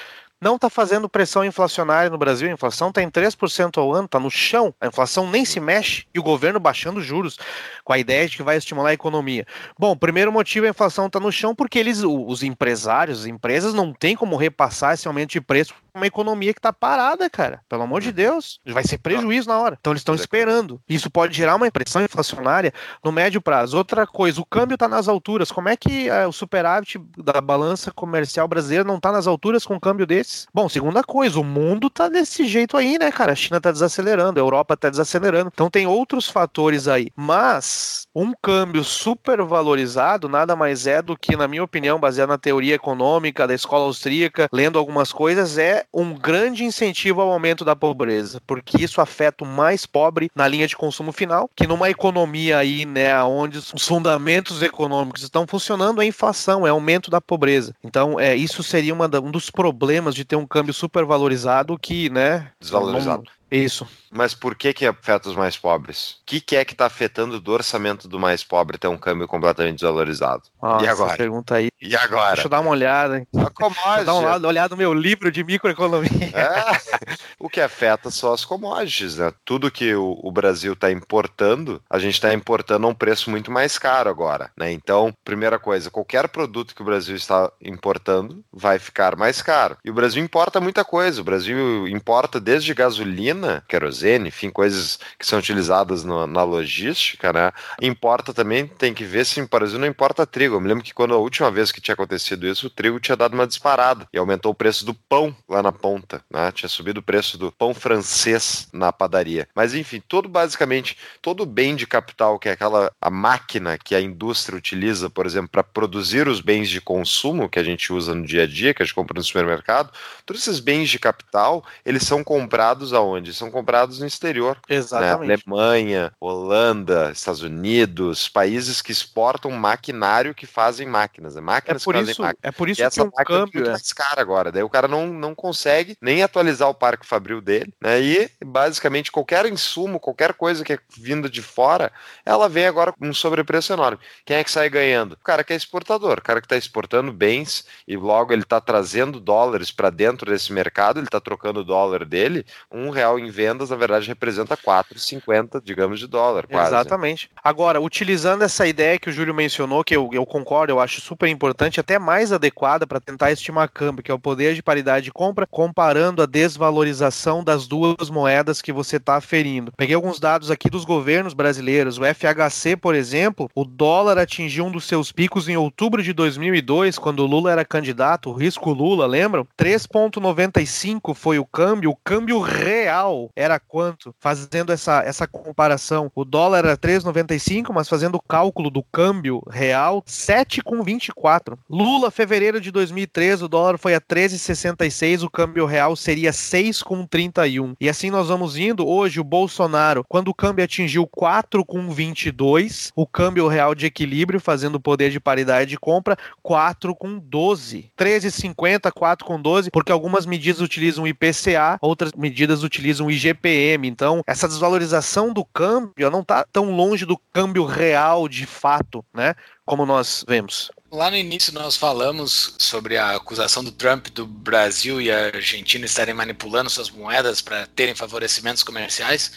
não 0.41 0.55
está 0.55 0.69
fazendo 0.69 1.09
pressão 1.09 1.45
inflacionária 1.45 2.09
no 2.09 2.17
Brasil. 2.17 2.47
A 2.47 2.51
inflação 2.53 2.89
está 2.89 3.01
em 3.01 3.09
3% 3.09 3.77
ao 3.77 3.93
ano, 3.93 4.05
está 4.05 4.19
no 4.19 4.29
chão. 4.29 4.73
A 4.79 4.87
inflação 4.87 5.29
nem 5.29 5.45
se 5.45 5.59
mexe 5.59 6.05
e 6.13 6.19
o 6.19 6.23
governo 6.23 6.59
baixando 6.59 6.99
os 6.99 7.05
juros 7.05 7.37
com 7.83 7.93
a 7.93 7.97
ideia 7.97 8.27
de 8.27 8.37
que 8.37 8.43
vai 8.43 8.57
estimular 8.57 8.89
a 8.89 8.93
economia. 8.93 9.45
Bom, 9.79 9.95
primeiro 9.95 10.31
motivo 10.31 10.65
a 10.65 10.69
inflação 10.69 11.07
está 11.07 11.19
no 11.19 11.31
chão 11.31 11.55
porque 11.55 11.79
eles, 11.79 12.03
os 12.03 12.43
empresários, 12.43 13.21
as 13.21 13.25
empresas 13.25 13.73
não 13.73 13.93
têm 13.93 14.15
como 14.15 14.35
repassar 14.35 14.93
esse 14.93 15.07
aumento 15.07 15.31
de 15.31 15.41
preço 15.41 15.73
uma 15.95 16.05
economia 16.05 16.53
que 16.53 16.59
está 16.59 16.73
parada, 16.73 17.29
cara. 17.29 17.61
Pelo 17.69 17.83
amor 17.83 18.01
de 18.01 18.11
Deus, 18.11 18.59
vai 18.65 18.83
ser 18.83 18.97
prejuízo 18.97 19.47
na 19.47 19.57
hora. 19.57 19.77
Então 19.79 19.93
eles 19.93 20.01
estão 20.01 20.13
esperando. 20.13 20.81
Isso 20.87 21.09
pode 21.09 21.35
gerar 21.35 21.55
uma 21.55 21.71
pressão 21.71 22.03
inflacionária 22.03 22.73
no 23.03 23.11
médio 23.11 23.41
prazo. 23.41 23.77
Outra 23.77 24.05
coisa, 24.05 24.41
o 24.41 24.45
câmbio 24.45 24.75
está 24.75 24.87
nas 24.87 25.07
alturas. 25.07 25.51
Como 25.51 25.69
é 25.69 25.77
que 25.77 26.09
eh, 26.09 26.27
o 26.27 26.31
superávit 26.31 26.99
da 27.17 27.39
balança 27.39 27.91
comercial 27.91 28.47
brasileira 28.47 28.83
não 28.83 28.97
está 28.97 29.11
nas 29.11 29.25
alturas 29.25 29.65
com 29.65 29.75
um 29.75 29.79
câmbio 29.79 30.05
desses? 30.05 30.47
Bom, 30.53 30.67
segunda 30.67 31.03
coisa, 31.03 31.39
o 31.39 31.43
mundo 31.43 31.89
tá 31.89 32.09
desse 32.09 32.45
jeito 32.45 32.75
aí, 32.75 32.99
né, 32.99 33.11
cara? 33.11 33.31
A 33.31 33.35
China 33.35 33.61
tá 33.61 33.71
desacelerando, 33.71 34.39
a 34.39 34.43
Europa 34.43 34.75
tá 34.75 34.89
desacelerando. 34.89 35.51
Então 35.53 35.69
tem 35.69 35.87
outros 35.87 36.29
fatores 36.29 36.87
aí. 36.87 37.09
Mas 37.15 38.07
um 38.13 38.33
câmbio 38.41 38.83
super 38.83 39.41
valorizado 39.43 40.27
nada 40.27 40.55
mais 40.55 40.87
é 40.87 41.01
do 41.01 41.17
que, 41.17 41.35
na 41.37 41.47
minha 41.47 41.63
opinião, 41.63 41.99
baseado 41.99 42.29
na 42.29 42.37
teoria 42.37 42.75
econômica 42.75 43.47
da 43.47 43.53
escola 43.53 43.85
austríaca, 43.85 44.49
lendo 44.51 44.77
algumas 44.77 45.11
coisas, 45.13 45.57
é 45.57 45.84
um 45.93 46.13
grande 46.13 46.63
incentivo 46.63 47.21
ao 47.21 47.31
aumento 47.31 47.63
da 47.65 47.75
pobreza, 47.75 48.41
porque 48.45 48.83
isso 48.83 49.01
afeta 49.01 49.43
o 49.43 49.47
mais 49.47 49.85
pobre 49.85 50.29
na 50.35 50.47
linha 50.47 50.67
de 50.67 50.75
consumo 50.75 51.11
final, 51.11 51.49
que 51.55 51.67
numa 51.67 51.89
economia 51.89 52.57
aí, 52.57 52.85
né, 52.85 53.21
onde 53.23 53.57
os 53.57 53.71
fundamentos 53.85 54.61
econômicos 54.61 55.23
estão 55.23 55.45
funcionando, 55.47 56.01
é 56.01 56.05
inflação, 56.05 56.65
é 56.65 56.69
aumento 56.69 57.09
da 57.11 57.19
pobreza. 57.21 57.73
Então, 57.83 58.19
é, 58.19 58.35
isso 58.35 58.63
seria 58.63 58.95
da- 59.07 59.19
um 59.19 59.31
dos 59.31 59.49
problemas 59.49 60.13
de 60.15 60.23
ter 60.23 60.35
um 60.35 60.45
câmbio 60.47 60.73
super 60.73 61.03
valorizado 61.05 61.77
que, 61.77 62.09
né, 62.09 62.51
Desvalorizado. 62.59 63.23
não- 63.25 63.44
isso. 63.51 63.87
Mas 64.11 64.33
por 64.33 64.55
que 64.55 64.73
que 64.73 64.85
afeta 64.85 65.27
os 65.29 65.35
mais 65.35 65.57
pobres? 65.57 66.11
O 66.11 66.25
que, 66.25 66.39
que 66.39 66.55
é 66.55 66.63
que 66.63 66.71
está 66.73 66.85
afetando 66.85 67.39
do 67.39 67.51
orçamento 67.51 68.07
do 68.07 68.17
mais 68.17 68.43
pobre 68.43 68.77
ter 68.77 68.87
um 68.87 68.97
câmbio 68.97 69.27
completamente 69.27 69.75
desvalorizado? 69.79 70.43
Nossa, 70.61 70.85
E 70.85 70.87
agora? 70.87 71.09
essa 71.09 71.17
pergunta 71.17 71.55
aí. 71.55 71.67
E 71.81 71.95
agora? 71.97 72.33
Deixa 72.33 72.45
eu 72.47 72.49
dar 72.49 72.61
uma 72.61 72.69
olhada. 72.71 73.17
hein? 73.19 73.27
A 73.37 73.49
commodity. 73.49 74.05
dar 74.05 74.13
uma 74.13 74.21
olhada- 74.29 74.47
olhada 74.47 74.69
no 74.75 74.77
meu 74.77 74.93
livro 74.93 75.29
de 75.31 75.43
microeconomia. 75.43 76.09
É. 76.33 77.15
O 77.37 77.49
que 77.49 77.59
afeta 77.59 78.09
são 78.09 78.31
as 78.33 78.45
commodities, 78.45 79.17
né? 79.17 79.33
Tudo 79.43 79.69
que 79.69 79.93
o, 79.93 80.17
o 80.23 80.31
Brasil 80.31 80.71
está 80.73 80.89
importando, 80.91 81.81
a 81.89 81.99
gente 81.99 82.13
está 82.13 82.33
importando 82.33 82.87
a 82.87 82.89
um 82.89 82.95
preço 82.95 83.29
muito 83.29 83.51
mais 83.51 83.77
caro 83.77 84.09
agora, 84.09 84.49
né? 84.57 84.71
Então, 84.71 85.13
primeira 85.25 85.59
coisa, 85.59 85.91
qualquer 85.91 86.29
produto 86.29 86.73
que 86.73 86.81
o 86.81 86.85
Brasil 86.85 87.15
está 87.15 87.51
importando 87.61 88.43
vai 88.51 88.79
ficar 88.79 89.15
mais 89.17 89.41
caro. 89.41 89.77
E 89.83 89.91
o 89.91 89.93
Brasil 89.93 90.23
importa 90.23 90.61
muita 90.61 90.85
coisa. 90.85 91.19
O 91.19 91.23
Brasil 91.25 91.85
importa 91.87 92.39
desde 92.39 92.73
gasolina, 92.73 93.34
querosene, 93.67 94.29
enfim, 94.29 94.49
coisas 94.49 94.99
que 95.19 95.25
são 95.25 95.39
utilizadas 95.39 96.03
no- 96.03 96.27
na 96.27 96.43
logística, 96.43 97.31
né? 97.33 97.51
Importa 97.81 98.33
também, 98.33 98.67
tem 98.67 98.93
que 98.93 99.03
ver 99.03 99.25
se 99.25 99.41
o 99.41 99.47
Brasil 99.47 99.79
não 99.79 99.87
importa 99.87 100.25
trigo. 100.25 100.55
Eu 100.55 100.61
me 100.61 100.67
lembro 100.67 100.83
que 100.83 100.93
quando 100.93 101.13
a 101.13 101.17
última 101.17 101.49
vez 101.51 101.71
que 101.71 101.81
tinha 101.81 101.93
acontecido 101.93 102.47
isso, 102.47 102.67
o 102.67 102.69
trigo 102.69 102.99
tinha 102.99 103.15
dado 103.15 103.33
uma 103.33 103.47
disparada 103.47 104.07
e 104.13 104.17
aumentou 104.17 104.51
o 104.51 104.55
preço 104.55 104.85
do 104.85 104.93
pão 104.93 105.35
lá 105.47 105.61
na 105.61 105.71
ponta, 105.71 106.23
né? 106.29 106.51
Tinha 106.51 106.69
subido 106.69 106.99
o 106.99 107.03
preço 107.03 107.37
do 107.37 107.51
pão 107.51 107.73
francês 107.73 108.67
na 108.73 108.91
padaria. 108.91 109.47
Mas 109.55 109.73
enfim, 109.73 110.01
todo 110.07 110.27
basicamente, 110.29 110.97
todo 111.21 111.45
bem 111.45 111.75
de 111.75 111.87
capital, 111.87 112.37
que 112.39 112.49
é 112.49 112.51
aquela 112.53 112.91
a 113.01 113.09
máquina 113.09 113.77
que 113.77 113.95
a 113.95 114.01
indústria 114.01 114.57
utiliza, 114.57 115.09
por 115.09 115.25
exemplo, 115.25 115.49
para 115.49 115.63
produzir 115.63 116.27
os 116.27 116.41
bens 116.41 116.69
de 116.69 116.81
consumo 116.81 117.49
que 117.49 117.59
a 117.59 117.63
gente 117.63 117.91
usa 117.91 118.13
no 118.15 118.25
dia 118.25 118.43
a 118.43 118.47
dia, 118.47 118.73
que 118.73 118.81
a 118.81 118.85
gente 118.85 118.95
compra 118.95 119.17
no 119.17 119.23
supermercado, 119.23 119.91
todos 120.25 120.41
esses 120.41 120.59
bens 120.59 120.89
de 120.89 120.99
capital, 120.99 121.63
eles 121.85 122.03
são 122.03 122.23
comprados 122.23 122.93
aonde? 122.93 123.24
Onde? 123.25 123.33
São 123.33 123.49
comprados 123.49 123.99
no 123.99 124.05
exterior. 124.05 124.57
Né? 124.69 124.75
Exatamente. 124.75 125.43
Alemanha, 125.47 126.13
Holanda, 126.19 127.11
Estados 127.11 127.41
Unidos, 127.41 128.29
países 128.29 128.81
que 128.81 128.91
exportam 128.91 129.51
maquinário 129.51 130.35
que 130.35 130.45
fazem 130.45 130.87
máquinas. 130.87 131.35
né? 131.35 131.41
É 131.41 131.43
Máquinas 131.43 131.83
por 131.83 131.93
que 131.93 131.99
fazem 131.99 132.11
isso, 132.11 132.21
máquinas. 132.21 132.43
é 132.43 132.51
por 132.51 132.69
isso 132.69 132.81
E 132.81 132.83
que 132.83 132.87
essa 132.87 133.03
um 133.03 133.05
máquina 133.05 133.21
é 133.21 133.25
câmbio 133.25 133.53
muito 133.55 133.67
é 133.69 133.71
mais 133.71 133.93
cara 133.93 134.21
agora. 134.21 134.51
Daí 134.51 134.63
o 134.63 134.69
cara 134.69 134.87
não, 134.87 135.07
não 135.07 135.33
consegue 135.33 135.97
nem 135.99 136.21
atualizar 136.21 136.69
o 136.69 136.73
parque 136.73 137.05
fabril 137.05 137.41
dele, 137.41 137.73
né? 137.81 138.01
E 138.01 138.29
basicamente 138.43 139.11
qualquer 139.11 139.45
insumo, 139.45 139.99
qualquer 139.99 140.33
coisa 140.33 140.63
que 140.63 140.73
é 140.73 140.79
vinda 140.95 141.29
de 141.29 141.41
fora, 141.41 141.91
ela 142.25 142.47
vem 142.47 142.67
agora 142.67 142.91
com 142.93 143.07
um 143.07 143.13
sobrepreço 143.13 143.73
enorme. 143.73 143.99
Quem 144.25 144.37
é 144.37 144.43
que 144.43 144.51
sai 144.51 144.69
ganhando? 144.69 145.13
O 145.13 145.23
cara 145.23 145.43
que 145.43 145.53
é 145.53 145.55
exportador, 145.55 146.19
o 146.19 146.21
cara 146.21 146.39
que 146.41 146.45
está 146.45 146.57
exportando 146.57 147.11
bens 147.11 147.65
e 147.87 147.95
logo 147.97 148.33
ele 148.33 148.43
está 148.43 148.59
trazendo 148.61 149.19
dólares 149.19 149.71
para 149.71 149.89
dentro 149.89 150.29
desse 150.31 150.51
mercado, 150.51 150.99
ele 150.99 151.07
está 151.07 151.19
trocando 151.19 151.61
o 151.61 151.63
dólar 151.63 152.05
dele, 152.05 152.45
um 152.71 152.89
real 152.89 153.14
em 153.19 153.29
vendas, 153.29 153.69
na 153.69 153.75
verdade, 153.75 154.07
representa 154.07 154.57
4,50, 154.57 155.61
digamos, 155.63 155.99
de 155.99 156.07
dólar, 156.07 156.47
quase. 156.47 156.69
Exatamente. 156.69 157.29
Agora, 157.43 157.79
utilizando 157.81 158.43
essa 158.43 158.67
ideia 158.67 158.99
que 158.99 159.09
o 159.09 159.13
Júlio 159.13 159.33
mencionou, 159.33 159.83
que 159.83 159.95
eu, 159.95 160.09
eu 160.13 160.25
concordo, 160.25 160.71
eu 160.71 160.79
acho 160.79 161.01
super 161.01 161.27
importante, 161.27 161.79
até 161.79 161.99
mais 161.99 162.31
adequada 162.31 162.87
para 162.87 162.99
tentar 162.99 163.31
estimar 163.31 163.69
câmbio, 163.69 164.03
que 164.03 164.11
é 164.11 164.13
o 164.13 164.19
poder 164.19 164.53
de 164.53 164.63
paridade 164.63 165.05
de 165.05 165.11
compra, 165.11 165.47
comparando 165.47 166.21
a 166.21 166.25
desvalorização 166.25 167.43
das 167.43 167.67
duas 167.67 168.09
moedas 168.09 168.61
que 168.61 168.73
você 168.73 168.97
está 168.97 169.15
aferindo. 169.15 169.71
Peguei 169.77 169.95
alguns 169.95 170.19
dados 170.19 170.49
aqui 170.49 170.69
dos 170.69 170.85
governos 170.85 171.33
brasileiros. 171.33 171.97
O 171.97 172.03
FHC, 172.03 172.75
por 172.75 172.95
exemplo, 172.95 173.49
o 173.53 173.63
dólar 173.63 174.17
atingiu 174.17 174.65
um 174.65 174.71
dos 174.71 174.85
seus 174.85 175.11
picos 175.11 175.47
em 175.47 175.57
outubro 175.57 176.01
de 176.01 176.13
2002, 176.13 176.97
quando 176.97 177.19
o 177.19 177.27
Lula 177.27 177.51
era 177.51 177.65
candidato, 177.65 178.29
o 178.29 178.33
risco 178.33 178.71
Lula, 178.71 179.05
lembram? 179.05 179.47
3,95 179.57 181.13
foi 181.13 181.39
o 181.39 181.45
câmbio. 181.45 181.91
O 181.91 181.95
câmbio 181.95 182.39
real 182.39 183.04
era 183.35 183.59
quanto? 183.59 184.13
Fazendo 184.19 184.71
essa, 184.71 185.03
essa 185.03 185.27
comparação, 185.27 186.11
o 186.15 186.25
dólar 186.25 186.65
era 186.65 186.77
3,95, 186.77 187.73
mas 187.73 187.89
fazendo 187.89 188.15
o 188.15 188.21
cálculo 188.21 188.69
do 188.69 188.83
câmbio 188.83 189.41
real, 189.49 190.03
7,24. 190.03 191.57
Lula, 191.69 192.11
fevereiro 192.11 192.59
de 192.61 192.71
2013, 192.71 193.43
o 193.43 193.47
dólar 193.47 193.77
foi 193.77 193.95
a 193.95 194.01
13,66, 194.01 195.23
o 195.23 195.29
câmbio 195.29 195.65
real 195.65 195.95
seria 195.95 196.31
6,31. 196.31 197.75
E 197.79 197.89
assim 197.89 198.09
nós 198.09 198.27
vamos 198.27 198.57
indo. 198.57 198.87
Hoje, 198.87 199.19
o 199.19 199.23
Bolsonaro, 199.23 200.05
quando 200.07 200.29
o 200.29 200.33
câmbio 200.33 200.63
atingiu 200.65 201.07
4,22, 201.07 202.91
o 202.95 203.05
câmbio 203.05 203.47
real 203.47 203.75
de 203.75 203.85
equilíbrio, 203.85 204.39
fazendo 204.39 204.75
o 204.75 204.79
poder 204.79 205.11
de 205.11 205.19
paridade 205.19 205.71
de 205.71 205.79
compra, 205.79 206.17
4,12. 206.43 207.91
13,50, 207.97 208.91
4,12, 208.91 209.69
porque 209.71 209.91
algumas 209.91 210.25
medidas 210.25 210.61
utilizam 210.61 211.03
o 211.03 211.07
IPCA, 211.07 211.77
outras 211.81 212.11
medidas 212.13 212.63
utilizam 212.63 212.94
o 212.99 213.09
IGPM. 213.09 213.87
Então, 213.87 214.21
essa 214.27 214.47
desvalorização 214.47 215.33
do 215.33 215.43
câmbio 215.43 216.09
não 216.09 216.21
está 216.21 216.43
tão 216.43 216.71
longe 216.71 217.05
do 217.05 217.17
câmbio 217.33 217.65
real 217.65 218.27
de 218.27 218.45
fato, 218.45 219.03
né? 219.13 219.35
Como 219.65 219.85
nós 219.85 220.23
vemos. 220.27 220.71
Lá 220.91 221.09
no 221.09 221.17
início 221.17 221.53
nós 221.53 221.75
falamos 221.75 222.55
sobre 222.57 222.97
a 222.97 223.15
acusação 223.15 223.63
do 223.63 223.71
Trump 223.71 224.07
do 224.09 224.25
Brasil 224.25 225.01
e 225.01 225.11
a 225.11 225.25
Argentina 225.25 225.85
estarem 225.85 226.13
manipulando 226.13 226.69
suas 226.69 226.89
moedas 226.89 227.41
para 227.41 227.67
terem 227.67 227.93
favorecimentos 227.93 228.63
comerciais. 228.63 229.31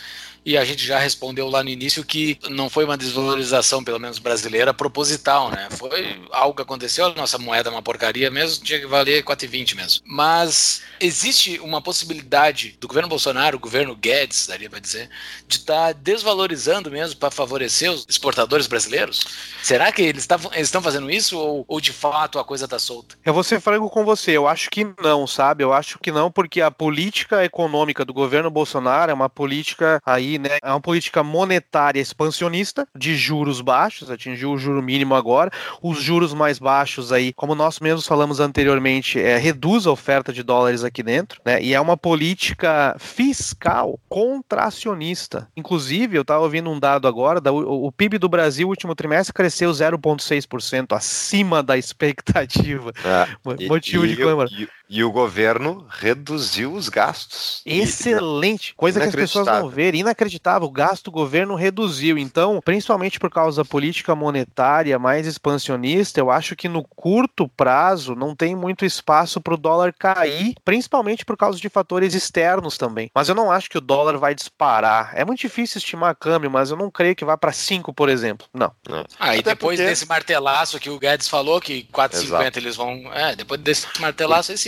E 0.45 0.57
a 0.57 0.64
gente 0.64 0.84
já 0.84 0.99
respondeu 0.99 1.49
lá 1.49 1.62
no 1.62 1.70
início 1.70 2.05
que 2.05 2.39
não 2.49 2.70
foi 2.70 2.84
uma 2.84 2.97
desvalorização, 2.97 3.84
pelo 3.84 3.99
menos 3.99 4.18
brasileira, 4.18 4.72
proposital, 4.72 5.51
né? 5.51 5.68
Foi 5.70 6.20
algo 6.32 6.55
que 6.55 6.62
aconteceu, 6.62 7.07
a 7.07 7.14
nossa 7.14 7.39
moeda 7.39 7.68
é 7.68 7.72
uma 7.72 7.82
porcaria 7.82 8.30
mesmo, 8.30 8.64
tinha 8.64 8.80
que 8.80 8.86
valer 8.86 9.22
4,20 9.22 9.74
mesmo. 9.74 10.03
Mas 10.07 10.82
existe 11.01 11.59
uma 11.61 11.80
possibilidade 11.82 12.76
do 12.80 12.89
governo 12.89 13.09
Bolsonaro, 13.09 13.57
o 13.57 13.61
governo 13.61 13.95
Guedes, 13.95 14.47
daria 14.47 14.70
para 14.70 14.78
dizer, 14.78 15.09
de 15.47 15.57
estar 15.57 15.93
desvalorizando 15.95 16.91
mesmo 16.91 17.18
para 17.18 17.30
favorecer 17.30 17.91
os 17.91 18.07
exportadores 18.09 18.66
brasileiros? 18.66 19.24
Será 19.62 19.91
que 19.93 20.03
eles 20.03 20.26
estão 20.57 20.82
fazendo 20.82 21.11
isso 21.11 21.39
ou, 21.39 21.64
ou 21.68 21.80
de 21.80 21.93
fato 21.93 22.39
a 22.39 22.45
coisa 22.45 22.64
está 22.64 22.78
solta? 22.78 23.16
Eu 23.24 23.34
vou 23.34 23.45
ser 23.45 23.61
franco 23.61 23.89
com 23.91 24.05
você, 24.05 24.32
eu 24.32 24.47
acho 24.47 24.70
que 24.70 24.86
não, 25.03 25.26
sabe? 25.26 25.62
Eu 25.64 25.72
acho 25.72 25.99
que 25.99 26.11
não, 26.11 26.30
porque 26.30 26.61
a 26.61 26.70
política 26.70 27.45
econômica 27.45 28.05
do 28.05 28.12
governo 28.12 28.51
Bolsonaro 28.51 29.11
é 29.11 29.14
uma 29.14 29.28
política 29.28 30.01
aí, 30.05 30.27
né? 30.36 30.58
É 30.62 30.70
uma 30.70 30.80
política 30.80 31.22
monetária 31.22 32.00
expansionista, 32.00 32.86
de 32.94 33.16
juros 33.16 33.60
baixos, 33.60 34.10
atingiu 34.10 34.50
o 34.50 34.58
juro 34.58 34.82
mínimo 34.82 35.14
agora. 35.14 35.50
Os 35.80 36.02
juros 36.02 36.34
mais 36.34 36.58
baixos 36.58 37.12
aí, 37.12 37.32
como 37.32 37.54
nós 37.54 37.78
mesmos 37.78 38.06
falamos 38.06 38.40
anteriormente, 38.40 39.20
é, 39.20 39.38
reduz 39.38 39.86
a 39.86 39.92
oferta 39.92 40.32
de 40.32 40.42
dólares 40.42 40.82
aqui 40.82 41.02
dentro, 41.02 41.40
né? 41.44 41.62
E 41.62 41.72
é 41.72 41.80
uma 41.80 41.96
política 41.96 42.96
fiscal 42.98 43.98
contracionista. 44.08 45.48
Inclusive, 45.56 46.16
eu 46.16 46.22
estava 46.22 46.42
ouvindo 46.42 46.70
um 46.70 46.78
dado 46.80 47.06
agora, 47.06 47.40
da, 47.40 47.52
o, 47.52 47.86
o 47.86 47.92
PIB 47.92 48.18
do 48.18 48.28
Brasil, 48.28 48.68
último 48.68 48.94
trimestre, 48.94 49.32
cresceu 49.32 49.70
0,6%, 49.70 50.96
acima 50.96 51.62
da 51.62 51.78
expectativa. 51.78 52.92
E- 53.58 53.68
Motivo 53.68 54.04
e, 54.04 54.08
de 54.08 54.16
câmara. 54.16 54.48
E, 54.52 54.68
e 54.89 55.05
o 55.05 55.11
governo 55.12 55.86
reduziu 55.91 56.72
os 56.72 56.89
gastos. 56.89 57.61
Excelente, 57.66 58.74
coisa 58.76 59.01
que 59.01 59.07
as 59.07 59.14
pessoas 59.14 59.47
não 59.47 59.53
Inacreditável. 59.55 59.76
verem, 59.84 60.01
inacreditável, 60.01 60.68
o 60.68 60.70
gasto 60.70 61.05
do 61.05 61.11
governo 61.11 61.55
reduziu, 61.55 62.16
então, 62.16 62.61
principalmente 62.64 63.18
por 63.20 63.30
causa 63.30 63.62
da 63.62 63.68
política 63.68 64.14
monetária 64.14 64.99
mais 64.99 65.26
expansionista, 65.26 66.20
eu 66.20 66.30
acho 66.30 66.55
que 66.57 66.68
no 66.68 66.82
curto 66.84 67.49
prazo 67.49 68.14
não 68.14 68.34
tem 68.34 68.55
muito 68.57 68.84
espaço 68.84 69.41
para 69.41 69.55
o 69.55 69.59
dólar 69.59 69.93
cair, 69.99 70.55
principalmente 70.64 71.24
por 71.24 71.36
causa 71.36 71.59
de 71.59 71.68
fatores 71.68 72.14
externos 72.14 72.78
também, 72.78 73.11
mas 73.14 73.28
eu 73.28 73.34
não 73.34 73.51
acho 73.51 73.68
que 73.68 73.78
o 73.78 73.82
dólar 73.82 74.16
vai 74.18 74.34
disparar, 74.34 75.11
é 75.14 75.24
muito 75.24 75.41
difícil 75.41 75.78
estimar 75.78 76.14
câmbio, 76.14 76.51
mas 76.51 76.70
eu 76.70 76.76
não 76.76 76.91
creio 76.91 77.14
que 77.16 77.24
vá 77.24 77.36
para 77.36 77.53
5, 77.53 77.93
por 77.93 78.09
exemplo, 78.09 78.47
não. 78.55 78.72
Ah, 79.18 79.34
e 79.36 79.41
Até 79.41 79.51
depois 79.51 79.78
porque- 79.78 79.89
desse 79.91 80.07
martelaço 80.07 80.78
que 80.78 80.89
o 80.91 80.99
Guedes 80.99 81.28
falou, 81.28 81.61
que 81.61 81.82
4,50 81.93 82.24
Exato. 82.47 82.59
eles 82.59 82.76
vão. 82.76 83.12
É, 83.12 83.34
depois 83.36 83.61
desse 83.61 83.86
martelaço 84.01 84.53
aí 84.53 84.59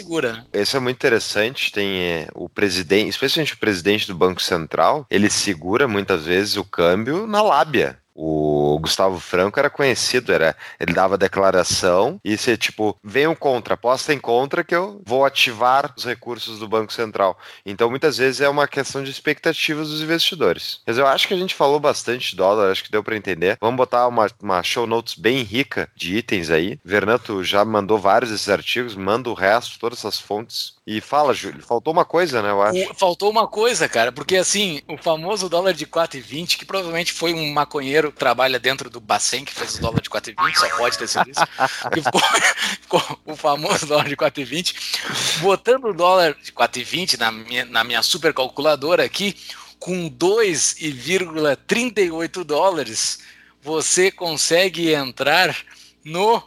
Esse 0.53 0.77
é 0.77 0.81
muito 0.81 0.97
interessante. 0.97 1.71
Tem 1.71 2.01
é, 2.01 2.29
o 2.35 2.49
presidente, 2.49 3.11
especialmente 3.11 3.55
o 3.55 3.59
presidente 3.59 4.09
do 4.09 4.15
Banco 4.15 4.43
Central, 4.43 5.07
ele 5.09 5.31
segura 5.31 5.87
muitas 5.87 6.25
vezes 6.25 6.57
o 6.57 6.65
câmbio 6.65 7.27
na 7.27 7.41
lábia. 7.41 7.99
O 8.23 8.79
Gustavo 8.79 9.19
Franco 9.19 9.59
era 9.59 9.71
conhecido, 9.71 10.31
era 10.31 10.55
ele 10.79 10.93
dava 10.93 11.17
declaração 11.17 12.21
e 12.23 12.37
se 12.37 12.55
tipo, 12.55 12.95
venham 13.03 13.35
contra, 13.35 13.73
apostem 13.73 14.19
contra 14.19 14.63
que 14.63 14.75
eu 14.75 15.01
vou 15.07 15.25
ativar 15.25 15.91
os 15.97 16.05
recursos 16.05 16.59
do 16.59 16.69
Banco 16.69 16.93
Central. 16.93 17.39
Então 17.65 17.89
muitas 17.89 18.19
vezes 18.19 18.43
é 18.43 18.49
uma 18.49 18.69
questão 18.69 19.03
de 19.03 19.11
expectativas 19.11 19.89
dos 19.89 20.03
investidores. 20.03 20.81
Mas 20.87 20.99
eu 20.99 21.07
acho 21.07 21.27
que 21.27 21.33
a 21.33 21.37
gente 21.39 21.55
falou 21.55 21.81
bastante 21.81 22.33
de 22.33 22.37
dólar, 22.37 22.71
acho 22.71 22.85
que 22.85 22.91
deu 22.91 23.03
para 23.03 23.17
entender. 23.17 23.57
Vamos 23.59 23.79
botar 23.79 24.07
uma, 24.07 24.27
uma 24.43 24.63
show 24.63 24.87
notes 24.87 25.15
bem 25.15 25.43
rica 25.43 25.89
de 25.97 26.19
itens 26.19 26.51
aí. 26.51 26.79
Vernanto 26.85 27.43
já 27.43 27.65
mandou 27.65 27.99
vários 27.99 28.31
desses 28.31 28.51
artigos, 28.51 28.95
manda 28.95 29.31
o 29.31 29.35
resto, 29.35 29.79
todas 29.79 30.01
essas 30.01 30.21
fontes. 30.21 30.75
E 30.87 31.01
fala, 31.01 31.33
Júlio, 31.33 31.63
faltou 31.63 31.93
uma 31.93 32.05
coisa, 32.05 32.43
né, 32.43 32.51
eu 32.51 32.61
acho. 32.61 32.95
Faltou 32.97 33.31
uma 33.31 33.47
coisa, 33.49 33.89
cara, 33.89 34.13
porque 34.13 34.37
assim, 34.37 34.83
o 34.89 34.99
famoso 34.99 35.49
dólar 35.49 35.73
de 35.73 35.87
4,20, 35.87 36.59
que 36.59 36.67
provavelmente 36.67 37.13
foi 37.13 37.33
um 37.33 37.53
maconheiro 37.53 38.10
que 38.11 38.19
trabalha 38.19 38.59
dentro 38.59 38.91
do 38.91 39.01
Bacen 39.01 39.45
que 39.45 39.55
fez 39.55 39.77
o 39.77 39.81
dólar 39.81 40.01
de 40.01 40.11
4,20, 40.11 40.57
só 40.57 40.69
pode 40.77 40.99
ter 40.99 41.07
sido 41.09 41.31
isso. 41.31 41.41
que 41.93 42.01
o 43.25 43.37
famoso 43.37 43.87
dólar 43.87 44.09
de 44.09 44.17
4,20. 44.17 45.39
Botando 45.41 45.85
o 45.87 45.95
dólar 45.95 46.37
de 46.43 46.51
4,20 46.53 47.19
na 47.19 47.31
minha, 47.31 47.65
na 47.65 47.85
minha 47.85 48.03
super 48.03 48.35
calculadora 48.35 49.05
aqui, 49.05 49.37
com 49.79 50.11
2,38 50.11 52.43
dólares, 52.45 53.21
você 53.63 54.11
consegue 54.11 54.93
entrar 54.93 55.57
no 56.05 56.43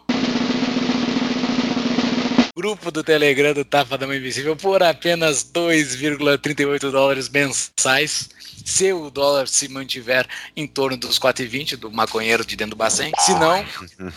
grupo 2.56 2.92
do 2.92 3.04
Telegram 3.04 3.54
do 3.54 3.66
Tapa 3.66 3.98
da 3.98 4.06
Mãe 4.06 4.18
Invisível 4.18 4.56
por 4.56 4.84
apenas 4.84 5.44
2,38 5.44 6.92
dólares 6.92 7.28
mensais. 7.28 8.30
Se 8.66 8.92
o 8.94 9.10
dólar 9.10 9.48
se 9.48 9.68
mantiver 9.68 10.28
em 10.56 10.66
torno 10.66 10.98
dos 10.98 11.20
4,20 11.20 11.76
do 11.76 11.92
maconheiro 11.92 12.46
de 12.46 12.56
dentro 12.56 12.76
do 12.76 12.78
Bacen, 12.78 13.12
se 13.20 13.34
não, 13.34 13.66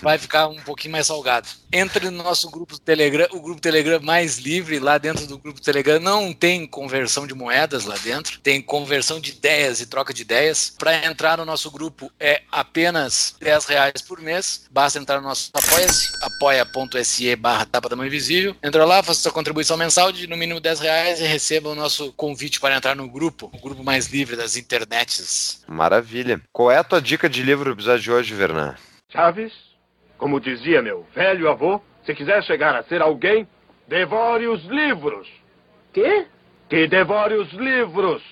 vai 0.00 0.18
ficar 0.18 0.48
um 0.48 0.60
pouquinho 0.60 0.92
mais 0.92 1.06
salgado. 1.06 1.48
Entre 1.72 2.10
no 2.10 2.22
nosso 2.22 2.50
grupo 2.50 2.74
do 2.74 2.78
Telegram, 2.78 3.26
o 3.32 3.40
grupo 3.40 3.60
Telegram 3.60 4.00
mais 4.00 4.38
livre, 4.38 4.78
lá 4.78 4.98
dentro 4.98 5.26
do 5.26 5.38
grupo 5.38 5.60
Telegram 5.60 5.98
não 6.00 6.32
tem 6.32 6.66
conversão 6.66 7.26
de 7.26 7.34
moedas 7.34 7.84
lá 7.84 7.96
dentro, 7.96 8.38
tem 8.40 8.62
conversão 8.62 9.20
de 9.20 9.32
ideias 9.32 9.80
e 9.80 9.86
troca 9.86 10.14
de 10.14 10.22
ideias. 10.22 10.72
Para 10.78 11.06
entrar 11.06 11.38
no 11.38 11.44
nosso 11.44 11.70
grupo 11.70 12.10
é 12.20 12.42
apenas 12.50 13.34
10 13.40 13.64
reais 13.66 14.02
por 14.02 14.20
mês, 14.20 14.66
basta 14.70 14.98
entrar 14.98 15.20
no 15.20 15.28
nosso 15.28 15.50
apoia-se, 15.52 16.12
apoia.se 16.22 17.36
barra 17.36 17.66
tapa 17.66 17.88
da 17.88 17.96
mãe 17.96 18.06
invisível. 18.06 18.54
Entra 18.62 18.84
lá, 18.84 19.02
faça 19.02 19.20
sua 19.20 19.32
contribuição 19.32 19.76
mensal 19.76 20.12
de 20.12 20.26
no 20.26 20.36
mínimo 20.36 20.60
10 20.60 20.80
reais 20.80 21.20
e 21.20 21.24
receba 21.24 21.68
o 21.68 21.74
nosso 21.74 22.12
convite 22.12 22.60
para 22.60 22.76
entrar 22.76 22.94
no 22.94 23.08
grupo, 23.08 23.50
o 23.52 23.58
grupo 23.58 23.82
mais 23.82 24.06
livre 24.06 24.35
das 24.36 24.56
internets. 24.56 25.64
Maravilha. 25.66 26.40
Qual 26.52 26.70
é 26.70 26.78
a 26.78 26.84
tua 26.84 27.00
dica 27.00 27.28
de 27.28 27.42
livro 27.42 27.64
do 27.64 27.76
episódio 27.76 28.02
de 28.02 28.12
hoje, 28.12 28.34
Vernan? 28.34 28.74
Chaves, 29.08 29.52
como 30.18 30.40
dizia 30.40 30.82
meu 30.82 31.06
velho 31.14 31.48
avô, 31.50 31.80
se 32.04 32.14
quiser 32.14 32.42
chegar 32.44 32.74
a 32.76 32.82
ser 32.84 33.02
alguém, 33.02 33.46
devore 33.88 34.46
os 34.46 34.64
livros. 34.64 35.28
¿Qué? 35.92 36.26
Que 36.68 36.86
devore 36.86 37.34
os 37.34 37.52
livros. 37.52 38.22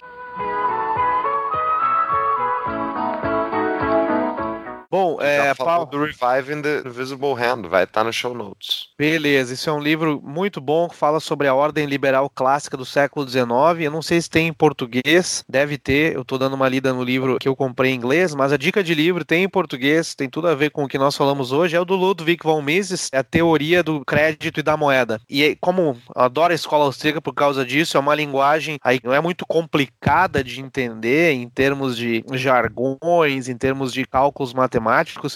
Bom, 4.94 5.18
é, 5.20 5.52
Paulo, 5.54 5.86
do 5.86 6.04
Reviving 6.04 6.62
the 6.62 6.82
Invisible 6.86 7.32
Hand, 7.32 7.68
vai 7.68 7.82
estar 7.82 8.04
no 8.04 8.12
show 8.12 8.32
notes. 8.32 8.90
beleza, 8.96 9.52
esse 9.52 9.68
é 9.68 9.72
um 9.72 9.80
livro 9.80 10.22
muito 10.22 10.60
bom 10.60 10.88
que 10.88 10.94
fala 10.94 11.18
sobre 11.18 11.48
a 11.48 11.54
ordem 11.54 11.84
liberal 11.84 12.30
clássica 12.30 12.76
do 12.76 12.84
século 12.84 13.28
XIX. 13.28 13.44
Eu 13.80 13.90
não 13.90 14.00
sei 14.00 14.22
se 14.22 14.30
tem 14.30 14.46
em 14.46 14.52
português, 14.52 15.42
deve 15.48 15.78
ter. 15.78 16.14
Eu 16.14 16.24
tô 16.24 16.38
dando 16.38 16.54
uma 16.54 16.68
lida 16.68 16.92
no 16.92 17.02
livro 17.02 17.38
que 17.40 17.48
eu 17.48 17.56
comprei 17.56 17.90
em 17.90 17.96
inglês, 17.96 18.36
mas 18.36 18.52
a 18.52 18.56
dica 18.56 18.84
de 18.84 18.94
livro 18.94 19.24
tem 19.24 19.42
em 19.42 19.48
português, 19.48 20.14
tem 20.14 20.30
tudo 20.30 20.46
a 20.46 20.54
ver 20.54 20.70
com 20.70 20.84
o 20.84 20.88
que 20.88 20.96
nós 20.96 21.16
falamos 21.16 21.50
hoje. 21.50 21.74
É 21.74 21.80
o 21.80 21.84
do 21.84 21.96
Ludwig 21.96 22.38
von 22.40 22.62
Mises, 22.62 23.10
é 23.12 23.18
a 23.18 23.24
teoria 23.24 23.82
do 23.82 24.04
crédito 24.04 24.60
e 24.60 24.62
da 24.62 24.76
moeda. 24.76 25.20
E 25.28 25.42
aí, 25.42 25.56
como 25.56 25.98
adoro 26.14 26.52
a 26.52 26.54
escola 26.54 26.84
austríaca 26.84 27.20
por 27.20 27.34
causa 27.34 27.66
disso, 27.66 27.96
é 27.96 28.00
uma 28.00 28.14
linguagem 28.14 28.78
aí 28.80 29.00
que 29.00 29.06
não 29.08 29.14
é 29.14 29.20
muito 29.20 29.44
complicada 29.44 30.44
de 30.44 30.60
entender 30.60 31.32
em 31.32 31.48
termos 31.48 31.96
de 31.96 32.24
jargões, 32.34 33.48
em 33.48 33.56
termos 33.56 33.92
de 33.92 34.06
cálculos 34.06 34.54
matemáticos, 34.54 34.83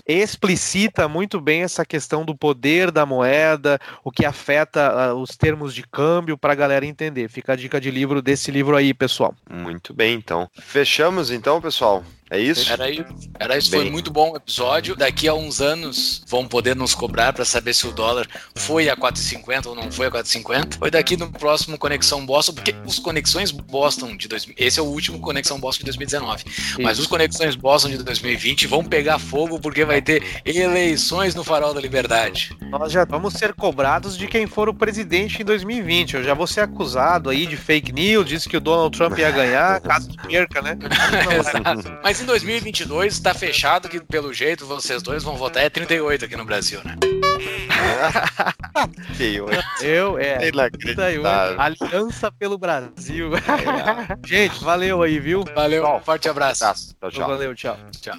explicita 0.06 1.08
muito 1.08 1.40
bem 1.40 1.62
essa 1.62 1.84
questão 1.84 2.24
do 2.24 2.36
poder 2.36 2.90
da 2.90 3.06
moeda, 3.06 3.78
o 4.04 4.10
que 4.10 4.24
afeta 4.24 4.88
ah, 4.88 5.14
os 5.14 5.36
termos 5.36 5.74
de 5.74 5.82
câmbio 5.82 6.36
para 6.36 6.52
a 6.52 6.56
galera 6.56 6.86
entender. 6.86 7.28
Fica 7.28 7.52
a 7.52 7.56
dica 7.56 7.80
de 7.80 7.90
livro 7.90 8.20
desse 8.22 8.50
livro 8.50 8.76
aí, 8.76 8.92
pessoal. 8.92 9.34
Muito 9.50 9.94
bem, 9.94 10.14
então. 10.14 10.48
Fechamos 10.58 11.30
então, 11.30 11.60
pessoal. 11.60 12.04
É 12.30 12.38
isso? 12.38 12.70
Era 12.70 12.90
isso. 12.90 13.04
Era 13.38 13.58
isso. 13.58 13.70
Bem. 13.70 13.82
Foi 13.82 13.90
muito 13.90 14.10
bom 14.10 14.32
o 14.32 14.36
episódio. 14.36 14.94
Daqui 14.94 15.28
a 15.28 15.34
uns 15.34 15.60
anos 15.60 16.22
vão 16.26 16.46
poder 16.46 16.76
nos 16.76 16.94
cobrar 16.94 17.32
para 17.32 17.44
saber 17.44 17.74
se 17.74 17.86
o 17.86 17.92
dólar 17.92 18.26
foi 18.54 18.88
a 18.88 18.96
4,50 18.96 19.66
ou 19.66 19.74
não 19.74 19.90
foi 19.90 20.06
a 20.06 20.10
4,50. 20.10 20.78
Foi 20.78 20.90
daqui 20.90 21.16
no 21.16 21.30
próximo 21.30 21.78
Conexão 21.78 22.24
Boston, 22.26 22.52
porque 22.52 22.74
os 22.84 22.98
Conexões 22.98 23.50
Boston 23.50 24.16
de 24.16 24.28
2000, 24.28 24.54
esse 24.58 24.78
é 24.78 24.82
o 24.82 24.86
último 24.86 25.20
Conexão 25.20 25.58
Boston 25.58 25.80
de 25.80 25.84
2019. 25.86 26.44
Mas 26.80 26.98
os 26.98 27.06
Conexões 27.06 27.56
Boston 27.56 27.90
de 27.90 27.98
2020 27.98 28.66
vão 28.66 28.84
pegar 28.84 29.18
fogo 29.18 29.58
porque 29.58 29.84
vai 29.84 30.02
ter 30.02 30.22
eleições 30.44 31.34
no 31.34 31.44
Farol 31.44 31.72
da 31.72 31.80
Liberdade. 31.80 32.56
Nós 32.70 32.92
já 32.92 33.04
vamos 33.04 33.34
ser 33.34 33.54
cobrados 33.54 34.16
de 34.16 34.26
quem 34.26 34.46
for 34.46 34.68
o 34.68 34.74
presidente 34.74 35.40
em 35.40 35.44
2020. 35.44 36.14
Eu 36.14 36.24
já 36.24 36.34
vou 36.34 36.46
ser 36.46 36.60
acusado 36.60 37.30
aí 37.30 37.46
de 37.46 37.56
fake 37.56 37.92
news, 37.92 38.26
disse 38.26 38.48
que 38.48 38.56
o 38.56 38.60
Donald 38.60 38.96
Trump 38.96 39.18
ia 39.18 39.30
ganhar, 39.30 39.80
caso 39.82 40.10
perca, 40.26 40.60
né? 40.62 40.76
Exato. 41.38 41.98
Mas 42.18 42.24
em 42.24 42.26
2022 42.26 43.12
está 43.12 43.32
fechado 43.32 43.88
que 43.88 44.00
pelo 44.00 44.34
jeito 44.34 44.66
vocês 44.66 45.00
dois 45.00 45.22
vão 45.22 45.36
votar 45.36 45.62
é 45.62 45.70
38 45.70 46.24
aqui 46.24 46.34
no 46.34 46.44
Brasil, 46.44 46.80
né? 46.84 46.96
Que 49.16 49.40
hoje. 49.40 49.60
Eu, 49.82 50.18
é. 50.18 50.48
Inacreditável. 50.48 51.22
38, 51.22 51.60
Aliança 51.60 52.32
pelo 52.32 52.58
Brasil. 52.58 53.30
Gente, 54.26 54.64
valeu 54.64 55.02
aí, 55.02 55.20
viu? 55.20 55.44
Valeu, 55.54 55.84
Bom, 55.84 56.00
forte 56.00 56.28
abraço. 56.28 56.64
Abraço. 56.64 56.96
Tchau, 56.98 57.10
tchau. 57.10 57.28
Valeu, 57.28 57.54
tchau. 57.54 57.78
Tchau. 58.00 58.16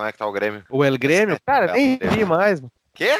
Como 0.00 0.08
é 0.08 0.12
que 0.12 0.18
tá 0.18 0.26
o 0.26 0.32
Grêmio? 0.32 0.64
O 0.70 0.82
El 0.84 0.96
Grêmio? 0.96 1.38
Cara, 1.44 1.72
nem 1.74 1.98
vi 1.98 2.24
mais. 2.24 2.58
mano. 2.60 2.72
Quê? 2.94 3.18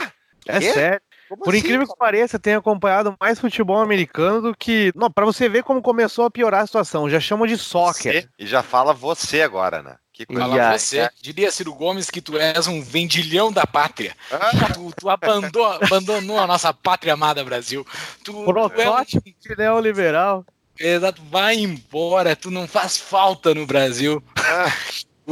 É 0.49 0.59
Quê? 0.59 0.73
sério. 0.73 1.01
Como 1.29 1.43
Por 1.45 1.51
assim, 1.55 1.59
incrível 1.61 1.87
que 1.87 1.97
pareça, 1.97 2.39
tenho 2.39 2.59
acompanhado 2.59 3.15
mais 3.21 3.39
futebol 3.39 3.79
americano 3.81 4.41
do 4.41 4.57
que. 4.57 4.91
Não, 4.97 5.11
pra 5.11 5.25
você 5.25 5.49
ver 5.49 5.63
como 5.63 5.81
começou 5.83 6.25
a 6.25 6.31
piorar 6.31 6.63
a 6.63 6.67
situação. 6.67 7.09
Já 7.09 7.21
chamam 7.21 7.47
de 7.47 7.57
soccer. 7.59 8.23
Você? 8.23 8.29
E 8.39 8.47
já 8.47 8.63
fala 8.63 8.93
você 8.93 9.43
agora, 9.43 9.81
né? 9.83 9.97
Que 10.13 10.27
coisa. 10.27 10.41
Fala 10.43 10.71
aí, 10.73 10.79
você. 10.79 11.09
Diria 11.23 11.53
Ciro 11.53 11.73
Gomes 11.75 12.11
que 12.11 12.21
tu 12.21 12.37
és 12.37 12.67
um 12.67 12.83
vendilhão 12.83 13.53
da 13.53 13.65
pátria. 13.67 14.17
Ah, 14.33 14.73
Tu, 14.75 14.93
tu 14.99 15.09
abandonou, 15.09 15.67
abandonou 15.67 16.39
a 16.39 16.47
nossa 16.47 16.73
pátria 16.75 17.13
amada 17.13 17.45
Brasil. 17.45 17.87
Tu, 18.25 18.33
tu 18.33 18.39
é 18.47 18.51
um- 18.51 18.69
Protótipo 18.69 19.23
de 19.41 19.57
neoliberal. 19.57 20.45
Exato, 20.79 21.23
vai 21.31 21.57
embora. 21.57 22.35
Tu 22.35 22.51
não 22.51 22.67
faz 22.67 22.97
falta 22.97 23.55
no 23.55 23.67
Brasil. 23.67 24.21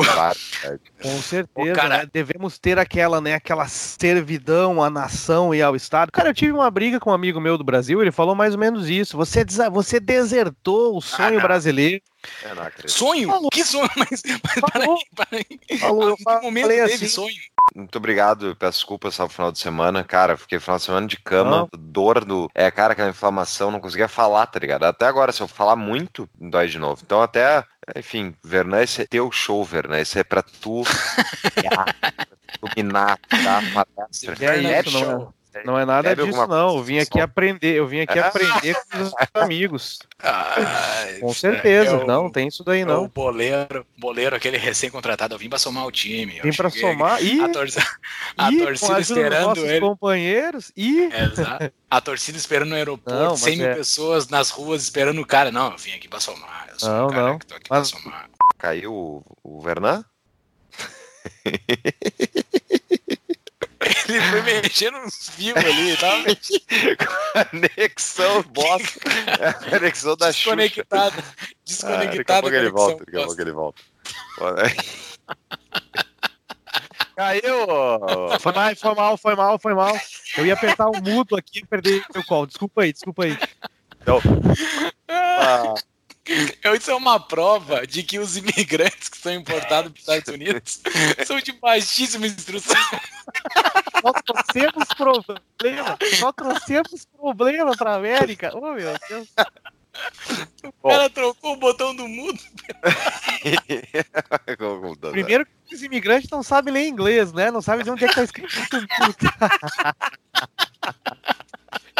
claro. 0.12 0.38
Com 1.02 1.22
certeza, 1.22 1.72
Ô, 1.72 1.74
cara- 1.74 1.98
né? 1.98 2.08
Devemos 2.12 2.58
ter 2.58 2.78
aquela, 2.78 3.20
né, 3.20 3.34
aquela 3.34 3.66
servidão 3.68 4.82
à 4.82 4.90
nação 4.90 5.54
e 5.54 5.62
ao 5.62 5.76
Estado. 5.76 6.10
Cara, 6.12 6.30
eu 6.30 6.34
tive 6.34 6.52
uma 6.52 6.70
briga 6.70 6.98
com 7.00 7.10
um 7.10 7.14
amigo 7.14 7.40
meu 7.40 7.56
do 7.58 7.64
Brasil, 7.64 8.00
ele 8.00 8.12
falou 8.12 8.34
mais 8.34 8.54
ou 8.54 8.60
menos 8.60 8.88
isso. 8.88 9.16
Você, 9.16 9.44
você 9.70 10.00
desertou 10.00 10.96
o 10.96 11.00
sonho 11.00 11.34
não. 11.34 11.40
brasileiro. 11.42 12.02
Sonho? 12.86 13.28
Falou. 13.28 13.50
Que 13.50 13.64
sonho? 13.64 13.88
Mas, 13.96 14.22
mas 14.24 14.72
Falou. 14.72 14.98
peraí, 15.14 15.44
peraí. 15.44 15.80
Falou, 15.80 16.10
eu 16.10 16.16
momento 16.42 16.62
falei 16.64 16.78
teve 16.78 16.94
assim. 16.94 17.08
sonho? 17.08 17.34
Muito 17.74 17.96
obrigado, 17.96 18.56
peço 18.56 18.78
desculpas 18.78 19.14
só 19.14 19.24
no 19.24 19.28
final 19.28 19.52
de 19.52 19.58
semana, 19.58 20.04
cara. 20.04 20.36
Fiquei 20.36 20.58
final 20.58 20.78
de 20.78 20.84
semana 20.84 21.06
de 21.06 21.16
cama, 21.18 21.68
dor 21.72 22.24
do. 22.24 22.50
É, 22.54 22.70
cara, 22.70 22.92
aquela 22.92 23.10
inflamação, 23.10 23.70
não 23.70 23.80
conseguia 23.80 24.08
falar, 24.08 24.46
tá 24.46 24.58
ligado? 24.58 24.84
Até 24.84 25.06
agora, 25.06 25.32
se 25.32 25.40
eu 25.40 25.48
falar 25.48 25.76
muito, 25.76 26.28
dói 26.34 26.68
de 26.68 26.78
novo. 26.78 27.00
Então, 27.04 27.22
até, 27.22 27.64
enfim, 27.96 28.34
Vernan, 28.42 28.82
esse 28.82 29.02
é 29.02 29.06
teu 29.06 29.30
show, 29.30 29.64
Vernan. 29.64 29.98
Esse 29.98 30.18
é 30.18 30.24
pra 30.24 30.42
tu. 30.42 30.82
dominar, 32.60 33.18
tá? 33.28 33.62
Palestra. 33.74 34.36
E 34.40 34.66
é 34.66 34.82
não 34.82 34.90
show. 34.90 35.34
Não 35.64 35.78
é 35.78 35.84
nada 35.84 36.14
disso, 36.14 36.26
alguma 36.26 36.46
não. 36.46 36.76
Eu 36.76 36.82
vim 36.82 36.98
aqui 36.98 37.18
só. 37.18 37.24
aprender, 37.24 37.74
eu 37.74 37.86
vim 37.86 38.00
aqui 38.00 38.18
aprender 38.20 38.76
com 38.90 38.98
os 39.02 39.12
amigos. 39.34 39.98
Ai, 40.22 41.18
Com 41.20 41.32
certeza. 41.32 41.90
é 41.90 41.94
o- 41.94 42.06
Não, 42.06 42.30
tem 42.30 42.46
isso 42.48 42.62
daí 42.62 42.80
é 42.82 42.84
O 42.84 42.86
não. 42.88 43.08
boleiro, 43.08 43.84
boleiro, 43.98 44.36
aquele 44.36 44.56
recém-contratado, 44.56 45.34
eu 45.34 45.38
vim 45.38 45.48
pra 45.48 45.58
somar 45.58 45.84
o 45.86 45.90
time. 45.90 46.40
Vim 46.40 46.52
pra 46.52 46.70
somar. 46.70 47.22
E, 47.22 47.40
A, 47.40 47.48
torcida, 47.48 47.86
a 48.36 48.50
e 48.52 48.56
com 48.58 48.62
a 48.62 48.66
torcida 48.66 48.96
ajuda 48.98 49.20
dos 49.20 49.28
esperando 49.28 49.66
ele. 49.66 49.80
companheiros. 49.80 50.72
E 50.76 51.00
Exato. 51.12 51.72
A 51.90 52.00
torcida 52.00 52.38
esperando 52.38 52.68
no 52.70 52.74
aeroporto, 52.76 53.18
Não, 53.18 53.30
mas 53.30 53.40
100 53.40 53.56
mil 53.56 53.66
é- 53.66 53.74
pessoas 53.74 54.28
nas 54.28 54.50
ruas 54.50 54.82
esperando 54.82 55.20
o 55.20 55.26
cara. 55.26 55.50
Não, 55.50 55.72
eu 55.72 55.78
vim 55.78 55.92
aqui 55.92 56.06
pra 56.08 56.20
somar. 56.20 56.66
Eu 56.72 56.78
sou 56.78 56.88
Não, 56.90 57.06
o 57.06 57.10
cara 57.10 57.22
não. 57.30 57.38
que 57.38 57.46
tô 57.46 57.54
aqui 57.54 57.66
Mas- 57.70 57.90
pra 57.90 58.00
somar. 58.00 58.30
Caiu 58.58 58.92
o, 58.92 59.22
o 59.42 59.60
Vernan? 59.60 60.04
Ele 64.08 64.20
foi 64.20 64.42
mexendo 64.42 64.98
nos 65.00 65.28
fios 65.30 65.56
ali, 65.56 65.96
tá 65.96 66.12
Conexão, 67.50 68.42
bosta. 68.44 69.00
É 69.40 69.48
a 69.48 69.54
conexão 69.54 70.16
da 70.16 70.32
Xuxa. 70.32 70.56
desconectado. 70.56 71.16
Ah, 71.18 71.22
daqui 71.22 71.38
a 71.42 71.64
Desconectado. 71.64 72.40
pouco 72.42 72.56
ele 72.56 72.70
volta, 72.70 73.04
daqui 73.04 73.16
a 73.18 73.24
pouco 73.26 73.40
ele 73.40 73.52
volta. 73.52 73.82
Caiu! 77.16 77.66
foi 78.40 78.52
mal, 78.52 78.76
foi 78.76 78.94
mal, 78.94 79.16
foi 79.18 79.34
mal, 79.34 79.58
foi 79.58 79.74
mal. 79.74 80.00
Eu 80.36 80.46
ia 80.46 80.54
apertar 80.54 80.86
o 80.88 81.02
mudo 81.02 81.36
aqui 81.36 81.58
e 81.60 81.66
perder 81.66 82.04
o 82.14 82.24
call. 82.24 82.46
Desculpa 82.46 82.82
aí, 82.82 82.92
desculpa 82.92 83.24
aí. 83.24 83.36
Ah, 85.10 85.74
É, 85.76 85.80
Isso 86.76 86.90
é 86.90 86.94
uma 86.94 87.18
prova 87.18 87.86
de 87.86 88.02
que 88.02 88.18
os 88.18 88.36
imigrantes 88.36 89.08
que 89.08 89.16
são 89.18 89.32
importados 89.32 89.90
para 89.92 89.96
os 89.96 90.00
Estados 90.00 90.34
Unidos 90.34 90.80
são 91.26 91.40
de 91.40 91.52
baixíssima 91.52 92.26
instrução. 92.26 92.76
Nós 94.02 94.14
trouxemos 94.24 94.88
problema. 94.96 95.98
Nós 96.20 96.32
trouxemos 96.36 97.04
problema 97.06 97.76
pra 97.76 97.94
América. 97.94 98.50
Oh, 98.54 98.72
meu 98.72 98.94
Deus. 99.08 99.28
O 100.82 100.88
cara 100.88 101.10
trocou 101.10 101.54
o 101.54 101.56
botão 101.56 101.94
do 101.96 102.06
mudo. 102.06 102.38
como 104.58 104.96
tá- 104.96 105.10
Primeiro 105.10 105.44
que 105.66 105.74
os 105.74 105.82
imigrantes 105.82 106.30
não 106.30 106.42
sabem 106.42 106.72
ler 106.72 106.86
inglês, 106.86 107.32
né? 107.32 107.50
Não 107.50 107.60
sabem 107.60 107.84
de 107.84 107.90
onde 107.90 108.04
é 108.04 108.08
que 108.08 108.14
tá 108.14 108.22
escrito. 108.22 108.48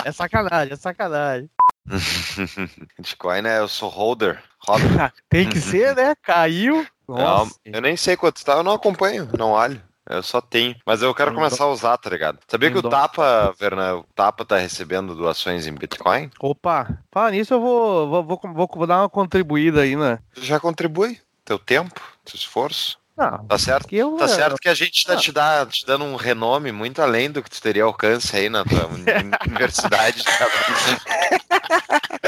É 0.05 0.13
sacanagem, 0.13 0.73
é 0.73 0.77
sacanagem. 0.77 1.51
Bitcoin 2.97 3.47
é, 3.47 3.59
eu 3.59 3.69
sou 3.69 3.89
holder. 3.89 4.43
Holder. 4.67 5.13
Tem 5.29 5.49
que 5.49 5.61
ser, 5.61 5.95
né? 5.97 6.15
Caiu. 6.23 6.87
Não, 7.09 7.49
eu 7.65 7.81
nem 7.81 7.97
sei 7.97 8.17
quanto 8.17 8.45
tá, 8.45 8.53
eu 8.55 8.63
não 8.63 8.73
acompanho, 8.73 9.29
não 9.39 9.53
olho. 9.53 9.81
Eu 10.09 10.23
só 10.23 10.41
tenho. 10.41 10.75
Mas 10.87 11.03
eu 11.03 11.15
quero 11.15 11.35
começar 11.35 11.65
a 11.65 11.69
usar, 11.69 11.99
tá 11.99 12.09
ligado? 12.09 12.39
Sabia 12.49 12.71
que 12.71 12.79
o. 12.79 12.83
Tapa, 12.89 13.55
Verna, 13.59 13.97
o 13.97 14.05
Tapa 14.15 14.43
tá 14.43 14.57
recebendo 14.57 15.15
doações 15.15 15.67
em 15.67 15.75
Bitcoin? 15.75 16.31
Opa, 16.41 16.99
fala 17.13 17.31
nisso, 17.31 17.53
eu 17.53 17.61
vou, 17.61 18.09
vou, 18.09 18.25
vou, 18.25 18.69
vou- 18.75 18.87
dar 18.87 19.03
uma 19.03 19.09
contribuída 19.11 19.83
aí, 19.83 19.97
né? 19.97 20.19
Já 20.39 20.59
contribui. 20.59 21.21
Teu 21.45 21.59
tempo, 21.59 22.01
teu 22.25 22.37
esforço. 22.37 22.99
Não, 23.19 23.45
Tá 23.47 23.59
certo? 23.59 23.89
que 23.89 23.97
eu, 23.97 24.17
Tá 24.17 24.29
certo 24.29 24.57
que 24.59 24.69
a 24.69 24.75
gente 24.75 25.05
tá 25.05 25.15
Ah. 25.15 25.17
te, 25.17 25.33
dá, 25.33 25.67
te 25.67 25.85
dando 25.85 26.05
um 26.05 26.15
renome 26.15 26.71
muito 26.71 27.03
além 27.03 27.29
do 27.31 27.43
que 27.43 27.51
tu 27.51 27.61
teria 27.61 27.83
alcance 27.83 28.35
aí 28.37 28.49
na 28.49 28.65
tua 28.65 28.87
uni- 28.95 29.05
universidade. 29.47 30.23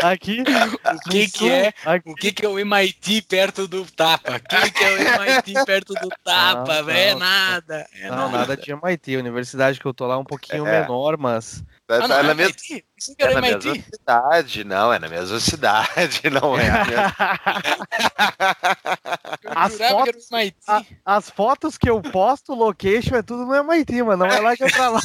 Aqui. 0.02 0.42
O 0.42 1.10
que 1.10 1.28
que 1.28 1.50
é? 1.50 1.72
aqui- 1.84 2.10
O 2.10 2.14
que, 2.14 2.32
que 2.32 2.44
é 2.44 2.48
o 2.48 2.58
MIT 2.58 3.22
perto 3.22 3.68
do 3.68 3.84
tapa? 3.84 4.36
O 4.36 4.40
que, 4.40 4.70
que 4.72 4.84
é 4.84 4.90
o 4.90 4.98
MIT 4.98 5.54
perto 5.66 5.94
do 5.94 6.08
tapa, 6.24 6.76
Não, 6.78 6.84
velho? 6.84 6.98
É 6.98 7.12
não, 7.12 7.18
nada. 7.20 7.86
É 7.94 8.08
Não, 8.10 8.30
nada 8.30 8.56
de 8.56 8.72
MIT. 8.72 9.16
A 9.16 9.18
universidade 9.20 9.78
que 9.78 9.86
eu 9.86 9.94
tô 9.94 10.06
lá 10.06 10.14
é 10.14 10.18
um 10.18 10.24
pouquinho 10.24 10.66
É. 10.66 10.80
menor, 10.82 11.16
mas. 11.16 11.62
Tá, 11.98 12.04
Ah, 12.04 12.08
não, 12.08 12.18
é 12.18 12.22
na 12.22 12.34
mesma, 12.34 12.54
é 13.18 13.34
na 13.34 13.40
mesma 13.40 13.74
cidade, 13.82 14.62
não, 14.64 14.92
é 14.92 14.98
na 15.00 15.08
mesma 15.08 15.40
cidade, 15.40 16.20
não 16.30 16.56
é 16.56 16.68
a 16.70 16.84
mesma. 16.84 17.14
Eu 19.42 19.52
As 19.56 19.76
fotos-. 19.76 20.28
A- 20.68 20.82
as 21.04 21.30
fotos 21.30 21.76
que 21.76 21.90
eu 21.90 22.00
posto, 22.00 22.54
location, 22.54 23.16
é 23.16 23.22
tudo 23.22 23.44
no 23.44 23.54
MIT, 23.56 24.02
mano. 24.04 24.24
Não 24.24 24.32
é 24.32 24.38
lá 24.38 24.56
que 24.56 24.62
é 24.62 24.70
pra 24.70 24.88
lá. 24.90 25.00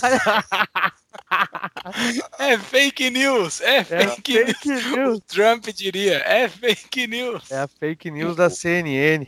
É 2.38 2.57
fake 2.57 3.10
news, 3.10 3.62
é 3.62 3.78
É 3.78 3.84
fake 3.84 4.34
news. 4.34 4.45
fake 4.57 4.70
O 4.94 4.95
news. 4.98 5.20
Trump 5.28 5.66
diria, 5.70 6.18
é 6.20 6.48
fake 6.48 7.07
news. 7.07 7.49
É 7.52 7.60
a 7.62 7.68
fake 7.68 8.12
news 8.12 8.36
da 8.36 8.49
CNN. 8.49 9.26